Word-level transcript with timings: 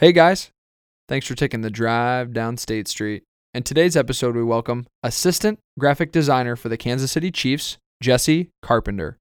Hey 0.00 0.12
guys, 0.12 0.50
thanks 1.10 1.26
for 1.26 1.34
taking 1.34 1.60
the 1.60 1.68
drive 1.68 2.32
down 2.32 2.56
State 2.56 2.88
Street. 2.88 3.22
In 3.52 3.64
today's 3.64 3.98
episode, 3.98 4.34
we 4.34 4.42
welcome 4.42 4.86
Assistant 5.02 5.58
Graphic 5.78 6.10
Designer 6.10 6.56
for 6.56 6.70
the 6.70 6.78
Kansas 6.78 7.12
City 7.12 7.30
Chiefs, 7.30 7.76
Jessi 8.02 8.48
Carpenter. 8.62 9.18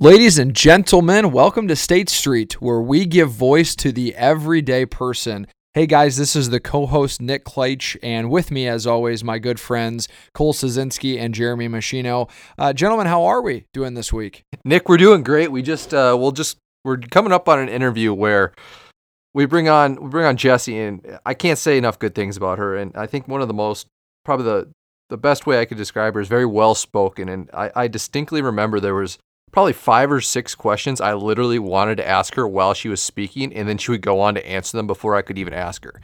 Ladies 0.00 0.40
and 0.40 0.52
gentlemen, 0.52 1.30
welcome 1.30 1.68
to 1.68 1.76
State 1.76 2.08
Street, 2.08 2.60
where 2.60 2.80
we 2.80 3.06
give 3.06 3.30
voice 3.30 3.76
to 3.76 3.92
the 3.92 4.16
everyday 4.16 4.84
person. 4.84 5.46
Hey 5.72 5.86
guys, 5.86 6.16
this 6.16 6.34
is 6.34 6.50
the 6.50 6.58
co 6.58 6.84
host 6.84 7.22
Nick 7.22 7.44
Kleitch, 7.44 7.96
and 8.02 8.28
with 8.28 8.50
me, 8.50 8.66
as 8.66 8.88
always, 8.88 9.22
my 9.22 9.38
good 9.38 9.60
friends 9.60 10.08
Cole 10.34 10.52
Sazinski 10.52 11.16
and 11.16 11.32
Jeremy 11.32 11.68
Machino. 11.68 12.28
Uh, 12.58 12.72
gentlemen, 12.72 13.06
how 13.06 13.22
are 13.22 13.40
we 13.40 13.66
doing 13.72 13.94
this 13.94 14.12
week? 14.12 14.42
Nick, 14.64 14.88
we're 14.88 14.96
doing 14.96 15.22
great. 15.22 15.52
We 15.52 15.62
just, 15.62 15.94
uh, 15.94 16.16
we'll 16.18 16.32
just, 16.32 16.56
we're 16.84 16.96
coming 16.96 17.30
up 17.30 17.48
on 17.48 17.60
an 17.60 17.68
interview 17.68 18.12
where 18.12 18.52
we 19.32 19.46
bring 19.46 19.68
on, 19.68 19.94
we 20.02 20.08
bring 20.08 20.26
on 20.26 20.36
Jessi, 20.36 20.74
and 20.74 21.20
I 21.24 21.34
can't 21.34 21.56
say 21.56 21.78
enough 21.78 22.00
good 22.00 22.16
things 22.16 22.36
about 22.36 22.58
her. 22.58 22.76
And 22.76 22.90
I 22.96 23.06
think 23.06 23.28
one 23.28 23.40
of 23.40 23.46
the 23.46 23.54
most, 23.54 23.86
probably 24.24 24.46
the, 24.46 24.72
the 25.08 25.18
best 25.18 25.46
way 25.46 25.60
I 25.60 25.66
could 25.66 25.78
describe 25.78 26.14
her 26.14 26.20
is 26.20 26.26
very 26.26 26.46
well 26.46 26.74
spoken. 26.74 27.28
And 27.28 27.48
I, 27.54 27.70
I 27.76 27.86
distinctly 27.86 28.42
remember 28.42 28.80
there 28.80 28.96
was 28.96 29.18
probably 29.52 29.72
five 29.72 30.10
or 30.10 30.20
six 30.20 30.54
questions 30.54 31.00
I 31.00 31.14
literally 31.14 31.58
wanted 31.58 31.96
to 31.96 32.08
ask 32.08 32.34
her 32.34 32.46
while 32.46 32.74
she 32.74 32.88
was 32.88 33.02
speaking, 33.02 33.52
and 33.54 33.68
then 33.68 33.78
she 33.78 33.90
would 33.90 34.02
go 34.02 34.20
on 34.20 34.34
to 34.34 34.46
answer 34.46 34.76
them 34.76 34.86
before 34.86 35.16
I 35.16 35.22
could 35.22 35.38
even 35.38 35.54
ask 35.54 35.84
her. 35.84 36.00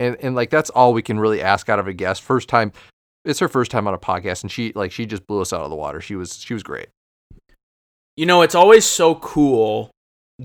And 0.00 0.16
and 0.20 0.34
like 0.34 0.50
that's 0.50 0.70
all 0.70 0.92
we 0.92 1.02
can 1.02 1.20
really 1.20 1.40
ask 1.40 1.68
out 1.68 1.78
of 1.78 1.86
a 1.86 1.92
guest. 1.92 2.22
First 2.22 2.48
time, 2.48 2.72
it's 3.24 3.38
her 3.38 3.48
first 3.48 3.70
time 3.70 3.86
on 3.86 3.94
a 3.94 3.98
podcast, 3.98 4.42
and 4.42 4.50
she 4.50 4.72
like 4.74 4.92
she 4.92 5.06
just 5.06 5.26
blew 5.26 5.40
us 5.40 5.52
out 5.52 5.62
of 5.62 5.70
the 5.70 5.76
water. 5.76 6.00
She 6.00 6.16
was 6.16 6.36
she 6.36 6.54
was 6.54 6.62
great. 6.62 6.88
You 8.16 8.26
know, 8.26 8.42
it's 8.42 8.54
always 8.54 8.84
so 8.84 9.16
cool 9.16 9.90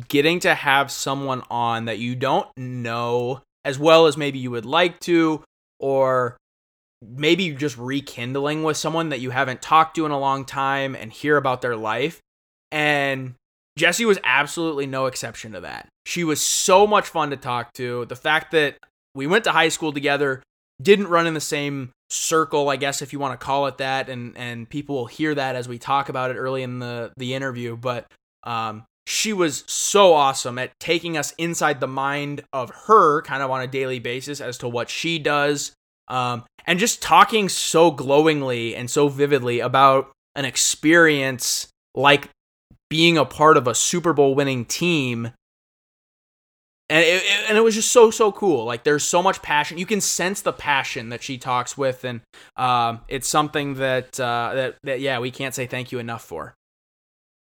getting 0.08 0.40
to 0.40 0.54
have 0.54 0.92
someone 0.92 1.44
on 1.50 1.86
that 1.86 2.00
you 2.00 2.16
don't 2.16 2.48
know 2.58 3.42
as 3.66 3.78
well 3.78 4.08
as 4.08 4.18
maybe 4.18 4.40
you 4.40 4.52
would 4.52 4.66
like 4.66 5.00
to, 5.02 5.44
or 5.80 6.38
maybe 7.02 7.52
just 7.52 7.78
rekindling 7.78 8.64
with 8.64 8.78
someone 8.78 9.10
that 9.10 9.20
you 9.20 9.30
haven't 9.30 9.62
talked 9.62 9.96
to 9.96 10.06
in 10.06 10.12
a 10.12 10.20
long 10.20 10.46
time 10.46 10.96
and 10.96 11.12
hear 11.12 11.38
about 11.38 11.62
their 11.62 11.76
life. 11.76 12.20
And 12.72 13.36
Jessi 13.80 14.06
was 14.06 14.20
absolutely 14.24 14.86
no 14.86 15.06
exception 15.06 15.54
to 15.54 15.62
that. 15.62 15.88
She 16.06 16.24
was 16.24 16.42
so 16.42 16.86
much 16.86 17.08
fun 17.08 17.30
to 17.30 17.38
talk 17.38 17.74
to. 17.74 18.06
The 18.06 18.16
fact 18.16 18.52
that 18.52 18.78
we 19.16 19.28
went 19.28 19.44
to 19.46 19.52
high 19.52 19.70
school 19.70 19.94
together, 19.94 20.44
didn't 20.82 21.08
run 21.08 21.28
in 21.28 21.34
the 21.34 21.42
same 21.42 21.92
circle, 22.10 22.70
I 22.70 22.76
guess 22.76 23.02
if 23.02 23.14
you 23.14 23.20
want 23.20 23.40
to 23.40 23.44
call 23.44 23.68
it 23.68 23.78
that, 23.78 24.10
and 24.10 24.36
and 24.38 24.70
people 24.70 24.96
will 24.96 25.06
hear 25.06 25.36
that 25.36 25.56
as 25.56 25.68
we 25.68 25.78
talk 25.78 26.10
about 26.10 26.32
it 26.32 26.36
early 26.36 26.64
in 26.64 26.80
the 26.80 27.12
the 27.18 27.34
interview. 27.34 27.76
But 27.76 28.08
um, 28.44 28.86
she 29.06 29.34
was 29.34 29.64
so 29.68 30.14
awesome 30.14 30.58
at 30.58 30.72
taking 30.80 31.18
us 31.18 31.34
inside 31.38 31.80
the 31.80 31.88
mind 31.88 32.44
of 32.54 32.70
her, 32.88 33.22
kind 33.24 33.44
of 33.44 33.52
on 33.52 33.62
a 33.62 33.68
daily 33.68 34.00
basis, 34.00 34.42
as 34.42 34.58
to 34.60 34.68
what 34.68 34.90
she 34.90 35.20
does, 35.20 35.74
um, 36.08 36.44
and 36.66 36.80
just 36.80 37.02
talking 37.02 37.50
so 37.50 37.92
glowingly 37.92 38.76
and 38.76 38.90
so 38.90 39.08
vividly 39.08 39.60
about 39.60 40.12
an 40.36 40.46
experience 40.46 41.68
like 41.96 42.30
being 42.90 43.18
a 43.18 43.26
part 43.26 43.58
of 43.58 43.68
a 43.68 43.76
Super 43.76 44.14
Bowl 44.14 44.36
winning 44.36 44.66
team. 44.66 45.32
And 46.92 47.06
it, 47.06 47.24
it, 47.24 47.50
and 47.50 47.58
it 47.58 47.62
was 47.62 47.76
just 47.76 47.92
so 47.92 48.10
so 48.10 48.32
cool. 48.32 48.66
Like 48.66 48.84
there's 48.84 49.04
so 49.04 49.22
much 49.22 49.44
passion. 49.44 49.78
You 49.78 49.86
can 49.86 50.02
sense 50.02 50.42
the 50.42 50.54
passion 50.54 51.10
that 51.10 51.22
she 51.22 51.38
talks 51.38 51.78
with, 51.78 52.04
and 52.04 52.22
um, 52.58 53.02
it's 53.08 53.28
something 53.28 53.76
that 53.76 54.20
uh, 54.20 54.52
that 54.56 54.76
that 54.84 55.00
yeah 55.00 55.20
we 55.20 55.30
can't 55.30 55.54
say 55.54 55.68
thank 55.68 55.92
you 55.92 56.00
enough 56.00 56.24
for. 56.24 56.56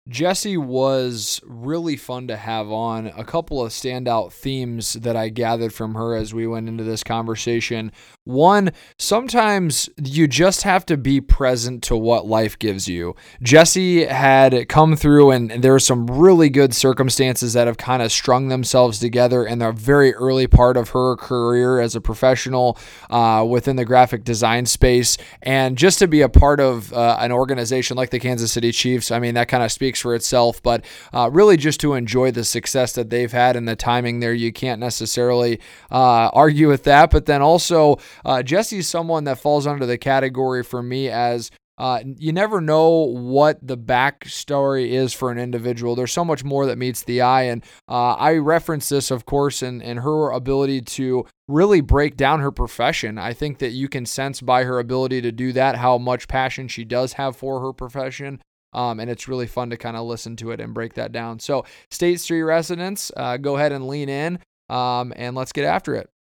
Jessi 0.09 0.57
was 0.57 1.39
really 1.45 1.95
fun 1.95 2.27
to 2.27 2.35
have 2.35 2.71
on. 2.71 3.07
A 3.07 3.23
couple 3.23 3.63
of 3.63 3.71
standout 3.71 4.33
themes 4.33 4.93
that 4.93 5.15
I 5.15 5.29
gathered 5.29 5.73
from 5.73 5.93
her 5.93 6.15
as 6.15 6.33
we 6.33 6.47
went 6.47 6.67
into 6.67 6.83
this 6.83 7.03
conversation. 7.03 7.91
One, 8.23 8.71
sometimes 8.99 9.89
you 9.97 10.27
just 10.27 10.61
have 10.61 10.85
to 10.85 10.95
be 10.95 11.19
present 11.19 11.81
to 11.85 11.97
what 11.97 12.27
life 12.27 12.59
gives 12.59 12.87
you. 12.87 13.15
Jessi 13.43 14.07
had 14.07 14.69
come 14.69 14.95
through, 14.95 15.31
and 15.31 15.49
there 15.49 15.71
were 15.71 15.79
some 15.79 16.05
really 16.05 16.47
good 16.51 16.75
circumstances 16.75 17.53
that 17.53 17.65
have 17.65 17.77
kind 17.77 18.03
of 18.03 18.11
strung 18.11 18.49
themselves 18.49 18.99
together 18.99 19.43
in 19.43 19.57
the 19.57 19.71
very 19.71 20.13
early 20.13 20.45
part 20.45 20.77
of 20.77 20.89
her 20.89 21.15
career 21.15 21.79
as 21.81 21.95
a 21.95 22.01
professional 22.01 22.77
uh, 23.09 23.43
within 23.49 23.75
the 23.75 23.85
graphic 23.85 24.23
design 24.23 24.67
space. 24.67 25.17
And 25.41 25.75
just 25.75 25.97
to 25.97 26.07
be 26.07 26.21
a 26.21 26.29
part 26.29 26.59
of 26.59 26.93
uh, 26.93 27.17
an 27.19 27.31
organization 27.31 27.97
like 27.97 28.11
the 28.11 28.19
Kansas 28.19 28.51
City 28.51 28.71
Chiefs, 28.71 29.09
I 29.09 29.17
mean, 29.17 29.33
that 29.33 29.47
kind 29.47 29.63
of 29.63 29.71
speaks 29.71 29.99
for 29.99 30.13
itself, 30.13 30.61
but 30.61 30.85
uh, 31.11 31.31
really 31.31 31.57
just 31.57 31.79
to 31.79 31.95
enjoy 31.95 32.29
the 32.29 32.43
success 32.43 32.93
that 32.93 33.09
they've 33.09 33.31
had 33.31 33.55
and 33.55 33.67
the 33.67 33.75
timing 33.75 34.19
there, 34.19 34.31
you 34.31 34.53
can't 34.53 34.79
necessarily 34.79 35.59
uh, 35.89 36.29
argue 36.33 36.67
with 36.67 36.83
that. 36.83 37.09
But 37.09 37.25
then 37.25 37.41
also, 37.41 37.97
uh, 38.25 38.37
Jessi's 38.37 38.87
someone 38.87 39.23
that 39.25 39.39
falls 39.39 39.67
under 39.67 39.85
the 39.85 39.97
category 39.97 40.63
for 40.63 40.81
me 40.81 41.09
as 41.09 41.51
uh, 41.81 42.03
you 42.19 42.31
never 42.31 42.61
know 42.61 42.89
what 42.89 43.57
the 43.65 43.75
backstory 43.75 44.89
is 44.89 45.13
for 45.13 45.31
an 45.31 45.39
individual. 45.39 45.95
There's 45.95 46.11
so 46.11 46.23
much 46.23 46.43
more 46.43 46.67
that 46.67 46.77
meets 46.77 47.03
the 47.03 47.21
eye. 47.21 47.43
And 47.43 47.63
uh, 47.89 48.13
I 48.13 48.35
reference 48.35 48.87
this, 48.89 49.09
of 49.09 49.25
course, 49.25 49.63
in, 49.63 49.81
in 49.81 49.97
her 49.97 50.29
ability 50.29 50.81
to 50.81 51.25
really 51.47 51.81
break 51.81 52.17
down 52.17 52.39
her 52.41 52.51
profession. 52.51 53.17
I 53.17 53.33
think 53.33 53.57
that 53.59 53.71
you 53.71 53.89
can 53.89 54.05
sense 54.05 54.41
by 54.41 54.63
her 54.63 54.77
ability 54.77 55.21
to 55.21 55.31
do 55.31 55.53
that 55.53 55.75
how 55.75 55.97
much 55.97 56.27
passion 56.27 56.67
she 56.67 56.85
does 56.85 57.13
have 57.13 57.35
for 57.35 57.59
her 57.61 57.73
profession. 57.73 58.43
Um, 58.73 58.99
and 58.99 59.09
it's 59.09 59.27
really 59.27 59.47
fun 59.47 59.71
to 59.71 59.77
kind 59.77 59.97
of 59.97 60.05
listen 60.05 60.35
to 60.35 60.51
it 60.51 60.61
and 60.61 60.75
break 60.75 60.93
that 60.93 61.11
down. 61.11 61.39
So, 61.39 61.65
State 61.89 62.19
Street 62.19 62.43
residents, 62.43 63.11
uh, 63.17 63.37
go 63.37 63.57
ahead 63.57 63.71
and 63.71 63.87
lean 63.87 64.07
in 64.07 64.37
um, 64.69 65.13
and 65.15 65.35
let's 65.35 65.51
get 65.51 65.65
after 65.65 65.95
it. 65.95 66.11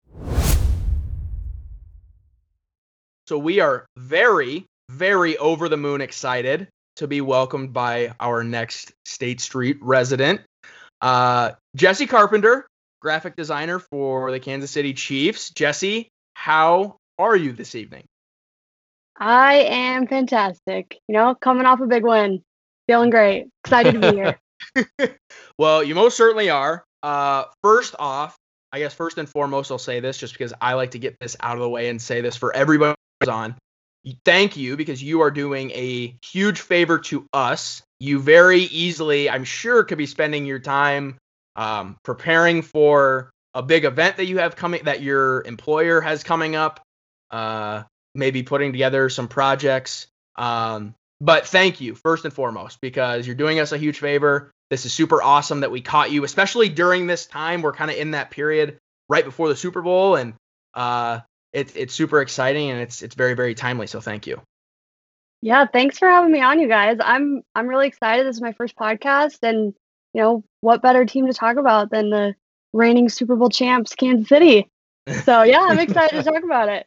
So, 3.30 3.38
we 3.38 3.60
are 3.60 3.86
very, 3.96 4.66
very 4.88 5.38
over 5.38 5.68
the 5.68 5.76
moon 5.76 6.00
excited 6.00 6.66
to 6.96 7.06
be 7.06 7.20
welcomed 7.20 7.72
by 7.72 8.12
our 8.18 8.42
next 8.42 8.92
State 9.04 9.40
Street 9.40 9.78
resident, 9.80 10.40
uh, 11.00 11.52
Jessi 11.78 12.08
Carpenter, 12.08 12.66
graphic 13.00 13.36
designer 13.36 13.78
for 13.78 14.32
the 14.32 14.40
Kansas 14.40 14.72
City 14.72 14.94
Chiefs. 14.94 15.52
Jessi, 15.52 16.08
how 16.34 16.96
are 17.20 17.36
you 17.36 17.52
this 17.52 17.76
evening? 17.76 18.02
I 19.16 19.58
am 19.58 20.08
fantastic. 20.08 20.98
You 21.06 21.12
know, 21.12 21.36
coming 21.36 21.66
off 21.66 21.78
a 21.78 21.86
big 21.86 22.02
win. 22.02 22.42
Feeling 22.88 23.10
great. 23.10 23.46
Excited 23.64 23.92
to 23.92 24.10
be 24.10 24.16
here. 24.16 24.40
well, 25.56 25.84
you 25.84 25.94
most 25.94 26.16
certainly 26.16 26.50
are. 26.50 26.82
Uh, 27.04 27.44
first 27.62 27.94
off, 27.96 28.34
I 28.72 28.80
guess 28.80 28.92
first 28.92 29.18
and 29.18 29.28
foremost, 29.28 29.70
I'll 29.70 29.78
say 29.78 30.00
this 30.00 30.18
just 30.18 30.32
because 30.32 30.52
I 30.60 30.74
like 30.74 30.90
to 30.92 30.98
get 30.98 31.16
this 31.20 31.36
out 31.38 31.54
of 31.54 31.60
the 31.60 31.68
way 31.68 31.90
and 31.90 32.02
say 32.02 32.22
this 32.22 32.34
for 32.36 32.52
everybody 32.52 32.96
on. 33.28 33.56
Thank 34.24 34.56
you 34.56 34.76
because 34.76 35.02
you 35.02 35.20
are 35.20 35.30
doing 35.30 35.70
a 35.72 36.16
huge 36.24 36.60
favor 36.60 36.98
to 36.98 37.26
us. 37.32 37.82
You 37.98 38.18
very 38.20 38.60
easily, 38.60 39.28
I'm 39.28 39.44
sure, 39.44 39.84
could 39.84 39.98
be 39.98 40.06
spending 40.06 40.46
your 40.46 40.58
time 40.58 41.18
um, 41.56 41.96
preparing 42.02 42.62
for 42.62 43.30
a 43.52 43.62
big 43.62 43.84
event 43.84 44.16
that 44.16 44.24
you 44.24 44.38
have 44.38 44.56
coming, 44.56 44.84
that 44.84 45.02
your 45.02 45.42
employer 45.44 46.00
has 46.00 46.22
coming 46.22 46.56
up. 46.56 46.80
Uh, 47.30 47.82
maybe 48.14 48.42
putting 48.42 48.72
together 48.72 49.08
some 49.08 49.28
projects. 49.28 50.06
Um, 50.36 50.94
but 51.20 51.46
thank 51.46 51.80
you 51.80 51.94
first 51.94 52.24
and 52.24 52.32
foremost 52.32 52.80
because 52.80 53.26
you're 53.26 53.36
doing 53.36 53.60
us 53.60 53.72
a 53.72 53.78
huge 53.78 53.98
favor. 53.98 54.50
This 54.70 54.86
is 54.86 54.92
super 54.92 55.22
awesome 55.22 55.60
that 55.60 55.70
we 55.70 55.80
caught 55.80 56.10
you, 56.10 56.24
especially 56.24 56.68
during 56.68 57.06
this 57.06 57.26
time. 57.26 57.62
We're 57.62 57.72
kind 57.72 57.90
of 57.90 57.96
in 57.96 58.12
that 58.12 58.30
period 58.30 58.78
right 59.08 59.24
before 59.24 59.48
the 59.48 59.56
Super 59.56 59.82
Bowl, 59.82 60.16
and 60.16 60.34
uh, 60.74 61.20
it's 61.52 61.74
it's 61.74 61.94
super 61.94 62.20
exciting 62.20 62.70
and 62.70 62.80
it's 62.80 63.02
it's 63.02 63.14
very 63.14 63.34
very 63.34 63.54
timely. 63.54 63.86
So 63.86 64.00
thank 64.00 64.26
you. 64.26 64.40
Yeah, 65.42 65.66
thanks 65.66 65.98
for 65.98 66.08
having 66.08 66.32
me 66.32 66.40
on, 66.40 66.60
you 66.60 66.68
guys. 66.68 66.98
I'm 67.00 67.42
I'm 67.54 67.66
really 67.66 67.88
excited. 67.88 68.26
This 68.26 68.36
is 68.36 68.42
my 68.42 68.52
first 68.52 68.76
podcast, 68.76 69.38
and 69.42 69.74
you 70.12 70.20
know 70.20 70.44
what 70.60 70.82
better 70.82 71.04
team 71.04 71.26
to 71.26 71.32
talk 71.32 71.56
about 71.56 71.90
than 71.90 72.10
the 72.10 72.34
reigning 72.72 73.08
Super 73.08 73.36
Bowl 73.36 73.48
champs, 73.48 73.94
Kansas 73.94 74.28
City. 74.28 74.68
So 75.24 75.42
yeah, 75.42 75.60
I'm 75.60 75.78
excited 75.80 76.16
to 76.16 76.22
talk 76.22 76.44
about 76.44 76.68
it. 76.68 76.86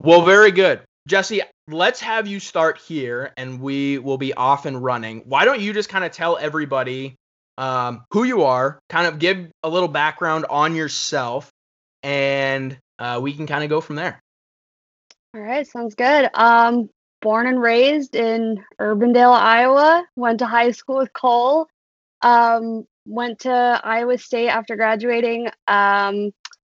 Well, 0.00 0.24
very 0.24 0.52
good. 0.52 0.80
Jessi, 1.08 1.40
let's 1.66 2.00
have 2.00 2.26
you 2.26 2.38
start 2.38 2.78
here 2.78 3.32
and 3.36 3.60
we 3.60 3.98
will 3.98 4.18
be 4.18 4.34
off 4.34 4.66
and 4.66 4.82
running. 4.82 5.22
Why 5.24 5.46
don't 5.46 5.60
you 5.60 5.72
just 5.72 5.88
kind 5.88 6.04
of 6.04 6.12
tell 6.12 6.36
everybody 6.36 7.16
um, 7.56 8.04
who 8.12 8.24
you 8.24 8.42
are, 8.42 8.78
kind 8.90 9.06
of 9.06 9.18
give 9.18 9.50
a 9.62 9.68
little 9.68 9.88
background 9.88 10.46
on 10.48 10.76
yourself, 10.76 11.50
and 12.02 12.78
uh, 12.98 13.20
we 13.22 13.32
can 13.32 13.46
kind 13.46 13.64
of 13.64 13.70
go 13.70 13.80
from 13.80 13.96
there. 13.96 14.22
All 15.34 15.40
right, 15.40 15.66
sounds 15.66 15.94
good. 15.94 16.30
Um, 16.34 16.88
born 17.20 17.46
and 17.46 17.60
raised 17.60 18.16
in 18.16 18.64
Urbandale, 18.80 19.32
Iowa. 19.32 20.04
Went 20.16 20.38
to 20.40 20.46
high 20.46 20.70
school 20.70 20.96
with 20.98 21.12
Cole. 21.12 21.66
Um, 22.22 22.86
went 23.06 23.40
to 23.40 23.80
Iowa 23.84 24.18
State 24.18 24.48
after 24.48 24.76
graduating. 24.76 25.48
Um, 25.66 26.32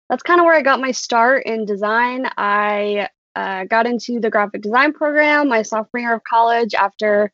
that's 0.09 0.23
kind 0.23 0.39
of 0.39 0.45
where 0.45 0.55
I 0.55 0.61
got 0.61 0.79
my 0.79 0.91
start 0.91 1.45
in 1.45 1.65
design. 1.65 2.27
I 2.37 3.07
uh, 3.35 3.65
got 3.65 3.87
into 3.87 4.19
the 4.19 4.29
graphic 4.29 4.61
design 4.61 4.93
program 4.93 5.49
my 5.49 5.61
sophomore 5.61 6.01
year 6.01 6.13
of 6.13 6.23
college 6.23 6.73
after 6.73 7.31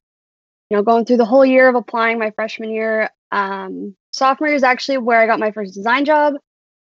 you 0.70 0.78
know 0.78 0.84
going 0.84 1.06
through 1.06 1.18
the 1.18 1.26
whole 1.26 1.46
year 1.46 1.68
of 1.68 1.76
applying 1.76 2.18
my 2.18 2.32
freshman 2.32 2.72
year 2.72 3.10
um, 3.32 3.96
sophomore 4.12 4.48
year 4.48 4.56
is 4.56 4.64
actually 4.64 4.98
where 4.98 5.20
i 5.20 5.26
got 5.26 5.40
my 5.40 5.52
first 5.52 5.74
design 5.74 6.06
job 6.06 6.36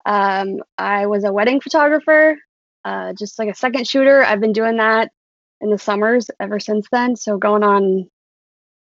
um, 0.05 0.61
i 0.77 1.05
was 1.05 1.23
a 1.23 1.33
wedding 1.33 1.61
photographer 1.61 2.37
uh, 2.83 3.13
just 3.13 3.39
like 3.39 3.49
a 3.49 3.55
second 3.55 3.87
shooter 3.87 4.23
i've 4.23 4.39
been 4.39 4.53
doing 4.53 4.77
that 4.77 5.11
in 5.61 5.69
the 5.69 5.77
summers 5.77 6.29
ever 6.39 6.59
since 6.59 6.87
then 6.91 7.15
so 7.15 7.37
going 7.37 7.63
on 7.63 8.09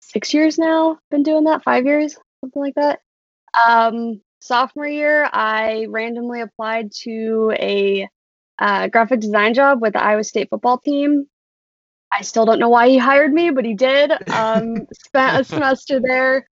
six 0.01 0.33
years 0.33 0.59
now 0.59 0.99
been 1.11 1.23
doing 1.23 1.45
that 1.45 1.65
five 1.65 1.85
years 1.85 2.17
something 2.41 2.63
like 2.63 2.75
that 2.75 3.01
um, 3.67 4.21
sophomore 4.41 4.87
year 4.87 5.29
i 5.33 5.87
randomly 5.91 6.41
applied 6.41 6.91
to 6.93 7.53
a 7.59 8.09
uh, 8.61 8.89
graphic 8.89 9.21
design 9.21 9.55
job 9.55 9.81
with 9.81 9.95
the 9.95 10.03
Iowa 10.03 10.23
State 10.23 10.51
football 10.51 10.79
team. 10.79 11.27
I 12.13 12.23
still 12.23 12.45
don't 12.45 12.59
know 12.59 12.69
why 12.69 12.89
he 12.89 12.99
hired 12.99 13.33
me, 13.33 13.51
but 13.51 13.65
he 13.65 13.75
did. 13.75 14.13
Um, 14.31 14.87
spent 14.93 15.41
a 15.41 15.45
semester 15.45 16.01
there. 16.01 16.49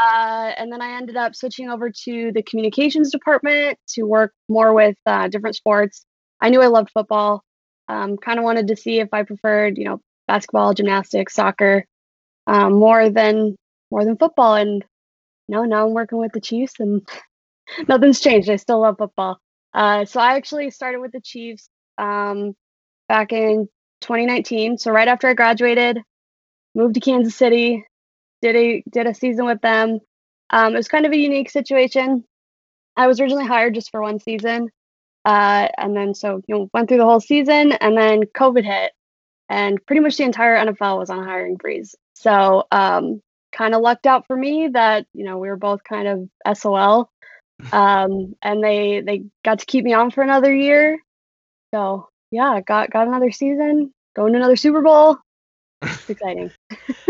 Uh, 0.00 0.52
and 0.56 0.72
then 0.72 0.80
I 0.80 0.96
ended 0.96 1.16
up 1.16 1.34
switching 1.34 1.68
over 1.70 1.90
to 2.04 2.30
the 2.32 2.42
communications 2.42 3.10
department 3.10 3.78
to 3.90 4.04
work 4.04 4.32
more 4.48 4.72
with 4.72 4.96
uh, 5.06 5.28
different 5.28 5.56
sports. 5.56 6.04
I 6.40 6.50
knew 6.50 6.62
I 6.62 6.68
loved 6.68 6.90
football. 6.92 7.42
Um, 7.88 8.16
kind 8.16 8.38
of 8.38 8.44
wanted 8.44 8.68
to 8.68 8.76
see 8.76 9.00
if 9.00 9.08
I 9.12 9.22
preferred, 9.22 9.78
you 9.78 9.84
know, 9.84 10.00
basketball, 10.28 10.74
gymnastics, 10.74 11.34
soccer, 11.34 11.84
um, 12.46 12.74
more 12.74 13.08
than 13.10 13.56
more 13.90 14.04
than 14.04 14.18
football. 14.18 14.54
And 14.54 14.84
no, 15.48 15.64
now 15.64 15.86
I'm 15.86 15.94
working 15.94 16.18
with 16.18 16.32
the 16.32 16.40
Chiefs, 16.40 16.74
and 16.78 17.08
nothing's 17.88 18.20
changed. 18.20 18.50
I 18.50 18.56
still 18.56 18.80
love 18.80 18.96
football. 18.98 19.38
Uh, 19.74 20.04
so 20.04 20.20
I 20.20 20.36
actually 20.36 20.70
started 20.70 21.00
with 21.00 21.12
the 21.12 21.20
Chiefs 21.20 21.70
um, 21.96 22.54
back 23.08 23.32
in 23.32 23.68
2019. 24.02 24.78
So 24.78 24.90
right 24.92 25.08
after 25.08 25.28
I 25.28 25.34
graduated, 25.34 25.98
moved 26.74 26.94
to 26.94 27.00
Kansas 27.00 27.34
City, 27.34 27.84
did 28.42 28.56
a 28.56 28.82
did 28.90 29.06
a 29.06 29.14
season 29.14 29.46
with 29.46 29.60
them. 29.60 30.00
Um, 30.50 30.74
it 30.74 30.76
was 30.76 30.88
kind 30.88 31.06
of 31.06 31.12
a 31.12 31.18
unique 31.18 31.50
situation. 31.50 32.24
I 32.96 33.06
was 33.06 33.20
originally 33.20 33.46
hired 33.46 33.74
just 33.74 33.90
for 33.90 34.02
one 34.02 34.18
season, 34.18 34.70
uh, 35.24 35.68
and 35.76 35.96
then 35.96 36.14
so 36.14 36.42
you 36.46 36.54
know 36.54 36.70
went 36.72 36.88
through 36.88 36.98
the 36.98 37.04
whole 37.04 37.20
season, 37.20 37.72
and 37.72 37.96
then 37.96 38.22
COVID 38.22 38.64
hit, 38.64 38.92
and 39.48 39.84
pretty 39.86 40.00
much 40.00 40.16
the 40.16 40.24
entire 40.24 40.56
NFL 40.56 40.98
was 40.98 41.10
on 41.10 41.20
a 41.20 41.24
hiring 41.24 41.58
freeze. 41.58 41.94
So 42.14 42.64
um, 42.72 43.22
kind 43.52 43.74
of 43.74 43.82
lucked 43.82 44.06
out 44.06 44.26
for 44.26 44.36
me 44.36 44.68
that 44.68 45.06
you 45.14 45.24
know 45.24 45.38
we 45.38 45.48
were 45.48 45.56
both 45.56 45.84
kind 45.84 46.08
of 46.08 46.58
SOL 46.58 47.10
um, 47.72 48.34
and 48.42 48.62
they 48.62 49.02
they 49.04 49.24
got 49.44 49.60
to 49.60 49.66
keep 49.66 49.84
me 49.84 49.92
on 49.92 50.10
for 50.10 50.22
another 50.22 50.54
year. 50.54 50.98
So 51.74 52.08
yeah, 52.30 52.60
got 52.60 52.90
got 52.90 53.08
another 53.08 53.30
season, 53.30 53.92
going 54.14 54.32
to 54.32 54.38
another 54.38 54.56
Super 54.56 54.82
Bowl. 54.82 55.18
It's 55.82 56.10
exciting. 56.10 56.50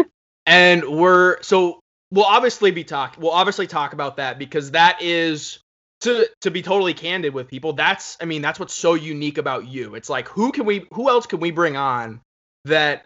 and 0.49 0.85
we're 0.85 1.41
so 1.43 1.81
we'll 2.11 2.25
obviously 2.25 2.71
be 2.71 2.85
talk 2.85 3.17
we'll 3.19 3.31
obviously 3.31 3.67
talk 3.67 3.93
about 3.93 4.17
that 4.17 4.39
because 4.39 4.73
that 4.73 5.01
is 5.03 5.59
to 6.01 6.29
to 6.41 6.51
be 6.51 6.63
totally 6.63 6.95
candid 6.95 7.35
with 7.35 7.49
people 7.49 7.73
that's 7.73 8.17
i 8.21 8.25
mean 8.25 8.43
that's 8.43 8.59
what's 8.59 8.75
so 8.75 8.95
unique 8.95 9.39
about 9.39 9.67
you 9.67 9.95
it's 9.95 10.09
like 10.09 10.29
who 10.29 10.51
can 10.51 10.65
we 10.65 10.87
who 10.93 11.09
else 11.09 11.27
can 11.27 11.39
we 11.41 11.51
bring 11.51 11.77
on 11.77 12.21
that 12.65 13.05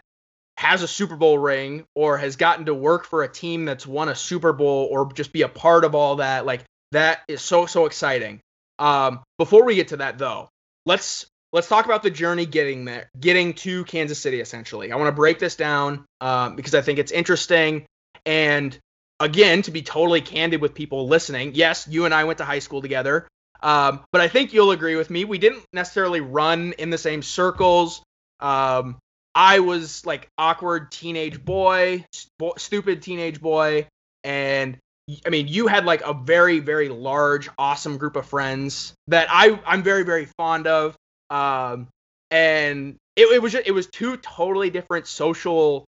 has 0.57 0.83
a 0.83 0.87
super 0.87 1.15
bowl 1.15 1.37
ring 1.37 1.83
or 1.95 2.17
has 2.17 2.35
gotten 2.35 2.65
to 2.65 2.73
work 2.73 3.05
for 3.05 3.23
a 3.23 3.27
team 3.27 3.65
that's 3.65 3.87
won 3.87 4.09
a 4.09 4.15
super 4.15 4.53
bowl 4.53 4.87
or 4.91 5.11
just 5.13 5.33
be 5.33 5.41
a 5.41 5.49
part 5.49 5.83
of 5.83 5.95
all 5.95 6.17
that 6.17 6.45
like 6.45 6.63
that 6.93 7.21
is 7.27 7.41
so 7.41 7.65
so 7.65 7.85
exciting. 7.85 8.39
Um, 8.79 9.21
before 9.37 9.65
we 9.65 9.75
get 9.75 9.89
to 9.89 9.97
that 9.97 10.17
though, 10.17 10.49
let's 10.85 11.25
let's 11.53 11.69
talk 11.69 11.85
about 11.85 12.03
the 12.03 12.09
journey 12.09 12.45
getting 12.45 12.83
there, 12.83 13.09
getting 13.17 13.53
to 13.53 13.85
Kansas 13.85 14.19
City. 14.19 14.41
Essentially, 14.41 14.91
I 14.91 14.97
want 14.97 15.07
to 15.07 15.15
break 15.15 15.39
this 15.39 15.55
down 15.55 16.03
um, 16.19 16.55
because 16.55 16.75
I 16.75 16.81
think 16.81 16.99
it's 16.99 17.11
interesting. 17.11 17.85
And 18.25 18.77
again, 19.19 19.61
to 19.61 19.71
be 19.71 19.83
totally 19.83 20.21
candid 20.21 20.59
with 20.59 20.73
people 20.73 21.07
listening, 21.07 21.51
yes, 21.53 21.87
you 21.87 22.05
and 22.05 22.13
I 22.13 22.25
went 22.25 22.39
to 22.39 22.45
high 22.45 22.59
school 22.59 22.81
together. 22.81 23.27
Um, 23.61 24.01
but 24.11 24.19
I 24.19 24.27
think 24.27 24.51
you'll 24.51 24.71
agree 24.71 24.97
with 24.97 25.09
me. 25.09 25.23
We 25.23 25.37
didn't 25.37 25.63
necessarily 25.71 26.19
run 26.19 26.73
in 26.77 26.89
the 26.89 26.97
same 26.97 27.21
circles. 27.21 28.03
Um, 28.41 28.97
I 29.35 29.59
was 29.59 30.05
like 30.05 30.27
awkward 30.37 30.91
teenage 30.91 31.43
boy, 31.43 32.05
st- 32.11 32.59
stupid 32.59 33.01
teenage 33.01 33.39
boy, 33.39 33.87
and 34.23 34.77
I 35.25 35.29
mean, 35.29 35.47
you 35.47 35.67
had 35.67 35.85
like 35.85 36.01
a 36.01 36.13
very, 36.13 36.59
very 36.59 36.89
large, 36.89 37.49
awesome 37.57 37.97
group 37.97 38.15
of 38.15 38.25
friends 38.25 38.93
that 39.07 39.27
I 39.29 39.59
I'm 39.65 39.81
very, 39.81 40.03
very 40.03 40.25
fond 40.37 40.67
of. 40.67 40.95
Um, 41.33 41.87
and 42.29 42.95
it, 43.15 43.23
it 43.33 43.41
was 43.41 43.53
just, 43.53 43.67
it 43.67 43.71
was 43.71 43.87
two 43.87 44.17
totally 44.17 44.69
different 44.69 45.07
social. 45.07 45.85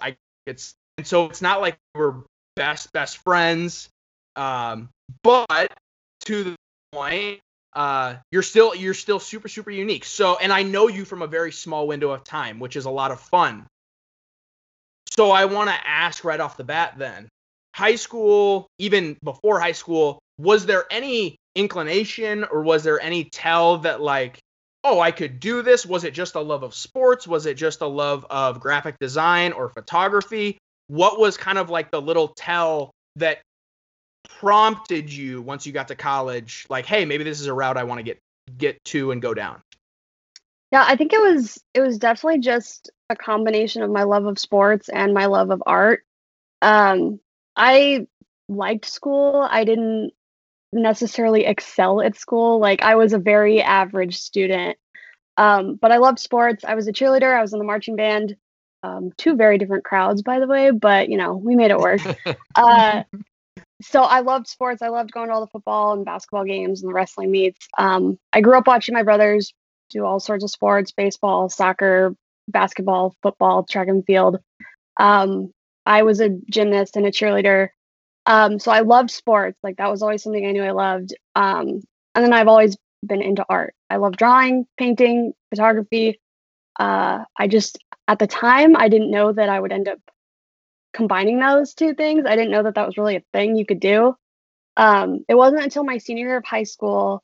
I 0.00 0.16
it's 0.46 0.74
and 0.98 1.06
so 1.06 1.26
it's 1.26 1.42
not 1.42 1.60
like 1.60 1.76
we're 1.94 2.14
best 2.56 2.92
best 2.92 3.18
friends. 3.18 3.88
Um, 4.34 4.88
but 5.22 5.72
to 6.24 6.44
the 6.44 6.56
point, 6.92 7.40
uh, 7.74 8.16
you're 8.32 8.42
still 8.42 8.74
you're 8.74 8.94
still 8.94 9.20
super 9.20 9.48
super 9.48 9.70
unique. 9.70 10.04
So, 10.04 10.38
and 10.38 10.52
I 10.52 10.62
know 10.62 10.88
you 10.88 11.04
from 11.04 11.22
a 11.22 11.26
very 11.26 11.52
small 11.52 11.86
window 11.86 12.10
of 12.10 12.24
time, 12.24 12.58
which 12.58 12.74
is 12.74 12.84
a 12.84 12.90
lot 12.90 13.12
of 13.12 13.20
fun. 13.20 13.66
So 15.10 15.30
I 15.30 15.44
want 15.44 15.68
to 15.68 15.88
ask 15.88 16.24
right 16.24 16.40
off 16.40 16.56
the 16.56 16.64
bat 16.64 16.94
then 16.96 17.28
high 17.74 17.96
school, 17.96 18.66
even 18.78 19.16
before 19.22 19.60
high 19.60 19.72
school, 19.72 20.18
was 20.42 20.66
there 20.66 20.84
any 20.90 21.36
inclination 21.54 22.44
or 22.44 22.62
was 22.62 22.82
there 22.82 23.00
any 23.00 23.24
tell 23.24 23.78
that 23.78 24.00
like, 24.00 24.40
oh, 24.82 24.98
I 24.98 25.12
could 25.12 25.38
do 25.38 25.62
this? 25.62 25.86
Was 25.86 26.02
it 26.02 26.14
just 26.14 26.34
a 26.34 26.40
love 26.40 26.64
of 26.64 26.74
sports? 26.74 27.28
Was 27.28 27.46
it 27.46 27.54
just 27.54 27.80
a 27.80 27.86
love 27.86 28.26
of 28.28 28.58
graphic 28.58 28.96
design 28.98 29.52
or 29.52 29.68
photography? 29.68 30.58
What 30.88 31.20
was 31.20 31.36
kind 31.36 31.58
of 31.58 31.70
like 31.70 31.92
the 31.92 32.02
little 32.02 32.28
tell 32.28 32.90
that 33.16 33.38
prompted 34.40 35.12
you 35.12 35.40
once 35.42 35.64
you 35.64 35.72
got 35.72 35.88
to 35.88 35.94
college 35.94 36.66
like, 36.68 36.86
hey, 36.86 37.04
maybe 37.04 37.22
this 37.22 37.40
is 37.40 37.46
a 37.46 37.54
route 37.54 37.76
I 37.76 37.84
want 37.84 38.00
to 38.00 38.02
get 38.02 38.18
get 38.58 38.82
to 38.86 39.12
and 39.12 39.22
go 39.22 39.34
down? 39.34 39.62
Yeah, 40.72 40.84
I 40.84 40.96
think 40.96 41.12
it 41.12 41.20
was 41.20 41.62
it 41.72 41.80
was 41.80 41.98
definitely 41.98 42.40
just 42.40 42.90
a 43.08 43.14
combination 43.14 43.82
of 43.82 43.90
my 43.90 44.02
love 44.02 44.26
of 44.26 44.40
sports 44.40 44.88
and 44.88 45.14
my 45.14 45.26
love 45.26 45.50
of 45.50 45.62
art. 45.64 46.02
Um, 46.60 47.20
I 47.54 48.08
liked 48.48 48.86
school. 48.86 49.46
I 49.48 49.64
didn't 49.64 50.12
necessarily 50.72 51.44
excel 51.44 52.00
at 52.00 52.16
school. 52.16 52.58
Like 52.58 52.82
I 52.82 52.94
was 52.94 53.12
a 53.12 53.18
very 53.18 53.60
average 53.60 54.18
student. 54.18 54.78
Um, 55.36 55.76
but 55.76 55.92
I 55.92 55.96
loved 55.96 56.18
sports. 56.18 56.64
I 56.64 56.74
was 56.74 56.88
a 56.88 56.92
cheerleader. 56.92 57.34
I 57.34 57.40
was 57.40 57.52
in 57.52 57.58
the 57.58 57.64
marching 57.64 57.96
band. 57.96 58.36
Um, 58.82 59.12
two 59.16 59.36
very 59.36 59.58
different 59.58 59.84
crowds, 59.84 60.22
by 60.22 60.40
the 60.40 60.46
way, 60.46 60.70
but 60.70 61.08
you 61.08 61.16
know, 61.16 61.36
we 61.36 61.54
made 61.54 61.70
it 61.70 61.78
work. 61.78 62.00
uh, 62.56 63.04
so 63.80 64.02
I 64.02 64.20
loved 64.20 64.48
sports. 64.48 64.82
I 64.82 64.88
loved 64.88 65.12
going 65.12 65.28
to 65.28 65.34
all 65.34 65.40
the 65.40 65.46
football 65.46 65.92
and 65.92 66.04
basketball 66.04 66.44
games 66.44 66.82
and 66.82 66.88
the 66.88 66.94
wrestling 66.94 67.30
meets. 67.30 67.66
Um, 67.78 68.18
I 68.32 68.40
grew 68.40 68.56
up 68.56 68.66
watching 68.66 68.94
my 68.94 69.02
brothers 69.02 69.52
do 69.90 70.04
all 70.04 70.20
sorts 70.20 70.42
of 70.42 70.50
sports: 70.50 70.90
baseball, 70.90 71.48
soccer, 71.48 72.16
basketball, 72.48 73.14
football, 73.22 73.64
track 73.64 73.88
and 73.88 74.04
field. 74.04 74.38
Um, 74.96 75.52
I 75.86 76.02
was 76.02 76.20
a 76.20 76.30
gymnast 76.50 76.96
and 76.96 77.06
a 77.06 77.10
cheerleader. 77.10 77.68
Um, 78.26 78.58
so 78.58 78.70
I 78.70 78.80
loved 78.80 79.10
sports. 79.10 79.58
Like 79.62 79.76
that 79.76 79.90
was 79.90 80.02
always 80.02 80.22
something 80.22 80.46
I 80.46 80.52
knew 80.52 80.62
I 80.62 80.70
loved. 80.70 81.14
Um, 81.34 81.82
and 82.14 82.24
then 82.24 82.32
I've 82.32 82.48
always 82.48 82.76
been 83.04 83.22
into 83.22 83.44
art. 83.48 83.74
I 83.90 83.96
love 83.96 84.16
drawing, 84.16 84.66
painting, 84.76 85.32
photography. 85.50 86.20
Uh, 86.78 87.24
I 87.36 87.48
just 87.48 87.78
at 88.08 88.18
the 88.18 88.26
time 88.26 88.76
I 88.76 88.88
didn't 88.88 89.10
know 89.10 89.32
that 89.32 89.48
I 89.48 89.58
would 89.58 89.72
end 89.72 89.88
up 89.88 89.98
combining 90.92 91.40
those 91.40 91.74
two 91.74 91.94
things. 91.94 92.24
I 92.26 92.36
didn't 92.36 92.52
know 92.52 92.62
that 92.62 92.74
that 92.74 92.86
was 92.86 92.96
really 92.96 93.16
a 93.16 93.24
thing 93.32 93.56
you 93.56 93.66
could 93.66 93.80
do. 93.80 94.14
Um, 94.76 95.24
it 95.28 95.34
wasn't 95.34 95.64
until 95.64 95.84
my 95.84 95.98
senior 95.98 96.28
year 96.28 96.36
of 96.36 96.44
high 96.44 96.62
school 96.62 97.22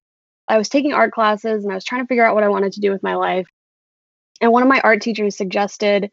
I 0.49 0.57
was 0.57 0.69
taking 0.69 0.95
art 0.95 1.12
classes 1.12 1.62
and 1.62 1.71
I 1.71 1.75
was 1.75 1.85
trying 1.85 2.02
to 2.02 2.07
figure 2.07 2.25
out 2.25 2.35
what 2.35 2.45
I 2.45 2.49
wanted 2.49 2.73
to 2.73 2.81
do 2.81 2.90
with 2.90 3.02
my 3.02 3.14
life. 3.14 3.47
And 4.40 4.50
one 4.50 4.62
of 4.62 4.69
my 4.69 4.81
art 4.81 5.02
teachers 5.02 5.37
suggested 5.37 6.11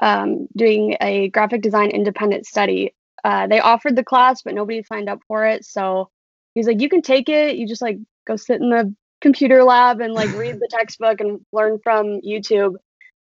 um, 0.00 0.48
doing 0.56 0.96
a 1.00 1.28
graphic 1.28 1.62
design 1.62 1.90
independent 1.90 2.46
study. 2.46 2.94
Uh, 3.26 3.48
they 3.48 3.58
offered 3.58 3.96
the 3.96 4.04
class, 4.04 4.42
but 4.42 4.54
nobody 4.54 4.84
signed 4.84 5.08
up 5.08 5.18
for 5.26 5.44
it. 5.44 5.64
So 5.64 6.10
he's 6.54 6.68
like, 6.68 6.80
you 6.80 6.88
can 6.88 7.02
take 7.02 7.28
it. 7.28 7.56
You 7.56 7.66
just 7.66 7.82
like 7.82 7.98
go 8.24 8.36
sit 8.36 8.60
in 8.60 8.70
the 8.70 8.94
computer 9.20 9.64
lab 9.64 10.00
and 10.00 10.14
like 10.14 10.32
read 10.36 10.60
the 10.60 10.68
textbook 10.70 11.20
and 11.20 11.40
learn 11.52 11.80
from 11.82 12.20
YouTube. 12.20 12.76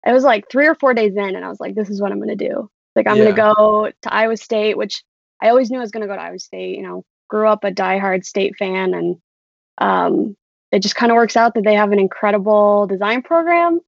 It 0.04 0.12
was 0.12 0.24
like 0.24 0.50
three 0.50 0.66
or 0.66 0.74
four 0.74 0.96
days 0.96 1.16
in, 1.16 1.36
and 1.36 1.46
I 1.46 1.50
was 1.50 1.60
like, 1.60 1.76
this 1.76 1.92
is 1.92 2.02
what 2.02 2.12
I'm 2.12 2.18
going 2.18 2.36
to 2.36 2.48
do. 2.50 2.68
Like, 2.96 3.06
I'm 3.06 3.18
yeah. 3.18 3.26
going 3.26 3.36
to 3.36 3.42
go 3.42 3.92
to 4.02 4.14
Iowa 4.14 4.38
State, 4.38 4.76
which 4.76 5.04
I 5.40 5.50
always 5.50 5.70
knew 5.70 5.78
I 5.78 5.82
was 5.82 5.92
going 5.92 6.02
to 6.02 6.08
go 6.08 6.16
to 6.16 6.22
Iowa 6.24 6.40
State. 6.40 6.78
You 6.78 6.82
know, 6.82 7.06
grew 7.30 7.48
up 7.48 7.64
a 7.64 7.70
diehard 7.70 8.26
state 8.26 8.56
fan, 8.58 8.96
and 8.96 9.18
um, 9.78 10.36
it 10.72 10.80
just 10.80 10.96
kind 10.96 11.12
of 11.12 11.16
works 11.16 11.38
out 11.38 11.54
that 11.54 11.64
they 11.64 11.76
have 11.76 11.92
an 11.92 12.00
incredible 12.00 12.88
design 12.88 13.22
program. 13.22 13.80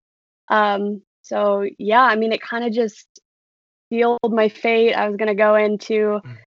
Um, 0.47 1.01
so 1.23 1.67
yeah, 1.79 2.03
I 2.03 2.17
mean, 2.17 2.33
it 2.33 2.41
kind 2.43 2.65
of 2.65 2.71
just 2.71 3.07
sealed 3.93 4.19
my 4.23 4.49
fate. 4.49 4.93
I 4.93 5.07
was 5.07 5.17
going 5.17 5.27
to 5.27 5.35
go 5.35 5.55
into 5.55 6.19
mm. 6.25 6.37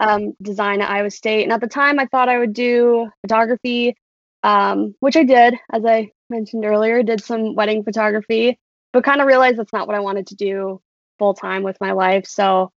um, 0.00 0.32
design 0.42 0.80
at 0.80 0.90
Iowa 0.90 1.10
State, 1.10 1.44
and 1.44 1.52
at 1.52 1.60
the 1.60 1.68
time, 1.68 2.00
I 2.00 2.06
thought 2.06 2.28
I 2.28 2.38
would 2.38 2.52
do 2.52 3.08
photography, 3.22 3.96
um, 4.42 4.94
which 4.98 5.16
I 5.16 5.22
did, 5.22 5.54
as 5.72 5.84
I 5.84 6.10
mentioned 6.30 6.64
earlier, 6.64 7.04
did 7.04 7.22
some 7.22 7.54
wedding 7.54 7.84
photography, 7.84 8.58
but 8.92 9.04
kind 9.04 9.20
of 9.20 9.28
realized 9.28 9.58
that's 9.58 9.72
not 9.72 9.86
what 9.86 9.94
I 9.94 10.00
wanted 10.00 10.26
to 10.28 10.34
do 10.34 10.80
full 11.18 11.34
time 11.34 11.62
with 11.62 11.76
my 11.80 11.92
life. 11.92 12.26
So, 12.26 12.72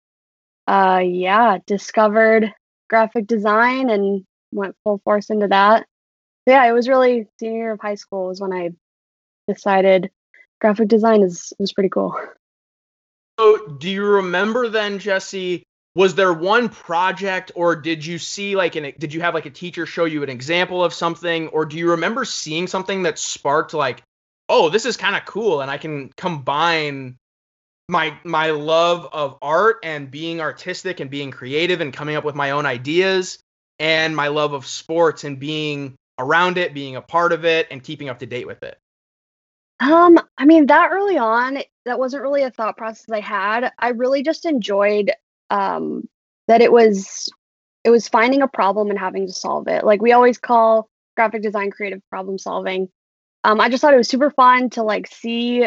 uh, 0.68 1.02
yeah, 1.06 1.60
discovered 1.66 2.54
graphic 2.90 3.28
design 3.28 3.90
and 3.90 4.26
went 4.52 4.76
full 4.84 5.00
force 5.06 5.30
into 5.30 5.48
that. 5.48 5.88
Yeah, 6.46 6.66
it 6.68 6.74
was 6.74 6.90
really 6.90 7.28
senior 7.40 7.58
year 7.58 7.72
of 7.72 7.80
high 7.82 7.96
school 7.96 8.28
was 8.28 8.42
when 8.42 8.54
I 8.54 8.72
decided 9.48 10.12
graphic 10.60 10.90
design 10.90 11.22
is 11.22 11.54
was 11.60 11.72
pretty 11.72 11.90
cool. 11.90 12.14
So, 13.40 13.68
do 13.68 13.90
you 13.90 14.04
remember 14.06 14.68
then, 14.68 15.00
Jessi? 15.00 15.64
Was 15.96 16.16
there 16.16 16.34
one 16.34 16.70
project, 16.70 17.52
or 17.56 17.76
did 17.76 18.06
you 18.06 18.20
see 18.20 18.56
like 18.56 18.76
an? 18.76 18.94
Did 19.00 19.14
you 19.14 19.22
have 19.22 19.34
like 19.34 19.46
a 19.46 19.52
teacher 19.52 19.86
show 19.86 20.06
you 20.06 20.24
an 20.24 20.30
example 20.30 20.84
of 20.84 20.94
something, 20.94 21.48
or 21.50 21.66
do 21.66 21.78
you 21.78 21.92
remember 21.92 22.26
seeing 22.26 22.68
something 22.68 23.04
that 23.04 23.18
sparked 23.18 23.74
like, 23.74 24.04
oh, 24.50 24.70
this 24.70 24.86
is 24.86 24.98
kind 24.98 25.16
of 25.16 25.26
cool, 25.26 25.62
and 25.62 25.72
I 25.72 25.78
can 25.78 26.12
combine 26.16 27.18
my 27.90 28.18
my 28.24 28.52
love 28.52 29.08
of 29.12 29.38
art 29.42 29.78
and 29.84 30.12
being 30.12 30.42
artistic 30.42 31.00
and 31.00 31.10
being 31.10 31.32
creative 31.32 31.82
and 31.82 31.94
coming 31.94 32.16
up 32.16 32.24
with 32.24 32.36
my 32.36 32.52
own 32.52 32.66
ideas, 32.66 33.40
and 33.80 34.16
my 34.16 34.28
love 34.28 34.54
of 34.54 34.66
sports 34.66 35.24
and 35.24 35.40
being 35.40 35.96
around 36.20 36.58
it, 36.58 36.74
being 36.74 36.96
a 36.96 37.02
part 37.02 37.34
of 37.34 37.46
it, 37.46 37.68
and 37.72 37.84
keeping 37.84 38.10
up 38.10 38.20
to 38.20 38.26
date 38.26 38.48
with 38.48 38.62
it. 38.64 38.78
Um, 39.80 40.20
I 40.38 40.46
mean, 40.46 40.66
that 40.68 40.90
early 40.92 41.18
on, 41.18 41.60
that 41.88 42.00
wasn't 42.00 42.22
really 42.22 42.44
a 42.44 42.52
thought 42.52 42.78
process 42.78 43.10
I 43.10 43.20
had. 43.20 43.72
I 43.80 43.90
really 43.90 44.24
just 44.24 44.46
enjoyed 44.46 45.12
um 45.50 46.08
that 46.48 46.62
it 46.62 46.72
was 46.72 47.30
it 47.84 47.90
was 47.90 48.08
finding 48.08 48.42
a 48.42 48.48
problem 48.48 48.90
and 48.90 49.00
having 49.00 49.28
to 49.28 49.34
solve 49.34 49.68
it. 49.68 49.84
Like 49.84 50.02
we 50.02 50.12
always 50.12 50.38
call 50.38 50.90
graphic 51.16 51.42
design 51.42 51.72
creative 51.72 52.02
problem 52.10 52.38
solving. 52.38 52.90
Um, 53.44 53.62
I 53.62 53.70
just 53.70 53.82
thought 53.82 53.94
it 53.94 53.98
was 53.98 54.10
super 54.10 54.30
fun 54.30 54.70
to 54.72 54.84
like 54.84 55.08
see 55.08 55.66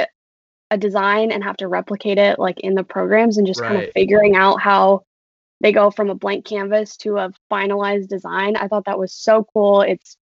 a 0.71 0.79
design 0.79 1.33
and 1.33 1.43
have 1.43 1.57
to 1.57 1.69
replicate 1.69 2.19
it 2.19 2.39
like 2.39 2.61
in 2.61 2.75
the 2.75 2.85
programs 2.85 3.39
and 3.39 3.47
just 3.47 3.63
kind 3.63 3.83
of 3.83 3.91
figuring 3.93 4.37
out 4.37 4.61
how 4.61 5.03
they 5.61 5.73
go 5.73 5.91
from 5.91 6.11
a 6.11 6.15
blank 6.15 6.45
canvas 6.45 6.97
to 6.99 7.17
a 7.19 7.33
finalized 7.51 8.09
design. 8.09 8.57
I 8.57 8.69
thought 8.69 8.85
that 8.85 8.99
was 8.99 9.13
so 9.13 9.47
cool. 9.53 9.81
It's 9.81 10.17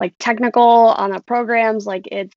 like 0.00 0.14
technical 0.18 0.62
on 0.62 1.12
the 1.12 1.20
programs, 1.20 1.86
like 1.86 2.08
it's 2.10 2.34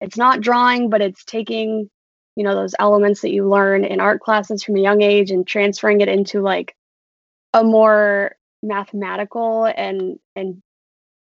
it's 0.00 0.16
not 0.16 0.40
drawing, 0.40 0.90
but 0.90 1.00
it's 1.00 1.24
taking, 1.24 1.88
you 2.36 2.44
know, 2.44 2.54
those 2.54 2.74
elements 2.78 3.22
that 3.22 3.32
you 3.32 3.48
learn 3.48 3.84
in 3.84 3.98
art 3.98 4.20
classes 4.20 4.62
from 4.62 4.76
a 4.76 4.80
young 4.80 5.02
age 5.02 5.30
and 5.30 5.46
transferring 5.46 6.02
it 6.02 6.08
into 6.08 6.42
like 6.42 6.76
a 7.54 7.64
more 7.64 8.36
mathematical 8.62 9.64
and 9.64 10.18
and 10.36 10.62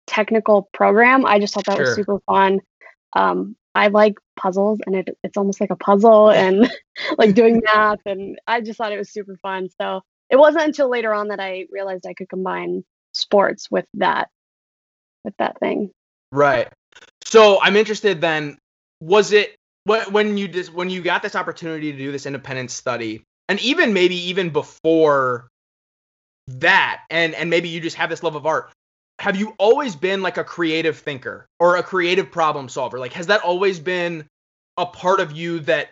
technical 0.06 0.68
program. 0.72 1.26
I 1.26 1.38
just 1.38 1.54
thought 1.54 1.66
that 1.66 1.76
Sure. 1.76 1.86
was 1.86 1.94
super 1.94 2.20
fun. 2.26 2.60
Um, 3.14 3.56
I 3.74 3.88
like 3.88 4.14
puzzles, 4.36 4.80
and 4.86 4.96
it, 4.96 5.18
it's 5.22 5.36
almost 5.36 5.60
like 5.60 5.70
a 5.70 5.76
puzzle, 5.76 6.30
and 6.32 6.70
like 7.18 7.34
doing 7.34 7.60
math, 7.74 8.00
and 8.06 8.38
I 8.46 8.62
just 8.62 8.78
thought 8.78 8.92
it 8.92 8.98
was 8.98 9.10
super 9.12 9.36
fun. 9.36 9.68
So 9.80 10.00
it 10.30 10.36
wasn't 10.36 10.64
until 10.64 10.88
later 10.88 11.12
on 11.12 11.28
that 11.28 11.40
I 11.40 11.66
realized 11.70 12.06
I 12.06 12.14
could 12.14 12.28
combine 12.28 12.84
sports 13.12 13.70
with 13.70 13.86
that 13.94 14.28
with 15.24 15.34
that 15.38 15.58
thing. 15.60 15.90
Right. 16.32 16.68
So 17.24 17.60
I'm 17.60 17.76
interested 17.76 18.20
then. 18.20 18.56
Was 19.00 19.32
it 19.32 19.56
when 19.86 20.36
you 20.36 20.48
just 20.48 20.72
when 20.72 20.90
you 20.90 21.00
got 21.00 21.22
this 21.22 21.36
opportunity 21.36 21.92
to 21.92 21.98
do 21.98 22.12
this 22.12 22.26
independent 22.26 22.70
study, 22.70 23.22
and 23.48 23.60
even 23.60 23.92
maybe 23.92 24.16
even 24.28 24.50
before 24.50 25.48
that, 26.48 27.02
and 27.10 27.34
and 27.34 27.48
maybe 27.48 27.68
you 27.68 27.80
just 27.80 27.96
have 27.96 28.10
this 28.10 28.22
love 28.22 28.34
of 28.34 28.46
art. 28.46 28.70
Have 29.20 29.36
you 29.36 29.54
always 29.58 29.96
been 29.96 30.22
like 30.22 30.36
a 30.36 30.44
creative 30.44 30.98
thinker 30.98 31.46
or 31.58 31.76
a 31.76 31.82
creative 31.82 32.30
problem 32.30 32.68
solver? 32.68 32.98
Like, 32.98 33.12
has 33.14 33.28
that 33.28 33.42
always 33.42 33.80
been 33.80 34.26
a 34.76 34.84
part 34.84 35.20
of 35.20 35.32
you 35.32 35.60
that 35.60 35.88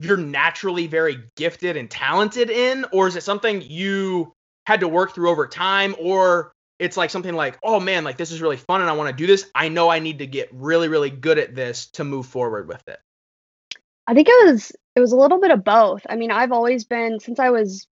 you're 0.00 0.16
naturally 0.16 0.86
very 0.86 1.18
gifted 1.36 1.76
and 1.76 1.90
talented 1.90 2.50
in, 2.50 2.86
or 2.92 3.06
is 3.06 3.16
it 3.16 3.22
something 3.22 3.62
you 3.62 4.32
had 4.66 4.80
to 4.80 4.88
work 4.88 5.14
through 5.14 5.28
over 5.28 5.46
time, 5.46 5.94
or 5.98 6.52
it's 6.78 6.96
like 6.96 7.10
something 7.10 7.34
like, 7.34 7.58
oh 7.62 7.78
man, 7.80 8.04
like 8.04 8.16
this 8.16 8.30
is 8.30 8.40
really 8.40 8.56
fun 8.56 8.80
and 8.80 8.90
I 8.90 8.94
want 8.94 9.10
to 9.10 9.16
do 9.16 9.26
this. 9.26 9.50
I 9.54 9.68
know 9.68 9.90
I 9.90 9.98
need 9.98 10.18
to 10.18 10.26
get 10.26 10.48
really, 10.52 10.88
really 10.88 11.10
good 11.10 11.38
at 11.38 11.54
this 11.54 11.86
to 11.92 12.04
move 12.04 12.26
forward 12.26 12.66
with 12.68 12.82
it. 12.88 12.98
I 14.06 14.14
think 14.14 14.28
it 14.28 14.52
was 14.52 14.72
it 14.94 15.00
was 15.00 15.12
a 15.12 15.16
little 15.16 15.40
bit 15.40 15.50
of 15.50 15.64
both. 15.64 16.02
I 16.08 16.16
mean, 16.16 16.30
I've 16.30 16.52
always 16.52 16.84
been 16.84 17.18
since 17.18 17.38
I 17.38 17.50
was, 17.50 17.86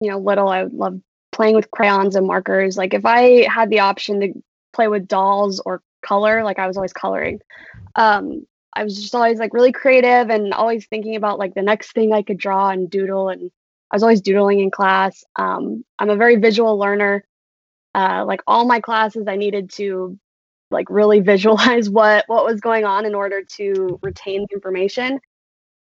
you 0.00 0.10
know, 0.10 0.18
little, 0.18 0.48
I 0.48 0.64
loved 0.64 1.02
playing 1.32 1.56
with 1.56 1.70
crayons 1.70 2.14
and 2.14 2.26
markers. 2.26 2.76
Like 2.76 2.94
if 2.94 3.04
I 3.04 3.46
had 3.50 3.70
the 3.70 3.80
option 3.80 4.20
to 4.20 4.32
play 4.72 4.88
with 4.88 5.08
dolls 5.08 5.60
or 5.64 5.82
color, 6.04 6.44
like 6.44 6.58
I 6.58 6.68
was 6.68 6.76
always 6.76 6.92
coloring. 6.92 7.40
Um, 7.96 8.46
I 8.74 8.84
was 8.84 9.00
just 9.00 9.14
always 9.14 9.38
like 9.38 9.54
really 9.54 9.72
creative 9.72 10.30
and 10.30 10.52
always 10.52 10.86
thinking 10.86 11.16
about 11.16 11.38
like 11.38 11.54
the 11.54 11.62
next 11.62 11.92
thing 11.92 12.12
I 12.12 12.22
could 12.22 12.38
draw 12.38 12.70
and 12.70 12.90
doodle 12.90 13.28
and 13.28 13.50
I 13.90 13.96
was 13.96 14.02
always 14.02 14.20
doodling 14.20 14.60
in 14.60 14.70
class. 14.70 15.24
Um, 15.36 15.84
I'm 15.98 16.10
a 16.10 16.16
very 16.16 16.36
visual 16.36 16.78
learner. 16.78 17.24
Uh, 17.94 18.24
like 18.26 18.40
all 18.46 18.64
my 18.64 18.80
classes, 18.80 19.26
I 19.28 19.36
needed 19.36 19.70
to 19.74 20.18
like 20.70 20.86
really 20.90 21.20
visualize 21.32 21.90
what 21.90 22.24
what 22.28 22.44
was 22.44 22.60
going 22.60 22.84
on 22.84 23.06
in 23.06 23.14
order 23.14 23.42
to 23.56 23.98
retain 24.02 24.46
the 24.48 24.54
information 24.54 25.20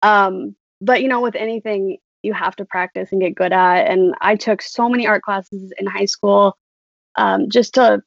um 0.02 0.54
but 0.80 1.02
you 1.02 1.08
know 1.08 1.20
with 1.20 1.34
anything 1.34 1.98
you 2.22 2.32
have 2.32 2.54
to 2.56 2.64
practice 2.64 3.10
and 3.12 3.20
get 3.20 3.34
good 3.34 3.52
at 3.52 3.86
and 3.90 4.14
i 4.20 4.36
took 4.36 4.62
so 4.62 4.88
many 4.88 5.06
art 5.06 5.22
classes 5.22 5.72
in 5.78 5.86
high 5.86 6.04
school 6.04 6.56
um 7.16 7.48
just 7.50 7.74
to 7.74 8.02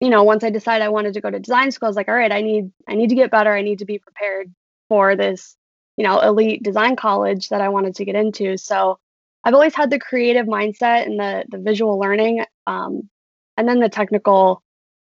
you 0.00 0.10
know 0.10 0.22
once 0.22 0.44
i 0.44 0.50
decided 0.50 0.84
i 0.84 0.88
wanted 0.88 1.14
to 1.14 1.20
go 1.20 1.30
to 1.30 1.38
design 1.38 1.70
school 1.70 1.86
i 1.86 1.90
was 1.90 1.96
like 1.96 2.08
all 2.08 2.14
right 2.14 2.32
i 2.32 2.40
need 2.40 2.70
i 2.88 2.94
need 2.94 3.08
to 3.08 3.14
get 3.14 3.30
better. 3.30 3.54
I 3.54 3.62
need 3.62 3.80
to 3.80 3.84
be 3.84 3.98
prepared 3.98 4.52
for 4.88 5.16
this 5.16 5.56
you 5.96 6.04
know 6.04 6.20
elite 6.20 6.62
design 6.62 6.96
college 6.96 7.48
that 7.48 7.60
i 7.60 7.68
wanted 7.68 7.94
to 7.96 8.04
get 8.04 8.14
into. 8.14 8.56
So 8.56 8.98
i've 9.44 9.54
always 9.54 9.74
had 9.74 9.90
the 9.90 9.98
creative 9.98 10.46
mindset 10.46 11.06
and 11.06 11.18
the 11.18 11.44
the 11.48 11.58
visual 11.58 11.98
learning 11.98 12.44
um 12.66 13.08
and 13.56 13.68
then 13.68 13.80
the 13.80 13.88
technical 13.88 14.62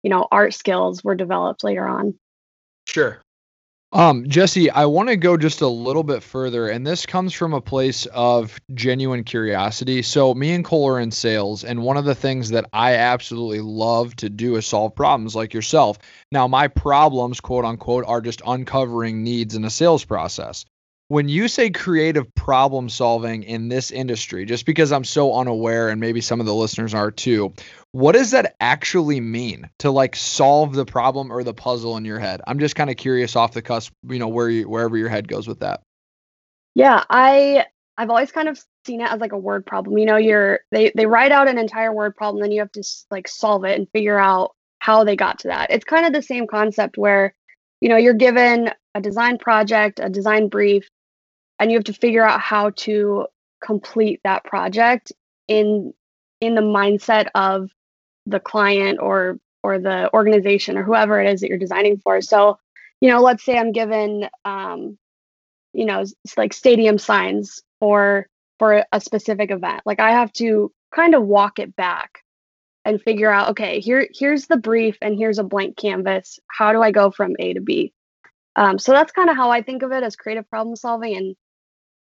you 0.03 0.10
know 0.10 0.27
art 0.31 0.53
skills 0.53 1.03
were 1.03 1.15
developed 1.15 1.63
later 1.63 1.88
on. 1.88 2.13
Sure. 2.88 3.22
Um, 3.95 4.25
Jessi, 4.25 4.69
I 4.69 4.87
want 4.87 5.07
to 5.07 5.15
go 5.15 5.37
just 5.37 5.61
a 5.61 5.69
little 5.69 6.03
bit 6.03 6.21
further, 6.21 6.67
and 6.67 6.85
this 6.85 7.05
comes 7.05 7.31
from 7.31 7.53
a 7.53 7.61
place 7.61 8.05
of 8.07 8.59
genuine 8.73 9.23
curiosity. 9.23 10.01
So, 10.01 10.33
me 10.33 10.51
and 10.51 10.65
Cole 10.65 10.89
are 10.89 10.99
in 10.99 11.11
sales, 11.11 11.63
and 11.63 11.81
one 11.81 11.95
of 11.95 12.03
the 12.03 12.13
things 12.13 12.49
that 12.49 12.65
I 12.73 12.95
absolutely 12.95 13.61
love 13.61 14.13
to 14.17 14.29
do 14.29 14.57
is 14.57 14.65
solve 14.65 14.93
problems 14.95 15.33
like 15.33 15.53
yourself. 15.53 15.97
Now, 16.29 16.45
my 16.45 16.67
problems, 16.67 17.39
quote 17.39 17.63
unquote, 17.63 18.03
are 18.05 18.19
just 18.19 18.41
uncovering 18.45 19.23
needs 19.23 19.55
in 19.55 19.63
a 19.63 19.69
sales 19.69 20.03
process. 20.03 20.65
When 21.07 21.29
you 21.29 21.47
say 21.47 21.69
creative 21.69 22.33
problem 22.33 22.89
solving 22.89 23.43
in 23.43 23.67
this 23.67 23.91
industry, 23.91 24.43
just 24.45 24.65
because 24.65 24.91
I'm 24.91 25.03
so 25.03 25.35
unaware, 25.35 25.89
and 25.89 26.01
maybe 26.01 26.19
some 26.19 26.39
of 26.39 26.47
the 26.47 26.53
listeners 26.55 26.95
are 26.95 27.12
too, 27.12 27.53
what 27.91 28.13
does 28.13 28.31
that 28.31 28.55
actually 28.59 29.19
mean 29.19 29.69
to 29.79 29.91
like 29.91 30.15
solve 30.15 30.74
the 30.74 30.85
problem 30.85 31.31
or 31.31 31.43
the 31.43 31.53
puzzle 31.53 31.95
in 31.97 32.05
your 32.05 32.17
head? 32.17 32.41
I'm 32.47 32.59
just 32.59 32.75
kind 32.75 32.89
of 32.89 32.97
curious 32.97 33.35
off 33.35 33.53
the 33.53 33.62
cusp, 33.62 33.93
you 34.09 34.17
know, 34.17 34.27
where 34.27 34.50
you 34.50 34.67
wherever 34.67 34.97
your 34.97 35.09
head 35.09 35.27
goes 35.27 35.47
with 35.47 35.59
that. 35.59 35.81
Yeah, 36.74 37.03
I 37.09 37.65
I've 37.97 38.09
always 38.09 38.31
kind 38.31 38.50
of 38.50 38.59
seen 38.85 39.01
it 39.01 39.12
as 39.12 39.21
like 39.21 39.31
a 39.31 39.38
word 39.38 39.65
problem. 39.65 39.97
You 39.97 40.05
know, 40.05 40.17
you're 40.17 40.62
they 40.71 40.91
they 40.95 41.05
write 41.05 41.31
out 41.31 41.47
an 41.47 41.57
entire 41.57 41.93
word 41.93 42.15
problem, 42.15 42.41
then 42.41 42.51
you 42.51 42.59
have 42.62 42.71
to 42.74 42.83
like 43.12 43.27
solve 43.27 43.63
it 43.63 43.77
and 43.77 43.88
figure 43.91 44.19
out 44.19 44.55
how 44.79 45.03
they 45.03 45.15
got 45.15 45.39
to 45.39 45.47
that. 45.50 45.71
It's 45.71 45.85
kind 45.85 46.05
of 46.05 46.13
the 46.13 46.21
same 46.21 46.47
concept 46.47 46.97
where, 46.97 47.33
you 47.79 47.89
know, 47.89 47.97
you're 47.97 48.13
given 48.13 48.71
a 48.93 49.01
design 49.01 49.38
project, 49.38 50.00
a 50.01 50.09
design 50.09 50.47
brief, 50.47 50.88
and 51.59 51.71
you 51.71 51.77
have 51.77 51.85
to 51.85 51.93
figure 51.93 52.25
out 52.25 52.41
how 52.41 52.71
to 52.71 53.27
complete 53.63 54.21
that 54.24 54.43
project 54.43 55.12
in 55.47 55.93
in 56.41 56.55
the 56.55 56.62
mindset 56.62 57.27
of 57.35 57.71
the 58.25 58.39
client 58.39 59.00
or 59.01 59.39
or 59.63 59.79
the 59.79 60.13
organization 60.13 60.77
or 60.77 60.83
whoever 60.83 61.19
it 61.19 61.31
is 61.31 61.41
that 61.41 61.50
you're 61.50 61.57
designing 61.57 61.97
for. 61.97 62.21
So, 62.21 62.59
you 63.01 63.09
know, 63.09 63.21
let's 63.21 63.43
say 63.43 63.57
I'm 63.57 63.71
given 63.71 64.29
um, 64.43 64.97
you 65.74 65.85
know, 65.85 66.03
like 66.38 66.53
stadium 66.53 66.97
signs 66.97 67.62
for 67.79 68.27
for 68.57 68.85
a 68.91 69.01
specific 69.01 69.51
event. 69.51 69.81
Like 69.85 70.00
I 70.00 70.12
have 70.12 70.31
to 70.33 70.71
kind 70.93 71.13
of 71.13 71.25
walk 71.25 71.59
it 71.59 71.75
back 71.75 72.24
and 72.85 73.01
figure 73.01 73.31
out, 73.31 73.50
okay, 73.50 73.79
here 73.79 74.07
here's 74.13 74.47
the 74.47 74.57
brief 74.57 74.97
and 75.01 75.17
here's 75.17 75.39
a 75.39 75.43
blank 75.43 75.77
canvas. 75.77 76.39
How 76.47 76.71
do 76.71 76.81
I 76.81 76.91
go 76.91 77.12
from 77.12 77.35
A 77.39 77.53
to 77.53 77.62
B? 77.62 77.93
Um, 78.55 78.79
so 78.79 78.93
that's 78.93 79.12
kind 79.12 79.29
of 79.29 79.35
how 79.35 79.51
I 79.51 79.62
think 79.62 79.83
of 79.83 79.91
it 79.91 80.03
as 80.03 80.15
creative 80.15 80.50
problem 80.50 80.75
solving 80.77 81.17
and 81.17 81.35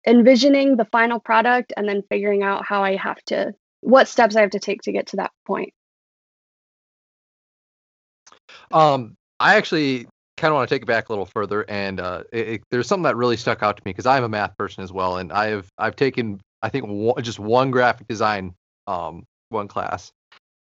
envisioning 0.06 0.76
the 0.76 0.84
final 0.86 1.20
product 1.20 1.72
and 1.76 1.88
then 1.88 2.02
figuring 2.10 2.42
out 2.42 2.64
how 2.64 2.82
I 2.82 2.96
have 2.96 3.22
to 3.26 3.54
what 3.80 4.08
steps 4.08 4.36
I 4.36 4.42
have 4.42 4.50
to 4.50 4.58
take 4.58 4.82
to 4.82 4.92
get 4.92 5.06
to 5.08 5.16
that 5.16 5.32
point. 5.46 5.72
Um, 8.70 9.16
I 9.38 9.56
actually 9.56 10.06
kind 10.36 10.52
of 10.52 10.56
want 10.56 10.68
to 10.68 10.74
take 10.74 10.82
it 10.82 10.86
back 10.86 11.08
a 11.08 11.12
little 11.12 11.26
further, 11.26 11.64
and 11.68 12.00
uh, 12.00 12.22
it, 12.32 12.48
it, 12.48 12.62
there's 12.70 12.86
something 12.86 13.04
that 13.04 13.16
really 13.16 13.36
stuck 13.36 13.62
out 13.62 13.76
to 13.76 13.82
me 13.84 13.90
because 13.90 14.06
I'm 14.06 14.24
a 14.24 14.28
math 14.28 14.56
person 14.56 14.84
as 14.84 14.92
well, 14.92 15.16
and 15.18 15.32
I've 15.32 15.68
I've 15.78 15.96
taken 15.96 16.40
I 16.62 16.68
think 16.68 16.86
one, 16.86 17.22
just 17.22 17.38
one 17.38 17.70
graphic 17.70 18.06
design 18.06 18.54
um 18.86 19.24
one 19.48 19.68
class, 19.68 20.12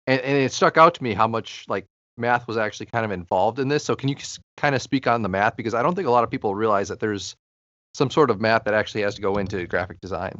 and 0.05 0.21
and 0.21 0.37
it 0.37 0.51
stuck 0.51 0.77
out 0.77 0.95
to 0.95 1.03
me 1.03 1.13
how 1.13 1.27
much 1.27 1.65
like 1.67 1.85
math 2.17 2.47
was 2.47 2.57
actually 2.57 2.87
kind 2.87 3.05
of 3.05 3.11
involved 3.11 3.59
in 3.59 3.67
this. 3.67 3.83
So 3.83 3.95
can 3.95 4.09
you 4.09 4.15
kind 4.57 4.75
of 4.75 4.81
speak 4.81 5.07
on 5.07 5.21
the 5.21 5.29
math 5.29 5.55
because 5.55 5.73
I 5.73 5.83
don't 5.83 5.95
think 5.95 6.07
a 6.07 6.11
lot 6.11 6.23
of 6.23 6.31
people 6.31 6.55
realize 6.55 6.89
that 6.89 6.99
there's 6.99 7.35
some 7.97 8.11
sort 8.11 8.29
of 8.29 8.39
math 8.39 8.63
that 8.65 8.75
actually 8.75 9.01
has 9.01 9.15
to 9.15 9.21
go 9.21 9.37
into 9.37 9.65
graphic 9.65 9.99
design. 9.99 10.35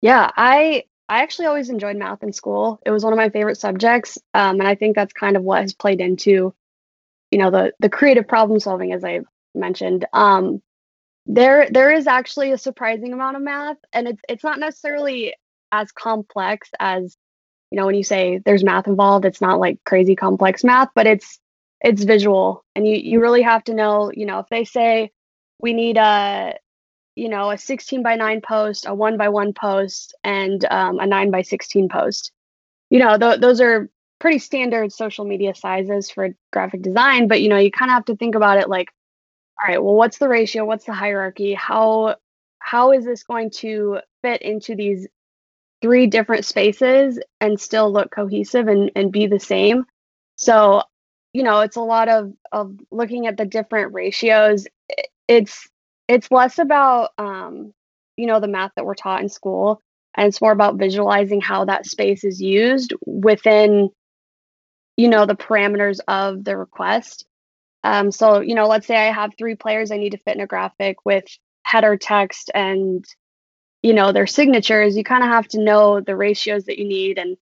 Yeah, 0.00 0.30
I 0.34 0.84
I 1.08 1.22
actually 1.22 1.46
always 1.46 1.68
enjoyed 1.68 1.96
math 1.96 2.22
in 2.22 2.32
school. 2.32 2.80
It 2.86 2.90
was 2.90 3.04
one 3.04 3.12
of 3.12 3.18
my 3.18 3.28
favorite 3.28 3.58
subjects, 3.58 4.18
um, 4.32 4.58
and 4.58 4.66
I 4.66 4.74
think 4.74 4.96
that's 4.96 5.12
kind 5.12 5.36
of 5.36 5.42
what 5.42 5.60
has 5.60 5.74
played 5.74 6.00
into, 6.00 6.54
you 7.30 7.38
know, 7.38 7.50
the 7.50 7.72
the 7.80 7.90
creative 7.90 8.26
problem 8.26 8.60
solving, 8.60 8.92
as 8.92 9.04
I 9.04 9.20
mentioned. 9.54 10.06
Um, 10.12 10.62
there 11.26 11.68
there 11.70 11.92
is 11.92 12.06
actually 12.06 12.52
a 12.52 12.58
surprising 12.58 13.12
amount 13.12 13.36
of 13.36 13.42
math, 13.42 13.76
and 13.92 14.08
it's 14.08 14.22
it's 14.28 14.44
not 14.44 14.58
necessarily 14.58 15.34
as 15.70 15.92
complex 15.92 16.70
as, 16.80 17.14
you 17.70 17.76
know, 17.76 17.84
when 17.84 17.94
you 17.94 18.04
say 18.04 18.40
there's 18.46 18.64
math 18.64 18.86
involved. 18.86 19.26
It's 19.26 19.42
not 19.42 19.60
like 19.60 19.84
crazy 19.84 20.16
complex 20.16 20.64
math, 20.64 20.88
but 20.94 21.06
it's 21.06 21.38
it's 21.82 22.04
visual, 22.04 22.64
and 22.74 22.86
you 22.86 22.96
you 22.96 23.20
really 23.20 23.42
have 23.42 23.64
to 23.64 23.74
know, 23.74 24.10
you 24.14 24.24
know, 24.24 24.38
if 24.38 24.46
they 24.48 24.64
say 24.64 25.12
we 25.60 25.72
need 25.72 25.96
a 25.96 26.54
you 27.18 27.28
know, 27.28 27.50
a 27.50 27.58
16 27.58 28.00
by 28.04 28.14
9 28.14 28.40
post, 28.40 28.86
a 28.86 28.94
1 28.94 29.16
by 29.16 29.28
1 29.28 29.52
post, 29.52 30.14
and 30.22 30.64
um, 30.70 31.00
a 31.00 31.06
9 31.06 31.32
by 31.32 31.42
16 31.42 31.88
post. 31.88 32.30
You 32.90 33.00
know, 33.00 33.18
th- 33.18 33.40
those 33.40 33.60
are 33.60 33.90
pretty 34.20 34.38
standard 34.38 34.92
social 34.92 35.24
media 35.24 35.52
sizes 35.54 36.10
for 36.10 36.30
graphic 36.52 36.82
design, 36.82 37.26
but 37.26 37.42
you 37.42 37.48
know, 37.48 37.56
you 37.56 37.72
kind 37.72 37.90
of 37.90 37.94
have 37.94 38.04
to 38.04 38.16
think 38.16 38.36
about 38.36 38.58
it 38.58 38.68
like, 38.68 38.88
all 39.60 39.68
right, 39.68 39.82
well, 39.82 39.96
what's 39.96 40.18
the 40.18 40.28
ratio? 40.28 40.64
What's 40.64 40.84
the 40.84 40.92
hierarchy? 40.92 41.54
How 41.54 42.16
how 42.60 42.92
is 42.92 43.04
this 43.04 43.24
going 43.24 43.50
to 43.50 43.98
fit 44.22 44.42
into 44.42 44.76
these 44.76 45.08
three 45.82 46.06
different 46.06 46.44
spaces 46.44 47.18
and 47.40 47.58
still 47.60 47.92
look 47.92 48.12
cohesive 48.12 48.68
and, 48.68 48.92
and 48.94 49.10
be 49.10 49.26
the 49.26 49.40
same? 49.40 49.84
So, 50.36 50.82
you 51.32 51.42
know, 51.42 51.60
it's 51.60 51.76
a 51.76 51.80
lot 51.80 52.08
of 52.08 52.32
of 52.52 52.76
looking 52.92 53.26
at 53.26 53.36
the 53.36 53.44
different 53.44 53.92
ratios. 53.92 54.68
It's 55.28 55.68
it's 56.08 56.30
less 56.30 56.58
about 56.58 57.10
um, 57.18 57.72
you 58.16 58.26
know 58.26 58.40
the 58.40 58.48
math 58.48 58.72
that 58.76 58.84
we're 58.84 58.94
taught 58.94 59.22
in 59.22 59.28
school 59.28 59.80
and 60.16 60.26
it's 60.26 60.40
more 60.40 60.52
about 60.52 60.76
visualizing 60.76 61.40
how 61.40 61.64
that 61.66 61.86
space 61.86 62.24
is 62.24 62.40
used 62.40 62.92
within 63.06 63.90
you 64.96 65.08
know 65.08 65.26
the 65.26 65.36
parameters 65.36 66.00
of 66.08 66.44
the 66.44 66.56
request. 66.56 67.24
Um, 67.84 68.10
so 68.10 68.40
you 68.40 68.56
know 68.56 68.66
let's 68.66 68.88
say 68.88 68.96
i 68.96 69.12
have 69.12 69.30
three 69.38 69.54
players 69.54 69.92
i 69.92 69.96
need 69.96 70.10
to 70.10 70.18
fit 70.18 70.34
in 70.34 70.40
a 70.40 70.48
graphic 70.48 70.96
with 71.04 71.24
header 71.62 71.96
text 71.96 72.50
and 72.52 73.04
you 73.82 73.94
know 73.94 74.10
their 74.10 74.26
signatures 74.26 74.96
you 74.96 75.04
kind 75.04 75.22
of 75.22 75.28
have 75.28 75.46
to 75.48 75.62
know 75.62 76.00
the 76.00 76.16
ratios 76.16 76.64
that 76.64 76.78
you 76.78 76.84
need 76.84 77.18
and 77.18 77.36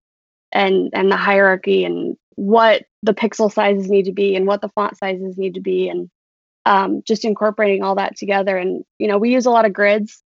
and 0.53 0.91
and 0.93 1.11
the 1.11 1.17
hierarchy 1.17 1.85
and 1.85 2.17
what 2.35 2.83
the 3.03 3.15
pixel 3.15 3.51
sizes 3.51 3.89
need 3.89 4.05
to 4.05 4.13
be 4.13 4.37
and 4.37 4.47
what 4.47 4.61
the 4.61 4.69
font 4.69 4.99
sizes 4.99 5.39
need 5.39 5.55
to 5.55 5.61
be 5.61 5.89
and 5.89 6.11
um, 6.67 7.03
just 7.07 7.25
incorporating 7.25 7.83
all 7.83 7.95
that 7.95 8.17
together. 8.17 8.59
And 8.59 8.85
you 8.99 9.09
know, 9.09 9.19
we 9.19 9.33
use 9.33 9.47
a 9.47 9.51
lot 9.51 9.65
of 9.65 9.73
grids. 9.73 10.23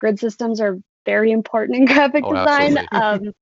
Grid 0.00 0.20
systems 0.20 0.60
are 0.60 0.78
very 1.06 1.32
important 1.32 1.78
in 1.78 1.84
graphic 1.92 2.24
Oh, 2.24 2.34
design. 2.34 2.86
um, 2.92 3.32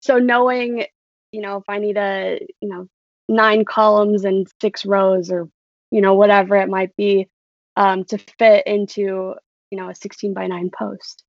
so 0.00 0.18
knowing, 0.18 0.86
you 1.30 1.42
know, 1.42 1.58
if 1.58 1.64
I 1.68 1.78
need 1.78 1.98
a, 1.98 2.40
you 2.60 2.68
know, 2.68 2.88
nine 3.28 3.64
columns 3.64 4.24
and 4.24 4.48
six 4.60 4.84
rows, 4.84 5.30
or 5.30 5.48
you 5.90 6.00
know, 6.00 6.14
whatever 6.14 6.56
it 6.56 6.68
might 6.68 6.96
be, 6.96 7.28
um, 7.76 8.04
to 8.04 8.18
fit 8.38 8.66
into, 8.66 9.34
you 9.70 9.78
know, 9.78 9.90
a 9.90 9.94
16 9.94 10.32
by 10.34 10.46
9 10.46 10.70
post. 10.76 11.24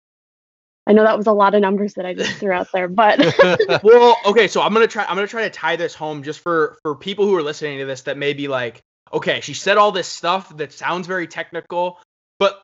I 0.88 0.94
know 0.94 1.04
that 1.04 1.18
was 1.18 1.28
a 1.28 1.32
lot 1.32 1.54
of 1.54 1.62
numbers 1.62 1.94
that 1.96 2.06
I 2.06 2.14
just 2.14 2.38
threw 2.38 2.52
out 2.52 2.68
there, 2.74 2.88
but 2.88 3.20
well, 3.84 4.18
okay, 4.26 4.48
so 4.48 4.62
I'm 4.62 4.74
gonna 4.74 4.88
try. 4.88 5.06
I'm 5.06 5.16
gonna 5.16 5.28
try 5.28 5.44
to 5.44 5.50
tie 5.50 5.76
this 5.76 5.94
home 5.94 6.24
just 6.24 6.40
for 6.40 6.78
for 6.82 6.96
people 6.96 7.26
who 7.26 7.36
are 7.36 7.44
listening 7.44 7.78
to 7.80 7.86
this 7.86 8.02
that 8.04 8.18
may 8.18 8.34
be 8.34 8.48
like, 8.48 8.82
okay, 9.14 9.42
she 9.42 9.54
said 9.54 9.78
all 9.78 9.92
this 9.92 10.08
stuff 10.08 10.56
that 10.58 10.74
sounds 10.74 11.08
very 11.08 11.28
technical, 11.28 12.00
but 12.40 12.62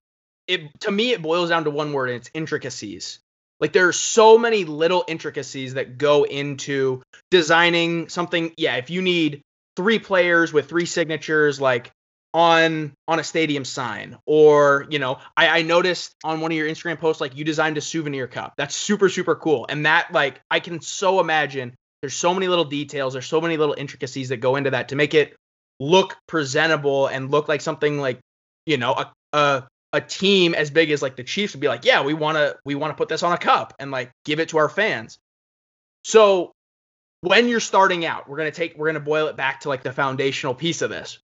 it 0.47 0.79
to 0.81 0.91
me 0.91 1.11
it 1.11 1.21
boils 1.21 1.49
down 1.49 1.63
to 1.65 1.71
one 1.71 1.93
word, 1.93 2.09
and 2.09 2.17
it's 2.17 2.29
intricacies. 2.33 3.19
Like 3.59 3.73
there 3.73 3.87
are 3.87 3.93
so 3.93 4.37
many 4.37 4.65
little 4.65 5.03
intricacies 5.07 5.73
that 5.73 5.97
go 5.97 6.23
into 6.23 7.01
designing 7.31 8.09
something. 8.09 8.53
Yeah, 8.57 8.75
if 8.75 8.89
you 8.89 9.01
need 9.01 9.41
three 9.75 9.99
players 9.99 10.53
with 10.53 10.69
three 10.69 10.85
signatures, 10.85 11.59
like 11.59 11.91
on 12.33 12.93
on 13.07 13.19
a 13.19 13.23
stadium 13.23 13.65
sign 13.65 14.17
or 14.25 14.85
you 14.89 14.99
know 14.99 15.17
I, 15.35 15.59
I 15.59 15.61
noticed 15.61 16.13
on 16.23 16.41
one 16.41 16.51
of 16.51 16.57
your 16.57 16.67
instagram 16.67 16.99
posts 16.99 17.21
like 17.21 17.35
you 17.35 17.45
designed 17.45 17.77
a 17.77 17.81
souvenir 17.81 18.27
cup 18.27 18.53
that's 18.57 18.75
super 18.75 19.09
super 19.09 19.35
cool 19.35 19.65
and 19.69 19.85
that 19.85 20.11
like 20.11 20.41
i 20.51 20.59
can 20.59 20.81
so 20.81 21.19
imagine 21.19 21.73
there's 22.01 22.13
so 22.13 22.33
many 22.33 22.47
little 22.47 22.65
details 22.65 23.13
there's 23.13 23.25
so 23.25 23.39
many 23.39 23.55
little 23.55 23.75
intricacies 23.77 24.29
that 24.29 24.37
go 24.37 24.57
into 24.57 24.71
that 24.71 24.89
to 24.89 24.95
make 24.95 25.13
it 25.13 25.35
look 25.79 26.17
presentable 26.27 27.07
and 27.07 27.31
look 27.31 27.47
like 27.47 27.61
something 27.61 27.99
like 27.99 28.19
you 28.65 28.77
know 28.77 28.93
a 28.93 29.11
a, 29.33 29.67
a 29.93 30.01
team 30.01 30.55
as 30.55 30.71
big 30.71 30.91
as 30.91 31.01
like 31.01 31.15
the 31.15 31.23
chiefs 31.23 31.53
would 31.53 31.61
be 31.61 31.67
like 31.67 31.85
yeah 31.85 32.03
we 32.03 32.13
want 32.13 32.37
to 32.37 32.57
we 32.65 32.75
want 32.75 32.91
to 32.91 32.95
put 32.95 33.09
this 33.09 33.23
on 33.23 33.33
a 33.33 33.37
cup 33.37 33.73
and 33.79 33.91
like 33.91 34.11
give 34.25 34.39
it 34.39 34.49
to 34.49 34.57
our 34.57 34.69
fans 34.69 35.17
so 36.03 36.51
when 37.21 37.47
you're 37.47 37.59
starting 37.59 38.05
out 38.05 38.27
we're 38.29 38.37
going 38.37 38.51
to 38.51 38.55
take 38.55 38.77
we're 38.77 38.87
going 38.87 38.95
to 38.95 38.99
boil 38.99 39.27
it 39.27 39.35
back 39.35 39.61
to 39.61 39.69
like 39.69 39.83
the 39.83 39.93
foundational 39.93 40.55
piece 40.55 40.81
of 40.81 40.89
this 40.89 41.19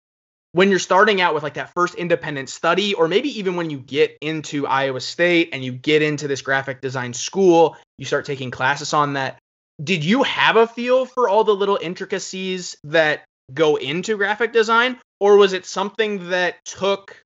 when 0.52 0.70
you're 0.70 0.80
starting 0.80 1.22
out 1.22 1.34
with 1.34 1.44
like 1.44 1.56
that 1.56 1.74
first 1.74 1.96
independent 1.96 2.50
study, 2.50 2.94
or 2.96 3.08
maybe 3.08 3.40
even 3.40 3.56
when 3.56 3.70
you 3.70 3.78
get 3.78 4.18
into 4.22 4.66
Iowa 4.66 5.00
State 5.00 5.50
and 5.54 5.64
you 5.64 5.72
get 5.72 6.02
into 6.02 6.28
this 6.28 6.42
graphic 6.42 6.82
design 6.82 7.14
school, 7.14 7.78
you 7.98 8.06
start 8.06 8.26
taking 8.26 8.50
classes 8.50 8.94
on 8.94 9.14
that. 9.14 9.38
Did 9.82 10.04
you 10.04 10.24
have 10.24 10.58
a 10.58 10.68
feel 10.68 11.06
for 11.06 11.30
all 11.30 11.44
the 11.44 11.56
little 11.56 11.78
intricacies 11.80 12.78
that 12.86 13.24
go 13.54 13.76
into 13.76 14.18
graphic 14.18 14.54
design, 14.54 15.00
or 15.20 15.38
was 15.38 15.54
it 15.54 15.66
something 15.66 16.30
that 16.30 16.64
took 16.66 17.24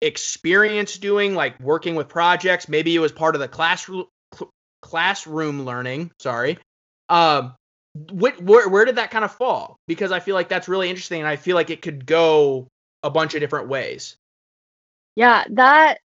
experience 0.00 0.98
doing, 0.98 1.34
like 1.34 1.58
working 1.60 1.94
with 1.94 2.08
projects? 2.08 2.68
Maybe 2.68 2.94
it 2.94 3.00
was 3.00 3.12
part 3.12 3.34
of 3.34 3.40
the 3.40 3.48
classroom 3.48 4.06
classroom 4.82 5.64
learning. 5.64 6.10
Sorry. 6.20 6.58
Um, 7.08 7.54
where 8.12 8.68
where 8.68 8.84
did 8.84 8.96
that 8.96 9.10
kind 9.10 9.24
of 9.24 9.32
fall? 9.32 9.76
Because 9.86 10.12
I 10.12 10.20
feel 10.20 10.34
like 10.34 10.48
that's 10.48 10.68
really 10.68 10.88
interesting, 10.88 11.20
and 11.20 11.28
I 11.28 11.36
feel 11.36 11.56
like 11.56 11.70
it 11.70 11.82
could 11.82 12.06
go 12.06 12.68
a 13.02 13.10
bunch 13.10 13.34
of 13.34 13.40
different 13.40 13.68
ways. 13.68 14.16
Yeah, 15.16 15.44
that 15.50 15.98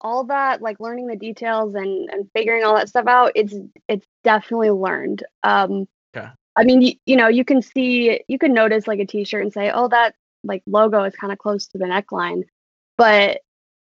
all 0.00 0.24
that 0.24 0.60
like 0.60 0.80
learning 0.80 1.06
the 1.06 1.16
details 1.16 1.74
and 1.74 2.10
and 2.10 2.28
figuring 2.34 2.64
all 2.64 2.74
that 2.76 2.88
stuff 2.88 3.06
out. 3.06 3.32
It's 3.34 3.54
it's 3.88 4.06
definitely 4.24 4.70
learned. 4.70 5.24
Um, 5.42 5.88
okay. 6.14 6.28
I 6.56 6.64
mean, 6.64 6.82
you, 6.82 6.92
you 7.06 7.16
know, 7.16 7.28
you 7.28 7.44
can 7.44 7.62
see 7.62 8.20
you 8.28 8.38
can 8.38 8.52
notice 8.52 8.86
like 8.86 9.00
a 9.00 9.06
T-shirt 9.06 9.42
and 9.42 9.52
say, 9.52 9.70
oh, 9.70 9.88
that 9.88 10.14
like 10.44 10.62
logo 10.66 11.04
is 11.04 11.14
kind 11.14 11.32
of 11.32 11.38
close 11.38 11.66
to 11.68 11.78
the 11.78 11.84
neckline, 11.86 12.42
but 12.96 13.40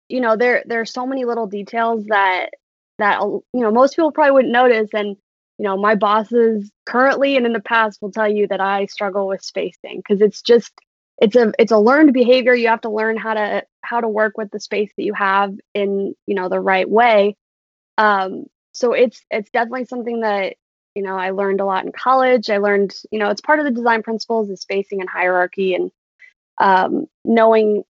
you 0.08 0.20
know, 0.20 0.36
there 0.36 0.62
there 0.66 0.80
are 0.80 0.86
so 0.86 1.06
many 1.06 1.24
little 1.24 1.46
details 1.46 2.04
that 2.06 2.50
that 2.98 3.20
you 3.22 3.44
know 3.54 3.70
most 3.70 3.96
people 3.96 4.12
probably 4.12 4.32
wouldn't 4.32 4.52
notice 4.52 4.90
and 4.94 5.16
you 5.60 5.64
know, 5.64 5.76
my 5.76 5.94
bosses 5.94 6.70
currently 6.86 7.36
and 7.36 7.44
in 7.44 7.52
the 7.52 7.60
past 7.60 8.00
will 8.00 8.10
tell 8.10 8.26
you 8.26 8.46
that 8.48 8.62
I 8.62 8.86
struggle 8.86 9.28
with 9.28 9.42
spacing 9.42 9.98
because 9.98 10.22
it's 10.22 10.40
just 10.40 10.72
it's 11.20 11.36
a 11.36 11.52
it's 11.58 11.70
a 11.70 11.76
learned 11.76 12.14
behavior. 12.14 12.54
You 12.54 12.68
have 12.68 12.80
to 12.80 12.88
learn 12.88 13.18
how 13.18 13.34
to 13.34 13.64
how 13.82 14.00
to 14.00 14.08
work 14.08 14.38
with 14.38 14.50
the 14.50 14.58
space 14.58 14.90
that 14.96 15.02
you 15.02 15.12
have 15.12 15.52
in, 15.74 16.14
you 16.26 16.34
know, 16.34 16.48
the 16.48 16.60
right 16.60 16.88
way. 16.88 17.36
Um, 17.98 18.46
so 18.72 18.94
it's 18.94 19.20
it's 19.30 19.50
definitely 19.50 19.84
something 19.84 20.20
that 20.20 20.56
you 20.94 21.02
know 21.02 21.16
I 21.16 21.30
learned 21.30 21.60
a 21.60 21.64
lot 21.64 21.84
in 21.84 21.92
college. 21.92 22.50
I 22.50 22.58
learned, 22.58 22.94
you 23.10 23.18
know, 23.18 23.30
it's 23.30 23.40
part 23.40 23.58
of 23.58 23.64
the 23.64 23.70
design 23.70 24.02
principles, 24.02 24.48
the 24.48 24.56
spacing 24.56 25.00
and 25.00 25.08
hierarchy 25.08 25.74
and 25.74 25.90
um, 26.58 27.06
knowing 27.24 27.84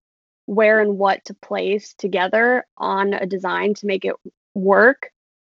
where 0.46 0.80
and 0.80 0.98
what 0.98 1.24
to 1.26 1.34
place 1.34 1.94
together 1.94 2.64
on 2.76 3.14
a 3.14 3.26
design 3.26 3.74
to 3.74 3.86
make 3.86 4.04
it 4.04 4.14
work 4.54 5.10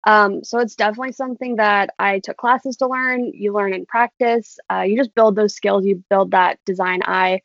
um, 0.05 0.43
so 0.43 0.60
it's 0.60 0.75
definitely 0.75 1.13
something 1.13 1.55
that 1.55 1.89
I 1.97 2.19
took 2.19 2.38
classes 2.38 2.77
to 2.77 2.88
learn. 2.88 3.31
You 3.34 3.53
learn 3.53 3.73
in 3.73 3.86
practice. 3.86 4.60
Uh, 4.71 4.81
you 4.81 4.97
just 4.97 5.15
build 5.15 5.36
those 5.36 5.55
skills. 5.55 5.86
You 5.86 6.03
build 6.10 6.31
that 6.31 6.60
design 6.65 7.01
eye. 7.03 7.41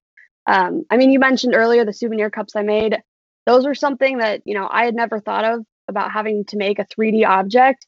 Um, 0.46 0.84
I 0.90 0.96
mean, 0.96 1.10
you 1.10 1.18
mentioned 1.18 1.54
earlier 1.54 1.84
the 1.84 1.92
souvenir 1.92 2.28
cups 2.28 2.54
I 2.56 2.62
made. 2.62 3.02
Those 3.46 3.64
were 3.64 3.74
something 3.74 4.18
that 4.18 4.42
you 4.44 4.54
know 4.54 4.68
I 4.70 4.84
had 4.84 4.94
never 4.94 5.20
thought 5.20 5.44
of 5.44 5.64
about 5.88 6.12
having 6.12 6.44
to 6.46 6.56
make 6.56 6.78
a 6.78 6.84
3D 6.84 7.26
object. 7.26 7.86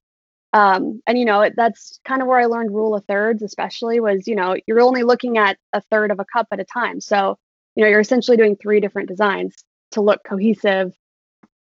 Um, 0.52 1.00
and 1.06 1.18
you 1.18 1.24
know 1.24 1.48
that's 1.56 1.98
kind 2.04 2.20
of 2.20 2.28
where 2.28 2.38
I 2.38 2.46
learned 2.46 2.74
rule 2.74 2.94
of 2.94 3.04
thirds, 3.06 3.42
especially 3.42 4.00
was 4.00 4.26
you 4.26 4.36
know 4.36 4.56
you're 4.66 4.80
only 4.80 5.02
looking 5.02 5.38
at 5.38 5.56
a 5.72 5.80
third 5.80 6.10
of 6.10 6.20
a 6.20 6.26
cup 6.26 6.48
at 6.52 6.60
a 6.60 6.64
time. 6.64 7.00
So 7.00 7.38
you 7.74 7.82
know 7.82 7.88
you're 7.90 8.00
essentially 8.00 8.36
doing 8.36 8.56
three 8.56 8.80
different 8.80 9.08
designs 9.08 9.54
to 9.92 10.02
look 10.02 10.22
cohesive 10.24 10.94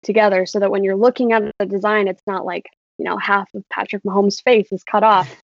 together, 0.02 0.46
so 0.46 0.60
that 0.60 0.70
when 0.70 0.84
you're 0.84 0.96
looking 0.96 1.32
at 1.32 1.52
the 1.58 1.66
design, 1.66 2.06
it's 2.06 2.22
not 2.26 2.44
like 2.44 2.66
you 2.98 3.06
know 3.06 3.16
half 3.16 3.48
of 3.54 3.64
Patrick 3.70 4.02
Mahomes' 4.02 4.42
face 4.42 4.70
is 4.72 4.84
cut 4.84 5.04
off. 5.04 5.34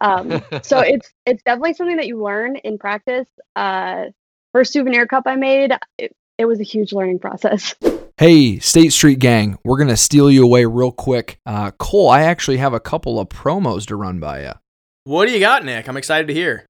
um, 0.00 0.42
so 0.62 0.78
it's 0.80 1.12
it's 1.26 1.42
definitely 1.44 1.74
something 1.74 1.96
that 1.96 2.08
you 2.08 2.22
learn 2.22 2.56
in 2.56 2.76
practice. 2.76 3.28
Uh, 3.54 4.06
first 4.52 4.72
souvenir 4.72 5.06
cup 5.06 5.24
I 5.26 5.36
made, 5.36 5.72
it, 5.96 6.14
it 6.38 6.46
was 6.46 6.58
a 6.58 6.64
huge 6.64 6.92
learning 6.92 7.20
process. 7.20 7.76
Hey, 8.20 8.58
State 8.58 8.92
Street 8.92 9.18
Gang, 9.18 9.56
we're 9.64 9.78
going 9.78 9.88
to 9.88 9.96
steal 9.96 10.30
you 10.30 10.44
away 10.44 10.66
real 10.66 10.92
quick. 10.92 11.38
Uh, 11.46 11.70
Cole, 11.70 12.10
I 12.10 12.20
actually 12.20 12.58
have 12.58 12.74
a 12.74 12.78
couple 12.78 13.18
of 13.18 13.30
promos 13.30 13.86
to 13.86 13.96
run 13.96 14.20
by 14.20 14.42
you. 14.42 14.52
What 15.04 15.24
do 15.24 15.32
you 15.32 15.40
got, 15.40 15.64
Nick? 15.64 15.88
I'm 15.88 15.96
excited 15.96 16.28
to 16.28 16.34
hear. 16.34 16.66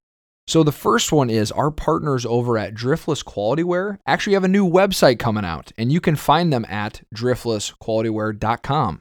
So 0.46 0.62
the 0.62 0.70
first 0.70 1.10
one 1.10 1.28
is 1.28 1.50
our 1.50 1.72
partners 1.72 2.24
over 2.24 2.56
at 2.56 2.72
Driftless 2.72 3.24
Quality 3.24 3.64
Wear 3.64 3.98
actually 4.06 4.34
have 4.34 4.44
a 4.44 4.48
new 4.48 4.64
website 4.64 5.18
coming 5.18 5.44
out, 5.44 5.72
and 5.76 5.90
you 5.90 6.00
can 6.00 6.14
find 6.14 6.52
them 6.52 6.64
at 6.68 7.02
driftlessqualitywear.com. 7.12 9.00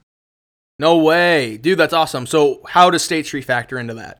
No 0.80 0.96
way. 0.96 1.56
Dude, 1.56 1.78
that's 1.78 1.94
awesome. 1.94 2.26
So, 2.26 2.62
how 2.66 2.90
does 2.90 3.04
State 3.04 3.26
Street 3.26 3.44
factor 3.44 3.78
into 3.78 3.94
that? 3.94 4.18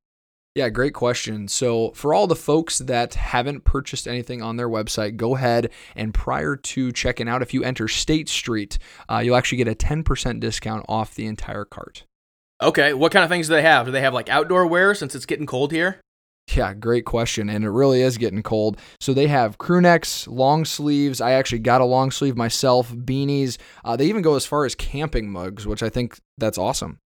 Yeah, 0.61 0.69
great 0.69 0.93
question. 0.93 1.49
So, 1.49 1.93
for 1.93 2.13
all 2.13 2.27
the 2.27 2.37
folks 2.37 2.81
that 2.81 3.15
haven't 3.15 3.65
purchased 3.65 4.07
anything 4.07 4.43
on 4.43 4.59
their 4.59 4.69
website, 4.69 5.17
go 5.17 5.35
ahead 5.35 5.71
and 5.97 6.13
prior 6.13 6.55
to 6.55 6.93
checking 6.93 7.31
out, 7.31 7.41
if 7.41 7.55
you 7.55 7.65
enter 7.65 7.89
State 7.89 8.29
Street, 8.29 8.77
uh, 9.11 9.23
you'll 9.25 9.37
actually 9.37 9.57
get 9.57 9.69
a 9.69 9.75
10% 9.75 10.39
discount 10.39 10.85
off 10.87 11.15
the 11.15 11.25
entire 11.25 11.65
cart. 11.65 12.05
Okay. 12.61 12.93
What 12.93 13.11
kind 13.11 13.25
of 13.25 13.31
things 13.31 13.49
do 13.49 13.55
they 13.55 13.63
have? 13.63 13.87
Do 13.87 13.93
they 13.93 14.03
have 14.03 14.13
like 14.13 14.29
outdoor 14.29 14.67
wear 14.67 14.95
since 14.95 15.15
it's 15.15 15.25
getting 15.25 15.47
cold 15.47 15.73
here? 15.73 15.99
Yeah, 16.55 16.75
great 16.75 17.07
question. 17.07 17.49
And 17.49 17.65
it 17.65 17.71
really 17.71 18.03
is 18.03 18.19
getting 18.19 18.43
cold. 18.43 18.79
So 19.01 19.15
they 19.15 19.29
have 19.29 19.57
crew 19.57 19.81
necks, 19.81 20.29
long 20.29 20.67
sleeves. 20.67 21.23
I 21.23 21.33
actually 21.33 21.61
got 21.61 21.81
a 21.81 21.87
long 21.87 22.11
sleeve 22.11 22.37
myself, 22.37 22.93
beanies. 22.93 23.57
Uh, 23.83 23.97
they 23.97 24.09
even 24.09 24.21
go 24.21 24.35
as 24.35 24.45
far 24.45 24.67
as 24.67 24.75
camping 24.75 25.33
mugs, 25.33 25.67
which 25.67 25.83
I 25.83 25.89
think 25.89 26.19
that's 26.37 26.59
awesome. 26.59 26.99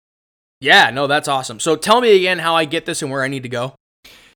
Yeah, 0.64 0.92
no, 0.92 1.08
that's 1.08 1.28
awesome. 1.28 1.60
So 1.60 1.76
tell 1.76 2.00
me 2.00 2.16
again 2.16 2.40
how 2.40 2.56
I 2.56 2.64
get 2.64 2.86
this 2.86 3.02
and 3.02 3.12
where 3.12 3.22
I 3.22 3.28
need 3.28 3.44
to 3.44 3.50
go. 3.50 3.76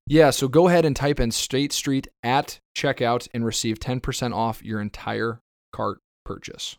Yeah, 0.06 0.28
so 0.28 0.46
go 0.46 0.68
ahead 0.68 0.84
and 0.84 0.94
type 0.94 1.20
in 1.20 1.30
State 1.30 1.72
Street 1.72 2.06
at 2.22 2.58
checkout 2.76 3.28
and 3.32 3.46
receive 3.46 3.80
10% 3.80 4.34
off 4.34 4.62
your 4.62 4.82
entire 4.82 5.40
cart 5.72 6.00
purchase. 6.26 6.76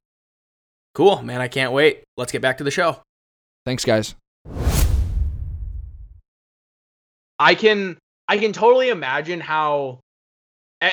Cool, 0.94 1.24
man. 1.24 1.42
I 1.42 1.48
can't 1.48 1.74
wait. 1.74 2.04
Let's 2.16 2.32
get 2.32 2.44
back 2.44 2.60
to 2.60 2.64
the 2.64 2.70
show. 2.70 3.02
Thanks, 3.66 3.84
guys. 3.84 4.14
I 7.40 7.56
can 7.56 7.98
I 8.28 8.38
can 8.38 8.54
totally 8.54 8.90
imagine 8.90 9.40
how 9.40 10.02
eh, 10.82 10.92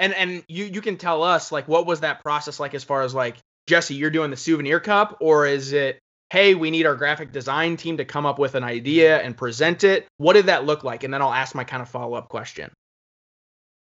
and 0.00 0.12
and 0.14 0.42
you 0.48 0.64
you 0.64 0.80
can 0.80 0.96
tell 0.96 1.22
us 1.22 1.52
like 1.52 1.68
what 1.68 1.86
was 1.86 2.00
that 2.00 2.24
process 2.24 2.58
like 2.58 2.74
as 2.74 2.82
far 2.82 3.02
as 3.02 3.14
like 3.14 3.36
Jessi, 3.68 3.96
you're 3.96 4.10
doing 4.10 4.30
the 4.30 4.36
souvenir 4.36 4.80
cup 4.80 5.18
or 5.20 5.46
is 5.46 5.72
it 5.72 6.00
hey, 6.32 6.54
we 6.54 6.70
need 6.70 6.86
our 6.86 6.94
graphic 6.94 7.30
design 7.30 7.76
team 7.76 7.98
to 7.98 8.06
come 8.06 8.24
up 8.24 8.38
with 8.38 8.54
an 8.54 8.64
idea 8.64 9.20
and 9.20 9.36
present 9.36 9.84
it? 9.84 10.06
What 10.16 10.32
did 10.32 10.46
that 10.46 10.64
look 10.64 10.82
like? 10.82 11.04
And 11.04 11.12
then 11.12 11.20
I'll 11.20 11.30
ask 11.30 11.54
my 11.54 11.62
kind 11.62 11.82
of 11.82 11.90
follow-up 11.90 12.30
question. 12.30 12.72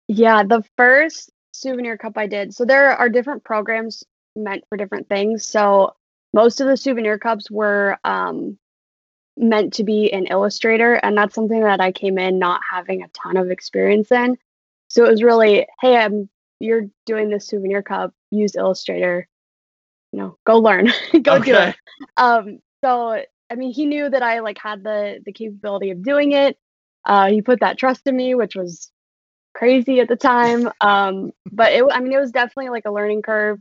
Yeah, 0.07 0.43
the 0.43 0.63
first 0.77 1.31
souvenir 1.53 1.97
cup 1.97 2.19
I 2.19 2.27
did. 2.27 2.53
So 2.53 2.63
there 2.63 2.91
are 2.91 3.09
different 3.09 3.43
programs 3.43 4.03
meant 4.35 4.63
for 4.69 4.77
different 4.77 5.09
things. 5.09 5.43
So 5.43 5.95
most 6.35 6.61
of 6.61 6.67
the 6.67 6.77
souvenir 6.77 7.17
cups 7.17 7.49
were 7.49 7.97
um, 8.03 8.59
meant 9.35 9.73
to 9.73 9.83
be 9.83 10.13
an 10.13 10.27
illustrator, 10.27 10.93
and 10.93 11.17
that's 11.17 11.33
something 11.33 11.61
that 11.61 11.81
I 11.81 11.91
came 11.91 12.19
in 12.19 12.37
not 12.37 12.61
having 12.69 13.01
a 13.01 13.07
ton 13.07 13.37
of 13.37 13.49
experience 13.49 14.11
in. 14.11 14.37
So 14.89 15.03
it 15.03 15.09
was 15.09 15.23
really, 15.23 15.65
hey, 15.81 15.97
I'm 15.97 16.29
you're 16.59 16.89
doing 17.07 17.29
this 17.31 17.47
souvenir 17.47 17.81
cup, 17.81 18.13
use 18.29 18.55
Illustrator, 18.55 19.27
you 20.15 20.21
know, 20.21 20.37
go 20.45 20.59
learn, 20.59 20.93
go 21.23 21.39
do 21.39 21.53
it. 21.55 21.75
Um, 22.15 22.59
so 22.81 23.21
I 23.49 23.55
mean, 23.55 23.73
he 23.73 23.85
knew 23.85 24.09
that 24.09 24.23
I 24.23 24.39
like 24.39 24.57
had 24.57 24.81
the 24.81 25.19
the 25.25 25.33
capability 25.33 25.91
of 25.91 26.03
doing 26.03 26.31
it. 26.31 26.57
Uh, 27.03 27.29
he 27.29 27.41
put 27.41 27.59
that 27.59 27.77
trust 27.77 28.07
in 28.07 28.15
me, 28.15 28.33
which 28.33 28.55
was 28.55 28.89
crazy 29.53 29.99
at 29.99 30.07
the 30.07 30.15
time. 30.15 30.71
Um, 30.81 31.33
but 31.51 31.73
it, 31.73 31.83
I 31.91 31.99
mean, 31.99 32.13
it 32.13 32.19
was 32.19 32.31
definitely 32.31 32.69
like 32.69 32.85
a 32.85 32.91
learning 32.91 33.23
curve. 33.23 33.59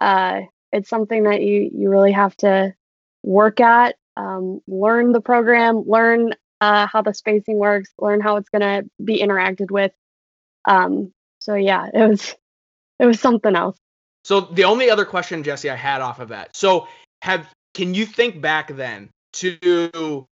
Uh, 0.00 0.42
it's 0.72 0.88
something 0.88 1.24
that 1.24 1.42
you 1.42 1.70
you 1.74 1.90
really 1.90 2.12
have 2.12 2.34
to 2.38 2.74
work 3.22 3.60
at, 3.60 3.96
um, 4.16 4.60
learn 4.66 5.12
the 5.12 5.20
program, 5.20 5.84
learn 5.86 6.32
uh, 6.62 6.86
how 6.86 7.02
the 7.02 7.12
spacing 7.12 7.58
works, 7.58 7.90
learn 7.98 8.22
how 8.22 8.36
it's 8.36 8.48
gonna 8.48 8.84
be 9.04 9.20
interacted 9.20 9.70
with. 9.70 9.92
Um, 10.64 11.12
so 11.38 11.54
yeah, 11.54 11.88
it 11.92 12.08
was 12.08 12.34
it 12.98 13.04
was 13.04 13.20
something 13.20 13.54
else. 13.54 13.78
So 14.24 14.40
the 14.40 14.64
only 14.64 14.90
other 14.90 15.04
question, 15.04 15.42
Jessi, 15.42 15.70
I 15.70 15.76
had 15.76 16.00
off 16.00 16.20
of 16.20 16.28
that. 16.28 16.54
So 16.56 16.88
have 17.22 17.48
can 17.74 17.94
you 17.94 18.06
think 18.06 18.40
back 18.40 18.74
then 18.74 19.08
to 19.34 20.26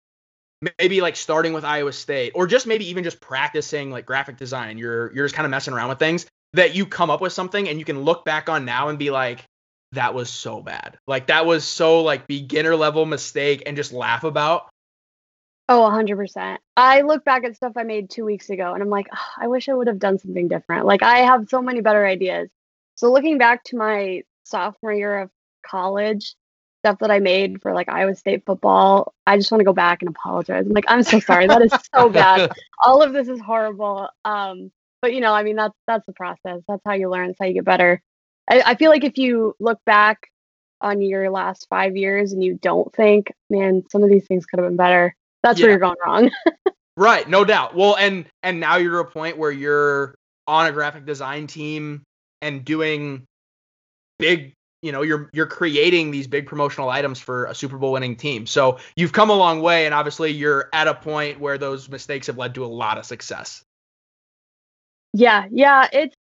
maybe 0.78 1.00
like 1.00 1.16
starting 1.16 1.52
with 1.52 1.64
Iowa 1.64 1.92
State, 1.92 2.32
or 2.34 2.46
just 2.46 2.66
maybe 2.66 2.88
even 2.88 3.04
just 3.04 3.20
practicing 3.20 3.90
like 3.90 4.06
graphic 4.06 4.36
design? 4.36 4.78
You're 4.78 5.12
you're 5.14 5.24
just 5.24 5.34
kind 5.34 5.46
of 5.46 5.50
messing 5.50 5.74
around 5.74 5.88
with 5.88 5.98
things 5.98 6.26
that 6.52 6.74
you 6.74 6.86
come 6.86 7.10
up 7.10 7.20
with 7.20 7.32
something 7.32 7.68
and 7.68 7.78
you 7.78 7.84
can 7.84 8.02
look 8.02 8.24
back 8.24 8.48
on 8.48 8.64
now 8.64 8.88
and 8.88 8.98
be 8.98 9.10
like, 9.10 9.44
that 9.92 10.14
was 10.14 10.30
so 10.30 10.60
bad. 10.60 10.98
Like 11.06 11.28
that 11.28 11.46
was 11.46 11.64
so 11.64 12.02
like 12.02 12.26
beginner 12.26 12.76
level 12.76 13.06
mistake 13.06 13.62
and 13.66 13.76
just 13.76 13.92
laugh 13.92 14.24
about. 14.24 14.68
Oh, 15.68 15.82
100%. 15.82 16.58
I 16.76 17.02
look 17.02 17.24
back 17.24 17.44
at 17.44 17.54
stuff 17.54 17.74
I 17.76 17.84
made 17.84 18.10
two 18.10 18.24
weeks 18.24 18.50
ago 18.50 18.74
and 18.74 18.82
I'm 18.82 18.90
like, 18.90 19.06
"Ugh, 19.12 19.18
I 19.38 19.46
wish 19.46 19.68
I 19.68 19.74
would 19.74 19.86
have 19.86 20.00
done 20.00 20.18
something 20.18 20.48
different. 20.48 20.84
Like, 20.84 21.04
I 21.04 21.18
have 21.18 21.48
so 21.48 21.62
many 21.62 21.80
better 21.80 22.04
ideas. 22.04 22.50
So, 23.00 23.10
looking 23.10 23.38
back 23.38 23.64
to 23.64 23.78
my 23.78 24.24
sophomore 24.44 24.92
year 24.92 25.20
of 25.20 25.30
college, 25.66 26.34
stuff 26.84 26.98
that 26.98 27.10
I 27.10 27.18
made 27.18 27.62
for 27.62 27.72
like 27.72 27.88
Iowa 27.88 28.14
State 28.14 28.44
football, 28.44 29.14
I 29.26 29.38
just 29.38 29.50
want 29.50 29.60
to 29.60 29.64
go 29.64 29.72
back 29.72 30.02
and 30.02 30.10
apologize. 30.10 30.66
I'm 30.66 30.74
like, 30.74 30.84
I'm 30.86 31.02
so 31.02 31.18
sorry. 31.18 31.46
That 31.46 31.62
is 31.62 31.72
so 31.94 32.10
bad. 32.10 32.52
All 32.84 33.00
of 33.02 33.14
this 33.14 33.26
is 33.28 33.40
horrible. 33.40 34.10
Um, 34.26 34.70
but 35.00 35.14
you 35.14 35.22
know, 35.22 35.32
I 35.32 35.44
mean, 35.44 35.56
that's 35.56 35.72
that's 35.86 36.04
the 36.04 36.12
process. 36.12 36.60
That's 36.68 36.82
how 36.84 36.92
you 36.92 37.08
learn. 37.08 37.28
That's 37.28 37.38
how 37.40 37.46
you 37.46 37.54
get 37.54 37.64
better. 37.64 38.02
I, 38.50 38.62
I 38.66 38.74
feel 38.74 38.90
like 38.90 39.04
if 39.04 39.16
you 39.16 39.54
look 39.58 39.78
back 39.86 40.28
on 40.82 41.00
your 41.00 41.30
last 41.30 41.68
five 41.70 41.96
years 41.96 42.34
and 42.34 42.44
you 42.44 42.58
don't 42.60 42.94
think, 42.94 43.32
man, 43.48 43.82
some 43.90 44.02
of 44.04 44.10
these 44.10 44.26
things 44.26 44.44
could 44.44 44.58
have 44.58 44.68
been 44.68 44.76
better, 44.76 45.16
that's 45.42 45.58
Yeah. 45.58 45.64
where 45.64 45.70
you're 45.70 45.80
going 45.80 45.96
wrong. 46.04 46.30
Right, 46.98 47.26
no 47.26 47.46
doubt. 47.46 47.74
Well, 47.74 47.96
and 47.96 48.26
and 48.42 48.60
now 48.60 48.76
you're 48.76 49.00
at 49.00 49.06
a 49.06 49.10
point 49.10 49.38
where 49.38 49.50
you're 49.50 50.14
on 50.46 50.66
a 50.66 50.72
graphic 50.72 51.06
design 51.06 51.46
team 51.46 52.02
and 52.42 52.64
doing 52.64 53.26
big, 54.18 54.54
you 54.82 54.92
know, 54.92 55.02
you're 55.02 55.30
you're 55.32 55.46
creating 55.46 56.10
these 56.10 56.26
big 56.26 56.46
promotional 56.46 56.90
items 56.90 57.20
for 57.20 57.46
a 57.46 57.54
Super 57.54 57.78
Bowl 57.78 57.92
winning 57.92 58.16
team. 58.16 58.46
So 58.46 58.78
you've 58.96 59.12
come 59.12 59.30
a 59.30 59.34
long 59.34 59.62
way 59.62 59.86
and 59.86 59.94
obviously 59.94 60.30
you're 60.32 60.68
at 60.72 60.88
a 60.88 60.94
point 60.94 61.40
where 61.40 61.58
those 61.58 61.88
mistakes 61.88 62.28
have 62.28 62.38
led 62.38 62.54
to 62.56 62.64
a 62.64 62.68
lot 62.68 62.98
of 62.98 63.06
success. 63.06 63.62
yeah, 65.12 65.46
yeah, 65.50 65.88
it's 65.92 66.16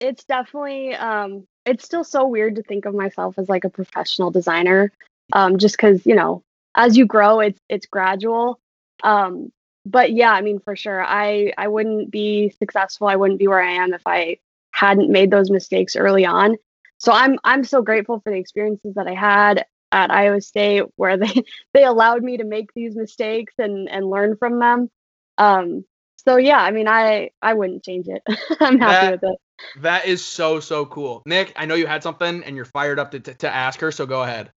it's 0.00 0.24
definitely 0.24 0.94
um 0.94 1.46
it's 1.66 1.84
still 1.84 2.04
so 2.04 2.26
weird 2.26 2.56
to 2.56 2.62
think 2.62 2.86
of 2.86 2.94
myself 2.94 3.38
as 3.38 3.48
like 3.48 3.64
a 3.64 3.70
professional 3.70 4.30
designer. 4.30 4.92
Um 5.32 5.58
just 5.58 5.78
cuz, 5.78 6.06
you 6.06 6.14
know, 6.14 6.42
as 6.74 6.96
you 6.96 7.06
grow, 7.06 7.40
it's 7.40 7.60
it's 7.68 7.86
gradual. 7.86 8.60
Um 9.02 9.52
but 9.86 10.12
yeah, 10.12 10.32
I 10.32 10.42
mean 10.42 10.60
for 10.60 10.76
sure. 10.76 11.02
I 11.04 11.52
I 11.58 11.68
wouldn't 11.68 12.10
be 12.10 12.50
successful. 12.58 13.08
I 13.08 13.16
wouldn't 13.16 13.38
be 13.38 13.48
where 13.48 13.62
I 13.62 13.72
am 13.72 13.94
if 13.94 14.02
I 14.06 14.38
hadn't 14.80 15.10
made 15.10 15.30
those 15.30 15.50
mistakes 15.50 15.94
early 15.94 16.24
on. 16.24 16.56
So 16.98 17.12
I'm 17.12 17.38
I'm 17.44 17.64
so 17.64 17.82
grateful 17.82 18.20
for 18.20 18.32
the 18.32 18.38
experiences 18.38 18.94
that 18.94 19.06
I 19.06 19.14
had 19.14 19.66
at 19.92 20.10
Iowa 20.10 20.40
State 20.40 20.84
where 20.96 21.18
they 21.18 21.44
they 21.74 21.84
allowed 21.84 22.22
me 22.22 22.38
to 22.38 22.44
make 22.44 22.72
these 22.74 22.96
mistakes 22.96 23.54
and 23.58 23.88
and 23.90 24.08
learn 24.08 24.36
from 24.38 24.58
them. 24.58 24.90
Um 25.36 25.84
so 26.16 26.36
yeah, 26.38 26.58
I 26.58 26.70
mean 26.70 26.88
I 26.88 27.30
I 27.42 27.52
wouldn't 27.54 27.84
change 27.84 28.06
it. 28.08 28.22
I'm 28.60 28.78
happy 28.80 29.06
That- 29.06 29.20
with 29.22 29.30
it. 29.32 29.38
That 29.82 30.06
is 30.06 30.24
so 30.24 30.58
so 30.60 30.86
cool. 30.86 31.22
Nick, 31.26 31.52
I 31.54 31.66
know 31.66 31.74
you 31.74 31.86
had 31.86 32.02
something 32.02 32.42
and 32.44 32.56
you're 32.56 32.64
fired 32.64 32.98
up 32.98 33.10
to 33.10 33.20
to, 33.20 33.34
to 33.34 33.54
ask 33.54 33.80
her, 33.80 33.92
so 33.92 34.06
go 34.06 34.22
ahead. 34.22 34.50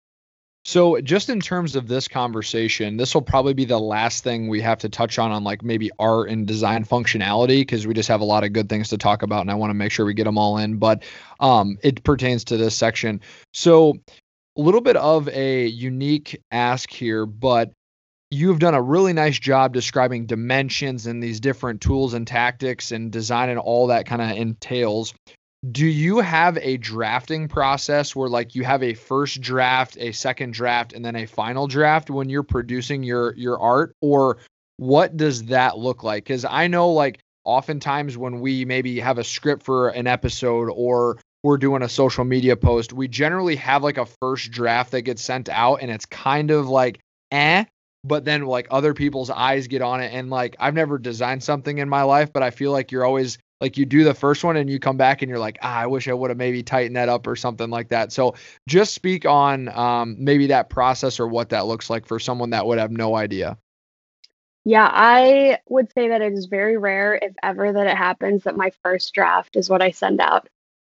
So, 0.65 1.01
just 1.01 1.29
in 1.29 1.41
terms 1.41 1.75
of 1.75 1.87
this 1.87 2.07
conversation, 2.07 2.95
this 2.95 3.13
will 3.13 3.21
probably 3.21 3.53
be 3.53 3.65
the 3.65 3.79
last 3.79 4.23
thing 4.23 4.47
we 4.47 4.61
have 4.61 4.79
to 4.79 4.89
touch 4.89 5.19
on 5.19 5.31
on 5.31 5.43
like 5.43 5.61
maybe 5.61 5.91
art 5.99 6.29
and 6.29 6.47
design 6.47 6.85
functionality 6.85 7.61
because 7.61 7.85
we 7.85 7.93
just 7.93 8.07
have 8.07 8.21
a 8.21 8.25
lot 8.25 8.45
of 8.45 8.53
good 8.53 8.69
things 8.69 8.87
to 8.89 8.97
talk 8.97 9.23
about 9.23 9.41
and 9.41 9.51
I 9.51 9.55
want 9.55 9.71
to 9.71 9.75
make 9.75 9.91
sure 9.91 10.05
we 10.05 10.13
get 10.13 10.23
them 10.23 10.37
all 10.37 10.57
in. 10.57 10.77
But 10.77 11.03
um, 11.41 11.77
it 11.83 12.03
pertains 12.03 12.45
to 12.45 12.57
this 12.57 12.75
section. 12.75 13.19
So, 13.51 13.95
a 14.57 14.61
little 14.61 14.81
bit 14.81 14.95
of 14.95 15.27
a 15.29 15.65
unique 15.65 16.39
ask 16.49 16.89
here, 16.89 17.25
but 17.25 17.71
you've 18.31 18.59
done 18.59 18.73
a 18.73 18.81
really 18.81 19.11
nice 19.11 19.37
job 19.37 19.73
describing 19.73 20.27
dimensions 20.27 21.07
and 21.07 21.21
these 21.21 21.41
different 21.41 21.81
tools 21.81 22.13
and 22.13 22.25
tactics 22.25 22.91
and 22.91 23.11
design 23.11 23.49
and 23.49 23.59
all 23.59 23.87
that 23.87 24.05
kind 24.05 24.21
of 24.21 24.37
entails 24.37 25.13
do 25.71 25.85
you 25.85 26.19
have 26.19 26.57
a 26.57 26.77
drafting 26.77 27.47
process 27.47 28.15
where 28.15 28.27
like 28.27 28.53
you 28.53 28.63
have 28.63 28.83
a 28.83 28.93
first 28.93 29.39
draft 29.39 29.97
a 29.99 30.11
second 30.11 30.53
draft 30.53 30.93
and 30.93 31.05
then 31.05 31.15
a 31.15 31.25
final 31.25 31.67
draft 31.67 32.09
when 32.09 32.29
you're 32.29 32.43
producing 32.43 33.03
your 33.03 33.33
your 33.35 33.59
art? 33.59 33.95
Or 34.01 34.37
what 34.77 35.15
does 35.15 35.45
that 35.45 35.77
look 35.77 36.03
like? 36.03 36.23
Because 36.23 36.45
i 36.45 36.67
know 36.67 36.89
like 36.91 37.19
oftentimes 37.45 38.17
when 38.17 38.39
we 38.39 38.65
maybe 38.65 38.99
have 38.99 39.17
a 39.17 39.23
script 39.23 39.63
for 39.63 39.89
an 39.89 40.07
episode 40.07 40.69
or 40.73 41.19
we're 41.43 41.57
doing 41.57 41.81
a 41.81 41.89
social 41.89 42.23
media 42.23 42.55
post 42.55 42.93
we 42.93 43.07
generally 43.07 43.55
have 43.57 43.83
like 43.83 43.97
a 43.97 44.05
first 44.21 44.51
draft 44.51 44.91
that 44.91 45.01
gets 45.01 45.21
sent 45.21 45.49
out 45.49 45.75
and 45.81 45.91
it's 45.91 46.05
kind 46.05 46.51
of 46.51 46.69
like 46.69 46.99
eh 47.31 47.65
but 48.05 48.23
then 48.23 48.45
like 48.45 48.67
other 48.71 48.93
people's 48.93 49.29
eyes 49.29 49.67
get 49.67 49.81
on 49.81 49.99
it 49.99 50.13
and 50.13 50.29
like 50.29 50.55
i've 50.57 50.73
never 50.73 50.97
designed 50.97 51.43
something 51.43 51.79
in 51.79 51.89
my 51.89 52.03
life 52.03 52.31
but 52.31 52.43
i 52.43 52.49
feel 52.49 52.71
like 52.71 52.93
you're 52.93 53.05
always 53.05 53.37
like 53.63 53.77
you 53.77 53.85
do 53.85 54.03
the 54.03 54.13
first 54.13 54.43
one 54.43 54.57
and 54.57 54.69
you 54.69 54.77
come 54.77 54.97
back 54.97 55.21
and 55.21 55.29
you're 55.29 55.39
like 55.39 55.57
ah, 55.61 55.79
i 55.79 55.87
wish 55.87 56.07
i 56.07 56.13
would 56.13 56.29
have 56.29 56.37
maybe 56.37 56.61
tightened 56.61 56.97
that 56.97 57.09
up 57.09 57.25
or 57.25 57.35
something 57.35 57.69
like 57.69 57.87
that 57.89 58.11
so 58.11 58.35
just 58.67 58.93
speak 58.93 59.25
on 59.25 59.69
um, 59.69 60.15
maybe 60.19 60.47
that 60.47 60.69
process 60.69 61.19
or 61.19 61.27
what 61.27 61.49
that 61.49 61.65
looks 61.65 61.89
like 61.89 62.05
for 62.05 62.19
someone 62.19 62.49
that 62.49 62.65
would 62.65 62.77
have 62.77 62.91
no 62.91 63.15
idea 63.15 63.57
Yeah, 64.65 64.89
I 64.91 65.59
would 65.67 65.91
say 65.93 66.09
that 66.09 66.21
it 66.21 66.33
is 66.33 66.45
very 66.45 66.77
rare, 66.77 67.19
if 67.21 67.33
ever, 67.43 67.73
that 67.73 67.87
it 67.87 67.97
happens 67.97 68.43
that 68.43 68.55
my 68.55 68.71
first 68.81 69.13
draft 69.13 69.55
is 69.57 69.69
what 69.69 69.81
I 69.81 69.91
send 69.91 70.21
out. 70.21 70.47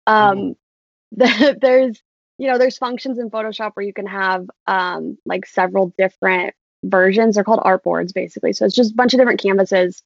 Um, 0.07 0.57
the, 1.13 1.57
there's, 1.61 2.03
you 2.39 2.49
know, 2.49 2.59
there's 2.59 2.79
functions 2.79 3.19
in 3.19 3.31
Photoshop 3.31 3.73
where 3.75 3.87
you 3.87 3.93
can 3.93 4.07
have 4.07 4.49
um, 4.67 5.19
like 5.25 5.47
several 5.47 5.95
different 5.97 6.55
versions. 6.83 7.35
They're 7.35 7.45
called 7.45 7.61
artboards, 7.61 8.13
basically. 8.13 8.53
So 8.55 8.65
it's 8.65 8.75
just 8.75 8.93
a 8.93 8.95
bunch 8.95 9.15
of 9.15 9.21
different 9.21 9.41
canvases. 9.41 10.03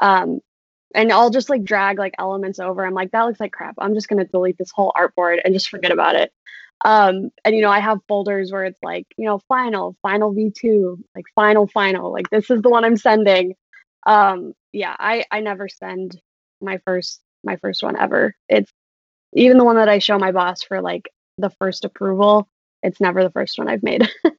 Um, 0.00 0.40
and 0.94 1.12
I'll 1.12 1.30
just 1.30 1.50
like 1.50 1.64
drag 1.64 1.98
like 1.98 2.14
elements 2.18 2.58
over. 2.58 2.84
I'm 2.84 2.94
like, 2.94 3.10
that 3.12 3.22
looks 3.22 3.40
like 3.40 3.52
crap. 3.52 3.74
I'm 3.78 3.94
just 3.94 4.08
gonna 4.08 4.24
delete 4.24 4.58
this 4.58 4.70
whole 4.72 4.92
artboard 4.98 5.40
and 5.44 5.54
just 5.54 5.68
forget 5.68 5.92
about 5.92 6.16
it. 6.16 6.32
Um, 6.84 7.30
and 7.44 7.56
you 7.56 7.62
know, 7.62 7.70
I 7.70 7.80
have 7.80 7.98
folders 8.06 8.52
where 8.52 8.64
it's 8.64 8.82
like, 8.82 9.06
you 9.16 9.26
know, 9.26 9.40
final, 9.48 9.96
final 10.02 10.32
V2, 10.32 10.98
like 11.14 11.24
final, 11.34 11.66
final, 11.66 12.12
like 12.12 12.30
this 12.30 12.50
is 12.50 12.62
the 12.62 12.70
one 12.70 12.84
I'm 12.84 12.96
sending. 12.96 13.54
Um, 14.06 14.54
yeah, 14.72 14.94
I 14.98 15.24
I 15.30 15.40
never 15.40 15.68
send 15.68 16.20
my 16.60 16.78
first 16.86 17.20
my 17.44 17.56
first 17.56 17.82
one 17.82 17.96
ever. 17.98 18.34
It's 18.48 18.72
even 19.34 19.58
the 19.58 19.64
one 19.64 19.76
that 19.76 19.88
I 19.88 19.98
show 19.98 20.18
my 20.18 20.32
boss 20.32 20.62
for 20.62 20.80
like 20.80 21.10
the 21.38 21.50
first 21.50 21.84
approval, 21.84 22.48
it's 22.82 23.00
never 23.00 23.22
the 23.22 23.30
first 23.30 23.58
one 23.58 23.68
I've 23.68 23.82
made. 23.82 24.08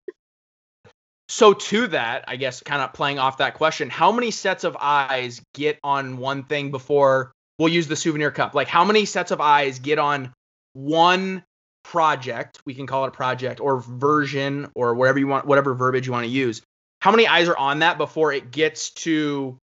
so 1.29 1.53
to 1.53 1.87
that, 1.87 2.25
I 2.27 2.35
guess 2.35 2.61
kind 2.61 2.81
of 2.81 2.91
playing 2.91 3.19
off 3.19 3.37
that 3.37 3.53
question, 3.53 3.89
how 3.89 4.11
many 4.11 4.31
sets 4.31 4.63
of 4.63 4.75
eyes 4.79 5.41
get 5.53 5.79
on 5.83 6.17
one 6.17 6.43
thing 6.43 6.71
before 6.71 7.31
we'll 7.59 7.69
use 7.69 7.87
the 7.87 7.95
souvenir 7.95 8.31
cup? 8.31 8.55
Like 8.55 8.67
how 8.67 8.83
many 8.83 9.05
sets 9.05 9.29
of 9.29 9.39
eyes 9.39 9.77
get 9.79 9.99
on 9.99 10.33
one 10.73 11.43
project, 11.83 12.59
we 12.65 12.73
can 12.73 12.87
call 12.87 13.05
it 13.05 13.09
a 13.09 13.11
project 13.11 13.59
or 13.59 13.79
version 13.79 14.69
or 14.75 14.95
whatever 14.95 15.19
you 15.19 15.27
want, 15.27 15.45
whatever 15.45 15.73
verbiage 15.75 16.07
you 16.07 16.11
want 16.11 16.25
to 16.25 16.31
use. 16.31 16.61
How 16.99 17.11
many 17.11 17.27
eyes 17.27 17.47
are 17.47 17.57
on 17.57 17.79
that 17.79 17.97
before 17.97 18.33
it 18.33 18.51
gets 18.51 18.89
to 18.91 19.57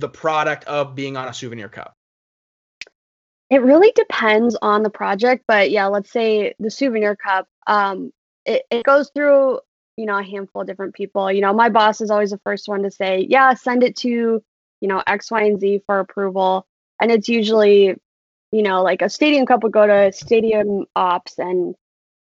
the 0.00 0.08
product 0.08 0.64
of 0.64 0.94
being 0.94 1.16
on 1.16 1.28
a 1.28 1.34
souvenir 1.34 1.68
cup? 1.68 1.94
It 3.50 3.62
really 3.62 3.92
depends 3.94 4.56
on 4.60 4.82
the 4.82 4.90
project, 4.90 5.44
but 5.46 5.70
yeah, 5.70 5.86
let's 5.86 6.10
say 6.10 6.54
the 6.58 6.70
souvenir 6.70 7.16
cup, 7.16 7.46
um, 7.66 8.12
it, 8.44 8.62
it 8.70 8.82
goes 8.82 9.10
through, 9.14 9.60
you 9.96 10.06
know, 10.06 10.18
a 10.18 10.22
handful 10.22 10.62
of 10.62 10.66
different 10.66 10.94
people. 10.94 11.30
You 11.30 11.40
know, 11.40 11.52
my 11.52 11.68
boss 11.68 12.00
is 12.00 12.10
always 12.10 12.30
the 12.30 12.38
first 12.38 12.68
one 12.68 12.82
to 12.82 12.90
say, 12.90 13.26
yeah, 13.28 13.54
send 13.54 13.82
it 13.82 13.96
to, 13.98 14.08
you 14.80 14.88
know, 14.88 15.02
X, 15.06 15.30
Y, 15.30 15.42
and 15.42 15.60
Z 15.60 15.82
for 15.86 16.00
approval. 16.00 16.66
And 17.00 17.10
it's 17.10 17.28
usually 17.28 17.96
you 18.52 18.62
know, 18.62 18.82
like 18.82 19.00
a 19.00 19.08
stadium 19.08 19.46
cup 19.46 19.62
would 19.62 19.72
go 19.72 19.86
to 19.86 20.12
stadium 20.12 20.84
ops 20.94 21.38
and 21.38 21.74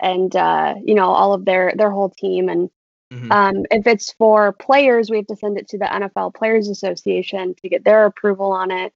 and 0.00 0.34
uh, 0.34 0.74
you 0.84 0.94
know 0.94 1.10
all 1.10 1.32
of 1.32 1.44
their 1.44 1.72
their 1.76 1.90
whole 1.90 2.10
team 2.10 2.48
and 2.48 2.70
mm-hmm. 3.12 3.30
um, 3.30 3.64
if 3.70 3.86
it's 3.86 4.12
for 4.12 4.52
players 4.52 5.10
we 5.10 5.18
have 5.18 5.26
to 5.26 5.36
send 5.36 5.58
it 5.58 5.68
to 5.68 5.78
the 5.78 5.84
nfl 5.84 6.34
players 6.34 6.68
association 6.68 7.54
to 7.54 7.68
get 7.68 7.84
their 7.84 8.06
approval 8.06 8.52
on 8.52 8.70
it 8.70 8.92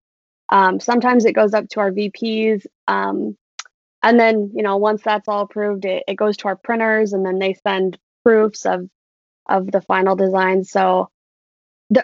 um, 0.48 0.80
sometimes 0.80 1.24
it 1.24 1.34
goes 1.34 1.54
up 1.54 1.68
to 1.68 1.80
our 1.80 1.92
vps 1.92 2.66
um, 2.88 3.36
and 4.02 4.18
then 4.18 4.50
you 4.54 4.62
know 4.62 4.76
once 4.76 5.02
that's 5.02 5.28
all 5.28 5.42
approved 5.42 5.84
it, 5.84 6.02
it 6.08 6.16
goes 6.16 6.36
to 6.36 6.48
our 6.48 6.56
printers 6.56 7.12
and 7.12 7.24
then 7.24 7.38
they 7.38 7.54
send 7.54 7.98
proofs 8.28 8.66
of 8.66 8.88
of 9.48 9.70
the 9.70 9.80
final 9.80 10.14
design 10.14 10.62
so 10.64 11.10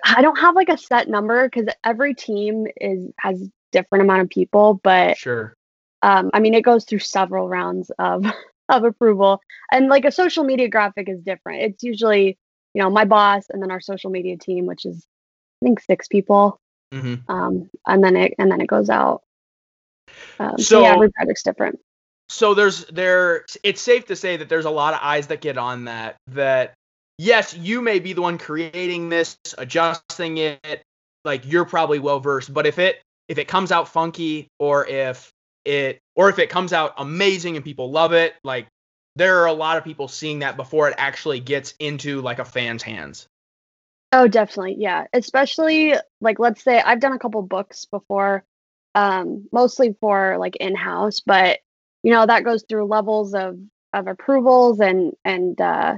I 0.03 0.23
don't 0.23 0.39
have 0.39 0.55
like 0.55 0.71
a 0.71 0.79
set 0.79 1.09
number 1.09 1.47
because 1.47 1.67
every 1.85 2.15
team 2.15 2.67
is 2.81 3.11
has 3.19 3.47
different 3.71 4.05
amount 4.05 4.23
of 4.23 4.31
people, 4.31 4.81
but 4.83 5.19
sure. 5.19 5.55
Um, 6.03 6.31
I 6.33 6.41
mean, 6.41 6.55
it 6.55 6.63
goes 6.63 6.85
through 6.85 7.01
several 7.01 7.49
rounds 7.49 7.91
of 7.99 8.25
of 8.71 8.85
approval, 8.85 9.41
and 9.71 9.89
like 9.89 10.07
a 10.07 10.13
social 10.13 10.45
media 10.45 10.69
graphic 10.69 11.09
is 11.09 11.21
different. 11.21 11.63
It's 11.63 11.83
usually 11.83 12.39
you 12.73 12.83
know 12.83 12.89
my 12.89 13.05
boss 13.05 13.45
and 13.51 13.63
then 13.63 13.71
our 13.71 13.81
social 13.81 14.11
media 14.11 14.39
team, 14.39 14.65
which 14.65 14.87
is 14.87 15.07
I 15.61 15.67
think 15.67 15.81
six 15.81 16.09
people, 16.09 16.61
mm-hmm. 16.93 17.31
um, 17.31 17.69
and 17.87 18.03
then 18.03 18.17
it 18.17 18.35
and 18.39 18.51
then 18.51 18.63
it 18.63 18.69
goes 18.69 18.89
out. 18.89 19.23
Um, 20.39 20.59
so, 20.59 20.65
so 20.65 20.83
yeah, 20.83 20.95
every 20.95 21.11
project's 21.13 21.43
different. 21.43 21.79
So 22.29 22.55
there's 22.55 22.87
there. 22.87 23.45
It's 23.63 23.81
safe 23.81 24.07
to 24.07 24.17
say 24.17 24.37
that 24.37 24.49
there's 24.49 24.65
a 24.65 24.71
lot 24.71 24.95
of 24.95 25.01
eyes 25.03 25.27
that 25.29 25.41
get 25.41 25.59
on 25.59 25.85
that. 25.85 26.17
That 26.29 26.75
yes, 27.19 27.55
you 27.55 27.83
may 27.83 27.99
be 27.99 28.13
the 28.13 28.23
one 28.23 28.39
creating 28.39 29.09
this, 29.09 29.37
adjusting 29.59 30.39
it. 30.39 30.83
Like 31.25 31.43
you're 31.47 31.65
probably 31.65 31.99
well 31.99 32.21
versed, 32.21 32.53
but 32.53 32.67
if 32.67 32.79
it 32.79 33.01
if 33.29 33.39
it 33.39 33.49
comes 33.49 33.73
out 33.73 33.89
funky 33.89 34.49
or 34.59 34.87
if 34.87 35.31
it 35.65 35.99
or 36.17 36.29
if 36.29 36.39
it 36.39 36.51
comes 36.51 36.73
out 36.73 36.95
amazing 36.99 37.57
and 37.57 37.65
people 37.65 37.91
love 37.91 38.13
it, 38.13 38.35
like 38.45 38.67
there 39.17 39.41
are 39.41 39.47
a 39.47 39.53
lot 39.53 39.77
of 39.77 39.85
people 39.85 40.09
seeing 40.09 40.41
that 40.41 40.57
before 40.57 40.89
it 40.89 40.95
actually 40.99 41.41
gets 41.41 41.75
into 41.79 42.21
like 42.21 42.39
a 42.39 42.45
fan's 42.45 42.83
hands. 42.83 43.27
Oh, 44.13 44.29
definitely. 44.29 44.77
Yeah. 44.79 45.07
Especially 45.13 45.95
like 46.21 46.39
let's 46.39 46.63
say 46.63 46.81
I've 46.81 47.01
done 47.01 47.13
a 47.13 47.19
couple 47.19 47.43
books 47.43 47.85
before 47.87 48.45
um 48.95 49.49
mostly 49.53 49.97
for 50.01 50.37
like 50.39 50.57
in-house, 50.57 51.21
but 51.21 51.61
you 52.05 52.13
know, 52.13 52.25
that 52.25 52.45
goes 52.45 52.65
through 52.69 52.87
levels 52.87 53.35
of 53.35 53.59
of 53.93 54.07
approvals 54.07 54.79
and 54.81 55.15
and 55.25 55.61
uh 55.61 55.97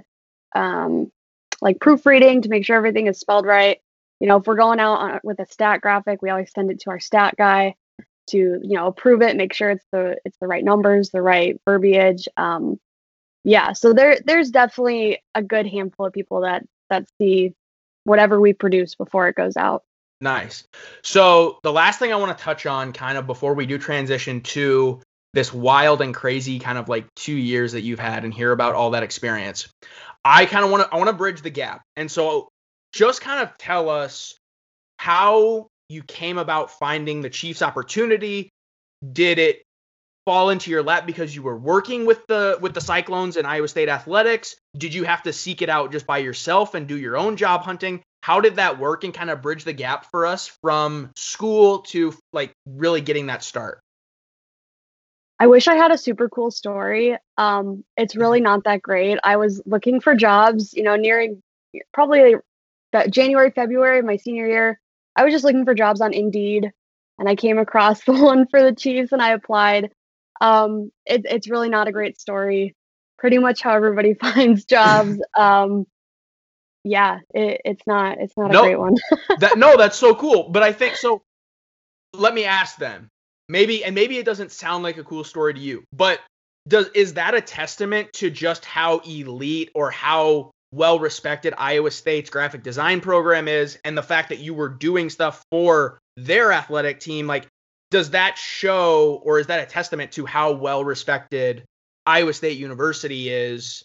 um 0.54 1.12
like 1.60 1.80
proofreading 1.80 2.42
to 2.42 2.48
make 2.48 2.64
sure 2.64 2.76
everything 2.76 3.06
is 3.06 3.18
spelled 3.18 3.46
right 3.46 3.80
you 4.20 4.26
know, 4.26 4.36
if 4.38 4.46
we're 4.46 4.56
going 4.56 4.80
out 4.80 4.98
on, 4.98 5.20
with 5.22 5.40
a 5.40 5.46
stat 5.46 5.80
graphic, 5.80 6.22
we 6.22 6.30
always 6.30 6.50
send 6.52 6.70
it 6.70 6.80
to 6.80 6.90
our 6.90 7.00
stat 7.00 7.34
guy 7.36 7.74
to, 8.28 8.38
you 8.38 8.76
know, 8.76 8.86
approve 8.86 9.22
it, 9.22 9.36
make 9.36 9.52
sure 9.52 9.70
it's 9.70 9.86
the 9.92 10.16
it's 10.24 10.38
the 10.40 10.46
right 10.46 10.64
numbers, 10.64 11.10
the 11.10 11.22
right 11.22 11.60
verbiage. 11.64 12.28
Um, 12.36 12.80
yeah, 13.44 13.72
so 13.72 13.92
there 13.92 14.18
there's 14.24 14.50
definitely 14.50 15.22
a 15.34 15.42
good 15.42 15.66
handful 15.66 16.06
of 16.06 16.12
people 16.12 16.40
that 16.40 16.66
that 16.90 17.06
see 17.18 17.54
whatever 18.04 18.40
we 18.40 18.52
produce 18.52 18.94
before 18.94 19.28
it 19.28 19.36
goes 19.36 19.56
out. 19.56 19.84
Nice. 20.20 20.66
So 21.02 21.58
the 21.62 21.72
last 21.72 21.98
thing 21.98 22.12
I 22.12 22.16
want 22.16 22.36
to 22.36 22.42
touch 22.42 22.64
on, 22.64 22.92
kind 22.92 23.18
of 23.18 23.26
before 23.26 23.52
we 23.52 23.66
do 23.66 23.76
transition 23.76 24.40
to 24.40 25.00
this 25.36 25.52
wild 25.52 26.00
and 26.00 26.14
crazy 26.14 26.58
kind 26.58 26.78
of 26.78 26.88
like 26.88 27.04
two 27.14 27.34
years 27.34 27.72
that 27.72 27.82
you've 27.82 27.98
had 27.98 28.24
and 28.24 28.32
hear 28.32 28.52
about 28.52 28.74
all 28.74 28.92
that 28.92 29.02
experience. 29.02 29.68
I 30.24 30.46
kind 30.46 30.64
of 30.64 30.70
want 30.70 30.84
to 30.84 30.94
I 30.94 30.96
want 30.96 31.08
to 31.08 31.12
bridge 31.12 31.42
the 31.42 31.50
gap. 31.50 31.82
And 31.94 32.10
so 32.10 32.48
just 32.94 33.20
kind 33.20 33.42
of 33.42 33.56
tell 33.58 33.90
us 33.90 34.34
how 34.98 35.66
you 35.90 36.02
came 36.02 36.38
about 36.38 36.70
finding 36.70 37.20
the 37.20 37.28
Chiefs 37.28 37.60
opportunity. 37.60 38.48
Did 39.12 39.38
it 39.38 39.62
fall 40.24 40.48
into 40.48 40.70
your 40.70 40.82
lap 40.82 41.06
because 41.06 41.36
you 41.36 41.42
were 41.42 41.56
working 41.56 42.06
with 42.06 42.26
the 42.28 42.56
with 42.62 42.72
the 42.72 42.80
Cyclones 42.80 43.36
and 43.36 43.46
Iowa 43.46 43.68
State 43.68 43.90
athletics? 43.90 44.56
Did 44.74 44.94
you 44.94 45.04
have 45.04 45.22
to 45.24 45.34
seek 45.34 45.60
it 45.60 45.68
out 45.68 45.92
just 45.92 46.06
by 46.06 46.18
yourself 46.18 46.74
and 46.74 46.88
do 46.88 46.96
your 46.96 47.18
own 47.18 47.36
job 47.36 47.60
hunting? 47.60 48.00
How 48.22 48.40
did 48.40 48.56
that 48.56 48.78
work 48.78 49.04
and 49.04 49.12
kind 49.12 49.28
of 49.28 49.42
bridge 49.42 49.64
the 49.64 49.74
gap 49.74 50.10
for 50.10 50.24
us 50.24 50.48
from 50.62 51.10
school 51.14 51.80
to 51.90 52.14
like 52.32 52.52
really 52.64 53.02
getting 53.02 53.26
that 53.26 53.44
start? 53.44 53.80
I 55.38 55.46
wish 55.46 55.68
I 55.68 55.74
had 55.74 55.92
a 55.92 55.98
super 55.98 56.28
cool 56.28 56.50
story. 56.50 57.16
Um, 57.36 57.84
it's 57.96 58.16
really 58.16 58.40
not 58.40 58.64
that 58.64 58.82
great. 58.82 59.18
I 59.22 59.36
was 59.36 59.60
looking 59.66 60.00
for 60.00 60.14
jobs, 60.14 60.72
you 60.72 60.82
know, 60.82 60.96
nearing 60.96 61.42
probably 61.92 62.36
that 62.92 63.10
January, 63.10 63.50
February, 63.50 63.98
of 63.98 64.04
my 64.06 64.16
senior 64.16 64.46
year, 64.46 64.80
I 65.14 65.24
was 65.24 65.34
just 65.34 65.44
looking 65.44 65.64
for 65.64 65.74
jobs 65.74 66.00
on 66.00 66.14
Indeed 66.14 66.72
and 67.18 67.28
I 67.28 67.34
came 67.36 67.58
across 67.58 68.02
the 68.04 68.12
one 68.12 68.46
for 68.46 68.62
the 68.62 68.74
Chiefs 68.74 69.12
and 69.12 69.20
I 69.20 69.32
applied. 69.32 69.90
Um, 70.40 70.90
it, 71.04 71.22
it's 71.24 71.50
really 71.50 71.68
not 71.68 71.88
a 71.88 71.92
great 71.92 72.18
story. 72.18 72.74
Pretty 73.18 73.38
much 73.38 73.62
how 73.62 73.74
everybody 73.74 74.14
finds 74.20 74.64
jobs. 74.64 75.18
Um, 75.36 75.86
yeah, 76.88 77.18
it, 77.34 77.62
it's 77.64 77.82
not 77.84 78.18
it's 78.20 78.36
not 78.36 78.54
a 78.54 78.58
great 78.60 78.78
one. 78.78 78.94
that 79.40 79.58
no, 79.58 79.76
that's 79.76 79.98
so 79.98 80.14
cool. 80.14 80.50
But 80.50 80.62
I 80.62 80.72
think 80.72 80.94
so. 80.94 81.24
Let 82.12 82.32
me 82.32 82.44
ask 82.44 82.76
them. 82.76 83.10
Maybe 83.48 83.84
and 83.84 83.94
maybe 83.94 84.18
it 84.18 84.26
doesn't 84.26 84.52
sound 84.52 84.82
like 84.82 84.98
a 84.98 85.04
cool 85.04 85.24
story 85.24 85.54
to 85.54 85.60
you, 85.60 85.84
but 85.92 86.20
does 86.66 86.88
is 86.94 87.14
that 87.14 87.34
a 87.34 87.40
testament 87.40 88.12
to 88.14 88.30
just 88.30 88.64
how 88.64 88.98
elite 88.98 89.70
or 89.74 89.90
how 89.90 90.50
well 90.72 90.98
respected 90.98 91.54
Iowa 91.56 91.90
State's 91.90 92.30
graphic 92.30 92.62
design 92.62 93.00
program 93.00 93.46
is 93.46 93.78
and 93.84 93.96
the 93.96 94.02
fact 94.02 94.30
that 94.30 94.38
you 94.38 94.52
were 94.52 94.68
doing 94.68 95.10
stuff 95.10 95.44
for 95.50 95.98
their 96.16 96.52
athletic 96.52 96.98
team? 96.98 97.26
Like 97.26 97.46
does 97.90 98.10
that 98.10 98.36
show 98.36 99.20
or 99.24 99.38
is 99.38 99.46
that 99.46 99.62
a 99.62 99.70
testament 99.70 100.12
to 100.12 100.26
how 100.26 100.52
well 100.52 100.84
respected 100.84 101.64
Iowa 102.04 102.32
State 102.32 102.58
University 102.58 103.28
is 103.28 103.84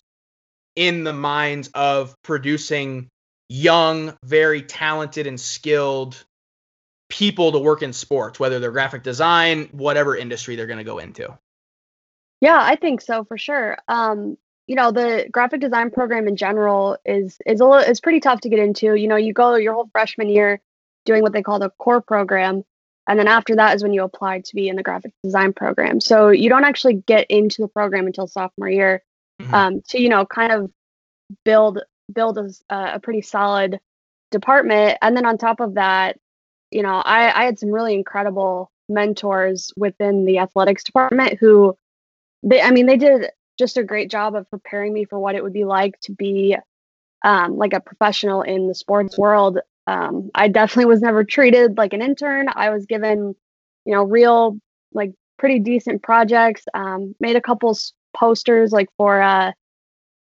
in 0.75 1.03
the 1.03 1.13
minds 1.13 1.69
of 1.73 2.15
producing 2.23 3.09
young, 3.49 4.17
very 4.23 4.61
talented 4.61 5.27
and 5.27 5.39
skilled 5.39 6.23
people 7.11 7.51
to 7.51 7.59
work 7.59 7.83
in 7.83 7.93
sports, 7.93 8.39
whether 8.39 8.59
they're 8.59 8.71
graphic 8.71 9.03
design, 9.03 9.69
whatever 9.71 10.15
industry 10.15 10.55
they're 10.55 10.65
going 10.65 10.79
to 10.79 10.83
go 10.83 10.97
into? 10.97 11.37
Yeah, 12.39 12.57
I 12.59 12.75
think 12.75 13.01
so 13.01 13.23
for 13.23 13.37
sure. 13.37 13.77
Um, 13.87 14.37
you 14.67 14.75
know 14.75 14.91
the 14.91 15.27
graphic 15.29 15.59
design 15.59 15.91
program 15.91 16.27
in 16.27 16.37
general 16.37 16.97
is 17.03 17.37
is 17.45 17.59
a 17.59 17.65
little, 17.65 17.79
is 17.79 17.99
pretty 17.99 18.21
tough 18.21 18.41
to 18.41 18.49
get 18.49 18.59
into 18.59 18.95
you 18.95 19.07
know 19.07 19.17
you 19.17 19.33
go 19.33 19.55
your 19.55 19.73
whole 19.73 19.89
freshman 19.91 20.29
year 20.29 20.61
doing 21.03 21.23
what 21.23 21.33
they 21.33 21.41
call 21.41 21.59
the 21.59 21.71
core 21.71 21.99
program 21.99 22.63
and 23.07 23.19
then 23.19 23.27
after 23.27 23.55
that 23.55 23.75
is 23.75 23.83
when 23.83 23.91
you 23.91 24.03
apply 24.03 24.39
to 24.39 24.55
be 24.55 24.69
in 24.69 24.77
the 24.77 24.83
graphic 24.83 25.11
design 25.23 25.51
program 25.51 25.99
so 25.99 26.29
you 26.29 26.47
don't 26.47 26.63
actually 26.63 26.93
get 26.93 27.25
into 27.29 27.61
the 27.61 27.67
program 27.67 28.05
until 28.05 28.27
sophomore 28.27 28.69
year 28.69 29.03
mm-hmm. 29.41 29.53
um, 29.53 29.81
to 29.89 29.99
you 29.99 30.07
know 30.07 30.25
kind 30.25 30.53
of 30.53 30.71
build 31.43 31.79
build 32.13 32.37
a, 32.37 32.49
a 32.69 32.99
pretty 32.99 33.21
solid 33.21 33.79
department. 34.31 34.97
And 35.01 35.15
then 35.15 35.25
on 35.25 35.37
top 35.37 35.59
of 35.59 35.75
that, 35.75 36.17
you 36.71 36.81
know, 36.81 36.95
I, 36.95 37.41
I 37.41 37.45
had 37.45 37.59
some 37.59 37.69
really 37.69 37.93
incredible 37.93 38.71
mentors 38.89 39.71
within 39.77 40.25
the 40.25 40.39
athletics 40.39 40.83
department 40.83 41.37
who 41.39 41.77
they 42.43 42.61
I 42.61 42.71
mean 42.71 42.87
they 42.87 42.97
did 42.97 43.29
just 43.57 43.77
a 43.77 43.83
great 43.83 44.09
job 44.09 44.35
of 44.35 44.49
preparing 44.49 44.91
me 44.91 45.05
for 45.05 45.19
what 45.19 45.35
it 45.35 45.43
would 45.43 45.53
be 45.53 45.65
like 45.65 45.99
to 46.01 46.11
be 46.11 46.57
um, 47.23 47.57
like 47.57 47.73
a 47.73 47.79
professional 47.79 48.41
in 48.41 48.67
the 48.67 48.73
sports 48.73 49.17
world. 49.17 49.59
Um, 49.85 50.31
I 50.33 50.47
definitely 50.47 50.85
was 50.85 51.01
never 51.01 51.23
treated 51.23 51.77
like 51.77 51.93
an 51.93 52.01
intern. 52.01 52.47
I 52.53 52.71
was 52.71 52.85
given, 52.85 53.35
you 53.85 53.93
know, 53.93 54.03
real 54.03 54.57
like 54.93 55.13
pretty 55.37 55.59
decent 55.59 56.01
projects. 56.01 56.63
Um, 56.73 57.15
made 57.19 57.35
a 57.35 57.41
couple 57.41 57.77
posters 58.15 58.71
like 58.71 58.89
for 58.97 59.21
uh, 59.21 59.51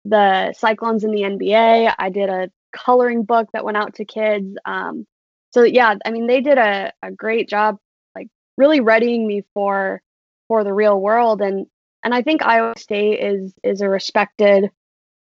the 0.04 0.54
Cyclones 0.56 1.04
in 1.04 1.10
the 1.10 1.22
NBA. 1.22 1.94
I 1.98 2.10
did 2.10 2.30
a 2.30 2.50
coloring 2.72 3.24
book 3.24 3.48
that 3.52 3.64
went 3.64 3.76
out 3.76 3.94
to 3.96 4.04
kids. 4.04 4.56
Um, 4.64 5.06
so 5.56 5.64
yeah, 5.64 5.94
I 6.04 6.10
mean, 6.10 6.26
they 6.26 6.42
did 6.42 6.58
a, 6.58 6.92
a 7.02 7.10
great 7.10 7.48
job, 7.48 7.78
like 8.14 8.28
really 8.58 8.80
readying 8.80 9.26
me 9.26 9.42
for 9.54 10.02
for 10.48 10.64
the 10.64 10.72
real 10.74 11.00
world. 11.00 11.40
And 11.40 11.66
and 12.04 12.14
I 12.14 12.20
think 12.20 12.42
Iowa 12.42 12.74
State 12.76 13.20
is 13.20 13.54
is 13.64 13.80
a 13.80 13.88
respected 13.88 14.70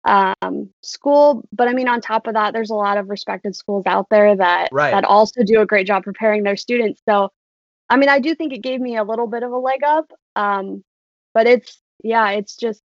um, 0.05 0.70
school. 0.83 1.47
But 1.53 1.68
I 1.68 1.73
mean, 1.73 1.88
on 1.88 2.01
top 2.01 2.27
of 2.27 2.35
that, 2.35 2.53
there's 2.53 2.70
a 2.70 2.75
lot 2.75 2.99
of 2.99 3.11
respected 3.11 3.55
schools 3.55 3.85
out 3.87 4.09
there 4.11 4.35
that 4.35 4.70
Right. 4.73 4.90
that 4.90 5.05
also 5.05 5.44
do 5.44 5.61
a 5.61 5.66
great 5.66 5.87
job 5.87 6.03
preparing 6.03 6.42
their 6.42 6.57
students. 6.57 7.01
So, 7.09 7.31
I 7.88 7.97
mean, 7.97 8.09
I 8.09 8.18
do 8.18 8.35
think 8.35 8.53
it 8.53 8.59
gave 8.59 8.81
me 8.81 8.97
a 8.97 9.05
little 9.05 9.29
bit 9.29 9.44
of 9.44 9.53
a 9.53 9.57
leg 9.57 9.85
up. 9.85 10.11
Um, 10.35 10.83
but 11.33 11.47
it's 11.47 11.81
yeah, 12.03 12.31
it's 12.31 12.57
just 12.57 12.83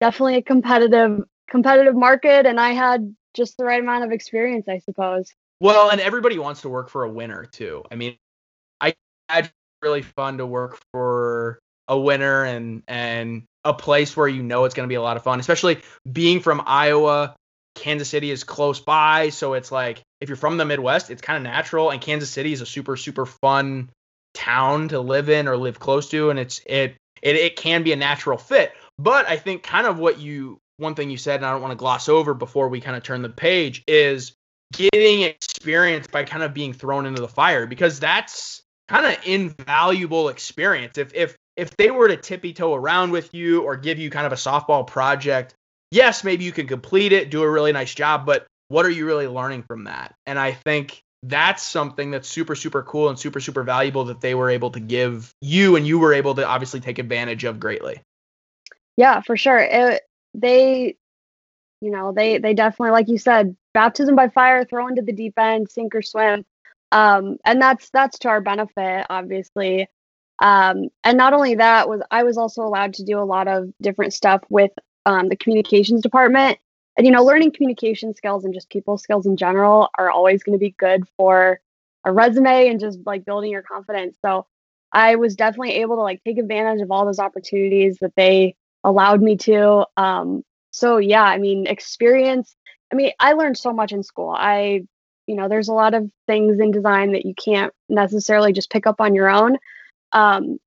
definitely 0.00 0.36
a 0.36 0.42
competitive 0.42 1.24
competitive 1.50 1.96
market, 1.96 2.46
and 2.46 2.60
I 2.60 2.74
had 2.74 3.12
just 3.34 3.56
the 3.56 3.64
right 3.64 3.80
amount 3.80 4.04
of 4.04 4.12
experience, 4.12 4.68
I 4.68 4.78
suppose. 4.78 5.32
Well, 5.60 5.90
and 5.90 6.00
everybody 6.00 6.38
wants 6.38 6.62
to 6.62 6.68
work 6.68 6.88
for 6.88 7.04
a 7.04 7.10
winner 7.10 7.44
too. 7.44 7.84
I 7.90 7.94
mean, 7.94 8.16
I 8.80 8.94
it's 9.30 9.50
really 9.82 10.02
fun 10.02 10.38
to 10.38 10.46
work 10.46 10.78
for 10.92 11.58
a 11.86 11.98
winner 11.98 12.44
and 12.44 12.82
and 12.88 13.44
a 13.64 13.74
place 13.74 14.16
where 14.16 14.28
you 14.28 14.42
know 14.42 14.64
it's 14.64 14.74
going 14.74 14.88
to 14.88 14.92
be 14.92 14.96
a 14.96 15.02
lot 15.02 15.16
of 15.18 15.22
fun, 15.22 15.38
especially 15.38 15.80
being 16.10 16.40
from 16.40 16.62
Iowa. 16.66 17.36
Kansas 17.74 18.08
City 18.08 18.30
is 18.30 18.42
close 18.42 18.80
by, 18.80 19.28
so 19.28 19.54
it's 19.54 19.70
like 19.70 20.02
if 20.20 20.28
you're 20.28 20.36
from 20.36 20.56
the 20.56 20.64
Midwest, 20.64 21.10
it's 21.10 21.22
kind 21.22 21.36
of 21.36 21.42
natural. 21.42 21.90
And 21.90 22.00
Kansas 22.00 22.30
City 22.30 22.52
is 22.52 22.62
a 22.62 22.66
super 22.66 22.96
super 22.96 23.26
fun 23.26 23.90
town 24.34 24.88
to 24.88 25.00
live 25.00 25.28
in 25.28 25.46
or 25.46 25.56
live 25.56 25.78
close 25.78 26.08
to, 26.10 26.30
and 26.30 26.38
it's 26.38 26.60
it 26.66 26.96
it 27.22 27.36
it 27.36 27.56
can 27.56 27.82
be 27.82 27.92
a 27.92 27.96
natural 27.96 28.38
fit. 28.38 28.72
But 28.98 29.28
I 29.28 29.36
think 29.36 29.62
kind 29.62 29.86
of 29.86 29.98
what 29.98 30.18
you 30.18 30.58
one 30.78 30.94
thing 30.94 31.10
you 31.10 31.18
said, 31.18 31.36
and 31.36 31.46
I 31.46 31.52
don't 31.52 31.60
want 31.60 31.72
to 31.72 31.76
gloss 31.76 32.08
over 32.08 32.32
before 32.32 32.68
we 32.68 32.80
kind 32.80 32.96
of 32.96 33.02
turn 33.02 33.22
the 33.22 33.28
page 33.28 33.84
is 33.86 34.32
getting 34.72 35.22
experience 35.22 36.06
by 36.06 36.24
kind 36.24 36.42
of 36.42 36.54
being 36.54 36.72
thrown 36.72 37.06
into 37.06 37.20
the 37.20 37.28
fire 37.28 37.66
because 37.66 38.00
that's 38.00 38.62
kind 38.88 39.06
of 39.06 39.16
invaluable 39.26 40.28
experience. 40.28 40.98
If 40.98 41.14
if 41.14 41.36
if 41.56 41.76
they 41.76 41.90
were 41.90 42.08
to 42.08 42.16
tippy 42.16 42.52
toe 42.52 42.74
around 42.74 43.10
with 43.10 43.34
you 43.34 43.62
or 43.62 43.76
give 43.76 43.98
you 43.98 44.10
kind 44.10 44.26
of 44.26 44.32
a 44.32 44.36
softball 44.36 44.86
project, 44.86 45.54
yes, 45.90 46.24
maybe 46.24 46.44
you 46.44 46.52
can 46.52 46.66
complete 46.66 47.12
it, 47.12 47.30
do 47.30 47.42
a 47.42 47.50
really 47.50 47.72
nice 47.72 47.94
job, 47.94 48.24
but 48.24 48.46
what 48.68 48.86
are 48.86 48.90
you 48.90 49.06
really 49.06 49.26
learning 49.26 49.64
from 49.64 49.84
that? 49.84 50.14
And 50.26 50.38
I 50.38 50.52
think 50.52 51.02
that's 51.22 51.62
something 51.62 52.10
that's 52.12 52.28
super 52.28 52.54
super 52.54 52.82
cool 52.82 53.08
and 53.08 53.18
super 53.18 53.40
super 53.40 53.62
valuable 53.62 54.04
that 54.06 54.20
they 54.20 54.34
were 54.34 54.48
able 54.48 54.70
to 54.70 54.80
give 54.80 55.34
you 55.40 55.76
and 55.76 55.86
you 55.86 55.98
were 55.98 56.14
able 56.14 56.34
to 56.34 56.46
obviously 56.46 56.80
take 56.80 56.98
advantage 56.98 57.44
of 57.44 57.60
greatly. 57.60 58.00
Yeah, 58.96 59.20
for 59.20 59.36
sure. 59.36 59.58
It, 59.58 60.02
they, 60.34 60.96
you 61.80 61.90
know, 61.90 62.12
they 62.12 62.38
they 62.38 62.54
definitely, 62.54 62.92
like 62.92 63.08
you 63.08 63.18
said, 63.18 63.56
baptism 63.72 64.16
by 64.16 64.28
fire, 64.28 64.64
throw 64.64 64.88
into 64.88 65.02
the 65.02 65.12
deep 65.12 65.38
end, 65.38 65.70
sink 65.70 65.94
or 65.94 66.02
swim, 66.02 66.44
um, 66.92 67.36
and 67.44 67.60
that's 67.60 67.90
that's 67.90 68.18
to 68.20 68.28
our 68.28 68.40
benefit, 68.40 69.06
obviously. 69.10 69.88
Um, 70.40 70.88
and 71.04 71.18
not 71.18 71.34
only 71.34 71.56
that 71.56 71.88
was 71.88 72.00
I 72.10 72.22
was 72.22 72.38
also 72.38 72.62
allowed 72.62 72.94
to 72.94 73.04
do 73.04 73.18
a 73.18 73.24
lot 73.24 73.48
of 73.48 73.72
different 73.80 74.12
stuff 74.12 74.42
with 74.48 74.72
um, 75.06 75.28
the 75.28 75.36
communications 75.36 76.02
department. 76.02 76.58
And 76.96 77.06
you 77.06 77.12
know, 77.12 77.24
learning 77.24 77.52
communication 77.52 78.14
skills 78.14 78.44
and 78.44 78.52
just 78.52 78.68
people 78.70 78.98
skills 78.98 79.26
in 79.26 79.36
general 79.36 79.88
are 79.96 80.10
always 80.10 80.42
going 80.42 80.58
to 80.58 80.62
be 80.62 80.74
good 80.78 81.04
for 81.16 81.60
a 82.04 82.12
resume 82.12 82.68
and 82.68 82.80
just 82.80 82.98
like 83.06 83.24
building 83.24 83.50
your 83.50 83.62
confidence. 83.62 84.16
So 84.24 84.46
I 84.92 85.16
was 85.16 85.36
definitely 85.36 85.74
able 85.76 85.96
to 85.96 86.02
like 86.02 86.22
take 86.24 86.38
advantage 86.38 86.82
of 86.82 86.90
all 86.90 87.04
those 87.04 87.18
opportunities 87.18 87.98
that 88.00 88.12
they 88.16 88.56
allowed 88.82 89.22
me 89.22 89.36
to. 89.36 89.86
Um, 89.96 90.42
so 90.72 90.98
yeah, 90.98 91.22
I 91.22 91.38
mean, 91.38 91.66
experience. 91.66 92.56
I 92.92 92.96
mean, 92.96 93.12
I 93.18 93.32
learned 93.32 93.56
so 93.56 93.72
much 93.72 93.92
in 93.92 94.02
school. 94.02 94.30
I, 94.30 94.84
you 95.26 95.36
know, 95.36 95.48
there's 95.48 95.68
a 95.68 95.74
lot 95.74 95.94
of 95.94 96.10
things 96.26 96.58
in 96.58 96.70
design 96.70 97.12
that 97.12 97.24
you 97.24 97.34
can't 97.34 97.72
necessarily 97.88 98.52
just 98.52 98.70
pick 98.70 98.86
up 98.86 99.00
on 99.00 99.14
your 99.14 99.28
own. 99.28 99.56
Um, 100.12 100.58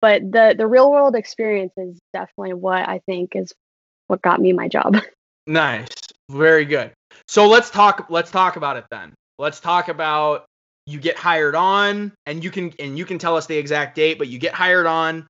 but 0.00 0.22
the 0.22 0.54
the 0.56 0.66
real 0.66 0.90
world 0.90 1.16
experience 1.16 1.72
is 1.76 1.98
definitely 2.12 2.54
what 2.54 2.88
I 2.88 3.00
think 3.06 3.34
is 3.34 3.52
what 4.06 4.22
got 4.22 4.40
me 4.40 4.52
my 4.52 4.68
job. 4.68 4.96
Nice. 5.48 5.88
Very 6.30 6.66
good. 6.66 6.92
So 7.26 7.48
let's 7.48 7.70
talk 7.70 8.08
let's 8.10 8.30
talk 8.30 8.56
about 8.56 8.76
it 8.76 8.84
then. 8.90 9.14
Let's 9.38 9.60
talk 9.60 9.88
about 9.88 10.44
you 10.84 11.00
get 11.00 11.16
hired 11.16 11.54
on 11.54 12.12
and 12.26 12.44
you 12.44 12.50
can 12.50 12.74
and 12.78 12.98
you 12.98 13.06
can 13.06 13.18
tell 13.18 13.34
us 13.34 13.46
the 13.46 13.56
exact 13.56 13.96
date, 13.96 14.18
but 14.18 14.28
you 14.28 14.38
get 14.38 14.52
hired 14.52 14.84
on. 14.84 15.26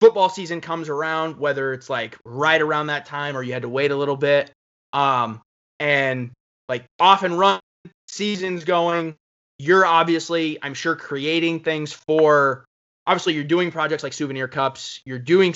Football 0.00 0.30
season 0.30 0.62
comes 0.62 0.88
around, 0.88 1.38
whether 1.38 1.74
it's 1.74 1.90
like 1.90 2.16
right 2.24 2.62
around 2.62 2.86
that 2.86 3.04
time 3.04 3.36
or 3.36 3.42
you 3.42 3.52
had 3.52 3.60
to 3.60 3.68
wait 3.68 3.90
a 3.90 3.96
little 3.96 4.16
bit. 4.16 4.50
Um 4.94 5.42
and 5.82 6.30
like 6.68 6.84
off 7.00 7.24
and 7.24 7.36
run 7.36 7.60
season's 8.06 8.64
going. 8.64 9.16
You're 9.58 9.84
obviously, 9.84 10.58
I'm 10.62 10.74
sure, 10.74 10.94
creating 10.94 11.60
things 11.60 11.92
for 11.92 12.64
obviously 13.04 13.34
you're 13.34 13.44
doing 13.44 13.72
projects 13.72 14.04
like 14.04 14.12
souvenir 14.12 14.46
cups, 14.46 15.00
you're 15.04 15.18
doing 15.18 15.54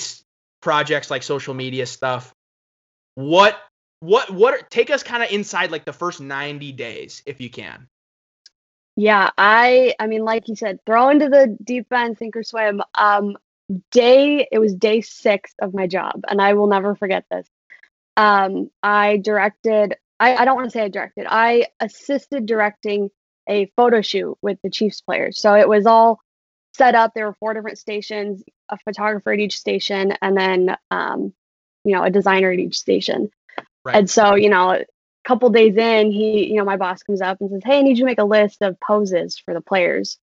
projects 0.61 1.09
like 1.09 1.23
social 1.23 1.53
media 1.53 1.85
stuff. 1.85 2.33
What 3.15 3.57
what 4.01 4.29
what 4.29 4.53
are, 4.53 4.67
take 4.69 4.91
us 4.91 5.01
kind 5.01 5.23
of 5.23 5.31
inside 5.31 5.71
like 5.71 5.85
the 5.85 5.93
first 5.93 6.19
90 6.19 6.73
days 6.73 7.23
if 7.25 7.39
you 7.39 7.49
can 7.49 7.87
Yeah, 8.97 9.31
I 9.37 9.95
I 9.97 10.07
mean, 10.07 10.25
like 10.25 10.49
you 10.49 10.55
said, 10.55 10.79
throw 10.85 11.09
into 11.09 11.29
the 11.29 11.57
deep 11.63 11.91
end, 11.91 12.17
sink 12.17 12.35
or 12.35 12.43
swim. 12.43 12.81
Um, 12.95 13.37
day 13.91 14.47
it 14.51 14.59
was 14.59 14.75
day 14.75 15.01
six 15.01 15.53
of 15.61 15.73
my 15.73 15.87
job, 15.87 16.25
and 16.29 16.41
I 16.41 16.53
will 16.53 16.67
never 16.67 16.95
forget 16.95 17.25
this. 17.31 17.47
Um, 18.17 18.71
I 18.83 19.17
directed. 19.17 19.95
I, 20.19 20.35
I 20.35 20.45
don't 20.45 20.55
want 20.55 20.67
to 20.67 20.71
say 20.71 20.83
I 20.83 20.89
directed. 20.89 21.25
I 21.29 21.67
assisted 21.79 22.45
directing 22.45 23.09
a 23.47 23.71
photo 23.75 24.01
shoot 24.01 24.37
with 24.41 24.57
the 24.63 24.69
Chiefs 24.69 25.01
players. 25.01 25.39
So 25.39 25.53
it 25.53 25.67
was 25.67 25.85
all 25.85 26.19
set 26.75 26.95
up. 26.95 27.13
There 27.13 27.27
were 27.27 27.35
four 27.39 27.53
different 27.53 27.77
stations, 27.77 28.43
a 28.69 28.77
photographer 28.79 29.31
at 29.31 29.39
each 29.39 29.57
station, 29.57 30.13
and 30.21 30.37
then 30.37 30.75
um, 30.91 31.33
you 31.83 31.93
know, 31.93 32.03
a 32.03 32.09
designer 32.09 32.51
at 32.51 32.59
each 32.59 32.77
station. 32.77 33.29
Right. 33.85 33.95
And 33.95 34.09
so, 34.09 34.35
you 34.35 34.49
know, 34.49 34.71
a 34.71 34.85
couple 35.23 35.49
days 35.49 35.77
in, 35.77 36.11
he, 36.11 36.47
you 36.47 36.57
know, 36.57 36.65
my 36.65 36.75
boss 36.75 37.01
comes 37.01 37.21
up 37.21 37.37
and 37.39 37.49
says, 37.49 37.61
"Hey, 37.63 37.79
I 37.79 37.81
need 37.81 37.97
you 37.97 38.03
to 38.03 38.05
make 38.05 38.19
a 38.19 38.25
list 38.25 38.61
of 38.61 38.79
poses 38.79 39.37
for 39.37 39.53
the 39.53 39.61
players." 39.61 40.17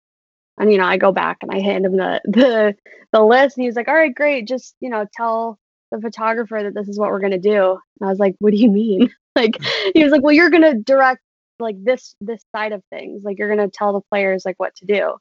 And 0.59 0.71
you 0.71 0.79
know, 0.79 0.85
I 0.85 0.99
go 0.99 1.11
back 1.11 1.39
and 1.43 1.51
I 1.51 1.61
hand 1.61 1.87
him 1.87 1.97
the 1.97 2.21
the 2.25 2.77
the 3.13 3.23
list, 3.23 3.57
and 3.57 3.65
he's 3.65 3.77
like, 3.77 3.89
"All 3.89 3.95
right, 3.95 4.15
great. 4.15 4.47
Just 4.47 4.77
you 4.81 4.91
know, 4.91 5.07
tell 5.15 5.59
the 5.95 6.01
photographer 6.01 6.63
that 6.63 6.75
this 6.75 6.89
is 6.89 6.99
what 6.99 7.11
we're 7.11 7.21
gonna 7.21 7.39
do." 7.39 7.79
And 8.01 8.09
I 8.09 8.11
was 8.11 8.19
like, 8.19 8.37
"What 8.39 8.53
do 8.53 8.57
you 8.59 8.71
mean?" 8.71 9.11
like, 9.37 9.59
he 9.95 10.03
was 10.03 10.13
like, 10.13 10.23
"Well, 10.23 10.33
you're 10.33 10.51
gonna 10.51 10.75
direct 10.75 11.21
like 11.61 11.77
this 11.83 12.17
this 12.21 12.45
side 12.55 12.73
of 12.73 12.83
things. 12.91 13.23
Like, 13.25 13.39
you're 13.39 13.49
gonna 13.49 13.71
tell 13.71 13.93
the 13.93 14.01
players 14.11 14.45
like 14.45 14.59
what 14.59 14.75
to 14.77 14.87
do." 14.87 15.17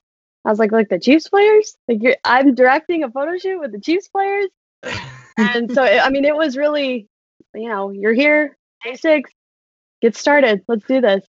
I 0.45 0.49
was 0.49 0.59
like, 0.59 0.71
"Like 0.71 0.89
the 0.89 0.99
Chiefs 0.99 1.29
players? 1.29 1.75
Like, 1.87 2.01
you're, 2.01 2.17
I'm 2.23 2.55
directing 2.55 3.03
a 3.03 3.11
photo 3.11 3.37
shoot 3.37 3.59
with 3.59 3.71
the 3.71 3.79
Chiefs 3.79 4.09
players?" 4.09 4.49
and 5.37 5.71
so 5.71 5.83
I 5.83 6.09
mean, 6.09 6.25
it 6.25 6.35
was 6.35 6.57
really, 6.57 7.07
you 7.53 7.69
know, 7.69 7.91
you're 7.91 8.13
here, 8.13 8.57
six, 8.95 9.31
get 10.01 10.15
started, 10.15 10.61
let's 10.67 10.85
do 10.85 11.01
this. 11.01 11.25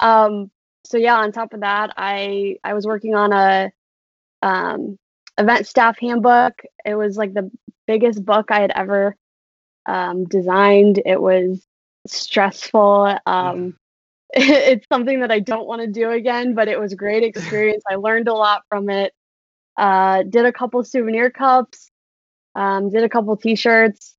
Um, 0.00 0.50
so 0.84 0.98
yeah, 0.98 1.16
on 1.16 1.32
top 1.32 1.52
of 1.54 1.60
that, 1.60 1.92
I 1.96 2.56
I 2.64 2.74
was 2.74 2.86
working 2.86 3.14
on 3.14 3.32
a 3.32 3.70
um, 4.42 4.98
event 5.40 5.66
staff 5.66 5.98
handbook. 5.98 6.62
It 6.84 6.94
was 6.94 7.16
like 7.16 7.34
the 7.34 7.50
biggest 7.86 8.24
book 8.24 8.50
I 8.50 8.60
had 8.60 8.72
ever 8.74 9.16
um, 9.86 10.24
designed. 10.24 11.02
It 11.04 11.20
was 11.20 11.66
stressful. 12.06 13.18
Um, 13.26 13.76
it's 14.30 14.86
something 14.92 15.20
that 15.20 15.32
I 15.32 15.40
don't 15.40 15.66
want 15.66 15.82
to 15.82 15.88
do 15.88 16.10
again, 16.10 16.54
but 16.54 16.68
it 16.68 16.78
was 16.78 16.92
a 16.92 16.96
great 16.96 17.24
experience. 17.24 17.82
I 17.90 17.96
learned 17.96 18.28
a 18.28 18.34
lot 18.34 18.62
from 18.68 18.90
it. 18.90 19.12
Uh, 19.76 20.22
did 20.24 20.44
a 20.44 20.52
couple 20.52 20.84
souvenir 20.84 21.30
cups 21.30 21.90
um, 22.54 22.90
did 22.90 23.04
a 23.04 23.08
couple 23.08 23.36
t-shirts 23.36 24.16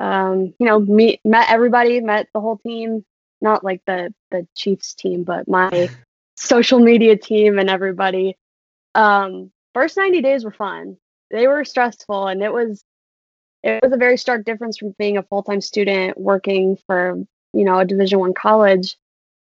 um, 0.00 0.54
you 0.58 0.66
know 0.66 0.78
meet 0.78 1.20
met 1.24 1.50
everybody 1.50 2.00
met 2.00 2.28
the 2.34 2.40
whole 2.40 2.58
team 2.58 3.04
not 3.40 3.64
like 3.64 3.80
the 3.86 4.12
the 4.30 4.46
chiefs 4.54 4.94
team 4.94 5.24
but 5.24 5.48
my 5.48 5.88
social 6.36 6.78
media 6.78 7.16
team 7.16 7.58
and 7.58 7.70
everybody 7.70 8.36
um, 8.94 9.50
first 9.76 9.96
90 9.96 10.22
days 10.22 10.44
were 10.44 10.52
fun 10.52 10.96
they 11.30 11.46
were 11.46 11.64
stressful 11.64 12.28
and 12.28 12.42
it 12.42 12.52
was 12.52 12.82
it 13.62 13.82
was 13.82 13.92
a 13.92 13.96
very 13.96 14.16
stark 14.16 14.44
difference 14.44 14.78
from 14.78 14.94
being 14.98 15.16
a 15.16 15.22
full-time 15.22 15.60
student 15.60 16.18
working 16.18 16.78
for 16.86 17.16
you 17.52 17.64
know 17.64 17.78
a 17.78 17.84
division 17.84 18.18
one 18.18 18.34
college 18.34 18.96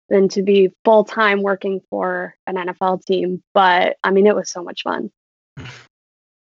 than 0.09 0.29
to 0.29 0.41
be 0.41 0.71
full 0.83 1.03
time 1.03 1.41
working 1.41 1.81
for 1.89 2.35
an 2.47 2.55
NFL 2.55 3.03
team. 3.05 3.43
But 3.53 3.97
I 4.03 4.11
mean, 4.11 4.27
it 4.27 4.35
was 4.35 4.49
so 4.49 4.63
much 4.63 4.83
fun. 4.83 5.11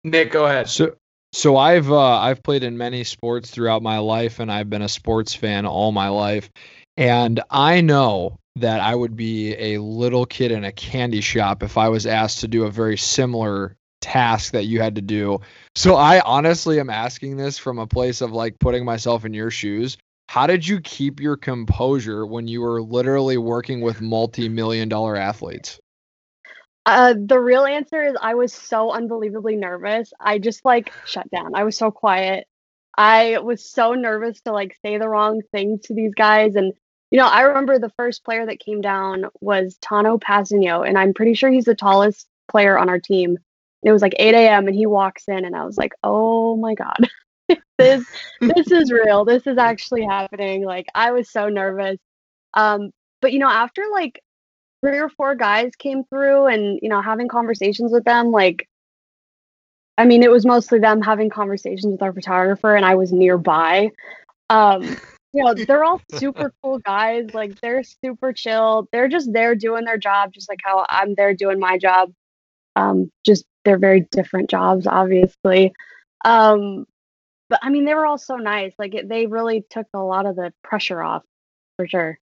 Nick, 0.03 0.31
go 0.31 0.45
ahead. 0.45 0.67
So 0.67 0.95
so 1.33 1.57
I've 1.57 1.91
uh, 1.91 2.17
I've 2.17 2.43
played 2.43 2.63
in 2.63 2.77
many 2.77 3.03
sports 3.03 3.51
throughout 3.51 3.83
my 3.83 3.99
life, 3.99 4.39
and 4.39 4.51
I've 4.51 4.69
been 4.69 4.81
a 4.81 4.89
sports 4.89 5.33
fan 5.33 5.65
all 5.65 5.91
my 5.91 6.09
life. 6.09 6.49
And 6.97 7.41
I 7.49 7.81
know 7.81 8.37
that 8.57 8.81
I 8.81 8.93
would 8.93 9.15
be 9.15 9.55
a 9.55 9.81
little 9.81 10.25
kid 10.25 10.51
in 10.51 10.65
a 10.65 10.71
candy 10.71 11.21
shop 11.21 11.63
if 11.63 11.77
I 11.77 11.89
was 11.89 12.05
asked 12.05 12.39
to 12.41 12.47
do 12.47 12.65
a 12.65 12.71
very 12.71 12.97
similar 12.97 13.77
task 14.01 14.51
that 14.53 14.65
you 14.65 14.81
had 14.81 14.95
to 14.95 15.01
do. 15.01 15.39
So 15.75 15.95
I 15.95 16.19
honestly 16.21 16.79
am 16.79 16.89
asking 16.89 17.37
this 17.37 17.57
from 17.57 17.79
a 17.79 17.87
place 17.87 18.21
of 18.21 18.31
like 18.31 18.59
putting 18.59 18.83
myself 18.83 19.25
in 19.25 19.33
your 19.33 19.51
shoes. 19.51 19.97
How 20.27 20.47
did 20.47 20.67
you 20.67 20.79
keep 20.81 21.19
your 21.19 21.37
composure 21.37 22.25
when 22.25 22.47
you 22.47 22.61
were 22.61 22.81
literally 22.81 23.37
working 23.37 23.81
with 23.81 24.01
multi-million 24.01 24.89
dollar 24.89 25.15
athletes? 25.15 25.79
Uh, 26.85 27.13
the 27.17 27.39
real 27.39 27.65
answer 27.65 28.01
is 28.03 28.15
I 28.19 28.33
was 28.33 28.53
so 28.53 28.91
unbelievably 28.91 29.55
nervous. 29.55 30.11
I 30.19 30.39
just 30.39 30.65
like 30.65 30.91
shut 31.05 31.29
down. 31.29 31.53
I 31.53 31.63
was 31.63 31.77
so 31.77 31.91
quiet. 31.91 32.47
I 32.97 33.39
was 33.39 33.65
so 33.65 33.93
nervous 33.93 34.41
to 34.41 34.51
like 34.51 34.77
say 34.83 34.97
the 34.97 35.09
wrong 35.09 35.41
thing 35.51 35.79
to 35.83 35.93
these 35.93 36.13
guys. 36.13 36.55
And, 36.55 36.73
you 37.09 37.19
know, 37.19 37.27
I 37.27 37.41
remember 37.41 37.79
the 37.79 37.91
first 37.97 38.23
player 38.23 38.45
that 38.45 38.59
came 38.59 38.81
down 38.81 39.25
was 39.39 39.77
Tanoh 39.81 40.19
Kpassagnon, 40.19 40.87
and 40.87 40.97
I'm 40.97 41.13
pretty 41.13 41.33
sure 41.33 41.51
he's 41.51 41.65
the 41.65 41.75
tallest 41.75 42.27
player 42.49 42.77
on 42.77 42.89
our 42.89 42.99
team. 42.99 43.31
And 43.31 43.89
it 43.89 43.91
was 43.91 44.01
like 44.01 44.15
8 44.19 44.35
a.m. 44.35 44.67
and 44.67 44.75
he 44.75 44.85
walks 44.85 45.23
in 45.27 45.45
and 45.45 45.55
I 45.55 45.65
was 45.65 45.77
like, 45.77 45.93
oh 46.03 46.55
my 46.55 46.75
God. 46.75 47.09
this 47.77 48.05
this 48.39 48.71
is 48.71 48.91
real. 48.91 49.25
This 49.25 49.47
is 49.47 49.57
actually 49.57 50.03
happening. 50.03 50.63
Like 50.65 50.87
I 50.93 51.11
was 51.11 51.29
so 51.29 51.49
nervous. 51.49 51.97
Um, 52.53 52.91
but 53.21 53.33
you 53.33 53.39
know, 53.39 53.49
after 53.49 53.83
like 53.91 54.21
three 54.81 54.99
or 54.99 55.09
four 55.09 55.35
guys 55.35 55.75
came 55.75 56.03
through 56.05 56.47
and 56.47 56.79
you 56.81 56.89
know 56.89 57.01
having 57.01 57.27
conversations 57.27 57.91
with 57.91 58.03
them 58.03 58.31
like 58.31 58.67
i 59.97 60.05
mean 60.05 60.23
it 60.23 60.31
was 60.31 60.45
mostly 60.45 60.79
them 60.79 61.01
having 61.01 61.29
conversations 61.29 61.91
with 61.91 62.01
our 62.01 62.13
photographer 62.13 62.75
and 62.75 62.85
i 62.85 62.95
was 62.95 63.11
nearby. 63.11 63.89
Um 64.49 64.83
you 65.33 65.43
know 65.43 65.53
they're 65.67 65.83
all 65.83 66.01
super 66.15 66.53
cool 66.61 66.79
guys 66.79 67.33
like 67.33 67.59
they're 67.61 67.83
super 67.83 68.33
chill. 68.33 68.87
They're 68.91 69.07
just 69.07 69.31
there 69.31 69.55
doing 69.55 69.85
their 69.85 69.97
job 69.97 70.33
just 70.33 70.49
like 70.49 70.59
how 70.63 70.85
i'm 70.89 71.15
there 71.15 71.33
doing 71.33 71.59
my 71.59 71.77
job. 71.77 72.11
Um 72.75 73.11
just 73.25 73.45
they're 73.63 73.79
very 73.79 74.07
different 74.11 74.49
jobs 74.49 74.87
obviously. 74.87 75.73
Um 76.25 76.85
but 77.49 77.59
i 77.61 77.69
mean 77.69 77.85
they 77.85 77.93
were 77.93 78.05
all 78.05 78.17
so 78.17 78.35
nice. 78.35 78.73
Like 78.77 78.95
it, 78.95 79.09
they 79.09 79.25
really 79.25 79.63
took 79.69 79.87
a 79.93 79.99
lot 79.99 80.25
of 80.25 80.35
the 80.35 80.53
pressure 80.63 81.01
off 81.01 81.23
for 81.77 81.87
sure. 81.87 82.19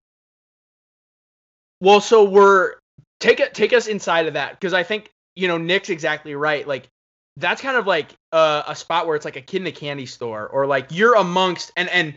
Well, 1.81 2.01
so 2.01 2.23
we're 2.23 2.75
take 3.19 3.39
it 3.39 3.53
take 3.53 3.73
us 3.73 3.87
inside 3.87 4.27
of 4.27 4.33
that 4.33 4.59
because 4.59 4.73
I 4.73 4.83
think 4.83 5.11
you 5.35 5.47
know 5.47 5.57
Nick's 5.57 5.89
exactly 5.89 6.35
right. 6.35 6.67
Like 6.67 6.89
that's 7.39 7.61
kind 7.61 7.77
of 7.77 7.87
like 7.87 8.13
a, 8.31 8.63
a 8.67 8.75
spot 8.75 9.07
where 9.07 9.15
it's 9.15 9.25
like 9.25 9.37
a 9.37 9.41
kid 9.41 9.61
in 9.61 9.67
a 9.67 9.71
candy 9.71 10.05
store, 10.05 10.47
or 10.47 10.67
like 10.67 10.87
you're 10.91 11.15
amongst 11.15 11.71
and 11.75 11.89
and 11.89 12.15